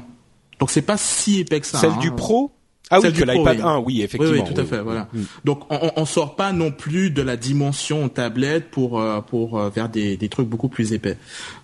Donc 0.58 0.70
c'est 0.70 0.82
pas 0.82 0.96
si 0.96 1.40
épais 1.40 1.60
que 1.60 1.66
ça. 1.66 1.78
Celle 1.78 1.92
hein. 1.92 1.98
du 1.98 2.10
Pro 2.12 2.52
ah 2.92 3.00
oui, 3.00 3.12
que 3.12 3.24
l'iPad 3.24 3.60
1, 3.60 3.78
oui, 3.78 4.02
effectivement. 4.02 4.32
Oui, 4.32 4.42
oui 4.46 4.54
tout 4.54 4.60
à 4.60 4.64
fait, 4.64 4.80
voilà. 4.80 5.08
Donc 5.44 5.62
on, 5.70 5.90
on 5.96 6.04
sort 6.04 6.36
pas 6.36 6.52
non 6.52 6.70
plus 6.70 7.10
de 7.10 7.22
la 7.22 7.36
dimension 7.36 8.08
tablette 8.08 8.70
pour 8.70 9.00
euh, 9.00 9.20
pour 9.20 9.58
euh, 9.58 9.70
vers 9.70 9.88
des, 9.88 10.16
des 10.16 10.28
trucs 10.28 10.48
beaucoup 10.48 10.68
plus 10.68 10.92
épais. 10.92 11.16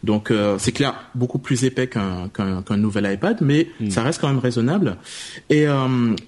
Donc 0.03 0.31
euh, 0.31 0.57
c'est 0.59 0.73
clair, 0.73 0.95
beaucoup 1.15 1.39
plus 1.39 1.65
épais 1.65 1.87
qu'un 1.87 2.29
qu'un 2.29 2.77
nouvel 2.77 3.13
iPad, 3.13 3.39
mais 3.41 3.69
mm. 3.81 3.91
ça 3.91 4.03
reste 4.03 4.21
quand 4.21 4.29
même 4.29 4.39
raisonnable. 4.39 4.97
Et 5.51 5.67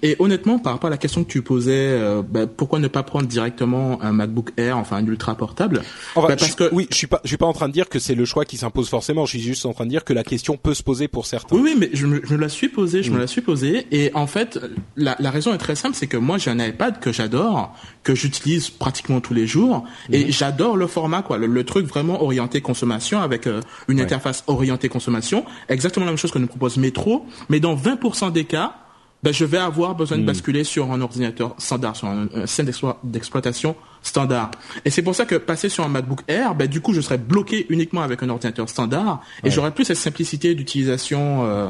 et 0.01 0.15
honnêtement, 0.19 0.59
par 0.59 0.73
rapport 0.73 0.87
à 0.87 0.91
la 0.91 0.97
question 0.97 1.23
que 1.23 1.29
tu 1.29 1.41
posais, 1.41 1.99
bah, 2.29 2.45
pourquoi 2.45 2.79
ne 2.79 2.87
pas 2.87 3.03
prendre 3.03 3.25
directement 3.25 4.01
un 4.01 4.11
MacBook 4.11 4.51
Air, 4.57 4.77
enfin 4.77 4.97
un 4.97 5.05
ultra 5.05 5.35
portable? 5.35 5.81
Bah, 6.15 6.27
Parce 6.27 6.55
que 6.55 6.69
oui, 6.71 6.87
je 6.91 6.95
suis 6.95 7.07
pas 7.07 7.21
je 7.23 7.29
suis 7.29 7.37
pas 7.37 7.45
en 7.45 7.53
train 7.53 7.67
de 7.67 7.73
dire 7.73 7.89
que 7.89 7.99
c'est 7.99 8.15
le 8.15 8.25
choix 8.25 8.45
qui 8.45 8.57
s'impose 8.57 8.89
forcément. 8.89 9.25
Je 9.25 9.31
suis 9.31 9.41
juste 9.41 9.65
en 9.65 9.73
train 9.73 9.85
de 9.85 9.89
dire 9.89 10.03
que 10.03 10.13
la 10.13 10.23
question 10.23 10.57
peut 10.57 10.73
se 10.73 10.83
poser 10.83 11.07
pour 11.07 11.25
certains. 11.25 11.55
Oui, 11.55 11.61
oui, 11.63 11.75
mais 11.77 11.89
je 11.93 12.05
me, 12.05 12.21
je 12.23 12.33
me 12.33 12.39
la 12.39 12.49
suis 12.49 12.69
posée, 12.69 13.03
je 13.03 13.11
me 13.11 13.17
mm. 13.17 13.21
la 13.21 13.27
suis 13.27 13.41
posée, 13.41 13.87
et 13.91 14.11
en 14.13 14.27
fait 14.27 14.59
la, 14.95 15.15
la, 15.19 15.31
raison 15.31 15.53
est 15.53 15.57
très 15.57 15.75
simple, 15.75 15.95
c'est 15.95 16.07
que 16.07 16.17
moi 16.17 16.37
j'ai 16.37 16.51
un 16.51 16.59
iPad 16.59 16.99
que 16.99 17.11
j'adore, 17.11 17.75
que 18.03 18.15
j'utilise 18.15 18.69
pratiquement 18.69 19.21
tous 19.21 19.33
les 19.33 19.47
jours, 19.47 19.85
et 20.11 20.25
mhm. 20.25 20.31
j'adore 20.31 20.77
le 20.77 20.87
format, 20.87 21.21
quoi, 21.21 21.37
le, 21.37 21.63
truc 21.63 21.85
vraiment 21.85 22.21
orienté 22.21 22.61
consommation 22.61 23.21
avec 23.21 23.47
euh, 23.47 23.61
une 23.87 24.01
interface 24.01 24.43
orientée 24.47 24.89
consommation, 24.89 25.45
exactement 25.69 26.05
la 26.05 26.11
même 26.11 26.17
chose 26.17 26.31
que 26.31 26.39
nous 26.39 26.47
propose 26.47 26.77
Metro, 26.77 27.25
mais 27.49 27.59
dans 27.59 27.75
20% 27.75 28.31
des 28.31 28.45
cas, 28.45 28.75
ben, 29.23 29.31
je 29.31 29.45
vais 29.45 29.57
avoir 29.57 29.95
besoin 29.95 30.17
de 30.17 30.23
mhm. 30.23 30.27
basculer 30.27 30.63
sur 30.63 30.91
un 30.91 30.99
ordinateur 31.01 31.53
standard, 31.59 31.95
sur 31.95 32.07
un, 32.07 32.27
système 32.45 32.71
d'exploitation 33.03 33.75
standard. 34.01 34.49
Et 34.83 34.89
c'est 34.89 35.03
pour 35.03 35.13
ça 35.13 35.25
que 35.25 35.35
passer 35.35 35.69
sur 35.69 35.83
un 35.83 35.89
MacBook 35.89 36.21
Air, 36.27 36.55
ben, 36.55 36.67
du 36.67 36.81
coup, 36.81 36.93
je 36.93 37.01
serais 37.01 37.19
bloqué 37.19 37.67
uniquement 37.69 38.01
avec 38.01 38.23
un 38.23 38.29
ordinateur 38.29 38.67
standard 38.67 39.21
et 39.43 39.51
j'aurais 39.51 39.71
plus 39.71 39.85
cette 39.85 39.97
simplicité 39.97 40.55
d'utilisation 40.55 41.45
euh, 41.45 41.67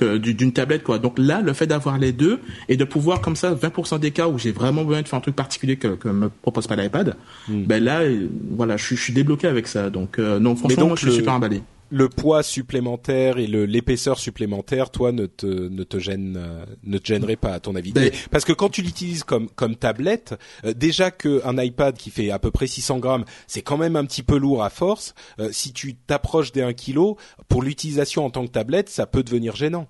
d'une 0.00 0.52
tablette 0.52 0.82
quoi. 0.82 0.98
Donc 0.98 1.18
là, 1.18 1.40
le 1.40 1.52
fait 1.52 1.66
d'avoir 1.66 1.98
les 1.98 2.12
deux 2.12 2.40
et 2.68 2.76
de 2.76 2.84
pouvoir 2.84 3.20
comme 3.20 3.36
ça 3.36 3.54
20% 3.54 3.98
des 4.00 4.10
cas 4.10 4.28
où 4.28 4.38
j'ai 4.38 4.52
vraiment 4.52 4.84
besoin 4.84 5.02
de 5.02 5.08
faire 5.08 5.18
un 5.18 5.22
truc 5.22 5.36
particulier 5.36 5.76
que, 5.76 5.88
que 5.88 6.08
me 6.08 6.28
propose 6.28 6.66
pas 6.66 6.76
l'iPad, 6.76 7.16
hmm. 7.48 7.64
ben 7.64 7.82
là, 7.82 8.00
euh, 8.00 8.28
voilà, 8.50 8.76
je, 8.76 8.94
suis 8.94 9.12
débloqué 9.12 9.46
avec 9.46 9.66
ça. 9.66 9.90
Donc 9.90 10.18
euh, 10.18 10.38
non, 10.38 10.56
franchement, 10.56 10.86
moi, 10.86 10.96
je 10.96 11.08
suis 11.08 11.16
super 11.16 11.34
emballé 11.34 11.62
le 11.92 12.08
poids 12.08 12.42
supplémentaire 12.42 13.36
et 13.38 13.46
l'épaisseur 13.46 14.18
supplémentaire, 14.18 14.90
toi, 14.90 15.12
ne 15.12 15.26
te 15.26 15.46
ne 15.46 15.84
te 15.84 15.98
gêne 15.98 16.36
euh, 16.38 16.64
ne 16.84 16.96
te 16.96 17.06
gênerait 17.06 17.36
pas 17.36 17.52
à 17.52 17.60
ton 17.60 17.76
avis 17.76 17.92
ben, 17.92 18.10
Parce 18.30 18.46
que 18.46 18.52
quand 18.54 18.70
tu 18.70 18.80
l'utilises 18.80 19.24
comme 19.24 19.48
comme 19.50 19.76
tablette, 19.76 20.34
euh, 20.64 20.72
déjà 20.72 21.10
que 21.10 21.42
un 21.44 21.62
iPad 21.62 21.94
qui 21.94 22.10
fait 22.10 22.30
à 22.30 22.38
peu 22.38 22.50
près 22.50 22.66
600 22.66 22.98
grammes, 22.98 23.24
c'est 23.46 23.60
quand 23.60 23.76
même 23.76 23.96
un 23.96 24.06
petit 24.06 24.22
peu 24.22 24.38
lourd 24.38 24.64
à 24.64 24.70
force. 24.70 25.14
Euh, 25.38 25.50
si 25.52 25.74
tu 25.74 25.94
t'approches 25.94 26.50
des 26.52 26.62
1 26.62 26.72
kg, 26.72 27.14
pour 27.48 27.62
l'utilisation 27.62 28.24
en 28.24 28.30
tant 28.30 28.46
que 28.46 28.52
tablette, 28.52 28.88
ça 28.88 29.06
peut 29.06 29.22
devenir 29.22 29.54
gênant. 29.54 29.86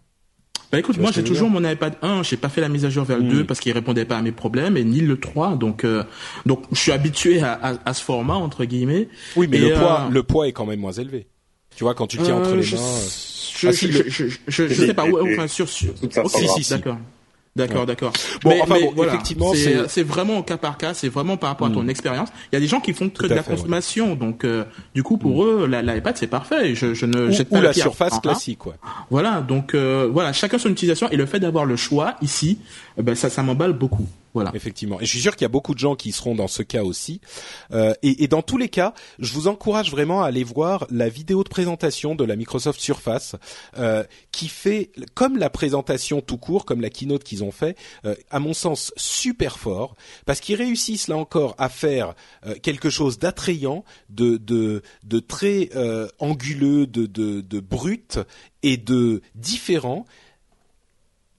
Bah 0.72 0.80
écoute, 0.80 0.98
moi 0.98 1.12
j'ai 1.12 1.22
toujours 1.22 1.50
mon 1.50 1.62
iPad 1.68 1.94
1, 2.02 2.24
j'ai 2.24 2.38
pas 2.38 2.48
fait 2.48 2.62
la 2.62 2.68
mise 2.68 2.84
à 2.84 2.90
jour 2.90 3.04
vers 3.04 3.18
le 3.18 3.24
2 3.24 3.42
hmm. 3.42 3.46
parce 3.46 3.60
qu'il 3.60 3.72
répondait 3.72 4.06
pas 4.06 4.16
à 4.16 4.22
mes 4.22 4.32
problèmes 4.32 4.76
et 4.76 4.84
ni 4.84 5.00
le 5.00 5.20
3 5.20 5.56
donc 5.56 5.86
donc 6.46 6.64
je 6.72 6.78
suis 6.78 6.92
habitué 6.92 7.42
à, 7.42 7.78
à, 7.84 7.94
ce 7.94 8.02
format 8.02 8.36
entre 8.36 8.64
guillemets. 8.64 9.08
Oui, 9.36 9.48
mais 9.48 9.58
le 9.58 9.74
poids 9.74 10.08
le 10.10 10.22
poids 10.22 10.48
est 10.48 10.52
quand 10.52 10.66
même 10.66 10.80
moins 10.80 10.92
élevé. 10.92 11.28
Tu 11.76 11.84
vois, 11.84 11.94
quand 11.94 12.06
tu 12.06 12.18
le 12.18 12.24
tiens 12.24 12.36
entre 12.36 12.54
les 12.54 12.62
mains. 12.62 12.62
Je, 13.54 13.68
ah, 13.68 13.72
je, 13.72 13.86
je, 14.08 14.28
je, 14.48 14.68
je, 14.68 14.74
sais 14.74 14.94
pas 14.94 15.04
où, 15.04 15.18
enfin, 15.20 15.46
sur, 15.46 15.68
sur, 15.68 15.94
si, 16.28 16.48
si, 16.48 16.64
si. 16.64 16.70
D'accord. 16.72 16.96
D'accord, 17.54 17.84
d'accord. 17.84 18.12
Bon, 18.42 18.50
mais, 18.50 18.62
enfin, 18.62 18.80
bon, 18.80 18.92
voilà, 18.96 19.12
effectivement, 19.12 19.52
c'est 19.54 20.02
vraiment 20.02 20.38
au 20.38 20.42
cas 20.42 20.56
par 20.56 20.78
cas, 20.78 20.94
c'est 20.94 21.10
vraiment 21.10 21.36
par 21.36 21.50
rapport 21.50 21.66
à 21.66 21.70
ton 21.70 21.82
hmm. 21.82 21.90
expérience. 21.90 22.28
Il 22.50 22.54
y 22.54 22.56
a 22.56 22.60
des 22.60 22.66
gens 22.66 22.80
qui 22.80 22.94
font 22.94 23.10
que 23.10 23.26
de 23.26 23.34
la 23.34 23.42
consommation, 23.42 24.14
donc 24.14 24.44
euh, 24.44 24.64
du 24.94 25.02
coup 25.02 25.18
pour 25.18 25.44
hmm. 25.44 25.64
eux, 25.64 25.66
l'iPad 25.66 26.16
c'est 26.16 26.28
parfait. 26.28 26.74
Je, 26.74 26.94
je 26.94 27.04
ne 27.04 27.28
ou, 27.28 27.30
jette 27.30 27.50
pas 27.50 27.58
ou 27.58 27.62
la, 27.62 27.74
surface 27.74 28.18
classique, 28.20 28.58
quoi. 28.58 28.76
Voilà, 29.10 29.42
donc 29.42 29.74
euh, 29.74 30.08
voilà, 30.10 30.32
chacun 30.32 30.56
son 30.56 30.70
utilisation 30.70 31.10
et 31.10 31.16
le 31.16 31.26
fait 31.26 31.40
d'avoir 31.40 31.66
le 31.66 31.76
choix 31.76 32.14
ici, 32.22 32.58
eh 32.96 33.02
ben 33.02 33.14
ça, 33.14 33.28
ça 33.28 33.42
m'emballe 33.42 33.74
beaucoup. 33.74 34.06
Voilà. 34.34 34.50
Effectivement. 34.54 35.00
Et 35.00 35.04
je 35.04 35.10
suis 35.10 35.20
sûr 35.20 35.36
qu'il 35.36 35.44
y 35.44 35.46
a 35.46 35.50
beaucoup 35.50 35.74
de 35.74 35.78
gens 35.78 35.94
qui 35.94 36.10
seront 36.12 36.34
dans 36.34 36.48
ce 36.48 36.62
cas 36.62 36.82
aussi. 36.82 37.20
Euh, 37.72 37.92
et, 38.02 38.24
et, 38.24 38.28
dans 38.28 38.42
tous 38.42 38.56
les 38.56 38.68
cas, 38.68 38.94
je 39.18 39.32
vous 39.34 39.46
encourage 39.46 39.90
vraiment 39.90 40.22
à 40.22 40.26
aller 40.26 40.44
voir 40.44 40.86
la 40.90 41.08
vidéo 41.08 41.44
de 41.44 41.48
présentation 41.48 42.14
de 42.14 42.24
la 42.24 42.36
Microsoft 42.36 42.80
Surface, 42.80 43.36
euh, 43.76 44.04
qui 44.30 44.48
fait 44.48 44.90
comme 45.14 45.36
la 45.36 45.50
présentation 45.50 46.20
tout 46.20 46.38
court, 46.38 46.64
comme 46.64 46.80
la 46.80 46.88
keynote 46.88 47.24
qu'ils 47.24 47.44
ont 47.44 47.50
fait, 47.50 47.76
euh, 48.04 48.14
à 48.30 48.40
mon 48.40 48.54
sens 48.54 48.92
super 48.96 49.58
fort, 49.58 49.96
parce 50.24 50.40
qu'ils 50.40 50.56
réussissent 50.56 51.08
là 51.08 51.16
encore 51.16 51.54
à 51.58 51.68
faire 51.68 52.14
euh, 52.46 52.54
quelque 52.62 52.90
chose 52.90 53.18
d'attrayant, 53.18 53.84
de, 54.08 54.38
de, 54.38 54.82
de 55.04 55.18
très 55.20 55.68
euh, 55.76 56.08
anguleux, 56.18 56.86
de, 56.86 57.06
de, 57.06 57.40
de 57.42 57.60
brut 57.60 58.18
et 58.62 58.76
de 58.76 59.20
différent 59.34 60.06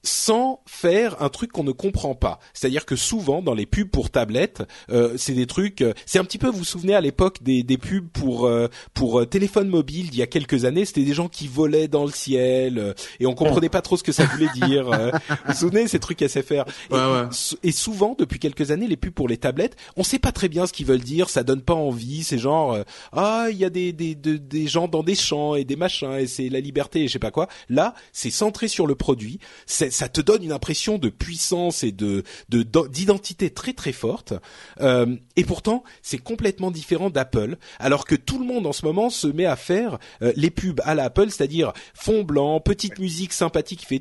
sans 0.04 0.60
faire 0.66 1.20
un 1.22 1.30
truc 1.30 1.50
qu'on 1.50 1.64
ne 1.64 1.72
comprend 1.72 2.14
pas. 2.14 2.38
C'est-à-dire 2.52 2.84
que 2.84 2.94
souvent 2.94 3.42
dans 3.42 3.54
les 3.54 3.66
pubs 3.66 3.88
pour 3.88 4.10
tablettes, 4.10 4.62
euh, 4.90 5.14
c'est 5.16 5.32
des 5.32 5.46
trucs. 5.46 5.80
Euh, 5.80 5.94
c'est 6.06 6.18
un 6.18 6.24
petit 6.24 6.38
peu, 6.38 6.48
vous 6.48 6.58
vous 6.58 6.64
souvenez 6.64 6.94
à 6.94 7.00
l'époque 7.00 7.42
des, 7.42 7.62
des 7.62 7.78
pubs 7.78 8.06
pour 8.08 8.46
euh, 8.46 8.68
pour 8.92 9.26
téléphone 9.28 9.68
mobile 9.68 10.08
il 10.12 10.16
y 10.16 10.22
a 10.22 10.26
quelques 10.26 10.66
années, 10.66 10.84
c'était 10.84 11.04
des 11.04 11.14
gens 11.14 11.28
qui 11.28 11.48
volaient 11.48 11.88
dans 11.88 12.04
le 12.04 12.12
ciel 12.12 12.94
et 13.18 13.26
on 13.26 13.34
comprenait 13.34 13.68
pas 13.68 13.80
trop 13.80 13.96
ce 13.96 14.02
que 14.02 14.12
ça 14.12 14.26
voulait 14.26 14.48
dire. 14.54 14.90
vous 14.90 15.36
vous 15.46 15.54
souvenez 15.54 15.88
ces 15.88 15.98
trucs 15.98 16.20
SFR 16.20 16.64
et, 16.90 16.94
ouais, 16.94 17.28
et, 17.62 17.72
souvent 17.72 18.14
depuis 18.18 18.38
quelques 18.38 18.70
années 18.70 18.86
les 18.86 18.96
pubs 18.96 19.12
pour 19.12 19.28
les 19.28 19.38
tablettes, 19.38 19.76
on 19.96 20.02
sait 20.02 20.18
pas 20.18 20.32
très 20.32 20.48
bien 20.48 20.66
ce 20.66 20.72
qu'ils 20.72 20.86
veulent 20.86 21.00
dire, 21.00 21.30
ça 21.30 21.42
donne 21.42 21.62
pas 21.62 21.74
envie. 21.74 22.24
C'est 22.24 22.38
genre 22.38 22.78
ah 23.12 23.46
il 23.50 23.56
y 23.56 23.64
a 23.64 23.70
des 23.70 23.92
des, 23.92 24.14
des 24.14 24.38
des 24.38 24.66
gens 24.66 24.86
dans 24.86 25.02
des 25.02 25.14
champs 25.14 25.54
et 25.54 25.64
des 25.64 25.76
machins 25.76 26.12
et 26.12 26.26
c'est 26.26 26.50
la 26.50 26.60
liberté 26.60 27.04
et 27.04 27.08
je 27.08 27.12
sais 27.12 27.18
pas 27.18 27.30
quoi. 27.30 27.48
Là 27.70 27.94
c'est 28.12 28.30
centré 28.30 28.68
sur 28.68 28.86
le 28.86 28.94
produit. 28.94 29.38
C'est 29.66 29.93
ça 29.94 30.08
te 30.08 30.20
donne 30.20 30.42
une 30.42 30.52
impression 30.52 30.98
de 30.98 31.08
puissance 31.08 31.84
et 31.84 31.92
de 31.92 32.24
d'identité 32.48 33.50
très 33.50 33.72
très 33.72 33.92
forte. 33.92 34.34
Euh, 34.80 35.16
et 35.36 35.44
pourtant, 35.44 35.84
c'est 36.02 36.18
complètement 36.18 36.70
différent 36.70 37.10
d'Apple, 37.10 37.56
alors 37.78 38.04
que 38.04 38.14
tout 38.14 38.38
le 38.38 38.44
monde 38.44 38.66
en 38.66 38.72
ce 38.72 38.84
moment 38.84 39.10
se 39.10 39.26
met 39.26 39.46
à 39.46 39.56
faire 39.56 39.98
euh, 40.22 40.32
les 40.36 40.50
pubs 40.50 40.80
à 40.84 40.94
l'Apple, 40.94 41.30
c'est-à-dire 41.30 41.72
fond 41.94 42.22
blanc, 42.22 42.60
petite 42.60 42.98
musique 42.98 43.32
sympathique 43.32 43.80
qui 43.80 43.86
fait 43.86 44.00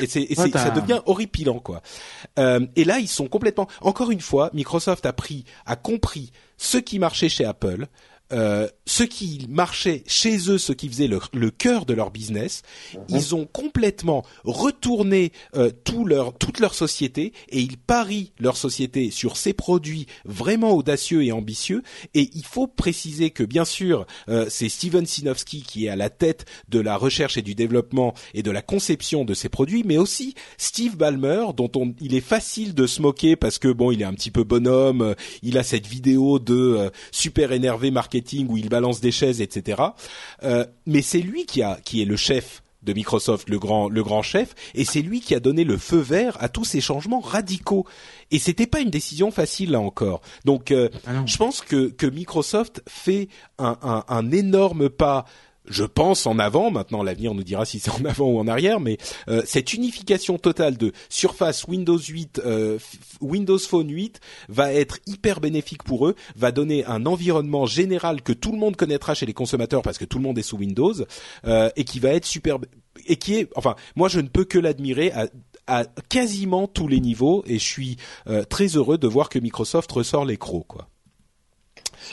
et 0.00 0.06
c'est 0.06 0.34
ça 0.34 0.70
devient 0.70 1.00
horripilant 1.06 1.58
quoi. 1.58 1.82
Euh, 2.38 2.66
et 2.76 2.84
là, 2.84 2.98
ils 2.98 3.08
sont 3.08 3.28
complètement. 3.28 3.68
Encore 3.80 4.10
une 4.10 4.20
fois, 4.20 4.50
Microsoft 4.52 5.06
a 5.06 5.12
pris, 5.12 5.44
a 5.66 5.76
compris 5.76 6.32
ce 6.56 6.78
qui 6.78 6.98
marchait 6.98 7.28
chez 7.28 7.44
Apple, 7.44 7.86
euh, 8.32 8.68
ce 8.84 9.04
qui 9.04 9.46
marchait 9.48 10.02
chez 10.06 10.50
eux, 10.50 10.58
ce 10.58 10.72
qui 10.72 10.88
faisait 10.88 11.06
le, 11.06 11.18
le 11.32 11.50
cœur 11.50 11.86
de 11.86 11.94
leur 11.94 12.10
business, 12.10 12.62
mhm. 12.94 13.04
ils 13.08 13.34
ont 13.34 13.46
complètement 13.46 14.24
retourné 14.44 15.32
euh, 15.56 15.70
tout 15.84 16.04
leur, 16.04 16.36
toute 16.36 16.60
leur 16.60 16.74
société 16.74 17.32
et 17.48 17.60
ils 17.60 17.78
parient 17.78 18.32
leur 18.38 18.56
société 18.56 19.10
sur 19.10 19.36
ces 19.36 19.54
produits 19.54 20.06
vraiment 20.24 20.72
audacieux 20.72 21.24
et 21.24 21.32
ambitieux. 21.32 21.82
Et 22.14 22.28
il 22.34 22.44
faut 22.44 22.66
préciser 22.66 23.30
que 23.30 23.44
bien 23.44 23.64
sûr, 23.64 24.06
euh, 24.28 24.46
c'est 24.50 24.68
Steven 24.68 25.06
Sinofsky 25.06 25.62
qui 25.62 25.86
est 25.86 25.90
à 25.90 25.96
la 25.96 26.10
tête 26.10 26.44
de 26.68 26.80
la 26.80 26.96
recherche 26.96 27.38
et 27.38 27.42
du 27.42 27.54
développement 27.54 28.14
et 28.34 28.42
de 28.42 28.50
la 28.50 28.62
conception 28.62 29.24
de 29.24 29.32
ces 29.32 29.48
produits, 29.48 29.84
mais 29.84 29.96
aussi 29.96 30.34
Steve 30.58 30.96
Ballmer, 30.96 31.46
dont 31.56 31.70
on, 31.76 31.94
il 32.00 32.14
est 32.14 32.20
facile 32.20 32.74
de 32.74 32.86
se 32.86 33.00
moquer 33.00 33.36
parce 33.36 33.58
que 33.58 33.68
bon, 33.68 33.90
il 33.90 34.02
est 34.02 34.06
un 34.06 34.14
petit 34.14 34.30
peu 34.30 34.44
bonhomme, 34.44 35.14
il 35.42 35.56
a 35.56 35.62
cette 35.62 35.86
vidéo 35.86 36.38
de 36.38 36.90
super 37.10 37.52
énervé 37.52 37.90
marketing 37.90 38.17
où 38.48 38.56
il 38.56 38.68
balance 38.68 39.00
des 39.00 39.12
chaises, 39.12 39.40
etc. 39.40 39.82
Euh, 40.42 40.64
mais 40.86 41.02
c'est 41.02 41.20
lui 41.20 41.46
qui 41.46 41.62
a 41.62 41.78
qui 41.84 42.02
est 42.02 42.04
le 42.04 42.16
chef 42.16 42.62
de 42.82 42.92
Microsoft, 42.92 43.48
le 43.48 43.58
grand 43.58 43.88
le 43.88 44.02
grand 44.02 44.22
chef, 44.22 44.54
et 44.74 44.84
c'est 44.84 45.02
lui 45.02 45.20
qui 45.20 45.34
a 45.34 45.40
donné 45.40 45.64
le 45.64 45.76
feu 45.76 45.98
vert 45.98 46.36
à 46.40 46.48
tous 46.48 46.64
ces 46.64 46.80
changements 46.80 47.20
radicaux. 47.20 47.86
Et 48.30 48.38
c'était 48.38 48.66
pas 48.66 48.80
une 48.80 48.90
décision 48.90 49.30
facile 49.30 49.72
là 49.72 49.80
encore. 49.80 50.20
Donc, 50.44 50.70
euh, 50.70 50.88
ah 51.06 51.22
je 51.26 51.36
pense 51.36 51.60
que 51.60 51.88
que 51.88 52.06
Microsoft 52.06 52.82
fait 52.88 53.28
un, 53.58 53.76
un, 53.82 54.04
un 54.08 54.30
énorme 54.30 54.88
pas 54.88 55.24
je 55.70 55.84
pense 55.84 56.26
en 56.26 56.38
avant. 56.38 56.70
Maintenant, 56.70 57.02
l'avenir 57.02 57.34
nous 57.34 57.42
dira 57.42 57.64
si 57.64 57.78
c'est 57.78 57.90
en 57.90 58.04
avant 58.04 58.28
ou 58.28 58.38
en 58.38 58.48
arrière, 58.48 58.80
mais 58.80 58.98
euh, 59.28 59.42
cette 59.44 59.72
unification 59.72 60.38
totale 60.38 60.76
de 60.76 60.92
Surface 61.08 61.64
Windows 61.64 61.98
8, 61.98 62.42
euh, 62.44 62.78
Windows 63.20 63.58
Phone 63.58 63.90
8 63.90 64.20
va 64.48 64.72
être 64.72 64.98
hyper 65.06 65.40
bénéfique 65.40 65.82
pour 65.82 66.06
eux, 66.06 66.14
va 66.36 66.52
donner 66.52 66.84
un 66.86 67.06
environnement 67.06 67.66
général 67.66 68.22
que 68.22 68.32
tout 68.32 68.52
le 68.52 68.58
monde 68.58 68.76
connaîtra 68.76 69.14
chez 69.14 69.26
les 69.26 69.34
consommateurs 69.34 69.82
parce 69.82 69.98
que 69.98 70.04
tout 70.04 70.18
le 70.18 70.24
monde 70.24 70.38
est 70.38 70.42
sous 70.42 70.56
Windows 70.56 70.94
euh, 71.46 71.70
et 71.76 71.84
qui 71.84 72.00
va 72.00 72.10
être 72.10 72.26
super 72.26 72.58
et 73.06 73.16
qui 73.16 73.36
est, 73.36 73.48
enfin, 73.54 73.76
moi 73.94 74.08
je 74.08 74.20
ne 74.20 74.28
peux 74.28 74.44
que 74.44 74.58
l'admirer 74.58 75.12
à, 75.12 75.28
à 75.66 75.84
quasiment 76.08 76.66
tous 76.66 76.88
les 76.88 77.00
niveaux 77.00 77.44
et 77.46 77.58
je 77.58 77.64
suis 77.64 77.96
très 78.48 78.66
heureux 78.76 78.98
de 78.98 79.06
voir 79.06 79.28
que 79.28 79.38
Microsoft 79.38 79.90
ressort 79.92 80.24
les 80.24 80.36
crocs, 80.36 80.66
quoi. 80.66 80.88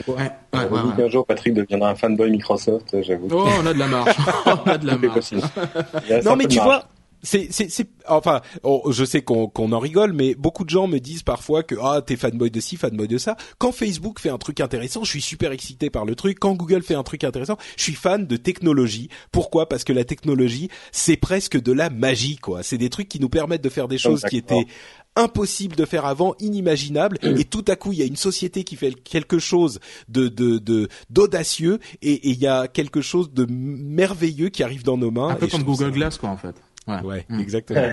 Ouais, 0.08 0.16
ouais, 0.54 0.70
ouais, 0.70 0.80
qu'un 0.98 1.10
jour 1.10 1.26
Patrick 1.26 1.54
deviendra 1.54 1.90
un 1.90 1.96
fanboy 1.96 2.30
Microsoft, 2.30 3.02
j'avoue. 3.02 3.28
Oh, 3.32 3.48
on 3.62 3.66
a 3.66 3.74
de 3.74 3.80
la 3.80 3.88
marge. 3.88 4.16
on 4.46 4.70
a 4.70 4.78
de 4.78 4.86
la 4.86 4.98
marge. 4.98 5.34
non, 6.26 6.36
mais 6.36 6.48
tu 6.48 6.60
vois, 6.60 6.88
c'est, 7.26 7.48
c'est, 7.52 7.70
c'est, 7.70 7.90
enfin, 8.08 8.42
oh, 8.64 8.92
je 8.92 9.04
sais 9.04 9.22
qu'on, 9.22 9.48
qu'on 9.48 9.72
en 9.72 9.80
rigole, 9.80 10.14
mais 10.14 10.36
beaucoup 10.36 10.64
de 10.64 10.70
gens 10.70 10.88
me 10.88 11.00
disent 11.00 11.24
parfois 11.24 11.64
que 11.64 11.76
ah 11.82 12.02
t'es 12.06 12.16
fanboy 12.16 12.52
de 12.52 12.60
ci, 12.60 12.78
fanboy 12.78 13.08
de 13.08 13.18
ça. 13.18 13.36
Quand 13.58 13.72
Facebook 13.72 14.20
fait 14.20 14.30
un 14.30 14.38
truc 14.38 14.60
intéressant, 14.62 15.04
je 15.04 15.10
suis 15.10 15.22
super 15.22 15.52
excité 15.52 15.90
par 15.90 16.06
le 16.06 16.16
truc. 16.16 16.40
Quand 16.40 16.54
Google 16.54 16.84
fait 16.84 16.96
un 16.96 17.04
truc 17.04 17.24
intéressant, 17.24 17.58
je 17.78 17.84
suis 17.84 17.96
fan 17.96 18.28
de 18.28 18.38
technologie. 18.38 19.10
Pourquoi? 19.32 19.68
Parce 19.68 19.84
que 19.84 19.92
la 19.92 20.04
technologie, 20.04 20.70
c'est 20.92 21.18
presque 21.18 21.60
de 21.60 21.72
la 21.72 21.90
magie, 21.90 22.38
quoi. 22.38 22.64
C'est 22.64 22.78
des 22.78 22.90
trucs 22.90 23.10
qui 23.10 23.20
nous 23.20 23.30
permettent 23.30 23.64
de 23.64 23.70
faire 23.70 23.88
des 23.88 23.98
choses 23.98 24.22
qui 24.30 24.38
étaient 24.38 24.68
impossible 25.16 25.76
de 25.76 25.86
faire 25.86 26.06
avant, 26.06 26.36
inimaginable, 26.40 27.18
mm. 27.24 27.38
et 27.38 27.46
tout 27.46 27.66
à 27.68 27.76
coup 27.76 27.92
il 27.94 28.00
y 28.00 28.02
a 28.02 28.06
une 28.06 28.16
société 28.16 28.64
qui 28.64 28.76
fait 28.76 28.94
quelque 28.94 29.40
chose 29.40 29.80
de 30.10 30.28
de 30.28 30.90
d'audacieux 31.10 31.80
et 32.02 32.30
il 32.30 32.40
y 32.40 32.48
a 32.48 32.68
quelque 32.68 33.02
chose 33.02 33.32
de 33.34 33.46
merveilleux 33.50 34.50
qui 34.50 34.64
arrive 34.64 34.84
dans 34.84 34.98
nos 34.98 35.12
mains. 35.12 35.30
Un 35.30 35.36
peu 35.36 35.48
comme 35.48 35.64
Google 35.64 35.92
Glass 35.92 36.18
quoi 36.18 36.30
en 36.30 36.38
fait. 36.38 36.56
Ouais, 36.88 37.02
ouais 37.02 37.26
mm. 37.30 37.40
exactement. 37.40 37.82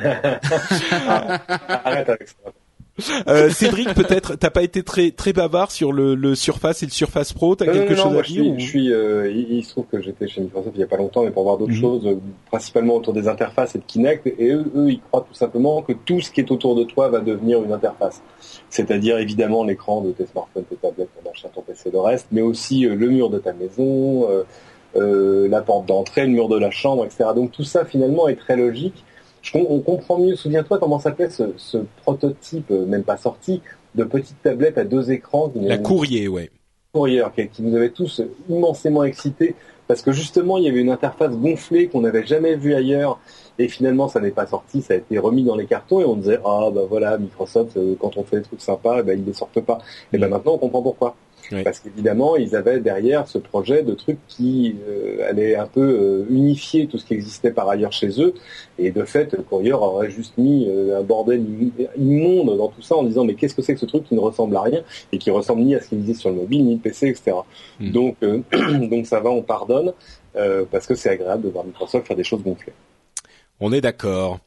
Arrête 1.69 2.09
avec 2.09 2.29
ça. 2.29 2.53
Euh, 3.27 3.49
Cédric, 3.49 3.95
peut-être, 3.95 4.35
t'as 4.35 4.51
pas 4.51 4.63
été 4.63 4.83
très 4.83 5.13
très 5.13 5.33
bavard 5.33 5.71
sur 5.71 5.93
le, 5.93 6.15
le 6.15 6.35
Surface 6.35 6.83
et 6.83 6.87
le 6.87 6.93
Surface 6.93 7.33
Pro. 7.33 7.57
T'as 7.57 7.67
quelque 7.67 7.95
chose 7.95 8.15
à 8.17 8.23
dire 8.23 8.55
Je 8.59 8.65
suis, 8.65 8.93
euh, 8.93 9.31
il, 9.31 9.65
se 9.65 9.71
trouve 9.71 9.87
que 9.87 10.01
j'étais 10.03 10.29
chez 10.29 10.43
Microsoft 10.43 10.77
il 10.77 10.81
y 10.81 10.85
a 10.85 10.87
pas 10.87 10.99
longtemps, 10.99 11.23
mais 11.25 11.31
pour 11.31 11.45
voir 11.45 11.57
d'autres 11.57 11.73
mhm. 11.73 11.81
choses, 11.81 12.07
euh, 12.07 12.21
principalement 12.51 12.97
autour 12.97 13.15
des 13.15 13.29
interfaces 13.29 13.75
et 13.75 13.79
de 13.79 13.85
Kinect. 13.85 14.27
Et 14.27 14.51
eux, 14.51 14.71
eux, 14.77 14.91
ils 14.91 15.01
croient 15.01 15.25
tout 15.27 15.35
simplement 15.35 15.81
que 15.81 15.93
tout 15.93 16.21
ce 16.21 16.31
qui 16.31 16.41
est 16.41 16.51
autour 16.51 16.77
de 16.77 16.85
toi 16.85 17.09
va 17.09 17.21
devenir 17.21 17.63
une 17.63 17.73
interface. 17.73 18.23
C'est-à-dire 18.69 19.19
évidemment 19.19 19.65
l'écran 19.65 20.03
de 20.03 20.13
tes 20.13 20.27
smartphones, 20.27 20.65
tes 20.65 20.77
tablettes, 20.77 21.09
ton 21.17 21.29
machin, 21.29 21.49
ton 21.55 21.63
PC, 21.63 21.91
le 21.91 22.01
reste, 22.01 22.27
mais 22.31 22.43
aussi 22.43 22.81
le 22.81 23.09
mur 23.09 23.31
de 23.31 23.39
ta 23.39 23.55
maison, 23.55 24.29
la 24.95 25.63
porte 25.63 25.87
d'entrée, 25.87 26.23
le 26.23 26.33
mur 26.33 26.49
de 26.49 26.59
la 26.59 26.71
chambre, 26.71 27.05
etc. 27.05 27.31
Donc 27.35 27.53
tout 27.53 27.65
ça 27.65 27.85
finalement 27.85 28.29
est 28.29 28.37
très 28.37 28.57
logique 28.57 29.05
on 29.55 29.81
comprend 29.81 30.19
mieux. 30.19 30.37
Souviens-toi 30.37 30.79
comment 30.79 30.99
s'appelait 30.99 31.31
ce, 31.31 31.53
ce 31.57 31.79
prototype, 32.03 32.71
euh, 32.71 32.87
même 32.87 33.05
pas 33.05 33.17
sorti, 33.17 33.61
de 33.95 34.05
petite 34.05 34.41
tablette 34.43 34.79
à 34.79 34.85
deux 34.85 35.11
écrans. 35.11 35.53
La 35.57 35.79
courrier, 35.79 36.29
ouais. 36.29 36.51
Courrier, 36.93 37.23
qui, 37.35 37.49
qui, 37.49 37.63
nous 37.63 37.75
avait 37.75 37.91
tous 37.91 38.23
immensément 38.49 39.05
excités 39.05 39.55
parce 39.89 40.03
que 40.03 40.13
justement 40.13 40.59
il 40.59 40.65
y 40.65 40.69
avait 40.69 40.81
une 40.81 40.91
interface 40.91 41.33
gonflée 41.33 41.89
qu'on 41.89 42.01
n'avait 42.01 42.25
jamais 42.25 42.55
vue 42.55 42.75
ailleurs 42.75 43.19
et 43.59 43.69
finalement 43.69 44.09
ça 44.09 44.21
n'est 44.21 44.31
pas 44.31 44.47
sorti, 44.47 44.81
ça 44.81 44.95
a 44.95 44.97
été 44.97 45.19
remis 45.19 45.43
dans 45.43 45.57
les 45.57 45.67
cartons 45.67 46.01
et 46.01 46.05
on 46.05 46.17
disait 46.17 46.39
ah 46.45 46.71
bah 46.73 46.83
voilà 46.89 47.19
Microsoft 47.19 47.77
euh, 47.77 47.95
quand 48.01 48.17
on 48.17 48.25
fait 48.25 48.39
des 48.39 48.43
trucs 48.43 48.61
sympas, 48.61 49.01
eh 49.01 49.03
ben, 49.03 49.19
ils 49.19 49.25
ne 49.25 49.33
sortent 49.33 49.61
pas. 49.61 49.79
Et 50.13 50.19
ben 50.19 50.29
mm. 50.29 50.31
maintenant 50.31 50.53
on 50.55 50.59
comprend 50.59 50.83
pourquoi. 50.83 51.17
Parce 51.65 51.81
qu'évidemment, 51.81 52.37
ils 52.37 52.57
avaient 52.57 52.81
derrière 52.81 53.29
ce 53.29 53.39
projet 53.39 53.83
de 53.83 53.95
truc 53.95 54.19
qui 54.29 54.77
euh, 54.89 55.29
allait 55.29 55.57
un 55.57 55.67
peu 55.67 55.81
euh, 55.81 56.27
unifier 56.31 56.87
tout 56.87 56.99
ce 56.99 57.05
qui 57.05 57.15
existait 57.15 57.51
par 57.51 57.69
ailleurs 57.69 57.93
chez 57.93 58.21
eux. 58.21 58.35
Et 58.79 58.91
de 58.91 59.05
fait, 59.05 59.37
Courier 59.49 59.73
aurait 59.73 60.11
juste 60.11 60.39
mis 60.39 60.67
euh, 60.69 60.99
un 60.99 61.03
bordel 61.03 61.45
immonde 61.99 62.57
dans 62.57 62.69
tout 62.69 62.83
ça 62.83 62.97
en 62.97 63.03
disant 63.03 63.25
mais 63.25 63.35
qu'est-ce 63.35 63.55
que 63.55 63.63
c'est 63.63 63.75
que 63.75 63.81
ce 63.81 63.87
truc 63.87 64.05
qui 64.05 64.15
ne 64.15 64.21
ressemble 64.21 64.57
à 64.57 64.63
rien 64.63 64.83
et 65.13 65.19
qui 65.19 65.31
ressemble 65.31 65.63
ni 65.63 65.75
à 65.75 65.81
ce 65.81 65.89
qu'il 65.89 66.01
disait 66.01 66.19
sur 66.19 66.31
le 66.31 66.37
mobile, 66.37 66.65
ni 66.65 66.75
le 66.75 66.81
PC, 66.81 67.09
etc. 67.09 67.37
Hmm. 67.81 67.91
Donc, 67.91 68.17
donc 68.91 69.07
ça 69.07 69.21
va, 69.21 69.31
on 69.31 69.43
pardonne 69.43 69.93
parce 70.71 70.87
que 70.87 70.95
c'est 70.95 71.11
agréable 71.11 71.43
de 71.43 71.51
voir 71.51 71.65
Microsoft 71.65 72.07
faire 72.07 72.17
des 72.17 72.25
choses 72.25 72.43
gonflées. 72.43 72.73
On 73.61 73.73
est 73.73 73.81
d'accord. 73.81 74.41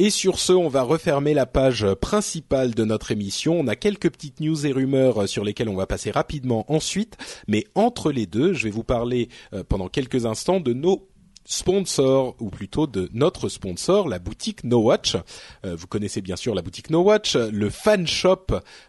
Et 0.00 0.10
sur 0.10 0.40
ce, 0.40 0.52
on 0.52 0.68
va 0.68 0.82
refermer 0.82 1.34
la 1.34 1.46
page 1.46 1.86
principale 2.00 2.74
de 2.74 2.84
notre 2.84 3.12
émission. 3.12 3.60
On 3.60 3.68
a 3.68 3.76
quelques 3.76 4.10
petites 4.10 4.40
news 4.40 4.66
et 4.66 4.72
rumeurs 4.72 5.28
sur 5.28 5.44
lesquelles 5.44 5.68
on 5.68 5.76
va 5.76 5.86
passer 5.86 6.10
rapidement 6.10 6.64
ensuite. 6.72 7.16
Mais 7.46 7.64
entre 7.76 8.10
les 8.10 8.26
deux, 8.26 8.54
je 8.54 8.64
vais 8.64 8.70
vous 8.70 8.82
parler 8.82 9.28
euh, 9.52 9.62
pendant 9.62 9.88
quelques 9.88 10.26
instants 10.26 10.58
de 10.58 10.72
nos 10.72 11.08
sponsor 11.44 12.34
ou 12.40 12.50
plutôt 12.50 12.86
de 12.86 13.08
notre 13.12 13.48
sponsor, 13.48 14.08
la 14.08 14.18
boutique 14.18 14.64
No 14.64 14.78
Watch. 14.78 15.16
Euh, 15.64 15.76
vous 15.76 15.86
connaissez 15.86 16.20
bien 16.20 16.36
sûr 16.36 16.54
la 16.54 16.62
boutique 16.62 16.90
No 16.90 17.02
Watch, 17.02 17.36
le 17.36 17.70
fan 17.70 18.06
shop 18.06 18.46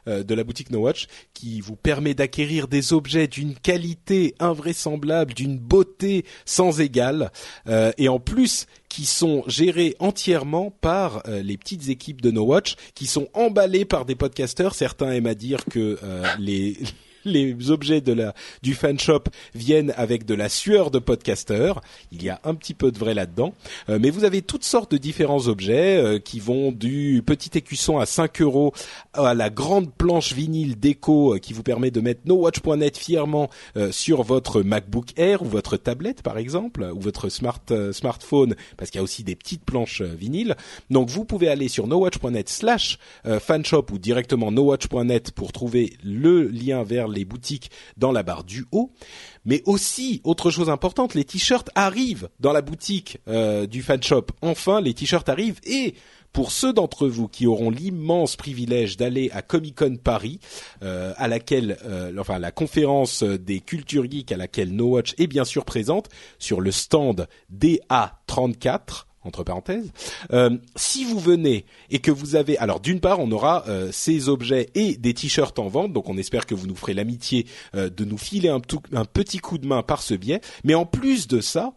euh, 0.07 0.23
de 0.23 0.34
la 0.34 0.44
boutique 0.44 0.69
No 0.69 0.80
Watch 0.80 1.07
qui 1.34 1.61
vous 1.61 1.76
permet 1.76 2.14
d'acquérir 2.14 2.68
des 2.68 2.94
objets 2.94 3.27
d'une 3.27 3.56
qualité 3.56 4.36
invraisemblable, 4.40 5.34
d'une 5.34 5.60
beauté 5.60 6.26
sans 6.45 6.80
égale 6.80 7.32
euh, 7.68 7.91
et 7.98 8.10
en 8.10 8.19
plus 8.19 8.68
qui 8.88 9.06
sont 9.06 9.44
gérés 9.48 9.95
entièrement 9.99 10.72
par 10.72 11.23
les 11.27 11.57
petites 11.57 11.90
équipes 11.90 12.22
de 12.22 12.32
No 12.32 12.45
Watch, 12.45 12.76
qui 12.94 13.07
sont 13.07 13.27
emballés 13.34 13.84
par 13.84 14.06
des 14.06 14.15
podcasteurs. 14.15 14.73
Certains 14.73 15.11
aiment 15.11 15.26
à 15.26 15.34
dire 15.34 15.65
que 15.65 15.99
les 16.40 16.77
les 17.26 17.72
objets 17.72 18.02
de 18.02 18.14
la 18.14 18.34
du 18.61 18.73
fan 18.73 18.97
shop 18.97 19.23
viennent 19.53 19.93
avec 19.97 20.26
de 20.26 20.34
la 20.34 20.49
sueur 20.49 20.91
de 20.91 20.99
podcaster. 20.99 21.73
Il 22.11 22.23
y 22.23 22.30
a 22.30 22.39
un 22.43 22.56
petit 22.56 22.73
peu 22.73 22.91
de 22.91 22.97
vrai 22.97 23.14
là-dedans, 23.14 23.53
euh, 23.89 23.99
mais 24.02 24.10
vous 24.10 24.23
avez 24.23 24.41
toutes 24.41 24.64
sortes 24.64 24.91
de 24.91 24.97
différents 24.97 25.47
objets 25.47 25.97
euh, 25.97 26.19
qui 26.19 26.39
vont 26.39 26.72
du 26.72 27.23
petit 27.26 27.57
écusson 27.57 27.97
à 27.97 28.06
5 28.06 28.41
euros 28.41 28.73
à 29.14 29.34
la 29.34 29.49
grande 29.49 29.91
planche 29.93 30.34
vinyle 30.34 30.80
déco 30.80 31.35
euh, 31.35 31.39
qui 31.39 31.53
vous 31.53 31.64
permet 31.64 31.91
de 31.91 32.02
mettre 32.02 32.22
nowatch.net 32.26 32.97
fièrement 32.97 33.49
sur 33.91 34.23
votre 34.23 34.61
MacBook 34.61 35.07
Air 35.18 35.41
ou 35.41 35.45
votre 35.45 35.77
tablette 35.77 36.22
par 36.22 36.38
exemple 36.38 36.84
ou 36.93 36.99
votre 36.99 37.30
smart 37.30 37.60
smartphone 37.91 38.56
parce 38.77 38.91
qu'il 38.91 38.99
y 38.99 39.02
a 39.02 39.03
aussi 39.03 39.23
des 39.23 39.35
petites 39.35 39.64
planches 39.64 40.02
vinyle. 40.02 40.56
Donc 40.89 41.10
vous 41.10 41.26
pouvez 41.26 41.47
aller 41.47 41.68
sur 41.68 41.88
nowatch.net 41.88 42.49
slash 42.49 42.99
fanshop 43.39 43.88
ou 43.91 43.97
directement 43.97 44.52
nowatch.net 44.52 45.31
pour 45.31 45.52
trouver 45.52 45.93
le 46.03 46.47
lien 46.47 46.84
vers 46.84 47.07
les 47.15 47.25
boutiques 47.25 47.71
dans 47.97 48.11
la 48.11 48.21
barre 48.21 48.43
du 48.43 48.65
haut. 48.71 48.91
Mais 49.45 49.63
aussi, 49.65 50.21
autre 50.23 50.51
chose 50.51 50.69
importante, 50.69 51.13
les 51.13 51.23
t-shirts 51.23 51.69
arrivent 51.75 52.29
dans 52.39 52.53
la 52.53 52.61
boutique 52.61 53.19
euh, 53.27 53.65
du 53.65 53.81
fan 53.81 54.01
shop. 54.01 54.27
Enfin, 54.41 54.81
les 54.81 54.93
t-shirts 54.93 55.29
arrivent 55.29 55.59
et 55.63 55.95
pour 56.35 56.51
ceux 56.51 56.73
d'entre 56.73 57.07
vous 57.07 57.29
qui 57.29 57.47
auront 57.47 57.69
l'immense 57.69 58.35
privilège 58.35 58.97
d'aller 58.97 59.29
à 59.31 59.41
Comic 59.41 59.75
Con 59.77 59.95
Paris, 59.95 60.41
euh, 60.83 61.13
à 61.15 61.29
laquelle, 61.29 61.77
euh, 61.85 62.11
enfin 62.19 62.39
la 62.39 62.51
conférence 62.51 63.23
des 63.23 63.61
cultures 63.61 64.11
geeks 64.11 64.33
à 64.33 64.37
laquelle 64.37 64.75
No 64.75 64.87
Watch 64.87 65.13
est 65.17 65.27
bien 65.27 65.45
sûr 65.45 65.63
présente, 65.63 66.09
sur 66.37 66.59
le 66.59 66.71
stand 66.71 67.29
DA34, 67.53 69.05
entre 69.26 69.43
parenthèses. 69.43 69.91
Euh, 70.31 70.57
si 70.76 71.03
vous 71.03 71.19
venez 71.19 71.65
et 71.89 71.99
que 71.99 72.11
vous 72.11 72.35
avez, 72.35 72.57
alors 72.57 72.80
d'une 72.80 72.99
part, 72.99 73.19
on 73.19 73.31
aura 73.31 73.65
euh, 73.68 73.89
ces 73.91 74.30
objets 74.30 74.69
et 74.76 74.95
des 74.95 75.14
t-shirts 75.14 75.57
en 75.60 75.68
vente, 75.68 75.93
donc 75.93 76.10
on 76.10 76.18
espère 76.18 76.45
que 76.45 76.56
vous 76.56 76.68
nous 76.68 76.76
ferez 76.76 76.93
l'amitié 76.93 77.45
euh, 77.76 77.89
de 77.89 78.06
nous 78.06 78.18
filer 78.18 78.49
un, 78.49 78.61
un, 78.93 79.06
petit 79.06 79.39
coup 79.39 79.57
de 79.57 79.68
main 79.68 79.84
par 79.84 80.02
ce 80.02 80.14
biais. 80.14 80.41
Mais 80.64 80.76
en 80.76 80.85
plus 80.85 81.27
de 81.27 81.41
ça, 81.41 81.73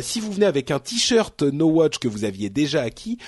si 0.00 0.20
vous 0.20 0.32
venez 0.32 0.46
avec 0.46 0.70
un 0.70 0.78
t-shirt 0.78 1.42
No 1.42 1.66
Watch 1.66 1.98
que 1.98 2.08
vous 2.08 2.24
aviez 2.24 2.50
déjà 2.50 2.82
acquis, 2.82 3.18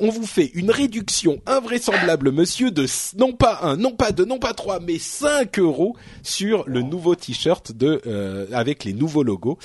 on 0.00 0.10
vous 0.10 0.26
fait 0.26 0.50
une 0.54 0.70
réduction 0.70 1.40
invraisemblable, 1.46 2.32
monsieur, 2.32 2.70
de 2.70 2.86
non 3.16 3.32
pas 3.32 3.60
un, 3.62 3.76
non 3.76 3.92
pas 3.92 4.12
deux, 4.12 4.24
non 4.24 4.38
pas 4.38 4.54
trois, 4.54 4.80
mais 4.80 4.98
5 4.98 5.58
euros 5.58 5.96
sur 6.22 6.64
le 6.66 6.82
nouveau 6.82 7.14
t-shirt 7.14 7.72
de 7.72 8.00
avec 8.52 8.84
les 8.84 8.92
nouveaux 8.92 9.22
logos. 9.22 9.58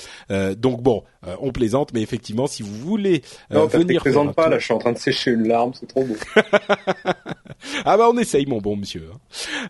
donc 0.56 0.82
bon, 0.82 1.02
on 1.40 1.52
plaisante, 1.52 1.92
mais 1.94 2.02
effectivement, 2.02 2.46
si 2.46 2.62
vous 2.62 2.74
voulez 2.74 3.22
euh, 3.52 3.60
non, 3.60 3.66
venir. 3.66 4.00
présente 4.00 4.34
pas, 4.34 4.48
là, 4.48 4.58
je 4.58 4.64
suis 4.64 4.74
en 4.74 4.78
train 4.78 4.92
de 4.92 4.98
sécher 4.98 5.30
une 5.30 5.46
larme, 5.46 5.72
c'est 5.78 5.86
trop 5.86 6.04
beau. 6.04 6.16
ah 7.84 7.96
bah 7.96 8.08
on 8.10 8.18
essaye, 8.18 8.46
mon 8.46 8.58
bon 8.58 8.76
monsieur. 8.76 9.08
Hein. 9.12 9.18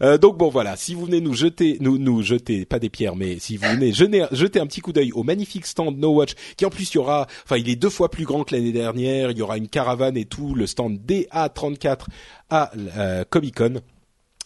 Euh, 0.03 0.19
donc 0.19 0.39
bon 0.39 0.49
voilà, 0.49 0.77
si 0.77 0.95
vous 0.95 1.07
venez 1.07 1.20
nous 1.20 1.35
jeter, 1.35 1.79
nous 1.81 1.99
nous 1.99 2.23
jeter 2.23 2.65
pas 2.65 2.79
des 2.79 2.91
pierres, 2.91 3.16
mais 3.16 3.39
si 3.39 3.57
vous 3.57 3.69
venez 3.69 3.93
jeter, 3.93 4.27
jeter 4.33 4.61
un 4.61 4.66
petit 4.66 4.81
coup 4.81 4.93
d'œil 4.93 5.12
au 5.12 5.23
magnifique 5.23 5.66
stand 5.66 5.99
No 5.99 6.11
Watch, 6.15 6.35
qui 6.57 6.65
en 6.65 6.70
plus 6.70 6.93
il 6.93 6.97
y 6.97 6.99
aura, 6.99 7.27
enfin 7.45 7.57
il 7.57 7.69
est 7.69 7.77
deux 7.77 7.91
fois 7.91 8.11
plus 8.11 8.24
grand 8.24 8.45
que 8.45 8.55
l'année 8.55 8.73
dernière, 8.73 9.31
il 9.31 9.39
y 9.39 9.43
aura 9.43 9.57
une 9.57 9.69
caravane 9.69 10.16
et 10.16 10.24
tout, 10.24 10.41
le 10.55 10.66
stand 10.66 10.98
DA34 10.98 12.06
à 12.51 12.70
euh, 12.97 13.24
Comic 13.28 13.56
Con. 13.56 13.74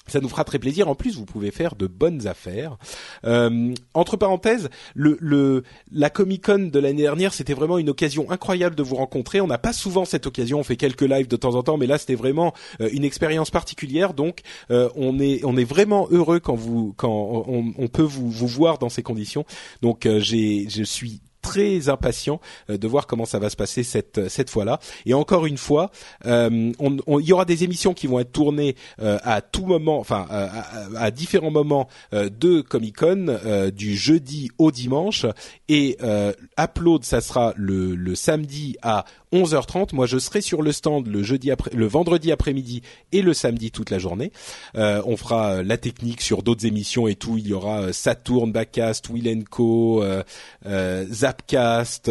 Ça 0.09 0.20
nous 0.20 0.28
fera 0.28 0.44
très 0.44 0.60
plaisir. 0.60 0.89
En 0.89 0.94
plus, 0.94 1.16
vous 1.16 1.24
pouvez 1.24 1.51
faire 1.51 1.74
de 1.74 1.89
bonnes 1.89 2.28
affaires. 2.28 2.78
Euh, 3.24 3.74
entre 3.93 4.16
parenthèses, 4.16 4.68
la 4.94 6.10
Comic 6.10 6.44
Con 6.44 6.70
de 6.73 6.78
l'année 6.78 7.02
dernière, 7.02 7.35
c'était 7.35 7.55
vraiment 7.55 7.77
une 7.77 7.90
occasion 7.90 8.31
incroyable 8.31 8.77
de 8.77 8.85
vous 8.85 8.94
rencontrer. 8.94 9.40
On 9.40 9.48
n'a 9.48 9.59
pas 9.59 9.73
souvent 9.73 10.05
cette 10.05 10.28
occasion. 10.28 10.60
On 10.60 10.62
fait 10.62 10.77
quelques 10.77 11.02
lives 11.02 11.27
de 11.27 11.35
temps 11.35 11.56
en 11.56 11.64
temps, 11.64 11.77
mais 11.77 11.89
là, 11.89 11.98
c'était 11.98 12.14
vraiment 12.14 12.55
euh, 12.81 12.89
une 12.93 13.02
expérience 13.02 13.51
particulière. 13.51 14.14
Donc, 14.14 14.43
on 14.70 15.18
est 15.18 15.64
vraiment 15.64 16.06
heureux 16.12 16.39
quand 16.39 16.56
on, 17.02 17.89
peut 17.89 18.02
vous 18.02 18.47
voir 18.47 18.78
dans 18.78 18.89
ces 18.89 19.02
conditions. 19.02 19.44
Donc, 19.82 20.06
je 20.06 20.82
suis 20.85 21.20
très 21.47 21.89
impatient 21.89 22.40
euh, 22.70 22.77
de 22.77 22.89
voir 22.89 23.06
comment 23.06 23.24
ça 23.24 23.39
va 23.39 23.51
se 23.51 23.56
passer 23.56 23.85
cette 23.85 24.28
cette 24.28 24.51
fois-là. 24.51 24.81
Et 25.05 25.14
encore 25.14 25.47
une 25.47 25.59
fois, 25.59 25.93
euh, 26.27 26.73
il 26.81 27.24
y 27.24 27.32
aura 27.32 27.44
des 27.44 27.62
émissions 27.62 27.94
qui 27.94 28.09
vont 28.09 28.18
être 28.18 28.32
tournées 28.32 28.74
euh, 29.01 29.18
à 29.23 29.40
tout 29.40 29.64
moment, 29.64 30.01
enfin 30.01 30.27
à, 30.28 31.10
différents 31.12 31.52
moments 31.52 31.89
de 32.12 32.60
Comic 32.62 32.97
Con, 32.97 33.39
du 33.74 33.97
jeudi 33.97 34.51
au 34.59 34.70
dimanche. 34.70 35.27
Et 35.68 35.98
Upload, 36.59 37.05
ça 37.05 37.20
sera 37.20 37.52
le, 37.56 37.94
le 37.94 38.14
samedi 38.14 38.77
à 38.82 39.05
11h30. 39.32 39.94
Moi, 39.94 40.07
je 40.07 40.19
serai 40.19 40.40
sur 40.40 40.62
le 40.62 40.73
stand 40.73 41.07
le 41.07 41.23
jeudi 41.23 41.51
après, 41.51 41.70
le 41.74 41.86
vendredi 41.86 42.32
après-midi 42.32 42.82
et 43.12 43.23
le 43.23 43.35
samedi 43.35 43.70
toute 43.70 43.90
la 43.90 43.98
journée. 43.98 44.32
Euh, 44.77 45.03
on 45.07 45.16
fera 45.16 45.57
euh, 45.57 45.62
la 45.62 45.77
technique 45.77 46.20
sur 46.20 46.43
d'autres 46.43 46.66
émissions 46.66 47.09
et 47.09 47.15
tout. 47.15 47.36
Il 47.39 47.47
y 47.47 47.53
aura 47.53 47.82
euh, 47.82 47.93
Saturn, 47.93 48.53
Backcast, 48.53 49.09
Will 49.11 49.44
Co, 49.48 50.03
euh, 50.03 51.07
Zapcast, 51.11 52.11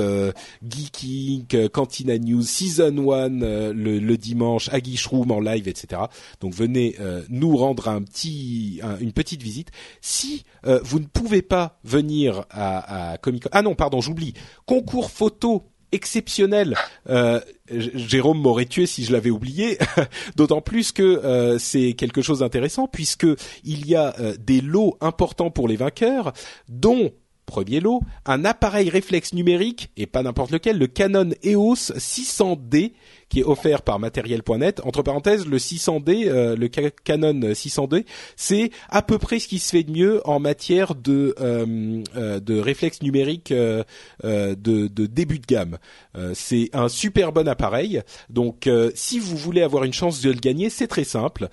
Geeking, 0.68 1.70
Cantina 1.70 2.18
News, 2.18 2.44
Season 2.44 3.12
1 3.12 3.30
le, 3.30 3.72
le, 3.72 4.18
dimanche, 4.18 4.70
à 4.70 4.78
Room 5.10 5.32
en 5.32 5.40
live, 5.40 5.68
etc. 5.68 6.04
Donc 6.42 6.54
venez 6.54 6.96
nous 7.30 7.56
rendre 7.56 7.88
un 7.88 8.02
petit, 8.02 8.82
une 9.00 9.12
petite 9.12 9.42
visite. 9.42 9.70
Si 10.02 10.44
vous 10.64 11.00
ne 11.00 11.06
pouvez 11.06 11.42
pas 11.42 11.80
venir 11.84 12.46
à, 12.50 13.12
à 13.12 13.18
Comic 13.18 13.44
Con, 13.44 13.50
ah 13.54 13.62
non, 13.62 13.76
pardon, 13.76 14.02
j'oublie, 14.02 14.34
concours 14.66 15.12
photo 15.12 15.64
exceptionnel. 15.92 16.76
Euh, 17.10 17.40
Jérôme 17.70 18.40
m'aurait 18.40 18.66
tué 18.66 18.86
si 18.86 19.04
je 19.04 19.12
l'avais 19.12 19.30
oublié. 19.30 19.78
D'autant 20.36 20.62
plus 20.62 20.92
que 20.92 21.04
euh, 21.04 21.58
c'est 21.58 21.94
quelque 21.94 22.22
chose 22.22 22.40
d'intéressant 22.40 22.88
puisque 22.88 23.28
il 23.64 23.88
y 23.88 23.96
a 23.96 24.14
euh, 24.20 24.36
des 24.40 24.62
lots 24.62 24.98
importants 25.02 25.52
pour 25.52 25.68
les 25.68 25.76
vainqueurs, 25.76 26.34
dont 26.70 27.12
Premier 27.46 27.80
lot, 27.80 28.02
un 28.26 28.44
appareil 28.44 28.90
réflexe 28.90 29.34
numérique, 29.34 29.92
et 29.98 30.08
pas 30.08 30.24
n'importe 30.24 30.52
lequel, 30.52 30.80
le 30.80 30.88
Canon 30.88 31.30
EOS 31.44 31.92
600D, 31.96 32.94
qui 33.36 33.42
est 33.42 33.44
offert 33.44 33.82
par 33.82 34.00
matériel.net. 34.00 34.80
Entre 34.86 35.04
parenthèses, 35.04 35.46
le 35.46 35.58
600D, 35.58 36.30
euh, 36.30 36.56
le 36.56 36.70
Canon 36.70 37.34
600D, 37.34 38.06
c'est 38.38 38.72
à 38.88 39.02
peu 39.02 39.18
près 39.18 39.40
ce 39.40 39.50
qui 39.50 39.60
se 39.60 39.72
fait 39.72 39.84
de 39.84 39.92
mieux 39.92 40.22
en 40.24 40.40
matière 40.40 40.96
de 40.96 41.36
euh, 41.42 42.02
euh, 42.16 42.40
de 42.40 42.58
réflexe 42.58 43.02
numérique 43.02 43.52
de, 43.52 43.84
de, 44.24 45.06
début 45.06 45.40
de 45.40 45.46
gamme. 45.46 45.78
c'est 46.34 46.70
un 46.72 46.88
super 46.88 47.34
bon 47.34 47.50
appareil. 47.50 48.02
Donc, 48.30 48.70
si 48.94 49.20
vous 49.20 49.36
voulez 49.36 49.64
avoir 49.64 49.84
une 49.84 49.94
chance 49.94 50.22
de 50.22 50.32
le 50.32 50.40
gagner, 50.40 50.70
c'est 50.70 50.88
très 50.88 51.04
simple. 51.04 51.50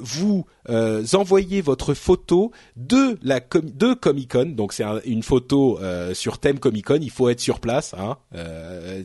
vous 0.00 0.46
envoyez 0.68 1.60
votre 1.60 1.94
photo 1.94 2.52
de 2.76 3.18
la 3.22 3.40
de 3.40 3.94
Comic 3.94 4.32
Con. 4.32 4.46
Donc, 4.56 4.72
c'est 4.72 4.84
une 5.04 5.22
photo 5.22 5.78
sur 6.12 6.38
thème 6.38 6.58
Comic 6.58 6.86
Con. 6.86 6.98
Il 7.00 7.10
faut 7.10 7.28
être 7.28 7.40
sur 7.40 7.60
place. 7.60 7.94
Hein. 7.98 8.16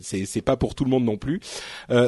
c'est 0.02 0.42
pas 0.42 0.56
pour 0.56 0.74
tout 0.74 0.84
le 0.84 0.90
monde 0.90 1.04
non 1.04 1.16
plus 1.16 1.40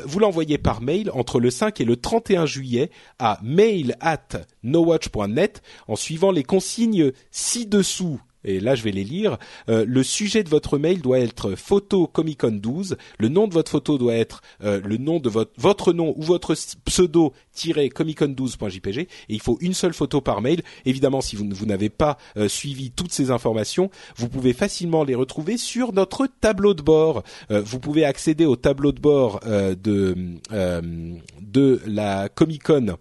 vous 0.05 0.19
l'envoyez 0.19 0.59
par 0.59 0.81
mail 0.81 1.11
entre 1.13 1.41
le 1.41 1.51
5 1.51 1.81
et 1.81 1.85
le 1.85 1.97
31 1.97 2.47
juillet 2.47 2.91
à 3.19 3.39
mail 3.43 3.97
at 4.01 4.29
nowatch.net 4.63 5.63
en 5.87 5.97
suivant 5.97 6.31
les 6.31 6.43
consignes 6.43 7.13
ci-dessous 7.31 8.21
et 8.49 8.61
là 8.61 8.75
je 8.75 8.83
vais 8.83 8.91
les 8.91 9.05
lire. 9.05 9.39
Euh, 9.69 9.85
le 9.87 10.03
sujet 10.03 10.43
de 10.43 10.49
votre 10.49 10.79
mail 10.79 11.01
doit 11.01 11.19
être 11.21 11.55
photo 11.55 12.07
Comic 12.07 12.41
Con 12.41 12.53
12. 12.53 12.97
Le 13.19 13.29
nom 13.29 13.47
de 13.47 13.55
votre 13.55 13.71
photo 13.71 13.99
doit 13.99 14.15
être 14.15 14.43
euh, 14.65 14.81
le 14.85 14.97
nom 14.97 15.21
de 15.21 15.29
votre 15.29 15.53
votre 15.59 15.93
nom 15.93 16.15
ou 16.17 16.23
votre 16.23 16.55
pseudo 16.85 17.33
comicon 17.95 18.29
12.jpg 18.29 19.01
et 19.01 19.09
il 19.29 19.41
faut 19.41 19.59
une 19.61 19.75
seule 19.75 19.93
photo 19.93 20.21
par 20.21 20.41
mail. 20.41 20.63
Évidemment, 20.85 21.21
si 21.21 21.37
vous, 21.37 21.49
vous 21.51 21.67
n'avez 21.67 21.91
pas 21.91 22.17
euh, 22.37 22.49
suivi 22.49 22.91
toutes 22.91 23.13
ces 23.13 23.31
informations, 23.31 23.91
vous 24.17 24.29
pouvez 24.29 24.53
facilement 24.53 25.05
les 25.05 25.15
retrouver 25.15 25.57
sur 25.59 25.93
notre 25.93 26.27
tableau 26.41 26.75
de 26.75 26.83
bord. 26.83 27.23
vous 27.51 27.81
pouvez 27.81 28.05
accéder 28.05 28.47
au 28.47 28.57
tableau 28.57 28.93
de 28.93 29.01
bord 29.01 29.41
de 29.41 30.17
de 31.41 31.81
la 31.87 32.29
Comic 32.29 32.63
Con 32.63 32.97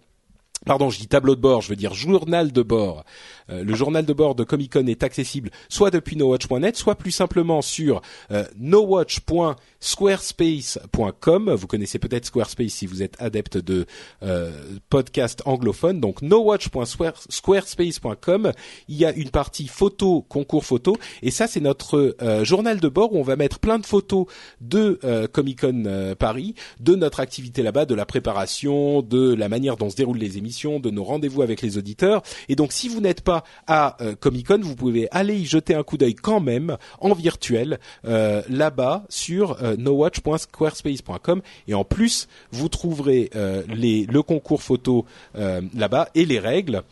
pardon, 0.68 0.90
je 0.90 1.00
dis 1.00 1.08
tableau 1.08 1.36
de 1.36 1.42
bord, 1.42 1.62
je 1.62 1.70
veux 1.70 1.76
dire 1.76 1.94
journal 1.94 2.52
de 2.52 2.62
bord 2.62 3.04
le 3.50 3.76
journal 3.76 4.06
de 4.06 4.14
bord 4.14 4.36
de 4.36 4.44
Comic 4.44 4.74
Con 4.74 4.88
est 4.88 5.04
accessible 5.04 5.52
soit 5.70 5.92
depuis 5.92 6.16
nowatch.net, 6.16 6.76
soit 6.76 6.96
plus 6.96 7.12
simplement 7.12 7.62
sur 7.62 8.02
euh, 8.32 8.46
nowatch.squarespace.com. 8.58 11.54
Vous 11.54 11.68
connaissez 11.68 12.00
peut-être 12.00 12.26
Squarespace 12.26 12.72
si 12.72 12.88
vous 12.88 13.04
êtes 13.04 13.16
adepte 13.20 13.58
de 13.58 13.86
euh, 14.24 14.80
podcast 14.90 15.42
anglophone. 15.46 16.00
Donc 16.00 16.22
nowatch.squarespace.com. 16.22 18.54
Il 18.88 18.96
y 18.96 19.04
a 19.06 19.12
une 19.14 19.30
partie 19.30 19.68
photo, 19.68 20.26
concours 20.28 20.66
photo, 20.66 20.98
et 21.22 21.30
ça 21.32 21.48
c'est 21.48 21.62
notre 21.62 22.16
euh, 22.22 22.46
journal 22.46 22.80
de 22.80 22.88
bord 22.88 23.14
où 23.14 23.20
on 23.20 23.24
va 23.24 23.36
mettre 23.36 23.60
plein 23.60 23.80
de 23.80 23.86
photos 23.86 24.28
de 24.62 25.00
Comic 25.32 25.62
Con 25.62 26.16
Paris, 26.18 26.56
de 26.80 26.96
notre 26.96 27.20
activité 27.20 27.62
là-bas, 27.64 27.86
de 27.86 27.96
la 27.96 28.06
préparation, 28.06 29.02
de 29.02 29.34
la 29.34 29.50
manière 29.50 29.76
dont 29.78 29.90
se 29.90 29.96
déroulent 29.96 30.18
les 30.18 30.38
émissions, 30.38 30.80
de 30.80 30.90
nos 30.90 31.04
rendez-vous 31.04 31.42
avec 31.42 31.62
les 31.62 31.78
auditeurs. 31.78 32.22
Et 32.50 32.56
donc 32.56 32.74
si 32.74 32.90
vous 32.90 33.02
n'êtes 33.02 33.22
pas 33.22 33.37
à 33.68 33.98
euh, 34.02 34.16
Comic 34.16 34.48
Con, 34.48 34.60
vous 34.62 34.76
pouvez 34.76 35.08
aller 35.12 35.36
y 35.36 35.46
jeter 35.46 35.76
un 35.76 35.84
coup 35.84 35.98
d'œil 35.98 36.16
quand 36.16 36.40
même 36.40 36.78
en 37.00 37.14
virtuel 37.14 37.80
euh, 38.06 38.42
là-bas 38.50 39.06
sur 39.10 39.62
euh, 39.62 39.76
nowatch.squarespace.com 39.78 41.42
et 41.68 41.74
en 41.74 41.84
plus 41.84 42.28
vous 42.52 42.70
trouverez 42.70 43.30
les 43.74 44.06
le 44.06 44.22
concours 44.22 44.62
photo 44.62 45.06
là-bas 45.36 46.10
et 46.16 46.26
les 46.26 46.40
règles. 46.40 46.84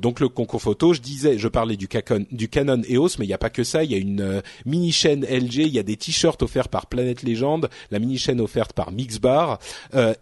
donc 0.00 0.20
le 0.20 0.28
concours 0.28 0.62
photo, 0.62 0.92
je 0.92 1.00
disais, 1.00 1.38
je 1.38 1.48
parlais 1.48 1.76
du 1.76 1.88
Canon, 1.88 2.24
du 2.30 2.48
Canon 2.48 2.82
EOS, 2.88 3.10
mais 3.18 3.24
il 3.24 3.28
n'y 3.28 3.34
a 3.34 3.38
pas 3.38 3.50
que 3.50 3.64
ça. 3.64 3.84
Il 3.84 3.90
y 3.90 3.94
a 3.94 3.98
une 3.98 4.42
mini 4.66 4.92
chaîne 4.92 5.24
LG, 5.24 5.56
il 5.56 5.68
y 5.68 5.78
a 5.78 5.82
des 5.82 5.96
t-shirts 5.96 6.42
offerts 6.42 6.68
par 6.68 6.86
Planète 6.86 7.22
Légende, 7.22 7.68
la 7.90 7.98
mini 7.98 8.18
chaîne 8.18 8.40
offerte 8.40 8.72
par 8.72 8.92
Mixbar 8.92 9.58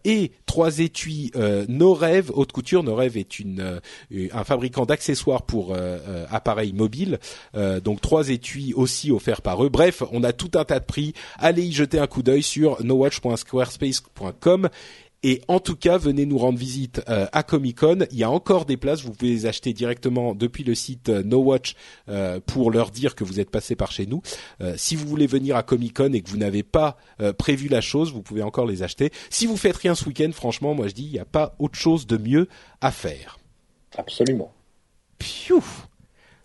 et 0.05 0.33
trois 0.47 0.79
étuis 0.79 1.33
No 1.69 1.99
haute 2.35 2.53
couture. 2.53 2.83
No 2.83 2.95
Rêve 2.95 3.17
est 3.17 3.41
un 4.33 4.45
fabricant 4.45 4.87
d'accessoires 4.87 5.43
pour 5.43 5.68
euh, 5.71 5.99
euh, 6.09 6.27
appareils 6.31 6.73
mobiles. 6.73 7.19
Euh, 7.55 7.81
donc 7.81 8.01
trois 8.01 8.29
étuis 8.29 8.75
aussi 8.75 9.11
offerts 9.11 9.43
par 9.43 9.65
eux. 9.65 9.69
Bref, 9.69 10.03
on 10.13 10.23
a 10.25 10.33
tout 10.33 10.51
un 10.55 10.65
tas 10.65 10.81
de 10.81 10.85
prix. 10.85 11.15
Allez 11.39 11.65
y 11.65 11.73
jeter 11.73 11.99
un 11.99 12.07
coup 12.07 12.23
d'œil 12.23 12.43
sur 12.43 12.83
nowatch.squarespace.com. 12.85 14.69
Et 15.25 15.43
en 15.49 15.59
tout 15.59 15.75
cas, 15.75 15.99
venez 15.99 16.27
nous 16.27 16.39
rendre 16.39 16.61
visite 16.61 17.03
à 17.09 17.43
Comic 17.43 17.81
Con. 17.81 18.07
Il 18.13 18.19
y 18.19 18.23
a 18.23 18.31
encore 18.31 18.67
des 18.67 18.77
places. 18.77 19.03
Vous 19.03 19.11
pouvez 19.11 19.33
les 19.33 19.47
acheter 19.47 19.73
directement 19.73 20.33
depuis 20.33 20.63
le 20.63 20.77
site 20.77 21.09
NoWatch 21.09 21.75
pour 22.47 22.71
leur 22.71 22.93
dire 22.93 23.17
que 23.17 23.25
vous 23.25 23.41
êtes 23.41 23.51
passé 23.51 23.75
par 23.75 23.91
chez 23.91 24.07
nous. 24.07 24.23
si 24.77 24.95
vous 24.95 25.09
voulez 25.09 25.27
venir 25.27 25.57
à 25.57 25.65
Comic 25.65 25.97
Con 25.97 26.13
et 26.13 26.21
que 26.21 26.31
vous 26.31 26.37
n'avez 26.37 26.63
pas 26.63 26.99
prévu 27.37 27.67
la 27.67 27.81
chose, 27.81 28.13
vous 28.13 28.23
pouvez 28.23 28.43
encore 28.43 28.67
les 28.67 28.85
acheter. 28.85 29.11
Si 29.29 29.47
vous 29.47 29.57
faites 29.57 29.79
rien 29.79 29.97
ce 29.97 30.05
week-end, 30.05 30.31
franchement, 30.33 30.73
moi 30.75 30.87
je 30.87 30.95
dis, 30.95 31.07
il 31.07 31.13
n'y 31.15 31.19
a 31.19 31.25
pas 31.25 31.57
autre 31.59 31.77
chose 31.77 32.07
de 32.07 32.17
mieux 32.17 32.47
à 32.81 32.93
faire. 32.93 33.41
Absolument. 33.97 34.53
Piouf 35.19 35.89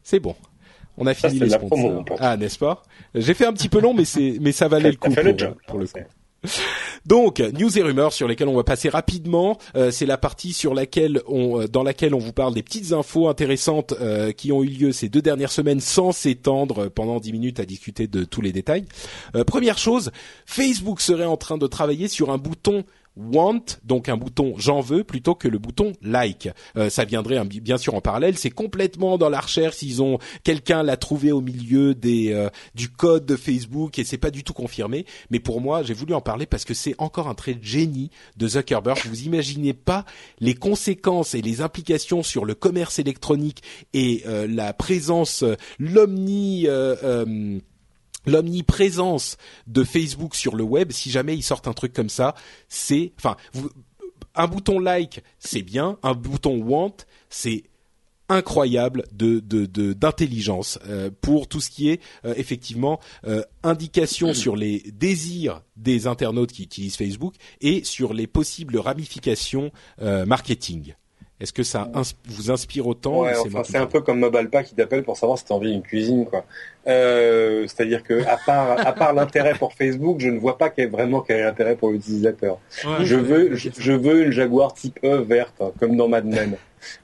C'est 0.03 0.19
bon. 0.19 0.35
On 0.97 1.07
a 1.07 1.13
fini 1.13 1.39
les 1.39 1.49
sponsors. 1.49 2.05
ah, 2.19 2.37
n'est-ce 2.37 2.59
pas? 2.59 2.83
J'ai 3.15 3.33
fait 3.33 3.45
un 3.45 3.53
petit 3.53 3.69
peu 3.69 3.79
long, 3.79 3.93
mais 3.93 4.05
c'est 4.05 4.37
mais 4.39 4.51
ça 4.51 4.67
valait 4.67 4.91
le 4.91 4.97
coup 4.97 5.09
pour, 5.67 5.79
le 5.79 5.87
coup. 5.87 5.99
Donc, 7.05 7.39
news 7.39 7.77
et 7.77 7.81
rumeurs 7.81 8.13
sur 8.13 8.27
lesquelles 8.27 8.47
on 8.47 8.55
va 8.55 8.63
passer 8.63 8.89
rapidement. 8.89 9.57
Euh, 9.75 9.91
c'est 9.91 10.05
la 10.05 10.17
partie 10.17 10.53
sur 10.53 10.73
laquelle 10.73 11.21
on, 11.27 11.61
euh, 11.61 11.67
dans 11.67 11.83
laquelle 11.83 12.13
on 12.13 12.19
vous 12.19 12.33
parle 12.33 12.53
des 12.53 12.63
petites 12.63 12.91
infos 12.91 13.27
intéressantes 13.27 13.93
euh, 13.99 14.31
qui 14.31 14.51
ont 14.51 14.63
eu 14.63 14.67
lieu 14.67 14.91
ces 14.91 15.09
deux 15.09 15.21
dernières 15.21 15.51
semaines, 15.51 15.79
sans 15.79 16.11
s'étendre 16.11 16.89
pendant 16.89 17.19
dix 17.19 17.31
minutes 17.31 17.59
à 17.59 17.65
discuter 17.65 18.07
de 18.07 18.23
tous 18.23 18.41
les 18.41 18.51
détails. 18.51 18.85
première 19.47 19.77
chose, 19.77 20.11
Facebook 20.45 21.01
serait 21.01 21.25
en 21.25 21.37
train 21.37 21.57
de 21.57 21.67
travailler 21.67 22.07
sur 22.07 22.31
un 22.31 22.37
bouton 22.37 22.83
want, 23.15 23.63
donc 23.83 24.09
un 24.09 24.17
bouton 24.17 24.55
j'en 24.57 24.81
veux 24.81 25.03
plutôt 25.03 25.35
que 25.35 25.47
le 25.47 25.59
bouton 25.59 25.93
like. 26.01 26.49
Euh, 26.77 26.89
ça 26.89 27.05
viendrait 27.05 27.43
bien 27.45 27.77
sûr 27.77 27.95
en 27.95 28.01
parallèle. 28.01 28.37
C'est 28.37 28.49
complètement 28.49 29.17
dans 29.17 29.29
la 29.29 29.39
recherche. 29.39 29.81
Ils 29.81 30.01
ont 30.01 30.19
quelqu'un 30.43 30.83
l'a 30.83 30.97
trouvé 30.97 31.31
au 31.31 31.41
milieu 31.41 31.93
des 31.93 32.31
euh, 32.33 32.49
du 32.75 32.89
code 32.89 33.25
de 33.25 33.35
Facebook 33.35 33.99
et 33.99 34.03
c'est 34.03 34.17
pas 34.17 34.31
du 34.31 34.43
tout 34.43 34.53
confirmé. 34.53 35.05
Mais 35.29 35.39
pour 35.39 35.61
moi, 35.61 35.83
j'ai 35.83 35.93
voulu 35.93 36.13
en 36.13 36.21
parler 36.21 36.45
parce 36.45 36.65
que 36.65 36.73
c'est 36.73 36.95
encore 36.97 37.27
un 37.27 37.35
trait 37.35 37.53
de 37.53 37.63
génie 37.63 38.09
de 38.37 38.47
Zuckerberg. 38.47 38.99
Vous 39.07 39.23
imaginez 39.23 39.73
pas 39.73 40.05
les 40.39 40.55
conséquences 40.55 41.35
et 41.35 41.41
les 41.41 41.61
implications 41.61 42.23
sur 42.23 42.45
le 42.45 42.55
commerce 42.55 42.99
électronique 42.99 43.61
et 43.93 44.23
euh, 44.25 44.47
la 44.47 44.73
présence, 44.73 45.43
l'omni 45.79 46.67
l'omniprésence 48.25 49.37
de 49.67 49.83
Facebook 49.83 50.35
sur 50.35 50.55
le 50.55 50.63
web, 50.63 50.91
si 50.91 51.11
jamais 51.11 51.35
ils 51.35 51.43
sortent 51.43 51.67
un 51.67 51.73
truc 51.73 51.93
comme 51.93 52.09
ça, 52.09 52.35
c'est, 52.67 53.13
enfin, 53.17 53.37
un 54.35 54.47
bouton 54.47 54.79
like, 54.79 55.23
c'est 55.39 55.61
bien, 55.61 55.97
un 56.03 56.13
bouton 56.13 56.61
want, 56.61 56.95
c'est 57.29 57.63
incroyable 58.29 59.03
de 59.11 59.39
d'intelligence 59.93 60.79
euh, 60.87 61.09
pour 61.21 61.47
tout 61.47 61.61
ce 61.61 61.69
qui 61.69 61.89
est 61.89 62.01
euh, 62.25 62.33
effectivement 62.37 62.99
euh, 63.27 63.43
indication 63.63 64.33
sur 64.33 64.55
les 64.55 64.79
désirs 64.93 65.61
des 65.75 66.07
internautes 66.07 66.51
qui 66.51 66.63
utilisent 66.63 66.95
Facebook 66.95 67.35
et 67.61 67.83
sur 67.83 68.13
les 68.13 68.27
possibles 68.27 68.77
ramifications 68.77 69.71
marketing. 69.99 70.95
Est-ce 71.39 71.51
que 71.51 71.63
ça 71.63 71.91
vous 72.27 72.51
inspire 72.51 72.87
autant 72.87 73.21
ouais, 73.21 73.33
C'est 73.65 73.77
un 73.77 73.87
peu 73.87 74.01
comme 74.01 74.19
Mobalpa 74.19 74.63
qui 74.63 74.75
t'appelle 74.75 75.03
pour 75.03 75.17
savoir 75.17 75.37
si 75.37 75.45
tu 75.45 75.51
as 75.51 75.55
envie 75.55 75.71
d'une 75.71 75.81
cuisine. 75.81 76.25
quoi. 76.25 76.45
Euh, 76.87 77.65
C'est-à-dire 77.67 78.03
que 78.03 78.23
à 78.25 78.37
part, 78.37 78.87
à 78.87 78.93
part 78.93 79.13
l'intérêt 79.13 79.55
pour 79.55 79.73
Facebook, 79.73 80.17
je 80.19 80.29
ne 80.29 80.39
vois 80.39 80.57
pas 80.57 80.69
quel, 80.69 80.89
vraiment 80.89 81.21
quel 81.21 81.39
est 81.39 81.43
l'intérêt 81.43 81.75
pour 81.75 81.91
l'utilisateur. 81.91 82.59
je, 83.01 83.15
veux, 83.15 83.55
je, 83.55 83.91
veux 83.91 84.25
une 84.25 84.31
Jaguar 84.31 84.73
type 84.73 84.99
E 85.03 85.21
verte, 85.21 85.61
comme 85.79 85.97
dans 85.97 86.07
Mad 86.07 86.25
Men. 86.25 86.55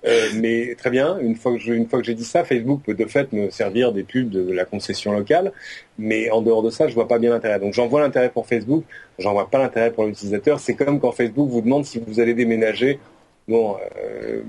Euh, 0.05 0.27
mais 0.35 0.75
très 0.75 0.89
bien, 0.89 1.17
une 1.19 1.35
fois 1.35 1.57
que 1.57 1.71
une 1.71 1.87
fois 1.87 1.99
que 1.99 2.05
j'ai 2.05 2.13
dit 2.13 2.25
ça, 2.25 2.43
Facebook 2.43 2.81
peut 2.85 2.93
de 2.93 3.05
fait 3.05 3.31
me 3.31 3.49
servir 3.49 3.93
des 3.93 4.03
pubs 4.03 4.29
de 4.29 4.51
la 4.51 4.65
concession 4.65 5.11
locale, 5.11 5.51
mais 5.97 6.29
en 6.31 6.41
dehors 6.41 6.63
de 6.63 6.69
ça, 6.69 6.87
je 6.87 6.93
vois 6.93 7.07
pas 7.07 7.19
bien 7.19 7.31
l'intérêt. 7.31 7.59
Donc 7.59 7.73
j'en 7.73 7.87
vois 7.87 8.01
l'intérêt 8.01 8.29
pour 8.29 8.47
Facebook, 8.47 8.83
j'en 9.17 9.33
vois 9.33 9.49
pas 9.49 9.57
l'intérêt 9.57 9.91
pour 9.91 10.05
l'utilisateur. 10.05 10.59
C'est 10.59 10.75
comme 10.75 10.99
quand 10.99 11.11
Facebook 11.11 11.49
vous 11.49 11.61
demande 11.61 11.85
si 11.85 12.01
vous 12.05 12.19
allez 12.19 12.33
déménager 12.33 12.99
bon, 13.49 13.77
euh, 13.97 14.41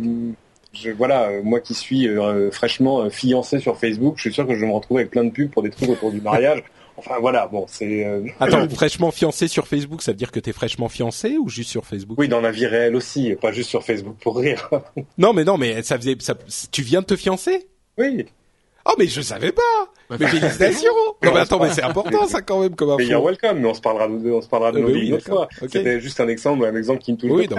je, 0.72 0.90
voilà, 0.90 1.30
moi 1.42 1.60
qui 1.60 1.74
suis 1.74 2.08
euh, 2.08 2.50
fraîchement 2.50 3.08
fiancé 3.10 3.58
sur 3.58 3.78
Facebook, 3.78 4.14
je 4.16 4.22
suis 4.22 4.32
sûr 4.32 4.46
que 4.46 4.54
je 4.54 4.60
vais 4.60 4.66
me 4.66 4.72
retrouver 4.72 5.00
avec 5.00 5.10
plein 5.10 5.24
de 5.24 5.30
pubs 5.30 5.50
pour 5.50 5.62
des 5.62 5.70
trucs 5.70 5.88
autour 5.88 6.12
du 6.12 6.20
mariage. 6.20 6.62
Enfin 6.96 7.14
voilà, 7.18 7.46
bon, 7.46 7.64
c'est. 7.66 8.04
Euh... 8.04 8.26
Attends, 8.40 8.68
fraîchement 8.74 9.10
fiancé 9.10 9.48
sur 9.48 9.66
Facebook, 9.66 10.02
ça 10.02 10.12
veut 10.12 10.18
dire 10.18 10.30
que 10.30 10.38
t'es 10.38 10.52
fraîchement 10.52 10.90
fiancé 10.90 11.38
ou 11.38 11.48
juste 11.48 11.70
sur 11.70 11.86
Facebook? 11.86 12.18
Oui, 12.18 12.28
dans 12.28 12.42
la 12.42 12.50
vie 12.50 12.66
réelle 12.66 12.94
aussi, 12.94 13.34
pas 13.40 13.52
juste 13.52 13.70
sur 13.70 13.82
Facebook 13.82 14.16
pour 14.20 14.36
rire. 14.36 14.68
non, 15.18 15.32
mais 15.32 15.44
non, 15.44 15.56
mais 15.56 15.82
ça 15.82 15.96
faisait, 15.96 16.16
ça... 16.18 16.34
tu 16.70 16.82
viens 16.82 17.00
de 17.00 17.06
te 17.06 17.16
fiancer? 17.16 17.66
Oui. 17.96 18.26
Oh 18.84 18.92
mais 18.98 19.06
je 19.06 19.22
savais 19.22 19.52
pas. 19.52 19.62
Mais 20.10 20.26
félicitations. 20.26 20.90
non 21.22 21.32
mais 21.32 21.40
attends, 21.40 21.60
mais 21.60 21.70
c'est 21.70 21.82
important 21.82 22.26
ça 22.26 22.42
quand 22.42 22.60
même 22.60 22.74
comme 22.74 22.90
info. 22.90 22.98
Mais 22.98 23.14
welcome, 23.14 23.60
mais 23.60 23.68
on 23.68 23.74
se 23.74 23.80
parlera 23.80 24.08
de, 24.08 24.30
on 24.30 24.42
se 24.42 24.48
parlera 24.48 24.72
de 24.72 24.78
euh, 24.78 24.82
nos 24.82 24.88
vies 24.88 25.08
une 25.08 25.14
autre 25.14 25.26
fois. 25.26 25.48
C'était 25.68 26.00
juste 26.00 26.20
un 26.20 26.28
exemple, 26.28 26.64
un 26.64 26.76
exemple 26.76 27.00
qui 27.00 27.12
me 27.12 27.16
touche. 27.16 27.30
Oui, 27.30 27.48
non, 27.48 27.56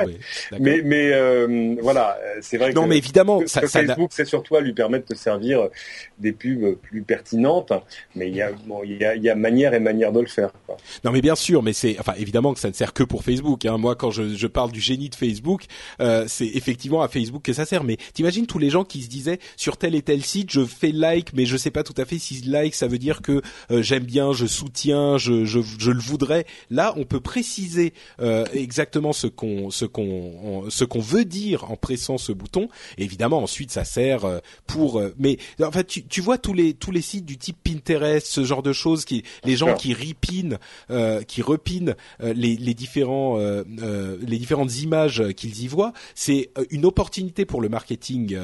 mais, 0.51 0.59
mais, 0.59 0.81
mais 0.83 1.11
euh, 1.13 1.75
voilà, 1.81 2.17
c'est 2.41 2.57
vrai 2.57 2.73
non, 2.73 2.83
que, 2.83 2.89
mais 2.89 2.97
évidemment, 2.97 3.41
ça, 3.45 3.61
Facebook, 3.61 4.11
c'est 4.13 4.25
surtout 4.25 4.55
à 4.55 4.61
lui 4.61 4.73
permettre 4.73 5.07
de 5.07 5.15
servir 5.15 5.69
des 6.19 6.31
pubs 6.31 6.75
plus 6.75 7.01
pertinentes, 7.01 7.73
mais 8.15 8.27
il 8.27 8.35
y 8.35 8.41
a, 8.41 8.51
bon, 8.65 8.81
il 8.83 8.97
y 8.97 9.05
a, 9.05 9.15
il 9.15 9.23
y 9.23 9.29
a 9.29 9.35
manière 9.35 9.73
et 9.73 9.79
manière 9.79 10.11
de 10.11 10.19
le 10.19 10.27
faire. 10.27 10.51
Quoi. 10.65 10.77
Non 11.03 11.11
mais 11.11 11.21
bien 11.21 11.35
sûr, 11.35 11.63
mais 11.63 11.73
c'est, 11.73 11.97
enfin 11.99 12.13
évidemment 12.17 12.53
que 12.53 12.59
ça 12.59 12.69
ne 12.69 12.73
sert 12.73 12.93
que 12.93 13.03
pour 13.03 13.23
Facebook. 13.23 13.65
Hein. 13.65 13.77
Moi, 13.77 13.95
quand 13.95 14.11
je, 14.11 14.35
je 14.35 14.47
parle 14.47 14.71
du 14.71 14.81
génie 14.81 15.09
de 15.09 15.15
Facebook, 15.15 15.65
euh, 15.99 16.25
c'est 16.27 16.47
effectivement 16.47 17.01
à 17.01 17.07
Facebook 17.07 17.43
que 17.43 17.53
ça 17.53 17.65
sert. 17.65 17.83
Mais 17.83 17.97
t'imagines 18.13 18.47
tous 18.47 18.59
les 18.59 18.69
gens 18.69 18.83
qui 18.83 19.01
se 19.01 19.09
disaient 19.09 19.39
sur 19.57 19.77
tel 19.77 19.95
et 19.95 20.01
tel 20.01 20.23
site, 20.23 20.51
je 20.51 20.65
fais 20.65 20.91
like, 20.91 21.33
mais 21.33 21.45
je 21.45 21.57
sais 21.57 21.71
pas 21.71 21.83
tout 21.83 21.95
à 21.97 22.05
fait 22.05 22.19
si 22.19 22.40
like 22.45 22.75
ça 22.75 22.87
veut 22.87 22.97
dire 22.97 23.21
que 23.21 23.41
euh, 23.71 23.81
j'aime 23.81 24.03
bien, 24.03 24.33
je 24.33 24.45
soutiens, 24.45 25.17
je, 25.17 25.45
je, 25.45 25.59
je, 25.79 25.91
le 25.91 25.99
voudrais. 25.99 26.45
Là, 26.69 26.93
on 26.97 27.03
peut 27.03 27.19
préciser 27.19 27.93
euh, 28.21 28.45
exactement 28.53 29.13
ce 29.13 29.27
qu'on 29.27 29.69
ce 29.69 29.85
qu'on 29.85 30.65
ce 30.69 30.83
qu'on 30.83 30.99
veut 30.99 31.25
dire 31.25 31.69
en 31.69 31.75
pressant 31.75 32.17
ce 32.17 32.31
bouton. 32.31 32.69
Et 32.97 33.03
évidemment, 33.03 33.41
ensuite, 33.43 33.71
ça 33.71 33.83
sert 33.83 34.25
euh, 34.25 34.39
pour. 34.67 35.01
mais 35.17 35.37
en 35.61 35.71
fait, 35.71 35.85
tu, 35.85 36.03
tu 36.03 36.21
vois 36.21 36.37
tous 36.37 36.53
les 36.53 36.73
tous 36.73 36.91
les 36.91 37.01
sites 37.01 37.25
du 37.25 37.37
type 37.37 37.57
Pinterest, 37.63 38.25
ce 38.25 38.43
genre 38.43 38.63
de 38.63 38.73
choses, 38.73 39.05
qui 39.05 39.23
les 39.43 39.55
gens 39.55 39.75
qui 39.75 39.93
ripinent, 39.93 40.57
qui 41.27 41.41
repinent 41.41 41.95
les, 42.21 42.55
les 42.55 42.73
différents 42.73 43.37
les 43.37 44.37
différentes 44.37 44.79
images 44.81 45.23
qu'ils 45.35 45.63
y 45.63 45.67
voient. 45.67 45.93
C'est 46.15 46.51
une 46.69 46.85
opportunité 46.85 47.45
pour 47.45 47.61
le 47.61 47.69
marketing 47.69 48.37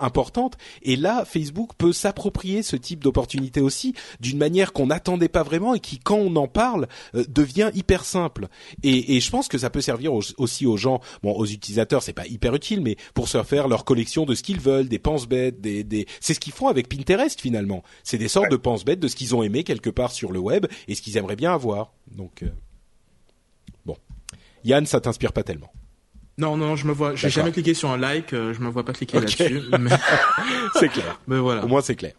importante. 0.00 0.56
Et 0.82 0.96
là, 0.96 1.24
Facebook 1.24 1.72
peut 1.76 1.92
s'approprier 1.92 2.62
ce 2.62 2.76
type 2.76 3.02
d'opportunité 3.02 3.60
aussi 3.60 3.94
d'une 4.20 4.38
manière 4.38 4.72
qu'on 4.72 4.86
n'attendait 4.86 5.28
pas 5.28 5.42
vraiment 5.42 5.74
et 5.74 5.80
qui, 5.80 5.98
quand 5.98 6.16
on 6.16 6.34
en 6.36 6.48
parle, 6.48 6.88
euh, 7.14 7.24
devient 7.28 7.70
hyper 7.74 8.04
simple. 8.04 8.48
Et, 8.82 9.16
et, 9.16 9.20
je 9.20 9.30
pense 9.30 9.48
que 9.48 9.58
ça 9.58 9.70
peut 9.70 9.80
servir 9.80 10.12
aussi 10.12 10.66
aux 10.66 10.76
gens, 10.76 11.00
bon, 11.22 11.32
aux 11.32 11.46
utilisateurs, 11.46 12.02
c'est 12.02 12.12
pas 12.12 12.26
hyper 12.26 12.54
utile, 12.54 12.80
mais 12.80 12.96
pour 13.14 13.28
se 13.28 13.42
faire 13.42 13.68
leur 13.68 13.84
collection 13.84 14.24
de 14.24 14.34
ce 14.34 14.42
qu'ils 14.42 14.60
veulent, 14.60 14.88
des 14.88 14.98
pense-bêtes, 14.98 15.60
des, 15.60 15.84
des... 15.84 16.06
c'est 16.20 16.34
ce 16.34 16.40
qu'ils 16.40 16.52
font 16.52 16.68
avec 16.68 16.88
Pinterest 16.88 17.40
finalement. 17.40 17.82
C'est 18.04 18.18
des 18.18 18.28
sortes 18.28 18.50
de 18.50 18.56
pense-bêtes 18.56 19.00
de 19.00 19.08
ce 19.08 19.16
qu'ils 19.16 19.34
ont 19.34 19.42
aimé 19.42 19.64
quelque 19.64 19.90
part 19.90 20.12
sur 20.12 20.32
le 20.32 20.38
web 20.38 20.66
et 20.86 20.94
ce 20.94 21.02
qu'ils 21.02 21.16
aimeraient 21.16 21.36
bien 21.36 21.52
avoir. 21.52 21.92
Donc, 22.10 22.42
euh... 22.42 22.48
bon, 23.84 23.96
Yann, 24.64 24.86
ça 24.86 25.00
t'inspire 25.00 25.32
pas 25.32 25.42
tellement. 25.42 25.72
Non, 26.38 26.56
non, 26.56 26.76
je 26.76 26.86
me 26.86 26.92
vois. 26.92 27.16
J'ai 27.16 27.30
jamais 27.30 27.50
cliqué 27.50 27.74
sur 27.74 27.90
un 27.90 27.98
like. 27.98 28.32
Euh, 28.32 28.54
je 28.54 28.60
me 28.60 28.68
vois 28.68 28.84
pas 28.84 28.92
cliquer 28.92 29.18
là-dessus. 29.18 29.62
Mais... 29.78 29.90
c'est 30.74 30.88
clair. 30.88 31.18
Mais 31.26 31.38
voilà. 31.38 31.64
Au 31.64 31.68
moins 31.68 31.80
c'est 31.80 31.96
clair. 31.96 32.12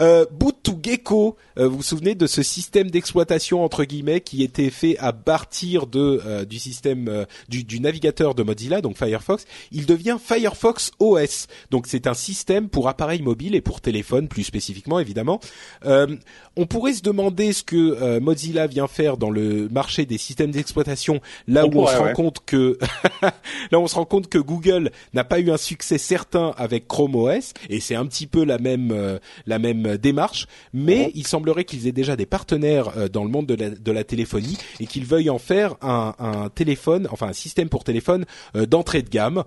Euh, 0.00 0.24
Boot 0.30 0.56
to 0.62 0.78
Gecko. 0.82 1.36
Euh, 1.58 1.68
vous 1.68 1.78
vous 1.78 1.82
souvenez 1.82 2.14
de 2.14 2.26
ce 2.26 2.42
système 2.42 2.90
d'exploitation 2.90 3.64
entre 3.64 3.84
guillemets 3.84 4.20
qui 4.20 4.42
était 4.42 4.70
fait 4.70 4.96
à 4.98 5.12
partir 5.12 5.86
de 5.86 6.20
euh, 6.24 6.44
du 6.44 6.58
système 6.58 7.08
euh, 7.08 7.24
du, 7.48 7.64
du, 7.64 7.80
navigateur 7.80 8.34
de 8.34 8.42
Mozilla, 8.42 8.80
donc 8.80 8.96
Firefox. 8.96 9.44
Il 9.72 9.86
devient 9.86 10.16
Firefox 10.22 10.92
OS. 10.98 11.46
Donc 11.70 11.86
c'est 11.86 12.06
un 12.06 12.14
système 12.14 12.68
pour 12.68 12.88
appareils 12.88 13.22
mobiles 13.22 13.54
et 13.54 13.60
pour 13.60 13.80
téléphone 13.80 14.28
plus 14.28 14.44
spécifiquement 14.44 14.98
évidemment. 14.98 15.40
on 15.84 16.66
pourrait 16.66 16.94
se 16.94 17.02
demander 17.02 17.52
ce 17.52 17.62
que 17.62 18.18
Mozilla 18.18 18.66
vient 18.66 18.88
faire 18.88 19.16
dans 19.16 19.30
le 19.30 19.68
marché 19.68 20.06
des 20.06 20.18
systèmes 20.18 20.50
d'exploitation 20.50 21.20
là 21.48 21.66
où 21.66 21.80
on 21.80 21.86
se 21.86 21.96
rend 21.96 22.12
compte 22.12 22.44
que 22.44 22.78
Là, 23.70 23.78
on 23.78 23.86
se 23.86 23.94
rend 23.94 24.04
compte 24.04 24.28
que 24.28 24.38
Google 24.38 24.90
n'a 25.14 25.24
pas 25.24 25.40
eu 25.40 25.50
un 25.50 25.56
succès 25.56 25.98
certain 25.98 26.54
avec 26.56 26.88
Chrome 26.88 27.14
OS, 27.14 27.52
et 27.68 27.80
c'est 27.80 27.94
un 27.94 28.06
petit 28.06 28.26
peu 28.26 28.44
la 28.44 28.58
même 28.58 28.90
euh, 28.92 29.18
la 29.50 29.58
même 29.58 29.98
démarche. 29.98 30.46
Mais 30.72 31.12
il 31.14 31.26
semblerait 31.26 31.64
qu'ils 31.64 31.86
aient 31.86 31.92
déjà 31.92 32.16
des 32.16 32.26
partenaires 32.26 32.96
euh, 32.96 33.08
dans 33.08 33.24
le 33.24 33.30
monde 33.30 33.46
de 33.46 33.54
la, 33.54 33.70
de 33.70 33.92
la 33.92 34.04
téléphonie 34.04 34.56
et 34.80 34.86
qu'ils 34.86 35.04
veuillent 35.04 35.30
en 35.30 35.38
faire 35.38 35.74
un, 35.82 36.14
un, 36.18 36.48
téléphone, 36.48 37.06
enfin 37.10 37.28
un 37.28 37.32
système 37.34 37.68
pour 37.68 37.84
téléphone 37.84 38.24
euh, 38.56 38.64
d'entrée 38.64 39.02
de 39.02 39.10
gamme 39.10 39.44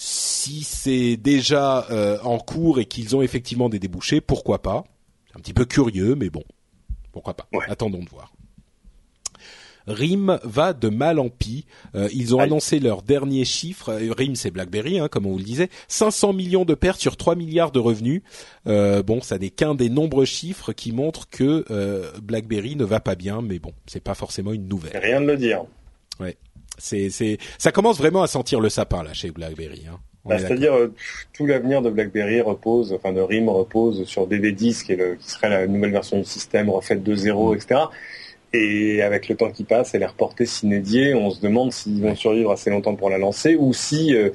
si 0.00 0.62
c'est 0.62 1.16
déjà 1.16 1.88
en 2.22 2.38
cours 2.38 2.78
et 2.78 2.84
qu'ils 2.84 3.16
ont 3.16 3.22
effectivement 3.22 3.68
des 3.68 3.80
débouchés, 3.80 4.20
pourquoi 4.20 4.62
pas? 4.62 4.84
C'est 5.26 5.36
un 5.36 5.40
petit 5.40 5.52
peu 5.52 5.64
curieux, 5.64 6.14
mais 6.14 6.30
bon, 6.30 6.44
pourquoi 7.10 7.34
pas 7.34 7.48
Attendons 7.66 8.04
de 8.04 8.08
voir. 8.08 8.32
RIM 9.88 10.38
va 10.44 10.72
de 10.72 10.88
mal 10.88 11.18
en 11.18 11.28
pis. 11.28 11.64
Euh, 11.94 12.08
ils 12.12 12.34
ont 12.34 12.40
annoncé 12.40 12.78
leur 12.78 13.02
dernier 13.02 13.44
chiffre. 13.44 13.90
Euh, 13.90 14.12
RIM, 14.16 14.34
c'est 14.34 14.50
BlackBerry, 14.50 15.00
hein, 15.00 15.08
comme 15.08 15.26
on 15.26 15.32
vous 15.32 15.38
le 15.38 15.44
disait. 15.44 15.68
500 15.88 16.32
millions 16.32 16.64
de 16.64 16.74
pertes 16.74 17.00
sur 17.00 17.16
3 17.16 17.34
milliards 17.34 17.72
de 17.72 17.78
revenus. 17.78 18.22
Euh, 18.66 19.02
bon, 19.02 19.20
ça 19.20 19.38
n'est 19.38 19.50
qu'un 19.50 19.74
des 19.74 19.88
nombreux 19.88 20.26
chiffres 20.26 20.72
qui 20.72 20.92
montrent 20.92 21.28
que 21.28 21.64
BlackBerry 22.20 22.76
ne 22.76 22.84
va 22.84 23.00
pas 23.00 23.14
bien, 23.14 23.42
mais 23.42 23.58
bon, 23.58 23.72
c'est 23.86 24.02
pas 24.02 24.14
forcément 24.14 24.52
une 24.52 24.68
nouvelle. 24.68 24.96
Rien 24.96 25.20
de 25.20 25.26
le 25.26 25.36
dire. 25.36 25.64
Ouais, 26.20 26.36
c'est 26.76 27.10
c'est 27.10 27.38
ça 27.58 27.72
commence 27.72 27.98
vraiment 27.98 28.22
à 28.22 28.26
sentir 28.26 28.60
le 28.60 28.68
sapin 28.68 29.02
là 29.02 29.12
chez 29.14 29.30
BlackBerry. 29.30 29.84
Hein. 29.90 29.98
Bah, 30.24 30.38
c'est-à-dire 30.38 30.74
tout 31.32 31.46
l'avenir 31.46 31.80
de 31.80 31.90
BlackBerry 31.90 32.40
repose, 32.40 32.92
enfin 32.92 33.12
de 33.12 33.20
RIM 33.20 33.48
repose 33.48 34.04
sur 34.04 34.28
DV10 34.28 34.84
qui, 34.84 34.92
est 34.92 34.96
le, 34.96 35.14
qui 35.14 35.30
serait 35.30 35.48
la 35.48 35.66
nouvelle 35.66 35.92
version 35.92 36.18
du 36.18 36.24
système 36.24 36.68
refaite 36.68 37.02
de 37.02 37.14
zéro, 37.14 37.52
mm. 37.52 37.56
etc. 37.56 37.80
Et 38.52 39.02
avec 39.02 39.28
le 39.28 39.36
temps 39.36 39.50
qui 39.50 39.64
passe, 39.64 39.94
elle 39.94 40.02
est 40.02 40.06
reportée 40.06 40.46
s'inédier. 40.46 41.14
On 41.14 41.30
se 41.30 41.40
demande 41.40 41.72
s'ils 41.72 42.02
vont 42.02 42.14
survivre 42.14 42.50
assez 42.50 42.70
longtemps 42.70 42.94
pour 42.94 43.10
la 43.10 43.18
lancer 43.18 43.56
ou 43.56 43.74
si 43.74 44.14
euh, 44.14 44.30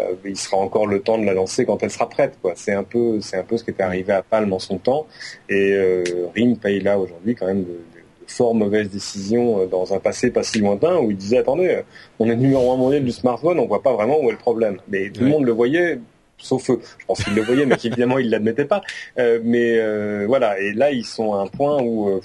euh, 0.00 0.14
il 0.24 0.36
sera 0.36 0.56
encore 0.56 0.86
le 0.86 1.00
temps 1.00 1.18
de 1.18 1.24
la 1.24 1.34
lancer 1.34 1.64
quand 1.64 1.82
elle 1.82 1.90
sera 1.90 2.08
prête. 2.08 2.38
Quoi. 2.42 2.52
C'est 2.56 2.72
un 2.72 2.82
peu, 2.82 3.20
c'est 3.20 3.36
un 3.36 3.44
peu 3.44 3.56
ce 3.56 3.64
qui 3.64 3.70
était 3.70 3.82
arrivé 3.82 4.12
à 4.12 4.22
Palm 4.22 4.52
en 4.52 4.58
son 4.58 4.78
temps. 4.78 5.06
Et 5.48 5.72
euh, 5.72 6.04
RIM 6.34 6.56
paye 6.56 6.80
là 6.80 6.98
aujourd'hui 6.98 7.34
quand 7.34 7.46
même 7.46 7.62
de, 7.62 7.68
de, 7.68 7.78
fort 8.26 8.54
mauvaises 8.54 8.90
décisions 8.90 9.60
euh, 9.60 9.66
dans 9.66 9.92
un 9.94 9.98
passé 9.98 10.30
pas 10.30 10.42
si 10.42 10.58
lointain 10.58 10.98
où 10.98 11.10
il 11.10 11.16
disait 11.16 11.38
attendez, 11.38 11.82
on 12.18 12.28
est 12.28 12.36
numéro 12.36 12.72
un 12.72 12.76
mondial 12.76 13.04
du 13.04 13.12
smartphone, 13.12 13.58
on 13.58 13.66
voit 13.66 13.82
pas 13.82 13.92
vraiment 13.92 14.20
où 14.20 14.28
est 14.28 14.32
le 14.32 14.38
problème. 14.38 14.78
Mais 14.88 15.10
tout 15.10 15.22
le 15.22 15.28
monde 15.28 15.44
le 15.44 15.52
voyait 15.52 16.00
sauf 16.36 16.68
eux. 16.70 16.80
Je 16.98 17.06
pense 17.06 17.22
qu'ils 17.22 17.34
le 17.34 17.42
voyaient, 17.42 17.64
mais 17.64 17.76
qu'évidemment 17.80 18.18
ils 18.18 18.28
l'admettaient 18.28 18.64
pas. 18.64 18.82
Euh, 19.18 19.40
mais 19.44 20.26
voilà, 20.26 20.58
et 20.58 20.72
là 20.72 20.90
ils 20.90 21.04
sont 21.04 21.34
à 21.34 21.38
un 21.38 21.46
point 21.46 21.80
où 21.80 22.20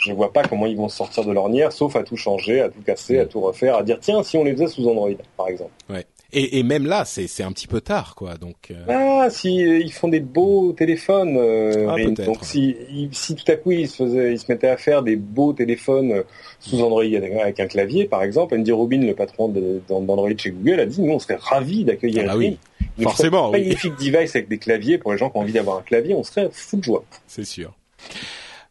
je 0.00 0.12
vois 0.12 0.32
pas 0.32 0.42
comment 0.44 0.66
ils 0.66 0.76
vont 0.76 0.88
sortir 0.88 1.24
de 1.24 1.32
l'ornière, 1.32 1.72
sauf 1.72 1.94
à 1.96 2.02
tout 2.02 2.16
changer, 2.16 2.60
à 2.60 2.68
tout 2.68 2.80
casser, 2.80 3.18
à 3.18 3.26
tout 3.26 3.40
refaire, 3.40 3.76
à 3.76 3.82
dire 3.82 3.98
tiens, 4.00 4.22
si 4.22 4.36
on 4.36 4.44
les 4.44 4.52
faisait 4.52 4.68
sous 4.68 4.88
Android, 4.88 5.10
par 5.36 5.48
exemple. 5.48 5.72
Ouais. 5.88 6.06
Et, 6.32 6.58
et 6.58 6.62
même 6.62 6.86
là, 6.86 7.04
c'est 7.04 7.26
c'est 7.26 7.42
un 7.42 7.50
petit 7.50 7.66
peu 7.66 7.80
tard, 7.80 8.14
quoi. 8.14 8.36
Donc. 8.36 8.70
Euh... 8.70 8.84
Ah, 8.88 9.30
si 9.30 9.66
euh, 9.66 9.80
ils 9.80 9.92
font 9.92 10.06
des 10.06 10.20
beaux 10.20 10.72
téléphones, 10.72 11.36
euh, 11.36 11.88
ah, 11.88 12.24
donc 12.24 12.38
si 12.42 12.76
si 13.10 13.34
tout 13.34 13.50
à 13.50 13.56
coup 13.56 13.72
ils 13.72 13.88
se 13.88 14.04
faisaient, 14.04 14.32
ils 14.32 14.38
se 14.38 14.46
mettaient 14.48 14.68
à 14.68 14.76
faire 14.76 15.02
des 15.02 15.16
beaux 15.16 15.52
téléphones 15.52 16.12
euh, 16.12 16.22
sous 16.60 16.80
Android 16.82 17.02
avec 17.02 17.58
un 17.58 17.66
clavier, 17.66 18.04
par 18.04 18.22
exemple, 18.22 18.54
Andy 18.54 18.70
Rubin, 18.70 19.00
le 19.00 19.14
patron 19.14 19.48
d'Android 19.48 20.30
chez 20.36 20.50
Google, 20.50 20.80
a 20.80 20.86
dit 20.86 21.00
nous 21.02 21.12
on 21.12 21.18
serait 21.18 21.38
ravis 21.40 21.84
d'accueillir. 21.84 22.26
Ah, 22.28 22.36
oui. 22.36 22.58
Forcément. 23.02 23.48
Un 23.48 23.52
magnifique 23.52 23.96
device 23.96 24.36
avec 24.36 24.48
des 24.48 24.58
claviers 24.58 24.98
pour 24.98 25.10
les 25.10 25.18
gens 25.18 25.30
qui 25.30 25.36
ont 25.36 25.40
envie 25.40 25.52
d'avoir 25.52 25.78
un 25.78 25.82
clavier, 25.82 26.14
on 26.14 26.22
serait 26.22 26.48
fou 26.52 26.76
de 26.76 26.84
joie. 26.84 27.04
C'est 27.26 27.44
sûr. 27.44 27.74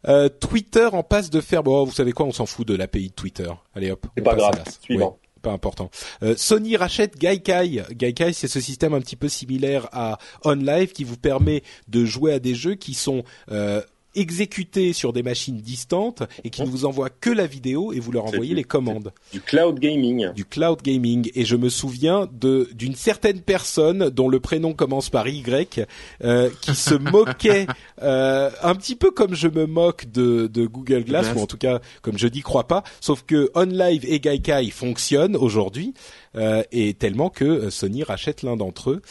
Euh, 0.07 0.30
Twitter 0.30 0.88
en 0.91 1.03
passe 1.03 1.30
de 1.30 1.41
faire. 1.41 1.63
Bon, 1.63 1.84
vous 1.84 1.91
savez 1.91 2.11
quoi 2.11 2.26
On 2.26 2.31
s'en 2.31 2.45
fout 2.45 2.67
de 2.67 2.76
l'API 2.76 3.09
de 3.09 3.13
Twitter. 3.13 3.49
Allez 3.76 3.91
hop. 3.91 4.05
C'est 4.15 4.23
pas 4.23 4.35
grave. 4.35 4.63
Suivant. 4.81 5.17
pas 5.41 5.51
important. 5.51 5.89
Euh, 6.23 6.35
Sony 6.38 6.77
rachète 6.77 7.17
Gaikai. 7.17 7.84
Gaikai, 7.91 8.34
c'est 8.34 8.47
ce 8.47 8.59
système 8.59 8.93
un 8.93 9.01
petit 9.01 9.15
peu 9.15 9.30
similaire 9.30 9.88
à 9.91 10.17
OnLive 10.43 10.91
qui 10.91 11.03
vous 11.03 11.17
permet 11.17 11.63
de 11.88 12.05
jouer 12.05 12.34
à 12.34 12.39
des 12.39 12.55
jeux 12.55 12.76
qui 12.76 12.93
sont 12.93 13.23
euh, 13.51 13.81
exécutés 14.15 14.94
sur 14.94 15.14
des 15.14 15.23
machines 15.23 15.57
distantes 15.57 16.23
et 16.44 16.49
qui 16.49 16.64
ne 16.64 16.68
vous 16.68 16.86
envoient 16.86 17.10
que 17.10 17.30
la 17.30 17.45
vidéo 17.45 17.94
et 17.94 17.99
vous 17.99 18.11
leur 18.11 18.26
envoyez 18.26 18.56
les 18.56 18.64
commandes. 18.64 19.14
Du 19.31 19.41
cloud 19.41 19.80
gaming. 19.80 20.34
Du 20.34 20.45
cloud 20.45 20.81
gaming. 20.81 21.30
Et 21.36 21.45
je 21.45 21.56
me 21.56 21.69
souviens 21.69 22.27
de 22.31 22.69
d'une 22.73 22.95
certaine 22.95 23.41
personne 23.41 24.10
dont 24.10 24.27
le 24.27 24.40
prénom 24.40 24.73
commence 24.73 25.10
par 25.10 25.27
Y 25.27 25.86
euh, 26.23 26.49
qui 26.61 26.76
se 26.76 26.95
moquait 27.11 27.68
euh, 28.02 28.49
un 28.64 28.76
petit 28.76 28.95
peu 28.95 29.11
comme 29.11 29.36
je 29.36 29.48
me 29.48 29.65
moque 29.65 30.10
de, 30.11 30.48
de 30.48 30.65
Google 30.65 31.03
Glass 31.03 31.31
ou 31.36 31.40
en 31.40 31.48
tout 31.48 31.57
cas 31.57 31.80
comme 32.02 32.18
je 32.18 32.27
dis 32.27 32.41
crois 32.41 32.68
pas. 32.68 32.84
Sauf 33.02 33.23
que 33.23 33.52
OnLive 33.53 34.06
et 34.06 34.19
Gaikai 34.19 34.69
fonctionnent 34.72 35.36
aujourd'hui 35.36 35.94
euh, 36.36 36.64
et 36.72 36.94
tellement 36.94 37.30
que 37.30 37.69
Sony 37.69 38.03
rachète 38.03 38.44
l'un 38.44 38.57
d'entre 38.57 38.91
eux. 38.91 39.02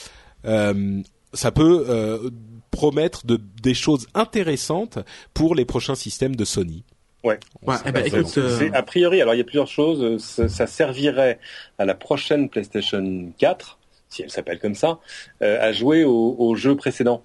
Ça 1.34 1.50
peut 1.50 2.30
promettre 2.78 3.26
de, 3.26 3.40
des 3.60 3.74
choses 3.74 4.06
intéressantes 4.14 5.00
pour 5.34 5.56
les 5.56 5.64
prochains 5.64 5.96
systèmes 5.96 6.36
de 6.36 6.44
Sony. 6.44 6.84
Ouais. 7.24 7.40
ouais 7.66 7.74
eh 7.84 7.90
ben, 7.90 8.06
écoute, 8.06 8.38
euh, 8.38 8.70
A 8.72 8.84
priori, 8.84 9.20
alors 9.20 9.34
il 9.34 9.38
y 9.38 9.40
a 9.40 9.44
plusieurs 9.44 9.66
choses. 9.66 10.22
Ça, 10.24 10.48
ça, 10.48 10.68
servirait 10.68 11.40
à 11.78 11.84
la 11.84 11.96
prochaine 11.96 12.48
PlayStation 12.48 13.32
4, 13.36 13.78
si 14.08 14.22
elle 14.22 14.30
s'appelle 14.30 14.60
comme 14.60 14.76
ça, 14.76 15.00
euh, 15.42 15.60
à 15.60 15.72
jouer 15.72 16.04
aux, 16.04 16.54
jeux 16.54 16.76
précédents. 16.76 17.24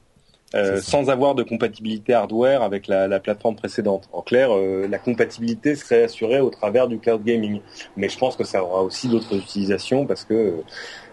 euh, 0.56 0.82
sans 0.82 1.12
avoir 1.12 1.36
de 1.36 1.44
compatibilité 1.44 2.14
hardware 2.14 2.64
avec 2.64 2.88
la, 2.88 3.08
la 3.08 3.20
plateforme 3.20 3.56
précédente. 3.56 4.10
En 4.12 4.24
clair, 4.24 4.50
euh, 4.52 4.88
la 4.88 4.98
compatibilité 4.98 5.76
serait 5.76 6.04
assurée 6.04 6.40
au 6.40 6.50
travers 6.50 6.88
du 6.88 6.98
cloud 6.98 7.24
gaming. 7.24 7.62
Mais 7.96 8.10
je 8.10 8.18
pense 8.18 8.36
que 8.36 8.44
ça 8.44 8.64
aura 8.64 8.82
aussi 8.82 9.08
d'autres 9.08 9.36
utilisations 9.36 10.08
parce 10.08 10.26
que 10.26 10.64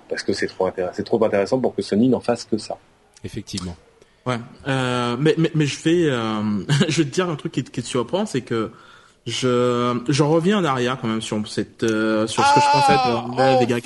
parce 0.09 0.23
que 0.23 0.33
c'est 0.33 0.49
trop 0.49 0.67
intéressant, 0.67 1.03
trop 1.05 1.25
intéressant 1.25 1.59
pour 1.61 1.75
que 1.75 1.83
Sony 1.83 2.09
n'en 2.09 2.21
fasse 2.21 2.45
que 2.45 2.59
ça. 2.59 2.77
Effectivement. 3.23 3.77
Ouais, 4.27 4.39
euh, 4.69 5.17
mais, 5.19 5.35
mais, 5.39 5.51
mais 5.55 5.67
je 5.67 5.83
vais 5.83 6.05
je 6.89 7.03
vais 7.03 7.09
te 7.09 7.15
dire 7.15 7.29
un 7.29 7.37
truc 7.37 7.53
qui, 7.53 7.65
qui 7.65 7.83
te 7.83 7.87
surprend, 7.87 8.27
c'est 8.27 8.43
que 8.43 8.71
je 9.27 10.01
je 10.09 10.23
reviens 10.23 10.59
en 10.59 10.65
arrière 10.65 10.99
quand 11.01 11.09
même 11.09 11.23
sur 11.23 11.47
cette 11.47 11.81
sur 11.81 12.47
ce 12.47 12.55
que 12.55 12.61
je 12.61 12.73
pensais 12.73 12.93
de 12.93 13.37
la 13.39 13.57
oh, 13.57 13.61
Vega 13.61 13.81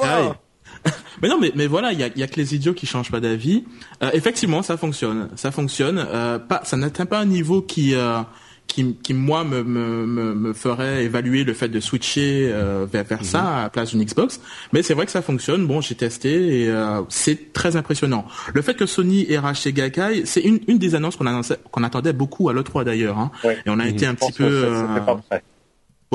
mais 1.22 1.28
non, 1.28 1.38
mais, 1.40 1.52
mais 1.54 1.66
voilà, 1.66 1.92
il 1.92 2.00
y 2.00 2.02
a, 2.02 2.08
y 2.14 2.22
a 2.22 2.26
que 2.26 2.36
les 2.36 2.54
idiots 2.54 2.74
qui 2.74 2.86
changent 2.86 3.10
pas 3.10 3.20
d'avis. 3.20 3.64
Euh, 4.02 4.10
effectivement, 4.12 4.62
ça 4.62 4.76
fonctionne, 4.76 5.28
ça 5.36 5.50
fonctionne. 5.50 5.98
Euh, 5.98 6.38
pas, 6.38 6.62
ça 6.64 6.76
n'atteint 6.76 7.06
pas 7.06 7.18
un 7.18 7.26
niveau 7.26 7.62
qui, 7.62 7.94
euh, 7.94 8.20
qui, 8.66 8.94
qui 8.96 9.14
moi 9.14 9.44
me, 9.44 9.62
me, 9.62 10.06
me, 10.34 10.52
ferait 10.52 11.04
évaluer 11.04 11.44
le 11.44 11.54
fait 11.54 11.68
de 11.68 11.80
switcher 11.80 12.50
euh, 12.52 12.86
vers, 12.90 13.04
vers 13.04 13.24
ça 13.24 13.40
mhm. 13.40 13.46
à 13.46 13.62
la 13.62 13.70
place 13.70 13.90
d'une 13.90 14.04
Xbox. 14.04 14.40
Mais 14.72 14.82
c'est 14.82 14.94
vrai 14.94 15.06
que 15.06 15.12
ça 15.12 15.22
fonctionne. 15.22 15.66
Bon, 15.66 15.80
j'ai 15.80 15.94
testé 15.94 16.62
et 16.62 16.68
euh, 16.68 17.02
c'est 17.08 17.52
très 17.52 17.76
impressionnant. 17.76 18.26
Le 18.52 18.62
fait 18.62 18.74
que 18.74 18.86
Sony 18.86 19.30
ait 19.30 19.38
racheté 19.38 19.72
Gaikai, 19.72 20.26
c'est 20.26 20.40
une, 20.40 20.60
une 20.66 20.78
des 20.78 20.94
annonces 20.94 21.16
qu'on 21.16 21.24
qu'on 21.70 21.84
attendait 21.84 22.12
beaucoup 22.12 22.48
à 22.48 22.52
l'E3 22.52 22.84
d'ailleurs. 22.84 23.18
Hein. 23.18 23.30
Et 23.44 23.68
on 23.68 23.78
a 23.78 23.86
été 23.86 24.06
un 24.06 24.14
petit 24.14 24.32
peu. 24.32 24.68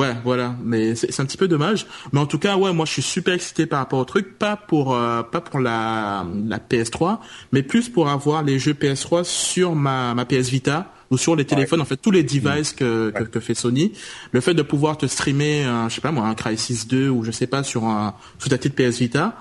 Ouais, 0.00 0.16
voilà, 0.24 0.54
mais 0.62 0.94
c'est 0.94 1.20
un 1.20 1.26
petit 1.26 1.36
peu 1.36 1.46
dommage. 1.46 1.86
Mais 2.12 2.20
en 2.20 2.26
tout 2.26 2.38
cas, 2.38 2.56
ouais, 2.56 2.72
moi 2.72 2.86
je 2.86 2.92
suis 2.92 3.02
super 3.02 3.34
excité 3.34 3.66
par 3.66 3.80
rapport 3.80 3.98
au 3.98 4.06
truc, 4.06 4.38
pas 4.38 4.56
pour 4.56 4.94
euh, 4.94 5.22
pas 5.22 5.42
pour 5.42 5.60
la 5.60 6.24
la 6.46 6.58
PS3, 6.58 7.18
mais 7.52 7.62
plus 7.62 7.90
pour 7.90 8.08
avoir 8.08 8.42
les 8.42 8.58
jeux 8.58 8.72
PS3 8.72 9.24
sur 9.24 9.74
ma 9.74 10.14
ma 10.14 10.24
PS 10.24 10.48
Vita 10.48 10.90
ou 11.10 11.18
sur 11.18 11.34
les 11.36 11.44
téléphones, 11.44 11.80
en 11.80 11.84
fait 11.84 11.96
tous 11.96 12.10
les 12.10 12.22
devices 12.22 12.72
que, 12.72 13.10
que, 13.10 13.24
que 13.24 13.40
fait 13.40 13.54
Sony. 13.54 13.92
Le 14.32 14.40
fait 14.40 14.54
de 14.54 14.62
pouvoir 14.62 14.96
te 14.96 15.06
streamer, 15.06 15.64
un, 15.64 15.88
je 15.88 15.96
sais 15.96 16.00
pas 16.00 16.12
moi, 16.12 16.26
un 16.26 16.34
Crysis 16.34 16.86
2 16.86 17.08
ou 17.08 17.24
je 17.24 17.30
sais 17.30 17.46
pas 17.46 17.62
sur 17.62 17.84
un 17.84 18.14
sous 18.38 18.48
ta 18.48 18.58
petite 18.58 18.74
PS 18.74 18.98
Vita. 18.98 19.36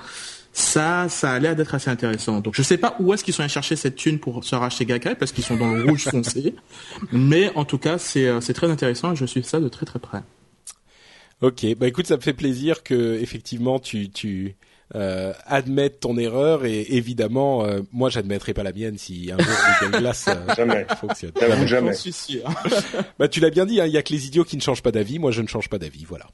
Ça, 0.51 1.07
ça 1.09 1.31
a 1.31 1.39
l'air 1.39 1.55
d'être 1.55 1.75
assez 1.75 1.91
intéressant. 1.91 2.41
Donc, 2.41 2.55
je 2.55 2.63
sais 2.63 2.77
pas 2.77 2.95
où 2.99 3.13
est-ce 3.13 3.23
qu'ils 3.23 3.35
sont 3.35 3.41
allés 3.41 3.49
chercher 3.49 3.75
cette 3.75 3.95
thune 3.95 4.19
pour 4.19 4.43
se 4.43 4.55
racheter 4.55 4.85
Gaikai 4.85 5.13
parce 5.15 5.31
qu'ils 5.31 5.43
sont 5.43 5.55
dans 5.55 5.71
le 5.71 5.83
rouge 5.83 6.03
foncé. 6.09 6.55
Mais 7.11 7.51
en 7.55 7.65
tout 7.65 7.77
cas, 7.77 7.97
c'est 7.99 8.27
euh, 8.27 8.41
c'est 8.41 8.53
très 8.53 8.69
intéressant 8.69 9.13
et 9.13 9.15
je 9.15 9.25
suis 9.25 9.43
ça 9.43 9.59
de 9.59 9.69
très 9.69 9.85
très 9.85 9.99
près. 9.99 10.23
Ok, 11.41 11.65
bah 11.77 11.87
écoute, 11.87 12.07
ça 12.07 12.17
me 12.17 12.21
fait 12.21 12.33
plaisir 12.33 12.83
que 12.83 13.17
effectivement 13.21 13.79
tu 13.79 14.09
tu 14.09 14.55
euh, 14.95 15.33
admettes 15.45 15.99
ton 15.99 16.17
erreur 16.17 16.65
et 16.65 16.81
évidemment, 16.89 17.65
euh, 17.65 17.81
moi 17.91 18.09
j'admettrai 18.09 18.53
pas 18.53 18.63
la 18.63 18.73
mienne 18.73 18.97
si 18.97 19.31
un 19.31 19.37
jour 19.37 19.53
Google 19.81 19.97
Glass 19.99 20.25
euh, 20.27 20.55
jamais. 20.55 20.85
fonctionne. 20.99 21.31
Jamais. 21.39 21.67
jamais. 21.67 21.93
suis 21.93 22.11
sûr. 22.11 22.41
bah 23.19 23.27
tu 23.27 23.39
l'as 23.39 23.51
bien 23.51 23.65
dit, 23.65 23.79
hein, 23.79 23.85
il 23.85 23.93
y 23.93 23.97
a 23.97 24.01
que 24.01 24.13
les 24.13 24.27
idiots 24.27 24.43
qui 24.43 24.57
ne 24.57 24.61
changent 24.61 24.83
pas 24.83 24.91
d'avis. 24.91 25.19
Moi 25.19 25.31
je 25.31 25.41
ne 25.41 25.47
change 25.47 25.69
pas 25.69 25.77
d'avis, 25.77 26.05
voilà. 26.05 26.25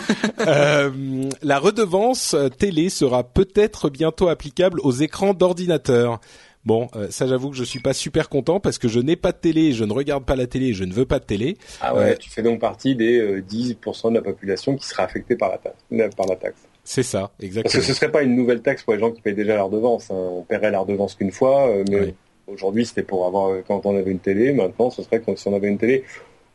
euh, 0.46 1.28
la 1.42 1.58
redevance 1.58 2.36
télé 2.58 2.88
sera 2.88 3.24
peut-être 3.24 3.90
bientôt 3.90 4.28
applicable 4.28 4.80
aux 4.80 4.92
écrans 4.92 5.34
d'ordinateur. 5.34 6.20
Bon, 6.64 6.88
euh, 6.94 7.08
ça 7.10 7.26
j'avoue 7.26 7.50
que 7.50 7.56
je 7.56 7.64
suis 7.64 7.80
pas 7.80 7.92
super 7.92 8.28
content 8.28 8.60
parce 8.60 8.78
que 8.78 8.86
je 8.86 9.00
n'ai 9.00 9.16
pas 9.16 9.32
de 9.32 9.38
télé, 9.38 9.72
je 9.72 9.82
ne 9.84 9.92
regarde 9.92 10.24
pas 10.24 10.36
la 10.36 10.46
télé, 10.46 10.74
je 10.74 10.84
ne 10.84 10.92
veux 10.92 11.06
pas 11.06 11.18
de 11.18 11.24
télé. 11.24 11.56
Ah 11.80 11.94
ouais, 11.94 12.12
euh, 12.12 12.16
tu 12.16 12.30
fais 12.30 12.42
donc 12.42 12.60
partie 12.60 12.94
des 12.94 13.42
10% 13.42 14.10
de 14.10 14.14
la 14.14 14.22
population 14.22 14.76
qui 14.76 14.86
sera 14.86 15.02
affectée 15.02 15.34
par 15.34 15.50
la 15.50 15.58
taxe. 15.58 16.14
Par 16.16 16.26
la 16.26 16.36
taxe. 16.36 16.60
C'est 16.84 17.02
ça, 17.02 17.30
exactement. 17.40 17.62
Parce 17.62 17.74
que 17.76 17.80
ce 17.80 17.94
serait 17.94 18.10
pas 18.10 18.22
une 18.22 18.34
nouvelle 18.34 18.60
taxe 18.60 18.82
pour 18.82 18.94
les 18.94 18.98
gens 18.98 19.12
qui 19.12 19.20
payent 19.20 19.34
déjà 19.34 19.54
la 19.54 19.62
redevance. 19.62 20.10
Hein. 20.10 20.14
On 20.14 20.42
paierait 20.42 20.70
la 20.70 20.80
redevance 20.80 21.14
qu'une 21.14 21.30
fois, 21.30 21.68
euh, 21.68 21.84
mais 21.88 22.14
aujourd'hui 22.48 22.84
c'était 22.84 23.04
pour 23.04 23.26
avoir 23.26 23.62
quand 23.66 23.86
on 23.86 23.96
avait 23.96 24.10
une 24.10 24.18
télé. 24.18 24.52
Maintenant, 24.52 24.90
ce 24.90 25.02
serait 25.02 25.20
quand 25.20 25.36
si 25.38 25.46
on 25.48 25.54
avait 25.54 25.68
une 25.68 25.78
télé 25.78 26.04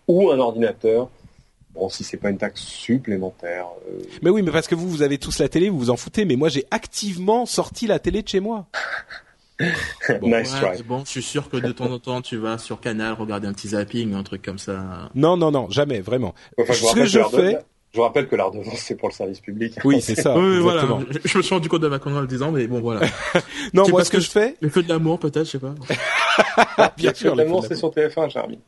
ou 0.07 0.31
un 0.31 0.39
ordinateur. 0.39 1.09
Bon, 1.73 1.89
si 1.89 2.03
c'est 2.03 2.17
pas 2.17 2.31
une 2.31 2.37
taxe 2.37 2.61
supplémentaire. 2.61 3.67
Mais 4.23 4.31
oui, 4.31 4.41
mais 4.41 4.51
parce 4.51 4.67
que 4.67 4.73
vous, 4.73 4.89
vous 4.89 5.03
avez 5.03 5.19
tous 5.19 5.37
la 5.39 5.47
télé, 5.47 5.69
vous 5.69 5.77
vous 5.77 5.89
en 5.91 5.97
foutez. 5.97 6.25
Mais 6.25 6.35
moi, 6.35 6.49
j'ai 6.49 6.65
activement 6.71 7.45
sorti 7.45 7.85
la 7.85 7.99
télé 7.99 8.23
de 8.23 8.27
chez 8.27 8.39
moi. 8.39 8.65
bon, 9.59 10.37
nice 10.37 10.55
try. 10.55 10.81
Bon, 10.83 11.03
je 11.05 11.11
suis 11.11 11.21
sûr 11.21 11.49
que 11.49 11.57
de 11.57 11.71
temps 11.71 11.91
en 11.91 11.99
temps, 11.99 12.21
tu 12.21 12.37
vas 12.37 12.57
sur 12.57 12.79
Canal 12.79 13.13
regarder 13.13 13.47
un 13.47 13.53
petit 13.53 13.69
zapping, 13.69 14.13
un 14.15 14.23
truc 14.23 14.41
comme 14.41 14.57
ça. 14.57 15.09
Non, 15.13 15.37
non, 15.37 15.51
non, 15.51 15.69
jamais, 15.69 15.99
vraiment. 16.01 16.33
Ce 16.57 16.95
que 16.95 17.05
je 17.05 17.21
fais. 17.23 17.59
Je 17.93 17.97
vous 17.97 18.03
rappelle 18.03 18.27
que 18.27 18.35
l'art 18.35 18.51
de 18.51 18.59
c'est 18.75 18.95
pour 18.95 19.09
le 19.09 19.13
service 19.13 19.39
public. 19.39 19.73
Oui, 19.83 20.01
c'est 20.01 20.15
ça. 20.15 20.37
oui, 20.37 20.59
voilà. 20.59 20.85
Je, 21.23 21.37
me 21.37 21.43
suis 21.43 21.53
rendu 21.53 21.69
compte 21.69 21.81
de 21.81 21.87
ma 21.87 21.99
connerie 21.99 22.19
en 22.19 22.21
le 22.21 22.27
disant, 22.27 22.51
mais 22.51 22.67
bon, 22.67 22.81
voilà. 22.81 23.07
non, 23.73 23.87
moi, 23.89 24.03
ce 24.03 24.11
que, 24.11 24.19
je 24.19 24.29
fais. 24.29 24.55
Le 24.61 24.69
feu 24.69 24.83
de 24.83 24.89
l'amour, 24.89 25.19
peut-être, 25.19 25.45
je 25.45 25.51
sais 25.51 25.59
pas. 25.59 25.73
Bien 26.97 27.13
sûr, 27.13 27.35
l'amour, 27.35 27.65
c'est 27.65 27.75
sur 27.75 27.89
TF1, 27.89 28.29
Charlie. 28.29 28.59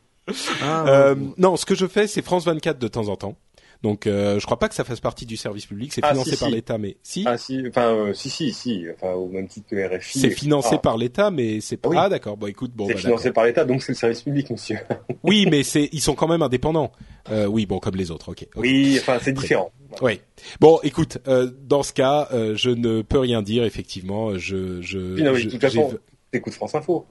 Ah, 0.62 0.84
euh, 0.88 1.14
non, 1.38 1.56
ce 1.56 1.66
que 1.66 1.74
je 1.74 1.86
fais, 1.86 2.06
c'est 2.06 2.22
France 2.22 2.44
24 2.44 2.78
de 2.78 2.88
temps 2.88 3.08
en 3.08 3.16
temps. 3.16 3.36
Donc, 3.82 4.06
euh, 4.06 4.38
je 4.38 4.44
crois 4.44 4.58
pas 4.58 4.68
que 4.68 4.74
ça 4.74 4.84
fasse 4.84 5.00
partie 5.00 5.24
du 5.24 5.36
service 5.36 5.64
public. 5.64 5.92
C'est 5.92 6.04
ah, 6.04 6.10
financé 6.10 6.36
par 6.36 6.50
l'État, 6.50 6.76
mais 6.76 6.98
si. 7.02 7.24
Ah 7.26 7.38
si, 7.38 7.62
enfin 7.66 7.94
euh, 7.94 8.12
si 8.12 8.28
si 8.28 8.52
si, 8.52 8.84
enfin 8.94 9.12
au 9.12 9.28
même 9.28 9.48
titre 9.48 9.68
que 9.70 9.96
RFI. 9.96 10.18
C'est 10.20 10.30
financé 10.30 10.76
par 10.78 10.98
l'État, 10.98 11.30
mais 11.30 11.60
c'est 11.60 11.78
pas. 11.78 11.88
Ah 11.96 12.08
d'accord. 12.08 12.36
Bon, 12.36 12.46
écoute, 12.46 12.72
bon. 12.74 12.86
C'est 12.88 12.94
bah, 12.94 13.00
financé 13.00 13.32
par 13.32 13.44
l'État, 13.44 13.64
donc 13.64 13.82
c'est 13.82 13.92
le 13.92 13.96
service 13.96 14.22
public, 14.22 14.50
monsieur. 14.50 14.78
oui, 15.22 15.46
mais 15.50 15.62
c'est 15.62 15.88
ils 15.92 16.00
sont 16.00 16.14
quand 16.14 16.28
même 16.28 16.42
indépendants. 16.42 16.92
Euh, 17.30 17.46
oui, 17.46 17.64
bon, 17.64 17.78
comme 17.78 17.96
les 17.96 18.10
autres. 18.10 18.30
Ok. 18.30 18.46
Oui, 18.56 18.98
enfin 19.00 19.18
c'est 19.22 19.32
différent. 19.32 19.72
Oui. 20.02 20.20
Bon, 20.60 20.78
écoute, 20.82 21.18
euh, 21.26 21.50
dans 21.62 21.82
ce 21.82 21.92
cas, 21.92 22.28
euh, 22.32 22.54
je 22.56 22.70
ne 22.70 23.02
peux 23.02 23.18
rien 23.18 23.42
dire. 23.42 23.64
Effectivement, 23.64 24.36
je 24.36 24.80
je. 24.82 24.98
non, 24.98 25.32
mais 25.32 25.44
de 25.44 25.50
toute 25.50 25.60
façon, 25.60 25.98
t'écoutes 26.30 26.54
France 26.54 26.74
Info. 26.74 27.06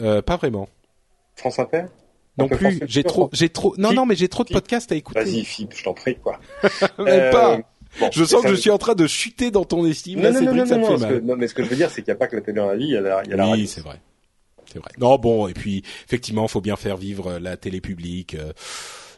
Euh, 0.00 0.22
pas 0.22 0.36
vraiment. 0.36 0.68
France 1.36 1.58
Inter? 1.58 1.84
Non 2.38 2.48
plus. 2.48 2.80
J'ai 2.86 3.04
trop, 3.04 3.30
j'ai 3.32 3.48
trop. 3.48 3.74
Non, 3.78 3.92
non, 3.92 4.06
mais 4.06 4.16
j'ai 4.16 4.28
trop 4.28 4.44
de 4.44 4.52
podcasts 4.52 4.90
à 4.92 4.96
écouter. 4.96 5.20
Vas-y, 5.20 5.44
Philippe, 5.44 5.74
je 5.76 5.84
t'en 5.84 5.94
prie, 5.94 6.16
quoi. 6.16 6.40
Même 6.98 7.30
pas. 7.30 7.56
Euh, 7.56 8.08
je 8.12 8.24
sens 8.24 8.42
que 8.42 8.48
je 8.48 8.54
suis 8.54 8.70
en 8.70 8.78
train 8.78 8.94
de 8.94 9.06
chuter 9.06 9.50
dans 9.50 9.64
ton 9.64 9.86
estime. 9.86 10.20
Non, 10.20 10.32
non, 10.32 10.40
non, 10.40 10.54
non, 10.54 10.66
non, 10.66 10.98
non, 10.98 11.20
non, 11.22 11.36
mais 11.36 11.46
ce 11.46 11.54
que 11.54 11.62
je 11.62 11.68
veux 11.68 11.76
dire, 11.76 11.90
c'est 11.90 12.02
qu'il 12.02 12.12
n'y 12.12 12.16
a 12.16 12.18
pas 12.18 12.26
que 12.26 12.36
la 12.36 12.42
télé 12.42 12.56
dans 12.56 12.66
la 12.66 12.76
vie, 12.76 12.86
il 12.86 12.90
y 12.90 12.96
a 12.96 13.00
la, 13.00 13.22
il 13.24 13.30
y 13.30 13.34
a 13.34 13.36
la 13.36 13.50
Oui, 13.50 13.66
c'est 13.68 13.82
vrai. 13.82 14.00
C'est 14.72 14.78
vrai. 14.80 14.90
Non, 14.98 15.16
bon, 15.18 15.46
et 15.46 15.54
puis 15.54 15.84
effectivement, 16.06 16.48
faut 16.48 16.60
bien 16.60 16.76
faire 16.76 16.96
vivre 16.96 17.38
la 17.38 17.56
télé 17.56 17.80
publique. 17.80 18.34
Euh, 18.34 18.52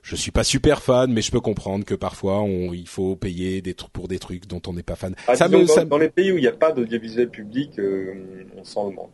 je 0.03 0.15
suis 0.15 0.31
pas 0.31 0.45
super 0.45 0.83
fan, 0.83 1.13
mais 1.13 1.23
je 1.23 1.33
peux 1.33 1.41
comprendre 1.41 1.85
que 1.85 1.95
parfois 1.95 2.41
on, 2.41 2.73
il 2.73 2.87
faut 2.87 3.17
payer 3.17 3.61
des 3.61 3.75
pour 3.93 4.07
des 4.07 4.19
trucs 4.19 4.47
dont 4.47 4.63
on 4.67 4.73
n'est 4.73 4.83
pas 4.83 4.95
fan. 4.95 5.17
Ah, 5.27 5.35
ça 5.35 5.49
me, 5.49 5.65
dans, 5.65 5.67
ça... 5.67 5.85
dans, 5.85 5.99
les 5.99 6.11
pays 6.11 6.31
où 6.31 6.37
il 6.37 6.43
n'y 6.43 6.47
a 6.47 6.53
pas 6.53 6.73
d'audiovisuel 6.73 7.29
public, 7.29 7.79
euh, 7.79 8.45
on 8.57 8.65
s'en 8.65 8.91
demande. 8.91 9.11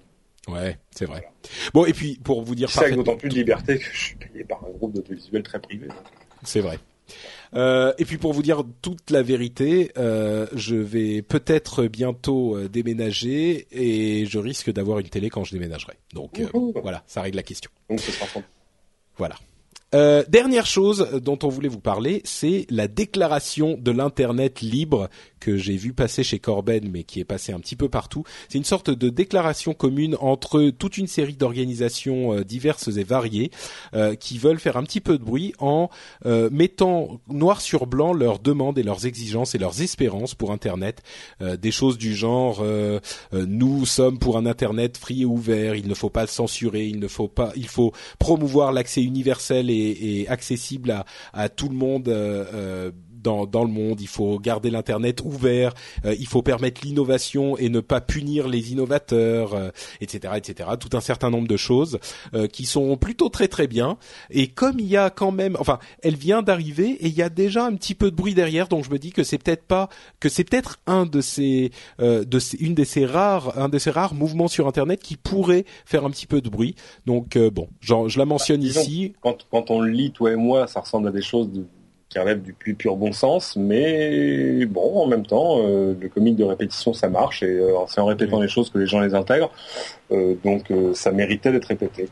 Ouais, 0.49 0.79
c'est 0.91 1.07
vrai. 1.07 1.25
Bon, 1.73 1.85
et 1.85 1.93
puis 1.93 2.19
pour 2.23 2.43
vous 2.43 2.55
dire, 2.55 2.71
c'est 2.71 2.85
avec 2.85 2.97
d'autant 2.97 3.17
plus 3.17 3.29
de 3.29 3.35
liberté 3.35 3.79
que 3.79 3.85
je 3.93 3.99
suis 3.99 4.17
payé 4.17 4.45
par 4.45 4.65
un 4.65 4.71
groupe 4.71 4.93
d'autovisuel 4.95 5.43
très 5.43 5.61
privé. 5.61 5.89
C'est 6.43 6.61
vrai. 6.61 6.79
Euh, 7.55 7.93
et 7.99 8.05
puis 8.05 8.17
pour 8.17 8.33
vous 8.33 8.43
dire 8.43 8.65
toute 8.81 9.11
la 9.11 9.23
vérité, 9.23 9.93
euh, 9.99 10.47
je 10.55 10.77
vais 10.77 11.23
peut-être 11.23 11.85
bientôt 11.85 12.57
euh, 12.57 12.69
déménager 12.69 13.67
et 13.71 14.25
je 14.27 14.39
risque 14.39 14.73
d'avoir 14.73 14.99
une 14.99 15.09
télé 15.09 15.29
quand 15.29 15.45
je 15.45 15.53
déménagerai. 15.53 15.95
Donc 16.15 16.41
voilà, 16.83 17.03
ça 17.07 17.23
règle 17.23 17.37
la 17.37 17.43
question. 17.43 17.71
Donc 17.89 18.01
Voilà. 19.17 19.37
Dernière 20.29 20.65
chose 20.65 21.21
dont 21.23 21.39
on 21.43 21.49
voulait 21.49 21.69
vous 21.69 21.79
parler, 21.79 22.23
c'est 22.25 22.67
la 22.71 22.89
déclaration 22.89 23.77
de 23.79 23.91
l'internet 23.91 24.63
libre 24.63 25.11
que 25.43 25.57
j'ai 25.57 25.77
vu 25.77 25.93
passer 25.93 26.23
chez 26.25 26.39
Corben, 26.39 26.89
mais 26.91 27.05
qui 27.05 27.21
est 27.21 27.25
passé 27.25 27.53
un 27.53 27.61
petit 27.61 27.77
peu 27.77 27.89
partout. 27.89 28.25
C'est 28.49 28.59
une 28.59 28.65
sorte 28.65 28.91
de 28.91 29.09
déclaration 29.09 29.75
commune 29.75 30.17
entre 30.21 30.71
toute 30.71 30.99
une 30.99 31.07
série 31.07 31.35
d'organisations 31.35 32.35
euh, 32.35 32.45
diverses 32.45 32.89
et 32.97 33.05
variées 33.05 33.51
euh, 33.95 34.15
qui 34.15 34.39
veulent 34.39 34.59
faire 34.59 34.77
un 34.77 34.85
petit 34.85 35.01
peu 35.01 35.19
de 35.19 35.25
bruit 35.25 35.55
en 35.59 35.89
mettant 36.25 37.21
noir 37.29 37.61
sur 37.61 37.87
blanc 37.87 38.13
leurs 38.13 38.39
demandes 38.39 38.79
et 38.79 38.83
leurs 38.83 39.07
exigences 39.07 39.55
et 39.55 39.59
leurs 39.59 39.83
espérances 39.83 40.35
pour 40.35 40.53
Internet. 40.53 41.03
des 41.41 41.71
choses 41.71 41.99
du 41.99 42.15
genre 42.15 42.65
nous 43.33 43.87
sommes 43.87 44.19
pour 44.19 44.37
un 44.37 44.47
Internet 44.47 44.97
free 44.97 45.23
et 45.23 45.25
ouvert, 45.25 45.75
il 45.75 45.89
ne 45.89 45.95
faut 45.95 46.11
pas 46.11 46.23
le 46.23 46.29
censurer, 46.29 46.87
il 46.87 46.99
ne 46.99 47.09
faut 47.09 47.29
pas, 47.29 47.53
il 47.57 47.69
faut 47.69 47.93
promouvoir 48.19 48.73
l'accès 48.73 49.03
universel 49.03 49.71
et 49.71 49.83
et, 50.03 50.29
accessible 50.29 50.91
à, 50.91 51.05
à, 51.33 51.49
tout 51.49 51.69
le 51.69 51.75
monde 51.75 52.09
euh, 52.09 52.45
euh 52.55 52.91
dans, 53.23 53.47
dans 53.47 53.65
le 53.65 53.71
monde. 53.71 54.01
Il 54.01 54.09
faut 54.09 54.39
garder 54.39 54.71
l'internet 54.71 55.21
ouvert. 55.25 55.73
Euh, 56.05 56.15
il 56.19 56.27
faut 56.27 56.43
permettre 56.43 56.83
l'innovation 56.85 57.57
et 57.59 57.69
ne 57.69 57.81
pas 57.81 58.01
punir 58.01 58.49
les 58.49 58.73
innovateurs, 58.73 59.73
etc., 60.01 60.21
euh, 60.35 60.37
etc. 60.37 60.71
Tout 60.79 60.97
un 60.97 61.01
certain 61.01 61.31
nombre 61.31 61.49
de 61.49 61.57
choses 61.57 61.99
euh, 62.35 62.47
qui 62.47 62.65
sont 62.65 62.97
plutôt 62.97 63.29
très 63.29 63.49
très 63.49 63.67
bien. 63.67 63.97
Et 64.31 64.49
comme 64.49 64.79
il 64.79 64.87
y 64.87 64.97
a 64.97 65.11
quand 65.11 65.33
même, 65.33 65.57
enfin, 65.59 65.79
elle 66.03 66.17
vient 66.17 66.43
d'arriver 66.43 66.91
et 67.01 67.07
il 67.07 67.15
y 67.15 67.23
a 67.23 67.29
déjà 67.29 67.65
un 67.65 67.75
petit 67.75 67.95
peu 67.95 68.11
de 68.11 68.17
bruit 68.17 68.35
derrière, 68.35 68.69
donc 68.69 68.85
je 68.85 68.91
me 68.91 68.99
dis 68.99 69.13
que 69.13 69.23
c'est 69.23 69.39
peut-être 69.39 69.65
pas, 69.65 69.89
que 70.21 70.29
c'est 70.29 70.45
peut-être 70.45 70.79
un 70.87 71.07
de 71.07 71.21
ces, 71.21 71.71
de 71.99 72.39
ces, 72.39 72.57
une 72.59 72.75
de 72.75 72.85
ces 72.85 73.07
rares, 73.07 73.59
un 73.59 73.69
de 73.69 73.79
ces 73.79 73.91
rares 73.91 74.15
mouvements 74.15 74.49
sur 74.49 74.67
internet 74.67 75.03
qui 75.03 75.17
pourrait 75.17 75.65
faire 75.85 76.05
un 76.05 76.11
petit 76.11 76.27
peu 76.27 76.41
de 76.41 76.49
bruit. 76.49 76.75
Donc 77.07 77.39
bon, 77.39 77.69
genre, 77.81 78.09
je 78.09 78.19
la 78.19 78.25
mentionne 78.25 78.61
bah, 78.61 78.67
ici. 78.67 79.15
Quand, 79.21 79.47
quand 79.51 79.71
on 79.71 79.81
le 79.81 79.91
lit, 79.91 80.11
toi 80.13 80.33
et 80.33 80.37
moi, 80.37 80.67
ça 80.67 80.81
ressemble 80.81 81.09
à 81.09 81.13
des 81.13 81.23
choses 81.23 81.51
de 81.51 81.67
qui 82.13 82.19
relève 82.19 82.43
du 82.43 82.53
plus 82.53 82.75
pur 82.75 82.97
bon 82.97 83.13
sens, 83.13 83.57
mais 83.57 84.67
bon, 84.67 85.03
en 85.03 85.07
même 85.07 85.25
temps, 85.25 85.61
euh, 85.61 85.97
le 85.99 86.09
comique 86.11 86.37
de 86.37 86.45
répétition, 86.45 86.93
ça 86.93 87.09
marche, 87.09 87.43
et 87.43 87.47
euh, 87.47 87.73
c'est 87.89 88.03
en 88.03 88.07
répétant 88.07 88.39
les 88.39 88.49
choses 88.49 88.69
que 88.69 88.79
les 88.79 88.87
gens 88.87 89.01
les 89.01 89.15
intègrent, 89.15 89.51
euh, 90.11 90.35
donc 90.45 90.71
ça 90.95 91.11
méritait 91.11 91.51
d'être 91.53 91.65
répété. 91.65 92.09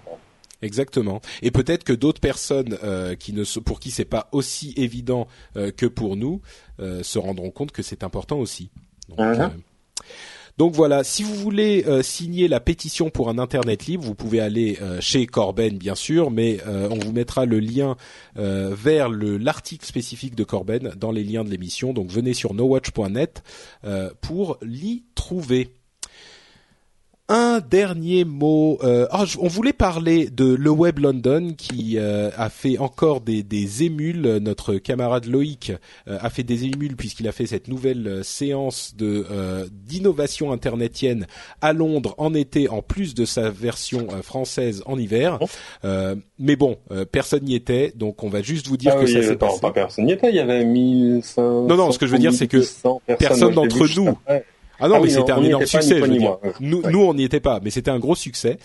Exactement. 0.63 1.21
Et 1.43 1.51
peut-être 1.51 1.85
que 1.85 1.93
d'autres 1.93 2.21
personnes 2.21 2.79
qui 3.19 3.33
ne 3.33 3.45
pour 3.61 3.81
qui 3.81 3.91
c'est 3.91 4.05
pas 4.05 4.29
aussi 4.33 4.75
évident 4.77 5.27
que 5.55 5.87
pour 5.87 6.17
nous 6.17 6.43
se 6.79 7.19
rendront 7.19 7.51
compte 7.51 7.73
que 7.73 7.83
c'est 7.83 8.05
important 8.05 8.39
aussi. 8.39 8.71
Donc, 9.09 9.19
uh-huh. 9.19 9.51
Donc 10.61 10.75
voilà, 10.75 11.05
si 11.05 11.23
vous 11.23 11.35
voulez 11.37 11.87
euh, 11.87 12.03
signer 12.03 12.47
la 12.47 12.61
pétition 12.61 13.09
pour 13.09 13.31
un 13.31 13.39
Internet 13.39 13.87
libre, 13.87 14.05
vous 14.05 14.15
pouvez 14.15 14.41
aller 14.41 14.77
euh, 14.83 15.01
chez 15.01 15.25
Corben 15.25 15.79
bien 15.79 15.95
sûr, 15.95 16.31
mais 16.31 16.59
euh, 16.67 16.87
on 16.91 16.99
vous 16.99 17.13
mettra 17.13 17.47
le 17.47 17.61
lien 17.61 17.97
vers 18.35 19.09
l'article 19.09 19.87
spécifique 19.87 20.35
de 20.35 20.45
Corben 20.45 20.93
dans 20.99 21.13
les 21.13 21.25
liens 21.25 21.45
de 21.45 21.49
l'émission. 21.49 21.95
Donc 21.95 22.11
venez 22.11 22.35
sur 22.35 22.53
nowatch.net 22.53 23.43
pour 24.21 24.59
l'y 24.61 25.05
trouver. 25.15 25.80
Un 27.33 27.61
dernier 27.61 28.25
mot. 28.25 28.81
Euh, 28.83 29.07
oh, 29.13 29.23
on 29.39 29.47
voulait 29.47 29.73
parler 29.73 30.29
de 30.29 30.53
le 30.53 30.71
Web 30.71 30.99
London 30.99 31.55
qui 31.57 31.97
euh, 31.97 32.31
a 32.37 32.51
fait 32.51 32.77
encore 32.79 33.21
des, 33.21 33.45
des, 33.45 33.85
émules. 33.85 34.39
Notre 34.43 34.75
camarade 34.75 35.27
Loïc 35.27 35.71
euh, 36.09 36.19
a 36.21 36.29
fait 36.29 36.43
des 36.43 36.65
émules 36.65 36.97
puisqu'il 36.97 37.29
a 37.29 37.33
fait 37.33 37.47
cette 37.47 37.69
nouvelle 37.69 38.25
séance 38.25 38.97
de 38.97 39.25
d'innovation 39.71 40.51
internetienne 40.51 41.29
à 41.61 41.73
Londres 41.73 42.17
en 42.19 42.35
été, 42.35 42.69
en 42.69 42.83
plus 42.83 43.15
de 43.15 43.25
sa 43.25 43.49
version 43.49 44.09
française 44.23 44.83
en 44.87 44.99
hiver. 44.99 45.39
Mais 45.85 46.57
bon, 46.57 46.79
personne 47.13 47.45
n'y 47.45 47.55
était, 47.55 47.93
donc 47.95 48.25
on 48.25 48.29
va 48.29 48.43
juste 48.43 48.67
vous 48.67 48.77
dire 48.77 48.95
ah 48.97 49.01
que 49.01 49.07
ça 49.07 49.23
s'est 49.23 49.37
passé. 49.37 49.61
Pas 49.61 49.71
personne 49.71 50.07
n'y 50.07 50.13
était. 50.13 50.31
Il 50.31 50.35
y 50.35 50.41
avait 50.41 50.65
1500. 50.65 51.69
Non, 51.69 51.77
non. 51.77 51.93
Ce 51.93 51.99
que 52.01 52.07
je 52.07 52.13
veux 52.13 52.19
dire, 52.19 52.33
c'est 52.33 52.49
que 52.49 52.65
personne 53.19 53.55
d'entre 53.55 53.87
nous. 53.97 54.19
Ah 54.81 54.89
non, 54.89 54.97
ah 54.97 55.01
mais 55.01 55.11
c'était 55.11 55.33
un 55.33 55.43
énorme 55.43 55.67
succès. 55.67 56.01
Nous, 56.61 56.83
nous, 56.91 57.01
on 57.01 57.15
n'y 57.15 57.25
était 57.25 57.41
pas, 57.41 57.61
mais 57.63 57.71
c'était 57.71 57.91
un 57.91 57.99
gros 57.99 58.15
succès. 58.15 58.59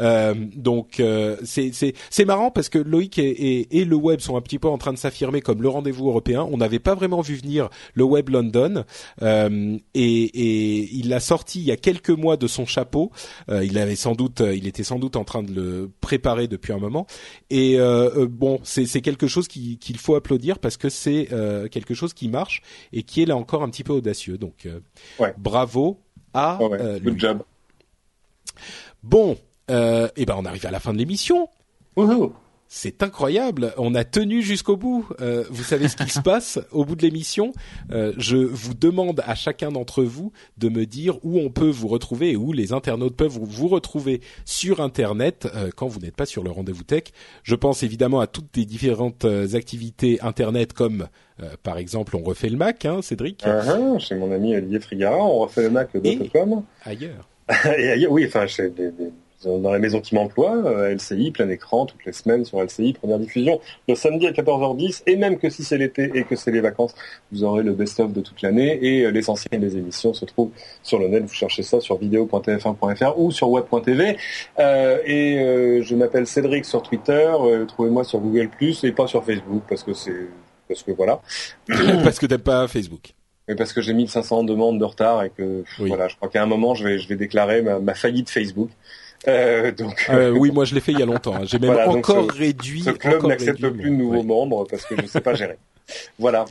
Euh, 0.00 0.34
donc 0.56 1.00
euh, 1.00 1.36
c'est 1.44 1.70
c'est 1.72 1.94
c'est 2.10 2.24
marrant 2.24 2.50
parce 2.50 2.68
que 2.68 2.78
Loïc 2.78 3.18
et, 3.18 3.28
et, 3.28 3.78
et, 3.80 3.84
le 3.84 3.96
web 3.96 4.20
sont 4.20 4.36
un 4.36 4.40
petit 4.40 4.58
peu 4.58 4.68
en 4.68 4.78
train 4.78 4.92
de 4.92 4.98
s'affirmer 4.98 5.40
comme 5.40 5.62
le 5.62 5.68
rendez-vous 5.68 6.08
européen. 6.08 6.46
On 6.50 6.56
n'avait 6.56 6.78
pas 6.78 6.94
vraiment 6.94 7.20
vu 7.20 7.36
venir 7.36 7.70
le 7.94 8.04
web 8.04 8.28
London 8.28 8.84
euh, 9.22 9.78
et, 9.94 10.22
et 10.22 10.88
il 10.92 11.08
l'a 11.08 11.20
sorti 11.20 11.60
il 11.60 11.66
y 11.66 11.72
a 11.72 11.76
quelques 11.76 12.10
mois 12.10 12.36
de 12.36 12.46
son 12.46 12.66
chapeau. 12.66 13.10
Euh, 13.48 13.64
il 13.64 13.78
avait 13.78 13.96
sans 13.96 14.14
doute, 14.14 14.40
il 14.40 14.66
était 14.66 14.84
sans 14.84 14.98
doute 14.98 15.16
en 15.16 15.24
train 15.24 15.42
de 15.42 15.52
le 15.52 15.90
préparer 16.00 16.48
depuis 16.48 16.72
un 16.72 16.78
moment. 16.78 17.06
Et 17.50 17.78
euh, 17.78 18.26
bon, 18.28 18.60
c'est 18.62 18.86
c'est 18.86 19.00
quelque 19.00 19.26
chose 19.26 19.48
qu'il 19.48 19.98
faut 19.98 20.14
applaudir 20.14 20.58
parce 20.58 20.76
que 20.76 20.88
c'est 20.88 21.28
quelque 21.70 21.94
chose 21.94 22.14
qui 22.14 22.28
marche 22.28 22.62
et 22.92 23.02
qui 23.02 23.22
est 23.22 23.26
là 23.26 23.36
encore 23.36 23.62
un 23.62 23.68
petit 23.70 23.84
peu 23.84 23.92
audacieux. 23.92 24.38
Donc 24.38 24.68
ouais. 25.18 25.34
bravo 25.38 25.59
bravo 25.60 25.98
à 26.32 26.58
euh, 26.60 27.00
Good 27.00 27.18
job. 27.18 27.42
Bon, 29.02 29.36
euh, 29.70 30.06
et 30.08 30.22
eh 30.22 30.26
ben 30.26 30.36
on 30.38 30.44
arrive 30.44 30.64
à 30.66 30.70
la 30.70 30.80
fin 30.80 30.92
de 30.92 30.98
l'émission. 30.98 31.48
C'est 32.72 33.02
incroyable, 33.02 33.74
on 33.78 33.96
a 33.96 34.04
tenu 34.04 34.42
jusqu'au 34.42 34.76
bout. 34.76 35.08
Euh, 35.20 35.42
vous 35.50 35.64
savez 35.64 35.88
ce 35.88 35.96
qui 35.96 36.08
se 36.08 36.20
passe 36.20 36.60
au 36.70 36.84
bout 36.84 36.94
de 36.94 37.02
l'émission? 37.02 37.50
Euh, 37.90 38.12
Je 38.16 38.36
vous 38.36 38.74
demande 38.74 39.20
à 39.26 39.34
chacun 39.34 39.72
d'entre 39.72 40.04
vous 40.04 40.30
de 40.56 40.68
me 40.68 40.86
dire 40.86 41.18
où 41.24 41.40
on 41.40 41.50
peut 41.50 41.68
vous 41.68 41.88
retrouver 41.88 42.30
et 42.30 42.36
où 42.36 42.52
les 42.52 42.72
internautes 42.72 43.16
peuvent 43.16 43.40
vous 43.42 43.66
retrouver 43.66 44.20
sur 44.44 44.80
Internet 44.80 45.48
euh, 45.52 45.70
quand 45.74 45.88
vous 45.88 45.98
n'êtes 45.98 46.14
pas 46.14 46.26
sur 46.26 46.44
le 46.44 46.52
rendez-vous 46.52 46.84
tech. 46.84 47.02
Je 47.42 47.56
pense 47.56 47.82
évidemment 47.82 48.20
à 48.20 48.28
toutes 48.28 48.56
les 48.56 48.66
différentes 48.66 49.24
activités 49.24 50.20
Internet 50.20 50.72
comme 50.72 51.08
par 51.64 51.76
exemple 51.76 52.14
on 52.14 52.22
refait 52.22 52.50
le 52.50 52.56
Mac, 52.56 52.84
hein, 52.84 53.02
Cédric? 53.02 53.42
Ah, 53.44 53.62
ah, 53.66 53.98
chez 53.98 54.14
mon 54.14 54.30
ami 54.30 54.54
Olivier 54.54 54.78
Frigara, 54.78 55.16
on 55.16 55.40
refait 55.40 55.62
le 55.62 55.70
Mac.com. 55.70 56.62
Ailleurs. 56.84 57.28
et 57.64 57.90
ailleurs, 57.90 58.12
oui, 58.12 58.26
enfin 58.28 58.46
chez 58.46 58.70
des 58.70 58.92
dans 59.44 59.70
la 59.70 59.78
maison 59.78 60.00
qui 60.00 60.14
m'emploie, 60.14 60.56
euh, 60.66 60.94
LCI, 60.94 61.30
plein 61.30 61.48
écran, 61.48 61.86
toutes 61.86 62.04
les 62.04 62.12
semaines 62.12 62.44
sur 62.44 62.62
LCI, 62.62 62.92
première 62.92 63.18
diffusion, 63.18 63.60
le 63.88 63.94
samedi 63.94 64.26
à 64.26 64.32
14h10, 64.32 65.02
et 65.06 65.16
même 65.16 65.38
que 65.38 65.48
si 65.48 65.64
c'est 65.64 65.78
l'été 65.78 66.10
et 66.14 66.24
que 66.24 66.36
c'est 66.36 66.50
les 66.50 66.60
vacances, 66.60 66.94
vous 67.32 67.44
aurez 67.44 67.62
le 67.62 67.72
best-of 67.72 68.12
de 68.12 68.20
toute 68.20 68.42
l'année, 68.42 68.78
et 68.82 69.06
euh, 69.06 69.10
l'essentiel 69.10 69.60
des 69.60 69.76
émissions 69.76 70.12
se 70.12 70.24
trouve 70.24 70.50
sur 70.82 70.98
le 70.98 71.08
net, 71.08 71.24
vous 71.24 71.34
cherchez 71.34 71.62
ça 71.62 71.80
sur 71.80 71.96
vidéo.tf1.fr 71.96 73.18
ou 73.18 73.30
sur 73.30 73.48
web.tv, 73.50 74.16
euh, 74.58 74.98
et 75.06 75.82
je 75.82 75.94
m'appelle 75.94 76.26
Cédric 76.26 76.64
sur 76.64 76.82
Twitter, 76.82 77.32
trouvez-moi 77.68 78.04
sur 78.04 78.20
Google+, 78.20 78.50
et 78.82 78.92
pas 78.92 79.06
sur 79.06 79.24
Facebook, 79.24 79.62
parce 79.68 79.82
que 79.82 79.94
c'est, 79.94 80.28
parce 80.68 80.82
que 80.82 80.92
voilà. 80.92 81.20
parce 82.04 82.18
que 82.18 82.26
t'aimes 82.26 82.40
pas 82.40 82.68
Facebook. 82.68 83.14
Mais 83.48 83.56
parce 83.56 83.72
que 83.72 83.80
j'ai 83.80 83.94
1500 83.94 84.44
demandes 84.44 84.78
de 84.78 84.84
retard 84.84 85.24
et 85.24 85.30
que 85.30 85.64
voilà, 85.78 86.06
je 86.06 86.14
crois 86.14 86.28
qu'à 86.28 86.40
un 86.40 86.46
moment 86.46 86.74
je 86.74 86.84
vais 86.84 86.98
je 86.98 87.08
vais 87.08 87.16
déclarer 87.16 87.62
ma, 87.62 87.80
ma 87.80 87.94
faillite 87.94 88.30
Facebook. 88.30 88.70
Euh, 89.28 89.70
donc, 89.72 90.06
euh, 90.08 90.30
oui, 90.30 90.50
moi 90.50 90.64
je 90.64 90.74
l'ai 90.74 90.80
fait 90.80 90.92
il 90.92 90.98
y 90.98 91.02
a 91.02 91.06
longtemps. 91.06 91.34
Hein. 91.34 91.44
J'ai 91.44 91.58
même 91.58 91.76
encore 91.88 92.30
réduit. 92.30 92.82
Ce 92.82 92.90
club 92.90 93.24
n'accepte 93.24 93.60
plus 93.60 93.90
de 93.90 93.96
nouveaux 93.96 94.22
membres 94.22 94.66
parce 94.68 94.84
que 94.86 94.96
je 94.96 95.02
ne 95.02 95.06
sais 95.06 95.20
pas 95.20 95.34
gérer. 95.34 95.58
voilà. 96.18 96.46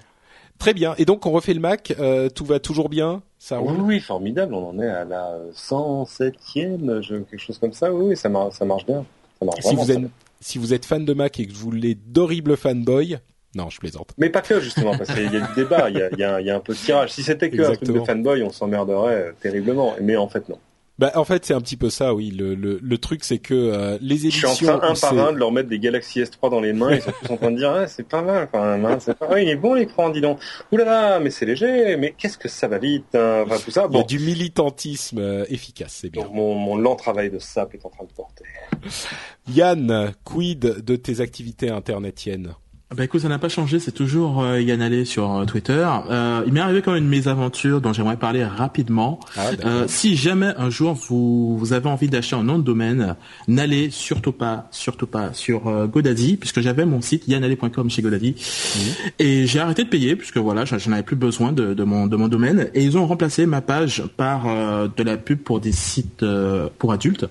Très 0.60 0.74
bien. 0.74 0.94
Et 0.98 1.06
donc 1.06 1.26
on 1.26 1.32
refait 1.32 1.54
le 1.54 1.62
Mac. 1.62 1.94
Euh, 2.00 2.30
tout 2.30 2.46
va 2.46 2.60
toujours 2.60 2.90
bien. 2.90 3.24
Ça 3.40 3.62
oui, 3.62 3.74
oui, 3.80 4.00
formidable. 4.00 4.54
On 4.54 4.70
en 4.70 4.80
est 4.80 4.90
à 4.90 5.06
la 5.06 5.38
107e, 5.56 7.02
je, 7.02 7.16
quelque 7.16 7.40
chose 7.40 7.58
comme 7.58 7.74
ça. 7.74 7.94
Oui, 7.94 8.16
ça, 8.18 8.28
marche, 8.30 8.56
ça 8.56 8.66
marche 8.66 8.86
bien. 8.86 9.06
Ça 9.40 9.46
marche 9.46 9.62
si 9.62 9.76
vous 9.76 9.92
êtes 9.92 10.02
si 10.42 10.58
vous 10.58 10.74
êtes 10.74 10.86
fan 10.86 11.04
de 11.04 11.14
Mac 11.14 11.38
et 11.40 11.48
que 11.48 11.54
vous 11.54 11.60
voulez 11.60 11.96
d'horribles 11.96 12.56
fanboys, 12.56 13.20
non, 13.56 13.70
je 13.70 13.80
plaisante. 13.80 14.12
Mais 14.18 14.30
pas 14.30 14.42
que 14.42 14.60
justement, 14.60 14.98
parce 14.98 15.14
qu'il 15.14 15.24
y 15.24 15.36
a 15.36 15.48
du 15.48 15.54
débat, 15.54 15.90
il 15.90 15.98
y 15.98 16.02
a, 16.02 16.10
il 16.12 16.20
y 16.20 16.24
a, 16.24 16.40
il 16.40 16.48
y 16.48 16.50
a 16.50 16.56
un 16.56 16.60
peu 16.60 16.74
de 16.74 16.78
tirage. 16.78 17.12
Si 17.12 17.24
c'était 17.24 17.50
que 17.50 17.62
un 17.62 17.76
truc 17.76 17.92
de 17.92 18.00
fanboy, 18.00 18.44
on 18.44 18.52
s'emmerderait 18.52 19.34
terriblement. 19.42 19.96
Mais 20.02 20.16
en 20.16 20.30
fait, 20.30 20.48
non. 20.48 20.60
Bah, 21.00 21.14
en 21.16 21.24
fait, 21.24 21.46
c'est 21.46 21.54
un 21.54 21.62
petit 21.62 21.78
peu 21.78 21.90
ça, 21.90 22.14
oui. 22.14 22.30
Le, 22.30 22.56
le, 22.56 22.78
le 22.84 22.98
truc, 22.98 23.24
c'est 23.24 23.38
que 23.38 23.54
euh, 23.54 23.98
les 24.02 24.26
éditions... 24.26 24.50
Je 24.50 24.56
suis 24.56 24.70
en 24.70 24.80
train, 24.80 24.90
un 24.90 24.96
par 24.96 25.18
un, 25.18 25.32
de 25.32 25.38
leur 25.38 25.54
mettre 25.54 25.70
des 25.70 25.80
Galaxy 25.80 26.20
S3 26.20 26.52
dans 26.52 26.60
les 26.60 26.74
mains. 26.74 26.94
Ils 26.96 27.02
sont 27.02 27.14
tous 27.24 27.32
en 27.32 27.38
train 27.38 27.52
de 27.52 27.56
dire, 27.56 27.72
ah, 27.72 27.88
c'est 27.88 28.06
pas 28.06 28.22
mal 28.22 28.50
quand 28.52 28.62
même. 28.62 28.84
Hein, 28.86 28.98
c'est 29.00 29.18
pas... 29.18 29.40
il 29.40 29.48
est 29.48 29.56
bon 29.56 29.76
l'écran, 29.76 30.10
dis 30.10 30.20
donc. 30.20 30.40
Ouh 30.74 30.78
là 30.78 30.84
là, 30.84 31.20
mais 31.22 31.30
c'est 31.30 31.46
léger. 31.46 31.96
Mais 31.96 32.14
qu'est-ce 32.18 32.38
que 32.38 32.50
ça 32.50 32.68
va 32.68 32.80
vite 32.80 33.16
hein, 33.16 33.46
Enfin, 33.46 33.56
tout 33.64 33.72
ça. 33.72 33.88
Bon. 33.88 34.00
Il 34.00 34.12
y 34.14 34.16
a 34.16 34.20
du 34.20 34.20
militantisme 34.20 35.20
euh, 35.20 35.46
efficace, 35.48 36.00
c'est 36.02 36.10
bien. 36.10 36.28
mon, 36.34 36.56
mon 36.56 36.76
lent 36.76 36.98
travail 36.98 37.30
de 37.30 37.40
sap 37.40 37.74
est 37.74 37.86
en 37.86 37.90
train 37.90 38.04
de 38.04 38.12
porter. 38.12 38.44
Yann, 39.48 40.14
quid 40.26 40.60
de 40.60 40.96
tes 40.98 41.22
activités 41.22 41.70
internetiennes 41.70 42.56
bah 42.96 43.04
écoute, 43.04 43.22
ça 43.22 43.30
n'a 43.30 43.38
pas 43.38 43.50
changé, 43.50 43.80
c'est 43.80 43.92
toujours 43.92 44.42
euh, 44.42 44.60
Yann 44.60 44.82
Allé 44.82 45.06
sur 45.06 45.32
euh, 45.32 45.46
Twitter. 45.46 45.88
Euh, 46.10 46.42
il 46.48 46.54
m'est 46.54 46.60
arrivé 46.60 46.82
quand 46.82 46.94
même 46.94 47.04
une 47.04 47.10
mésaventure 47.10 47.82
dont 47.82 47.94
j'aimerais 47.94 48.18
parler 48.18 48.44
rapidement. 48.44 49.20
Ah, 49.38 49.52
euh, 49.64 49.86
si 49.88 50.16
jamais 50.16 50.54
un 50.58 50.72
jour 50.72 50.96
vous, 50.96 51.56
vous 51.56 51.74
avez 51.74 51.88
envie 51.88 52.10
d'acheter 52.10 52.36
un 52.36 52.42
nom 52.42 52.58
de 52.58 52.64
domaine, 52.64 53.16
n'allez 53.48 53.92
surtout 53.92 54.32
pas, 54.32 54.68
surtout 54.72 55.06
pas 55.06 55.34
sur 55.34 55.68
euh, 55.68 55.86
GoDaddy, 55.86 56.38
puisque 56.38 56.62
j'avais 56.62 56.84
mon 56.88 57.00
site 57.00 57.28
yannallé.com 57.28 57.92
chez 57.92 58.02
GoDaddy. 58.02 58.34
Et 59.20 59.46
j'ai 59.46 59.60
arrêté 59.60 59.84
de 59.84 59.90
payer, 59.90 60.16
puisque 60.16 60.38
voilà, 60.38 60.66
j'en 60.66 60.92
avais 60.92 61.04
plus 61.04 61.16
besoin 61.16 61.52
de, 61.52 61.76
de, 61.76 61.84
mon, 61.84 62.08
de 62.08 62.16
mon 62.16 62.28
domaine. 62.28 62.72
Et 62.74 62.84
ils 62.84 62.98
ont 62.98 63.06
remplacé 63.06 63.46
ma 63.46 63.62
page 63.62 64.02
par 64.18 64.46
de 64.90 65.04
la 65.04 65.18
pub 65.18 65.38
pour 65.38 65.60
des 65.60 65.74
sites 65.74 66.26
pour 66.80 66.92
adultes. 66.92 67.28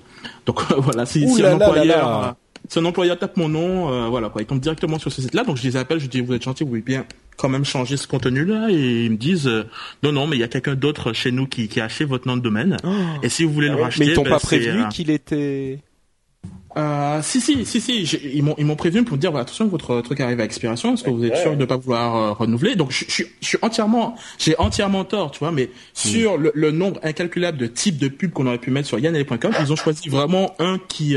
Donc 0.47 0.61
voilà, 0.79 1.05
si, 1.05 1.29
si 1.29 1.45
un 1.45 1.55
employeur 1.55 2.37
si 2.37 2.48
un 2.77 2.85
employeur 2.85 3.19
tape 3.19 3.37
mon 3.37 3.49
nom, 3.49 3.93
euh, 3.93 4.09
voilà 4.09 4.29
quoi, 4.29 4.43
il 4.43 4.47
tombe 4.47 4.61
directement 4.61 4.99
sur 4.99 5.11
ce 5.11 5.23
site-là. 5.23 5.45
Donc 5.45 5.57
je 5.57 5.63
les 5.63 5.77
appelle, 5.77 5.99
je 5.99 6.07
dis 6.07 6.21
vous 6.21 6.35
êtes 6.35 6.43
gentil, 6.43 6.65
vous 6.65 6.71
voulez 6.71 6.83
bien 6.83 7.07
quand 7.37 7.49
même 7.49 7.65
changer 7.65 7.97
ce 7.97 8.07
contenu-là. 8.07 8.69
Et 8.71 9.05
ils 9.05 9.11
me 9.11 9.17
disent 9.17 9.49
euh, 9.49 9.65
non 10.03 10.13
non 10.13 10.27
mais 10.27 10.37
il 10.37 10.41
y 10.41 10.45
a 10.45 10.49
quelqu'un 10.49 10.75
d'autre 10.75 11.13
chez 11.13 11.31
nous 11.31 11.47
qui, 11.47 11.69
qui 11.69 11.81
a 11.81 11.85
acheté 11.85 12.05
votre 12.05 12.29
nom 12.29 12.37
de 12.37 12.43
domaine. 12.43 12.77
Oh. 12.85 12.89
et 13.23 13.29
si 13.29 13.45
vous 13.45 13.53
voulez 13.53 13.69
le 13.69 13.77
ah 13.79 13.85
racheter, 13.85 14.05
mais 14.05 14.11
ils 14.13 14.15
t'ont 14.15 14.23
ben, 14.23 14.31
pas 14.31 14.41
prévenu 14.41 14.83
euh, 14.83 14.89
qu'il 14.89 15.11
était 15.11 15.81
euh, 16.77 17.21
si 17.23 17.41
si 17.41 17.65
si 17.65 17.81
si. 17.81 18.03
Ils 18.35 18.43
m'ont 18.43 18.55
ils 18.59 18.67
m'ont 18.67 18.77
prévenu 18.77 19.03
pour 19.03 19.17
me 19.17 19.21
dire 19.21 19.31
voilà 19.31 19.43
attention 19.43 19.67
votre 19.67 20.01
truc 20.03 20.21
arrive 20.21 20.39
à 20.39 20.45
expiration. 20.45 20.95
Est-ce 20.95 21.03
que 21.03 21.11
vous 21.11 21.25
êtes 21.25 21.37
sûr 21.37 21.53
de 21.53 21.57
ne 21.57 21.65
pas 21.65 21.77
vouloir 21.77 22.17
euh, 22.17 22.33
renouveler? 22.33 22.77
Donc 22.77 22.93
je, 22.93 23.05
je, 23.09 23.25
je, 23.41 23.47
suis 23.47 23.59
entièrement 23.63 24.15
j'ai 24.39 24.55
entièrement 24.59 25.05
tort 25.05 25.31
tu 25.31 25.41
vois 25.41 25.51
mais 25.51 25.71
sur 25.95 26.37
le, 26.37 26.53
le, 26.55 26.71
nombre 26.71 27.01
incalculable 27.03 27.59
de 27.59 27.67
types 27.67 27.99
de 27.99 28.09
pubs 28.09 28.31
qu'on 28.31 28.47
aurait 28.47 28.59
pu 28.59 28.71
mettre 28.71 28.87
sur 28.87 28.99
yannele.com 28.99 29.53
ils 29.61 29.73
ont 29.73 29.77
choisi 29.77 30.09
vraiment 30.09 30.55
un 30.59 30.79
qui 30.79 31.17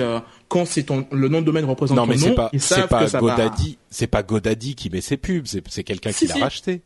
quand 0.52 0.66
c'est 0.66 0.84
ton 0.84 1.08
le 1.14 1.30
nom 1.30 1.40
de 1.40 1.46
domaine 1.46 1.64
représente 1.64 1.96
non, 1.96 2.06
mais 2.06 2.18
ton 2.18 2.30
nom, 2.30 2.36
pas, 2.36 2.52
c'est 2.58 2.88
pas 2.88 3.08
Godaddy, 3.08 3.78
c'est 3.90 4.08
pas 4.08 4.22
Godaddy 4.22 4.76
qui 4.76 4.90
met 4.90 5.00
ses 5.00 5.16
pubs, 5.16 5.48
c'est 5.48 5.84
quelqu'un 5.84 6.12
qui 6.12 6.28
l'a 6.28 6.36
racheté. 6.36 6.82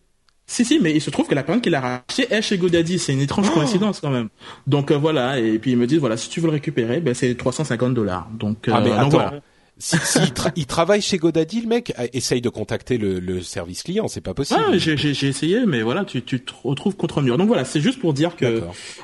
Si 0.45 0.63
si, 0.63 0.79
mais 0.79 0.93
il 0.93 1.01
se 1.01 1.09
trouve 1.09 1.27
que 1.27 1.33
la 1.33 1.41
personne 1.41 1.61
qui 1.61 1.71
l'a 1.71 1.81
racheté 1.81 2.31
est 2.31 2.43
chez 2.43 2.59
Godaddy, 2.59 2.99
c'est 2.99 3.13
une 3.13 3.21
étrange 3.21 3.47
oh 3.49 3.55
coïncidence 3.55 3.99
quand 3.99 4.11
même. 4.11 4.29
Donc 4.67 4.91
euh, 4.91 4.97
voilà, 4.97 5.39
et 5.39 5.57
puis 5.57 5.71
ils 5.71 5.77
me 5.77 5.87
disent 5.87 5.97
voilà, 5.97 6.15
si 6.15 6.29
tu 6.29 6.39
veux 6.41 6.45
le 6.45 6.53
récupérer, 6.53 6.99
ben 6.99 7.15
c'est 7.15 7.33
350 7.33 7.95
dollars. 7.95 8.29
Donc, 8.31 8.69
ah 8.71 8.81
mais 8.81 8.91
euh, 8.91 8.99
attends, 8.99 9.41
si, 9.77 9.97
il, 10.55 10.65
travaille 10.65 11.01
chez 11.01 11.17
GoDaddy, 11.17 11.61
le 11.61 11.67
mec, 11.67 11.93
euh, 11.99 12.07
essaye 12.13 12.41
de 12.41 12.49
contacter 12.49 12.97
le, 12.97 13.19
le 13.19 13.41
service 13.41 13.83
client, 13.83 14.07
c'est 14.07 14.21
pas 14.21 14.33
possible. 14.33 14.61
Ah, 14.65 14.77
j'ai 14.77 15.27
essayé, 15.27 15.65
mais 15.65 15.81
voilà, 15.81 16.05
tu, 16.05 16.21
tu 16.21 16.41
te 16.43 16.53
retrouves 16.63 16.95
contre 16.95 17.21
mur. 17.21 17.37
Donc 17.37 17.47
voilà, 17.47 17.65
c'est 17.65 17.81
juste 17.81 17.99
pour 17.99 18.13
dire 18.13 18.37
que 18.37 18.45
euh, 18.45 18.61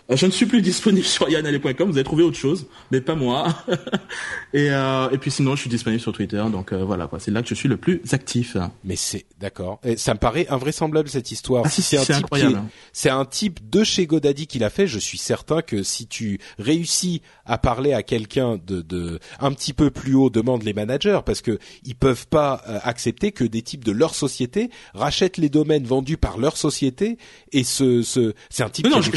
je 0.09 0.25
ne 0.25 0.31
suis 0.31 0.45
plus 0.45 0.61
disponible 0.61 1.05
sur 1.05 1.29
yanale.com. 1.29 1.89
Vous 1.89 1.97
avez 1.97 2.03
trouvé 2.03 2.23
autre 2.23 2.37
chose, 2.37 2.67
mais 2.91 3.01
pas 3.01 3.15
moi. 3.15 3.47
et, 4.53 4.71
euh, 4.71 5.09
et 5.11 5.17
puis 5.17 5.29
sinon, 5.29 5.55
je 5.55 5.61
suis 5.61 5.69
disponible 5.69 6.01
sur 6.01 6.13
Twitter. 6.13 6.43
Donc 6.51 6.71
euh, 6.71 6.83
voilà, 6.85 7.09
c'est 7.19 7.31
là 7.31 7.41
que 7.41 7.49
je 7.49 7.55
suis 7.55 7.69
le 7.69 7.77
plus 7.77 8.01
actif. 8.11 8.55
Mais 8.83 8.95
c'est 8.95 9.25
d'accord. 9.39 9.81
Ça 9.97 10.13
me 10.13 10.19
paraît 10.19 10.47
invraisemblable 10.49 11.09
cette 11.09 11.31
histoire. 11.31 11.63
Ah, 11.65 11.69
si, 11.69 11.81
c'est 11.81 12.13
incroyable. 12.13 12.61
C'est 12.93 13.09
un 13.09 13.25
type 13.25 13.69
de 13.69 13.83
chez 13.83 14.05
GoDaddy 14.05 14.47
qui 14.47 14.59
l'a 14.59 14.69
fait. 14.69 14.87
Je 14.87 14.99
suis 14.99 15.17
certain 15.17 15.61
que 15.61 15.83
si 15.83 16.07
tu 16.07 16.39
réussis 16.59 17.21
à 17.45 17.57
parler 17.57 17.93
à 17.93 18.03
quelqu'un 18.03 18.57
de, 18.65 18.81
de 18.81 19.19
un 19.39 19.51
petit 19.51 19.73
peu 19.73 19.89
plus 19.89 20.15
haut, 20.15 20.29
demande 20.29 20.60
les 20.63 20.73
managers 20.73 21.19
parce 21.25 21.41
que 21.41 21.59
ils 21.83 21.95
peuvent 21.95 22.27
pas 22.27 22.61
euh, 22.67 22.79
accepter 22.83 23.31
que 23.31 23.43
des 23.43 23.61
types 23.61 23.83
de 23.83 23.91
leur 23.91 24.15
société 24.15 24.69
rachètent 24.93 25.37
les 25.37 25.49
domaines 25.49 25.83
vendus 25.83 26.17
par 26.17 26.37
leur 26.37 26.57
société 26.57 27.17
et 27.51 27.63
ce, 27.63 28.01
ce 28.01 28.33
c'est 28.49 28.63
un 28.63 28.69
type. 28.69 28.87
Non, 28.87 29.01
je, 29.01 29.11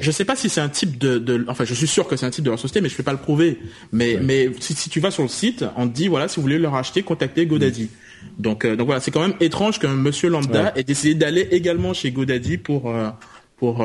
je, 0.00 0.10
sais 0.10 0.24
pas 0.24 0.36
si 0.36 0.48
c'est 0.48 0.60
un 0.60 0.68
type 0.68 0.98
de, 0.98 1.18
de, 1.18 1.44
enfin 1.48 1.64
je 1.64 1.74
suis 1.74 1.86
sûr 1.86 2.06
que 2.06 2.16
c'est 2.16 2.26
un 2.26 2.30
type 2.30 2.44
de 2.44 2.50
leur 2.50 2.58
société, 2.58 2.80
mais 2.80 2.88
je 2.88 2.96
peux 2.96 3.02
pas 3.02 3.12
le 3.12 3.18
prouver. 3.18 3.58
Mais 3.92 4.18
mais 4.22 4.50
si, 4.60 4.74
si, 4.74 4.90
tu 4.90 5.00
vas 5.00 5.10
sur 5.10 5.22
le 5.22 5.28
site, 5.28 5.64
on 5.76 5.88
te 5.88 5.94
dit 5.94 6.08
voilà 6.08 6.28
si 6.28 6.36
vous 6.36 6.42
voulez 6.42 6.58
le 6.58 6.68
racheter, 6.68 7.02
contactez 7.02 7.46
GoDaddy. 7.46 7.88
Donc 8.38 8.64
euh, 8.64 8.76
donc 8.76 8.86
voilà, 8.86 9.00
c'est 9.00 9.10
quand 9.10 9.20
même 9.20 9.36
étrange 9.40 9.78
qu'un 9.78 9.94
monsieur 9.94 10.28
lambda 10.28 10.72
ait 10.76 10.84
décidé 10.84 11.14
d'aller 11.14 11.48
également 11.50 11.94
chez 11.94 12.10
GoDaddy 12.10 12.58
pour 12.58 12.90
euh, 12.90 13.10
pour 13.56 13.84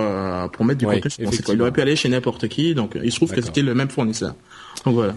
pour 0.51 0.65
mettre 0.65 0.79
du 0.79 0.85
contenu 0.85 1.11
Il 1.49 1.61
aurait 1.61 1.71
pu 1.71 1.81
aller 1.81 1.95
chez 1.95 2.09
n'importe 2.09 2.47
qui, 2.47 2.75
donc 2.75 2.97
il 3.01 3.11
se 3.11 3.17
trouve 3.17 3.31
que 3.31 3.41
c'était 3.41 3.61
le 3.61 3.75
même 3.75 3.89
fournisseur. 3.89 4.35
Donc 4.85 4.95
voilà. 4.95 5.15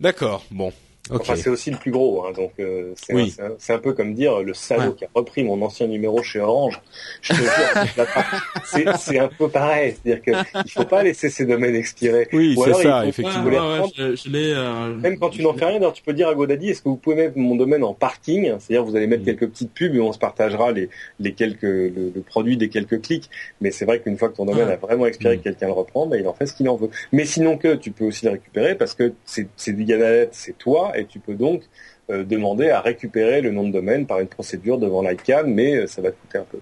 D'accord. 0.00 0.44
Bon, 0.50 0.72
Enfin, 1.10 1.36
c'est 1.36 1.50
aussi 1.50 1.70
le 1.70 1.76
plus 1.76 1.90
gros, 1.90 2.24
hein, 2.24 2.32
donc 2.32 2.52
euh, 2.60 2.94
c'est 2.96 3.72
un, 3.72 3.78
peu 3.78 3.92
comme 3.92 4.14
dire 4.14 4.40
le 4.40 4.54
salaud 4.54 4.92
qui 4.92 5.04
a 5.04 5.08
repris 5.14 5.44
mon 5.44 5.60
ancien 5.60 5.86
numéro 5.86 6.22
chez 6.22 6.40
Orange. 6.40 6.80
Je 7.20 7.34
te 7.34 8.90
c'est 8.98 9.18
un 9.18 9.28
peu 9.28 9.48
pareil, 9.50 9.94
c'est-à-dire 10.02 10.22
qu'il 10.22 10.70
faut 10.70 10.84
pas 10.84 11.02
laisser 11.02 11.28
ces 11.28 11.44
domaines 11.44 11.74
expirer. 11.74 12.26
Oui, 12.32 12.56
c'est 12.64 12.82
ça, 12.82 13.06
effectivement. 13.06 13.50
Euh, 14.34 14.94
même 14.94 15.18
quand 15.18 15.28
tu 15.28 15.42
n'en 15.42 15.52
fais 15.52 15.66
rien, 15.66 15.90
tu 15.90 16.02
peux 16.02 16.14
dire 16.14 16.28
à 16.28 16.34
Godaddy, 16.34 16.70
est-ce 16.70 16.80
que 16.80 16.88
vous 16.88 16.96
pouvez 16.96 17.16
mettre 17.16 17.36
mon 17.36 17.54
domaine 17.54 17.84
en 17.84 17.92
parking? 17.92 18.54
C'est-à-dire 18.58 18.84
vous 18.84 18.96
allez 18.96 19.06
mettre 19.06 19.22
mm. 19.22 19.26
quelques 19.26 19.48
petites 19.48 19.74
pubs 19.74 19.94
et 19.94 20.00
on 20.00 20.12
se 20.12 20.18
partagera 20.18 20.72
les, 20.72 20.88
les 21.20 21.32
quelques 21.32 21.62
le, 21.62 22.12
produit 22.26 22.56
des 22.56 22.70
quelques 22.70 23.02
clics. 23.02 23.28
Mais 23.60 23.70
c'est 23.70 23.84
vrai 23.84 24.00
qu'une 24.00 24.16
fois 24.16 24.30
que 24.30 24.36
ton 24.36 24.46
domaine 24.46 24.70
a 24.70 24.76
vraiment 24.76 25.04
expiré, 25.04 25.36
que 25.36 25.40
mm. 25.40 25.44
quelqu'un 25.44 25.66
le 25.66 25.72
reprend, 25.72 26.06
ben, 26.06 26.18
il 26.18 26.26
en 26.26 26.32
fait 26.32 26.46
ce 26.46 26.54
qu'il 26.54 26.68
en 26.70 26.76
veut. 26.76 26.88
Mais 27.12 27.26
sinon 27.26 27.58
que 27.58 27.74
tu 27.74 27.90
peux 27.90 28.06
aussi 28.06 28.24
le 28.24 28.32
récupérer 28.32 28.74
parce 28.74 28.94
que 28.94 29.12
c'est 29.26 29.72
du 29.72 29.84
c'est 30.32 30.56
toi 30.56 30.93
et 30.96 31.06
tu 31.06 31.18
peux 31.18 31.34
donc 31.34 31.62
euh, 32.10 32.24
demander 32.24 32.70
à 32.70 32.80
récupérer 32.80 33.40
le 33.40 33.50
nom 33.50 33.66
de 33.66 33.72
domaine 33.72 34.06
par 34.06 34.20
une 34.20 34.28
procédure 34.28 34.78
devant 34.78 35.02
l'ICANN, 35.02 35.46
mais 35.46 35.76
euh, 35.76 35.86
ça 35.86 36.02
va 36.02 36.10
te 36.10 36.16
coûter 36.20 36.38
un 36.38 36.44
peu. 36.44 36.58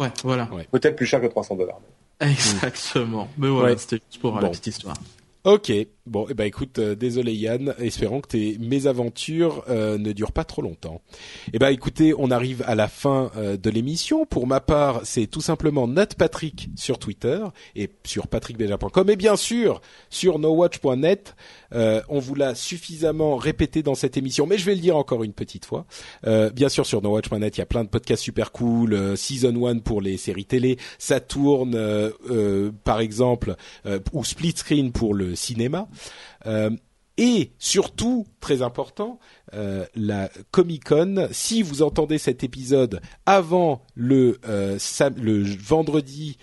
Ouais, 0.00 0.10
voilà. 0.24 0.48
Peut-être 0.70 0.96
plus 0.96 1.06
cher 1.06 1.20
que 1.20 1.26
300 1.26 1.56
dollars. 1.56 1.80
Exactement. 2.20 3.28
Mais 3.38 3.48
voilà, 3.48 3.76
c'était 3.76 4.00
juste 4.10 4.20
pour 4.20 4.40
la 4.40 4.48
petite 4.48 4.68
histoire. 4.68 4.96
Ok, 5.44 5.72
bon, 6.06 6.26
eh 6.30 6.34
ben 6.34 6.44
écoute, 6.44 6.78
euh, 6.78 6.94
désolé 6.94 7.34
Yann, 7.34 7.74
espérons 7.80 8.20
que 8.20 8.28
tes 8.28 8.58
mésaventures 8.60 9.64
euh, 9.68 9.98
ne 9.98 10.12
durent 10.12 10.30
pas 10.30 10.44
trop 10.44 10.62
longtemps. 10.62 11.02
Eh 11.52 11.58
ben 11.58 11.70
écoutez, 11.70 12.14
on 12.16 12.30
arrive 12.30 12.62
à 12.64 12.76
la 12.76 12.86
fin 12.86 13.32
euh, 13.36 13.56
de 13.56 13.68
l'émission. 13.68 14.24
Pour 14.24 14.46
ma 14.46 14.60
part, 14.60 15.00
c'est 15.02 15.26
tout 15.26 15.40
simplement 15.40 15.88
NotPatrick 15.88 16.68
sur 16.76 17.00
Twitter 17.00 17.40
et 17.74 17.90
sur 18.04 18.28
patrickbeja.com 18.28 19.10
et 19.10 19.16
bien 19.16 19.34
sûr 19.34 19.80
sur 20.10 20.38
nowatch.net. 20.38 21.34
on 21.72 22.20
vous 22.20 22.36
l'a 22.36 22.54
suffisamment 22.54 23.34
répété 23.34 23.82
dans 23.82 23.96
cette 23.96 24.16
émission, 24.16 24.46
mais 24.46 24.58
je 24.58 24.64
vais 24.64 24.76
le 24.76 24.80
dire 24.80 24.96
encore 24.96 25.24
une 25.24 25.32
petite 25.32 25.64
fois. 25.64 25.86
bien 26.54 26.68
sûr 26.68 26.86
sur 26.86 27.02
nowatch.net, 27.02 27.56
il 27.56 27.60
y 27.60 27.62
a 27.62 27.66
plein 27.66 27.82
de 27.82 27.88
podcasts 27.88 28.22
super 28.22 28.52
cool. 28.52 29.16
Season 29.16 29.66
1 29.66 29.78
pour 29.78 30.00
les 30.00 30.18
séries 30.18 30.44
télé, 30.44 30.78
ça 30.98 31.18
tourne 31.18 31.76
par 32.84 33.00
exemple, 33.00 33.56
ou 34.12 34.24
Split 34.24 34.54
Screen 34.56 34.92
pour 34.92 35.14
le 35.14 35.31
cinéma. 35.34 35.88
Euh, 36.46 36.70
et 37.18 37.52
surtout, 37.58 38.26
très 38.40 38.62
important, 38.62 39.18
euh, 39.52 39.84
la 39.94 40.30
Comic 40.50 40.84
Con. 40.84 41.28
Si 41.30 41.62
vous 41.62 41.82
entendez 41.82 42.18
cet 42.18 42.42
épisode 42.42 43.00
avant 43.26 43.82
le 43.94 44.38
euh, 44.48 44.78
vendredi, 45.60 46.38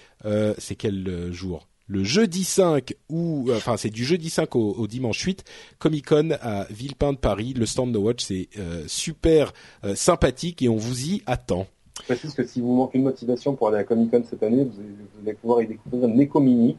c'est 0.57 0.75
quel 0.75 1.31
jour? 1.31 1.67
Le 1.91 2.03
jeudi 2.03 2.43
5 2.43 2.93
ou 3.09 3.49
enfin 3.51 3.75
c'est 3.75 3.89
du 3.89 4.05
jeudi 4.05 4.29
5 4.29 4.55
au, 4.55 4.85
dimanche 4.85 5.19
8 5.21 5.43
Comic 5.79 6.05
Con 6.05 6.37
à 6.39 6.67
Villepin 6.69 7.13
de 7.13 7.17
Paris 7.17 7.55
le 7.55 7.65
stand 7.65 7.91
No 7.91 8.01
Watch 8.01 8.23
c'est 8.23 8.47
super 8.85 9.53
sympathique 9.95 10.61
et 10.61 10.69
on 10.69 10.75
vous 10.75 11.07
y 11.07 11.23
attend. 11.25 11.65
Je 12.01 12.03
précise 12.03 12.35
que 12.35 12.45
si 12.45 12.61
vous 12.61 12.75
manquez 12.75 12.99
une 12.99 13.05
motivation 13.05 13.55
pour 13.55 13.69
aller 13.69 13.79
à 13.79 13.83
Comic 13.85 14.11
Con 14.11 14.23
cette 14.29 14.43
année 14.43 14.65
vous 14.65 14.79
allez, 15.25 15.33
pouvoir 15.33 15.63
y 15.63 15.67
découvrir 15.67 16.07
Nekomini 16.07 16.77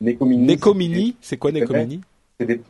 Nekomini. 0.00 0.46
Nekomini, 0.46 1.16
c'est 1.20 1.36
quoi 1.36 1.52
Nekomini 1.52 2.00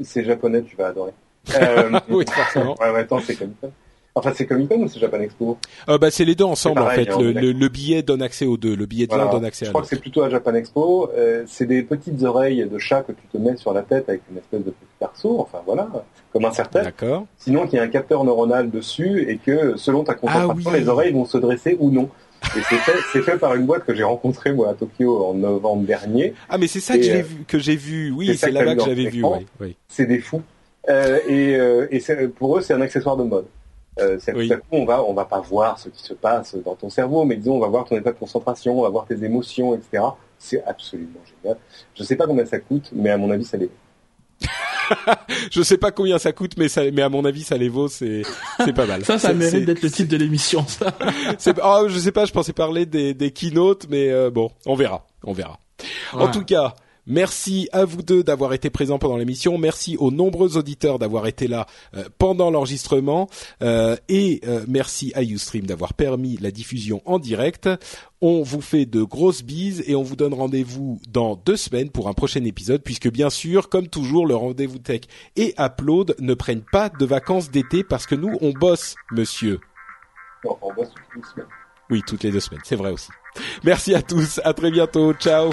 C'est 0.03 0.25
japonais, 0.25 0.63
tu 0.63 0.77
vas 0.77 0.89
adorer. 0.89 1.13
Euh, 1.55 2.01
oui, 2.09 2.25
forcément. 2.29 2.75
Ouais, 2.81 2.91
ouais, 2.91 3.01
attends, 3.01 3.21
c'est 3.21 3.37
Comic 3.37 3.61
Con. 3.61 3.71
Enfin, 4.17 4.33
c'est 4.35 4.47
Comic 4.47 4.69
Con 4.69 4.83
ou 4.83 4.89
c'est 4.89 4.99
Japan 4.99 5.21
Expo 5.21 5.59
euh, 5.89 5.99
bah, 5.99 6.11
C'est 6.11 6.25
les 6.25 6.35
deux 6.35 6.45
ensemble 6.45 6.81
en 6.81 6.89
fait. 6.89 7.09
Hein, 7.09 7.21
le, 7.21 7.53
le, 7.53 7.69
billet 7.69 8.03
donne 8.03 8.23
accès 8.23 8.47
aux 8.47 8.57
deux. 8.57 8.75
Le 8.75 8.87
billet 8.87 9.07
de 9.07 9.15
l'un 9.15 9.31
donne 9.31 9.45
accès 9.45 9.67
à 9.67 9.69
l'autre. 9.69 9.69
Je 9.69 9.73
crois 9.73 9.83
que 9.83 9.89
c'est 9.89 10.01
plutôt 10.01 10.23
à 10.23 10.31
Japan 10.31 10.55
Expo. 10.55 11.11
Euh, 11.17 11.45
c'est 11.47 11.67
des 11.67 11.83
petites 11.83 12.23
oreilles 12.23 12.67
de 12.67 12.79
chat 12.79 13.03
que 13.03 13.13
tu 13.13 13.27
te 13.31 13.37
mets 13.37 13.57
sur 13.57 13.75
la 13.75 13.83
tête 13.83 14.09
avec 14.09 14.23
une 14.31 14.39
espèce 14.39 14.65
de 14.65 14.71
petit 14.71 14.87
perso. 14.99 15.39
Enfin 15.39 15.59
voilà, 15.67 15.89
comme 16.33 16.47
un 16.47 16.51
serre 16.51 16.71
D'accord. 16.71 17.27
Sinon, 17.37 17.67
qu'il 17.67 17.77
y 17.77 17.79
a 17.79 17.85
un 17.85 17.89
capteur 17.89 18.25
neuronal 18.25 18.71
dessus 18.71 19.31
et 19.31 19.37
que 19.37 19.77
selon 19.77 20.03
ta 20.03 20.15
concentration, 20.15 20.73
ah 20.73 20.79
les 20.79 20.89
oreilles 20.89 21.13
vont 21.13 21.27
se 21.27 21.37
dresser 21.39 21.77
ou 21.79 21.91
non. 21.91 22.09
Et 22.57 22.61
c'est 22.69 22.77
fait, 22.77 22.99
c'est 23.13 23.23
fait 23.23 23.39
par 23.39 23.55
une 23.55 23.67
boîte 23.67 23.85
que 23.85 23.95
j'ai 23.95 24.03
rencontrée 24.03 24.53
moi 24.53 24.71
à 24.71 24.75
Tokyo 24.75 25.25
en 25.25 25.35
novembre 25.35 25.85
dernier. 25.85 26.35
Ah 26.49 26.59
mais 26.59 26.67
c'est 26.67 26.81
ça 26.81 26.97
que 26.97 27.03
j'ai 27.03 27.21
euh, 27.21 27.23
vu, 27.23 27.45
que 27.47 27.59
j'ai 27.59 27.77
vu. 27.77 28.11
Oui, 28.13 28.37
c'est 28.37 28.51
là-bas 28.51 28.77
que 28.77 28.85
j'avais 28.85 29.09
vu. 29.09 29.25
Oui, 29.25 29.47
oui. 29.61 29.77
C'est 29.89 30.07
des 30.07 30.21
fous. 30.21 30.43
Euh, 30.89 31.19
et 31.29 31.57
euh, 31.57 31.89
et 31.91 32.29
pour 32.29 32.57
eux, 32.57 32.61
c'est 32.61 32.75
un 32.75 32.81
accessoire 32.81 33.17
de 33.17 33.25
mode. 33.25 33.47
Euh, 33.99 34.19
c'est 34.21 34.35
oui. 34.35 34.49
tout 34.49 34.55
à 34.55 34.57
coup, 34.59 34.67
on 34.73 34.85
va, 34.85 35.03
on 35.03 35.15
va 35.15 35.25
pas 35.25 35.41
voir 35.41 35.79
ce 35.79 35.89
qui 35.89 36.03
se 36.03 36.13
passe 36.13 36.55
dans 36.55 36.75
ton 36.75 36.91
cerveau, 36.91 37.25
mais 37.25 37.37
disons, 37.37 37.57
on 37.57 37.61
va 37.61 37.69
voir 37.69 37.87
ton 37.87 37.97
état 37.97 38.13
de 38.13 38.19
concentration, 38.19 38.79
on 38.79 38.83
va 38.83 38.91
voir 38.91 39.07
tes 39.07 39.25
émotions, 39.25 39.75
etc. 39.75 40.05
C'est 40.39 40.63
absolument 40.65 41.21
génial. 41.43 41.59
Je 41.95 42.03
sais 42.03 42.15
pas 42.15 42.27
combien 42.27 42.45
ça 42.45 42.59
coûte, 42.59 42.91
mais 42.93 43.11
à 43.11 43.17
mon 43.17 43.31
avis, 43.31 43.45
ça 43.45 43.57
l'est. 43.57 43.71
je 45.51 45.63
sais 45.63 45.79
pas 45.79 45.91
combien 45.91 46.19
ça 46.19 46.33
coûte, 46.33 46.53
mais 46.57 46.69
ça, 46.69 46.83
mais 46.93 47.03
à 47.03 47.09
mon 47.09 47.25
avis, 47.25 47.43
ça 47.43 47.57
les 47.57 47.69
vaut. 47.69 47.89
C'est, 47.89 48.23
c'est 48.65 48.73
pas 48.73 48.87
mal. 48.87 49.05
ça, 49.05 49.19
ça 49.19 49.33
mérite 49.33 49.65
d'être 49.65 49.83
le 49.83 49.91
titre 49.91 50.11
de 50.11 50.17
l'émission. 50.17 50.67
Ça. 50.67 50.93
c'est, 51.39 51.57
oh, 51.63 51.87
je 51.89 51.99
sais 51.99 52.13
pas. 52.13 52.25
Je 52.25 52.33
pensais 52.33 52.53
parler 52.53 52.87
des, 52.87 53.15
des 53.15 53.31
keynotes, 53.31 53.87
mais 53.89 54.11
euh, 54.11 54.31
bon, 54.31 54.51
on 54.67 54.75
verra, 54.75 55.07
on 55.25 55.33
verra. 55.33 55.59
En 56.13 56.29
tout 56.29 56.45
cas. 56.45 56.75
Merci 57.07 57.69
à 57.73 57.85
vous 57.85 58.03
deux 58.03 58.25
d'avoir 58.25 58.53
été 58.53 58.69
présents 58.69 58.99
pendant 58.99 59.17
l'émission. 59.17 59.59
Merci 59.59 59.97
aux 59.97 60.11
nombreux 60.11 60.57
auditeurs 60.57 60.99
d'avoir 60.99 61.27
été 61.27 61.47
là 61.47 61.67
euh, 61.95 62.05
pendant 62.19 62.51
l'enregistrement. 62.51 63.29
Euh, 63.63 63.97
et 64.09 64.41
euh, 64.47 64.65
merci 64.67 65.13
à 65.15 65.23
Ustream 65.23 65.67
d'avoir 65.67 65.95
permis 65.95 66.37
la 66.39 66.51
diffusion 66.51 67.03
en 67.05 67.19
direct. 67.19 67.69
On 68.21 68.43
vous 68.43 68.61
fait 68.61 68.87
de 68.87 69.03
grosses 69.03 69.43
bises 69.43 69.85
et 69.87 69.95
on 69.95 70.03
vous 70.03 70.17
donne 70.17 70.35
rendez-vous 70.35 71.01
dans 71.09 71.37
deux 71.37 71.57
semaines 71.57 71.91
pour 71.91 72.09
un 72.09 72.13
prochain 72.13 72.43
épisode 72.45 72.83
puisque 72.83 73.11
bien 73.11 73.31
sûr, 73.31 73.69
comme 73.69 73.89
toujours, 73.89 74.27
le 74.27 74.35
rendez-vous 74.35 74.79
tech 74.79 75.03
et 75.37 75.55
Upload 75.59 76.17
ne 76.19 76.35
prennent 76.35 76.65
pas 76.73 76.89
de 76.89 77.05
vacances 77.07 77.51
d'été 77.51 77.85
parce 77.85 78.07
que 78.07 78.15
nous, 78.15 78.37
on 78.41 78.51
bosse, 78.51 78.97
monsieur. 79.13 79.61
on 80.45 80.75
bosse 80.75 80.89
toutes 80.89 81.17
les 81.17 81.31
semaines. 81.31 81.49
Oui, 81.89 82.03
toutes 82.05 82.25
les 82.25 82.33
deux 82.33 82.41
semaines, 82.41 82.63
c'est 82.65 82.77
vrai 82.77 82.91
aussi. 82.91 83.11
Merci 83.63 83.95
à 83.95 84.03
tous, 84.03 84.41
à 84.45 84.53
très 84.55 84.73
bientôt, 84.73 85.13
ciao. 85.13 85.53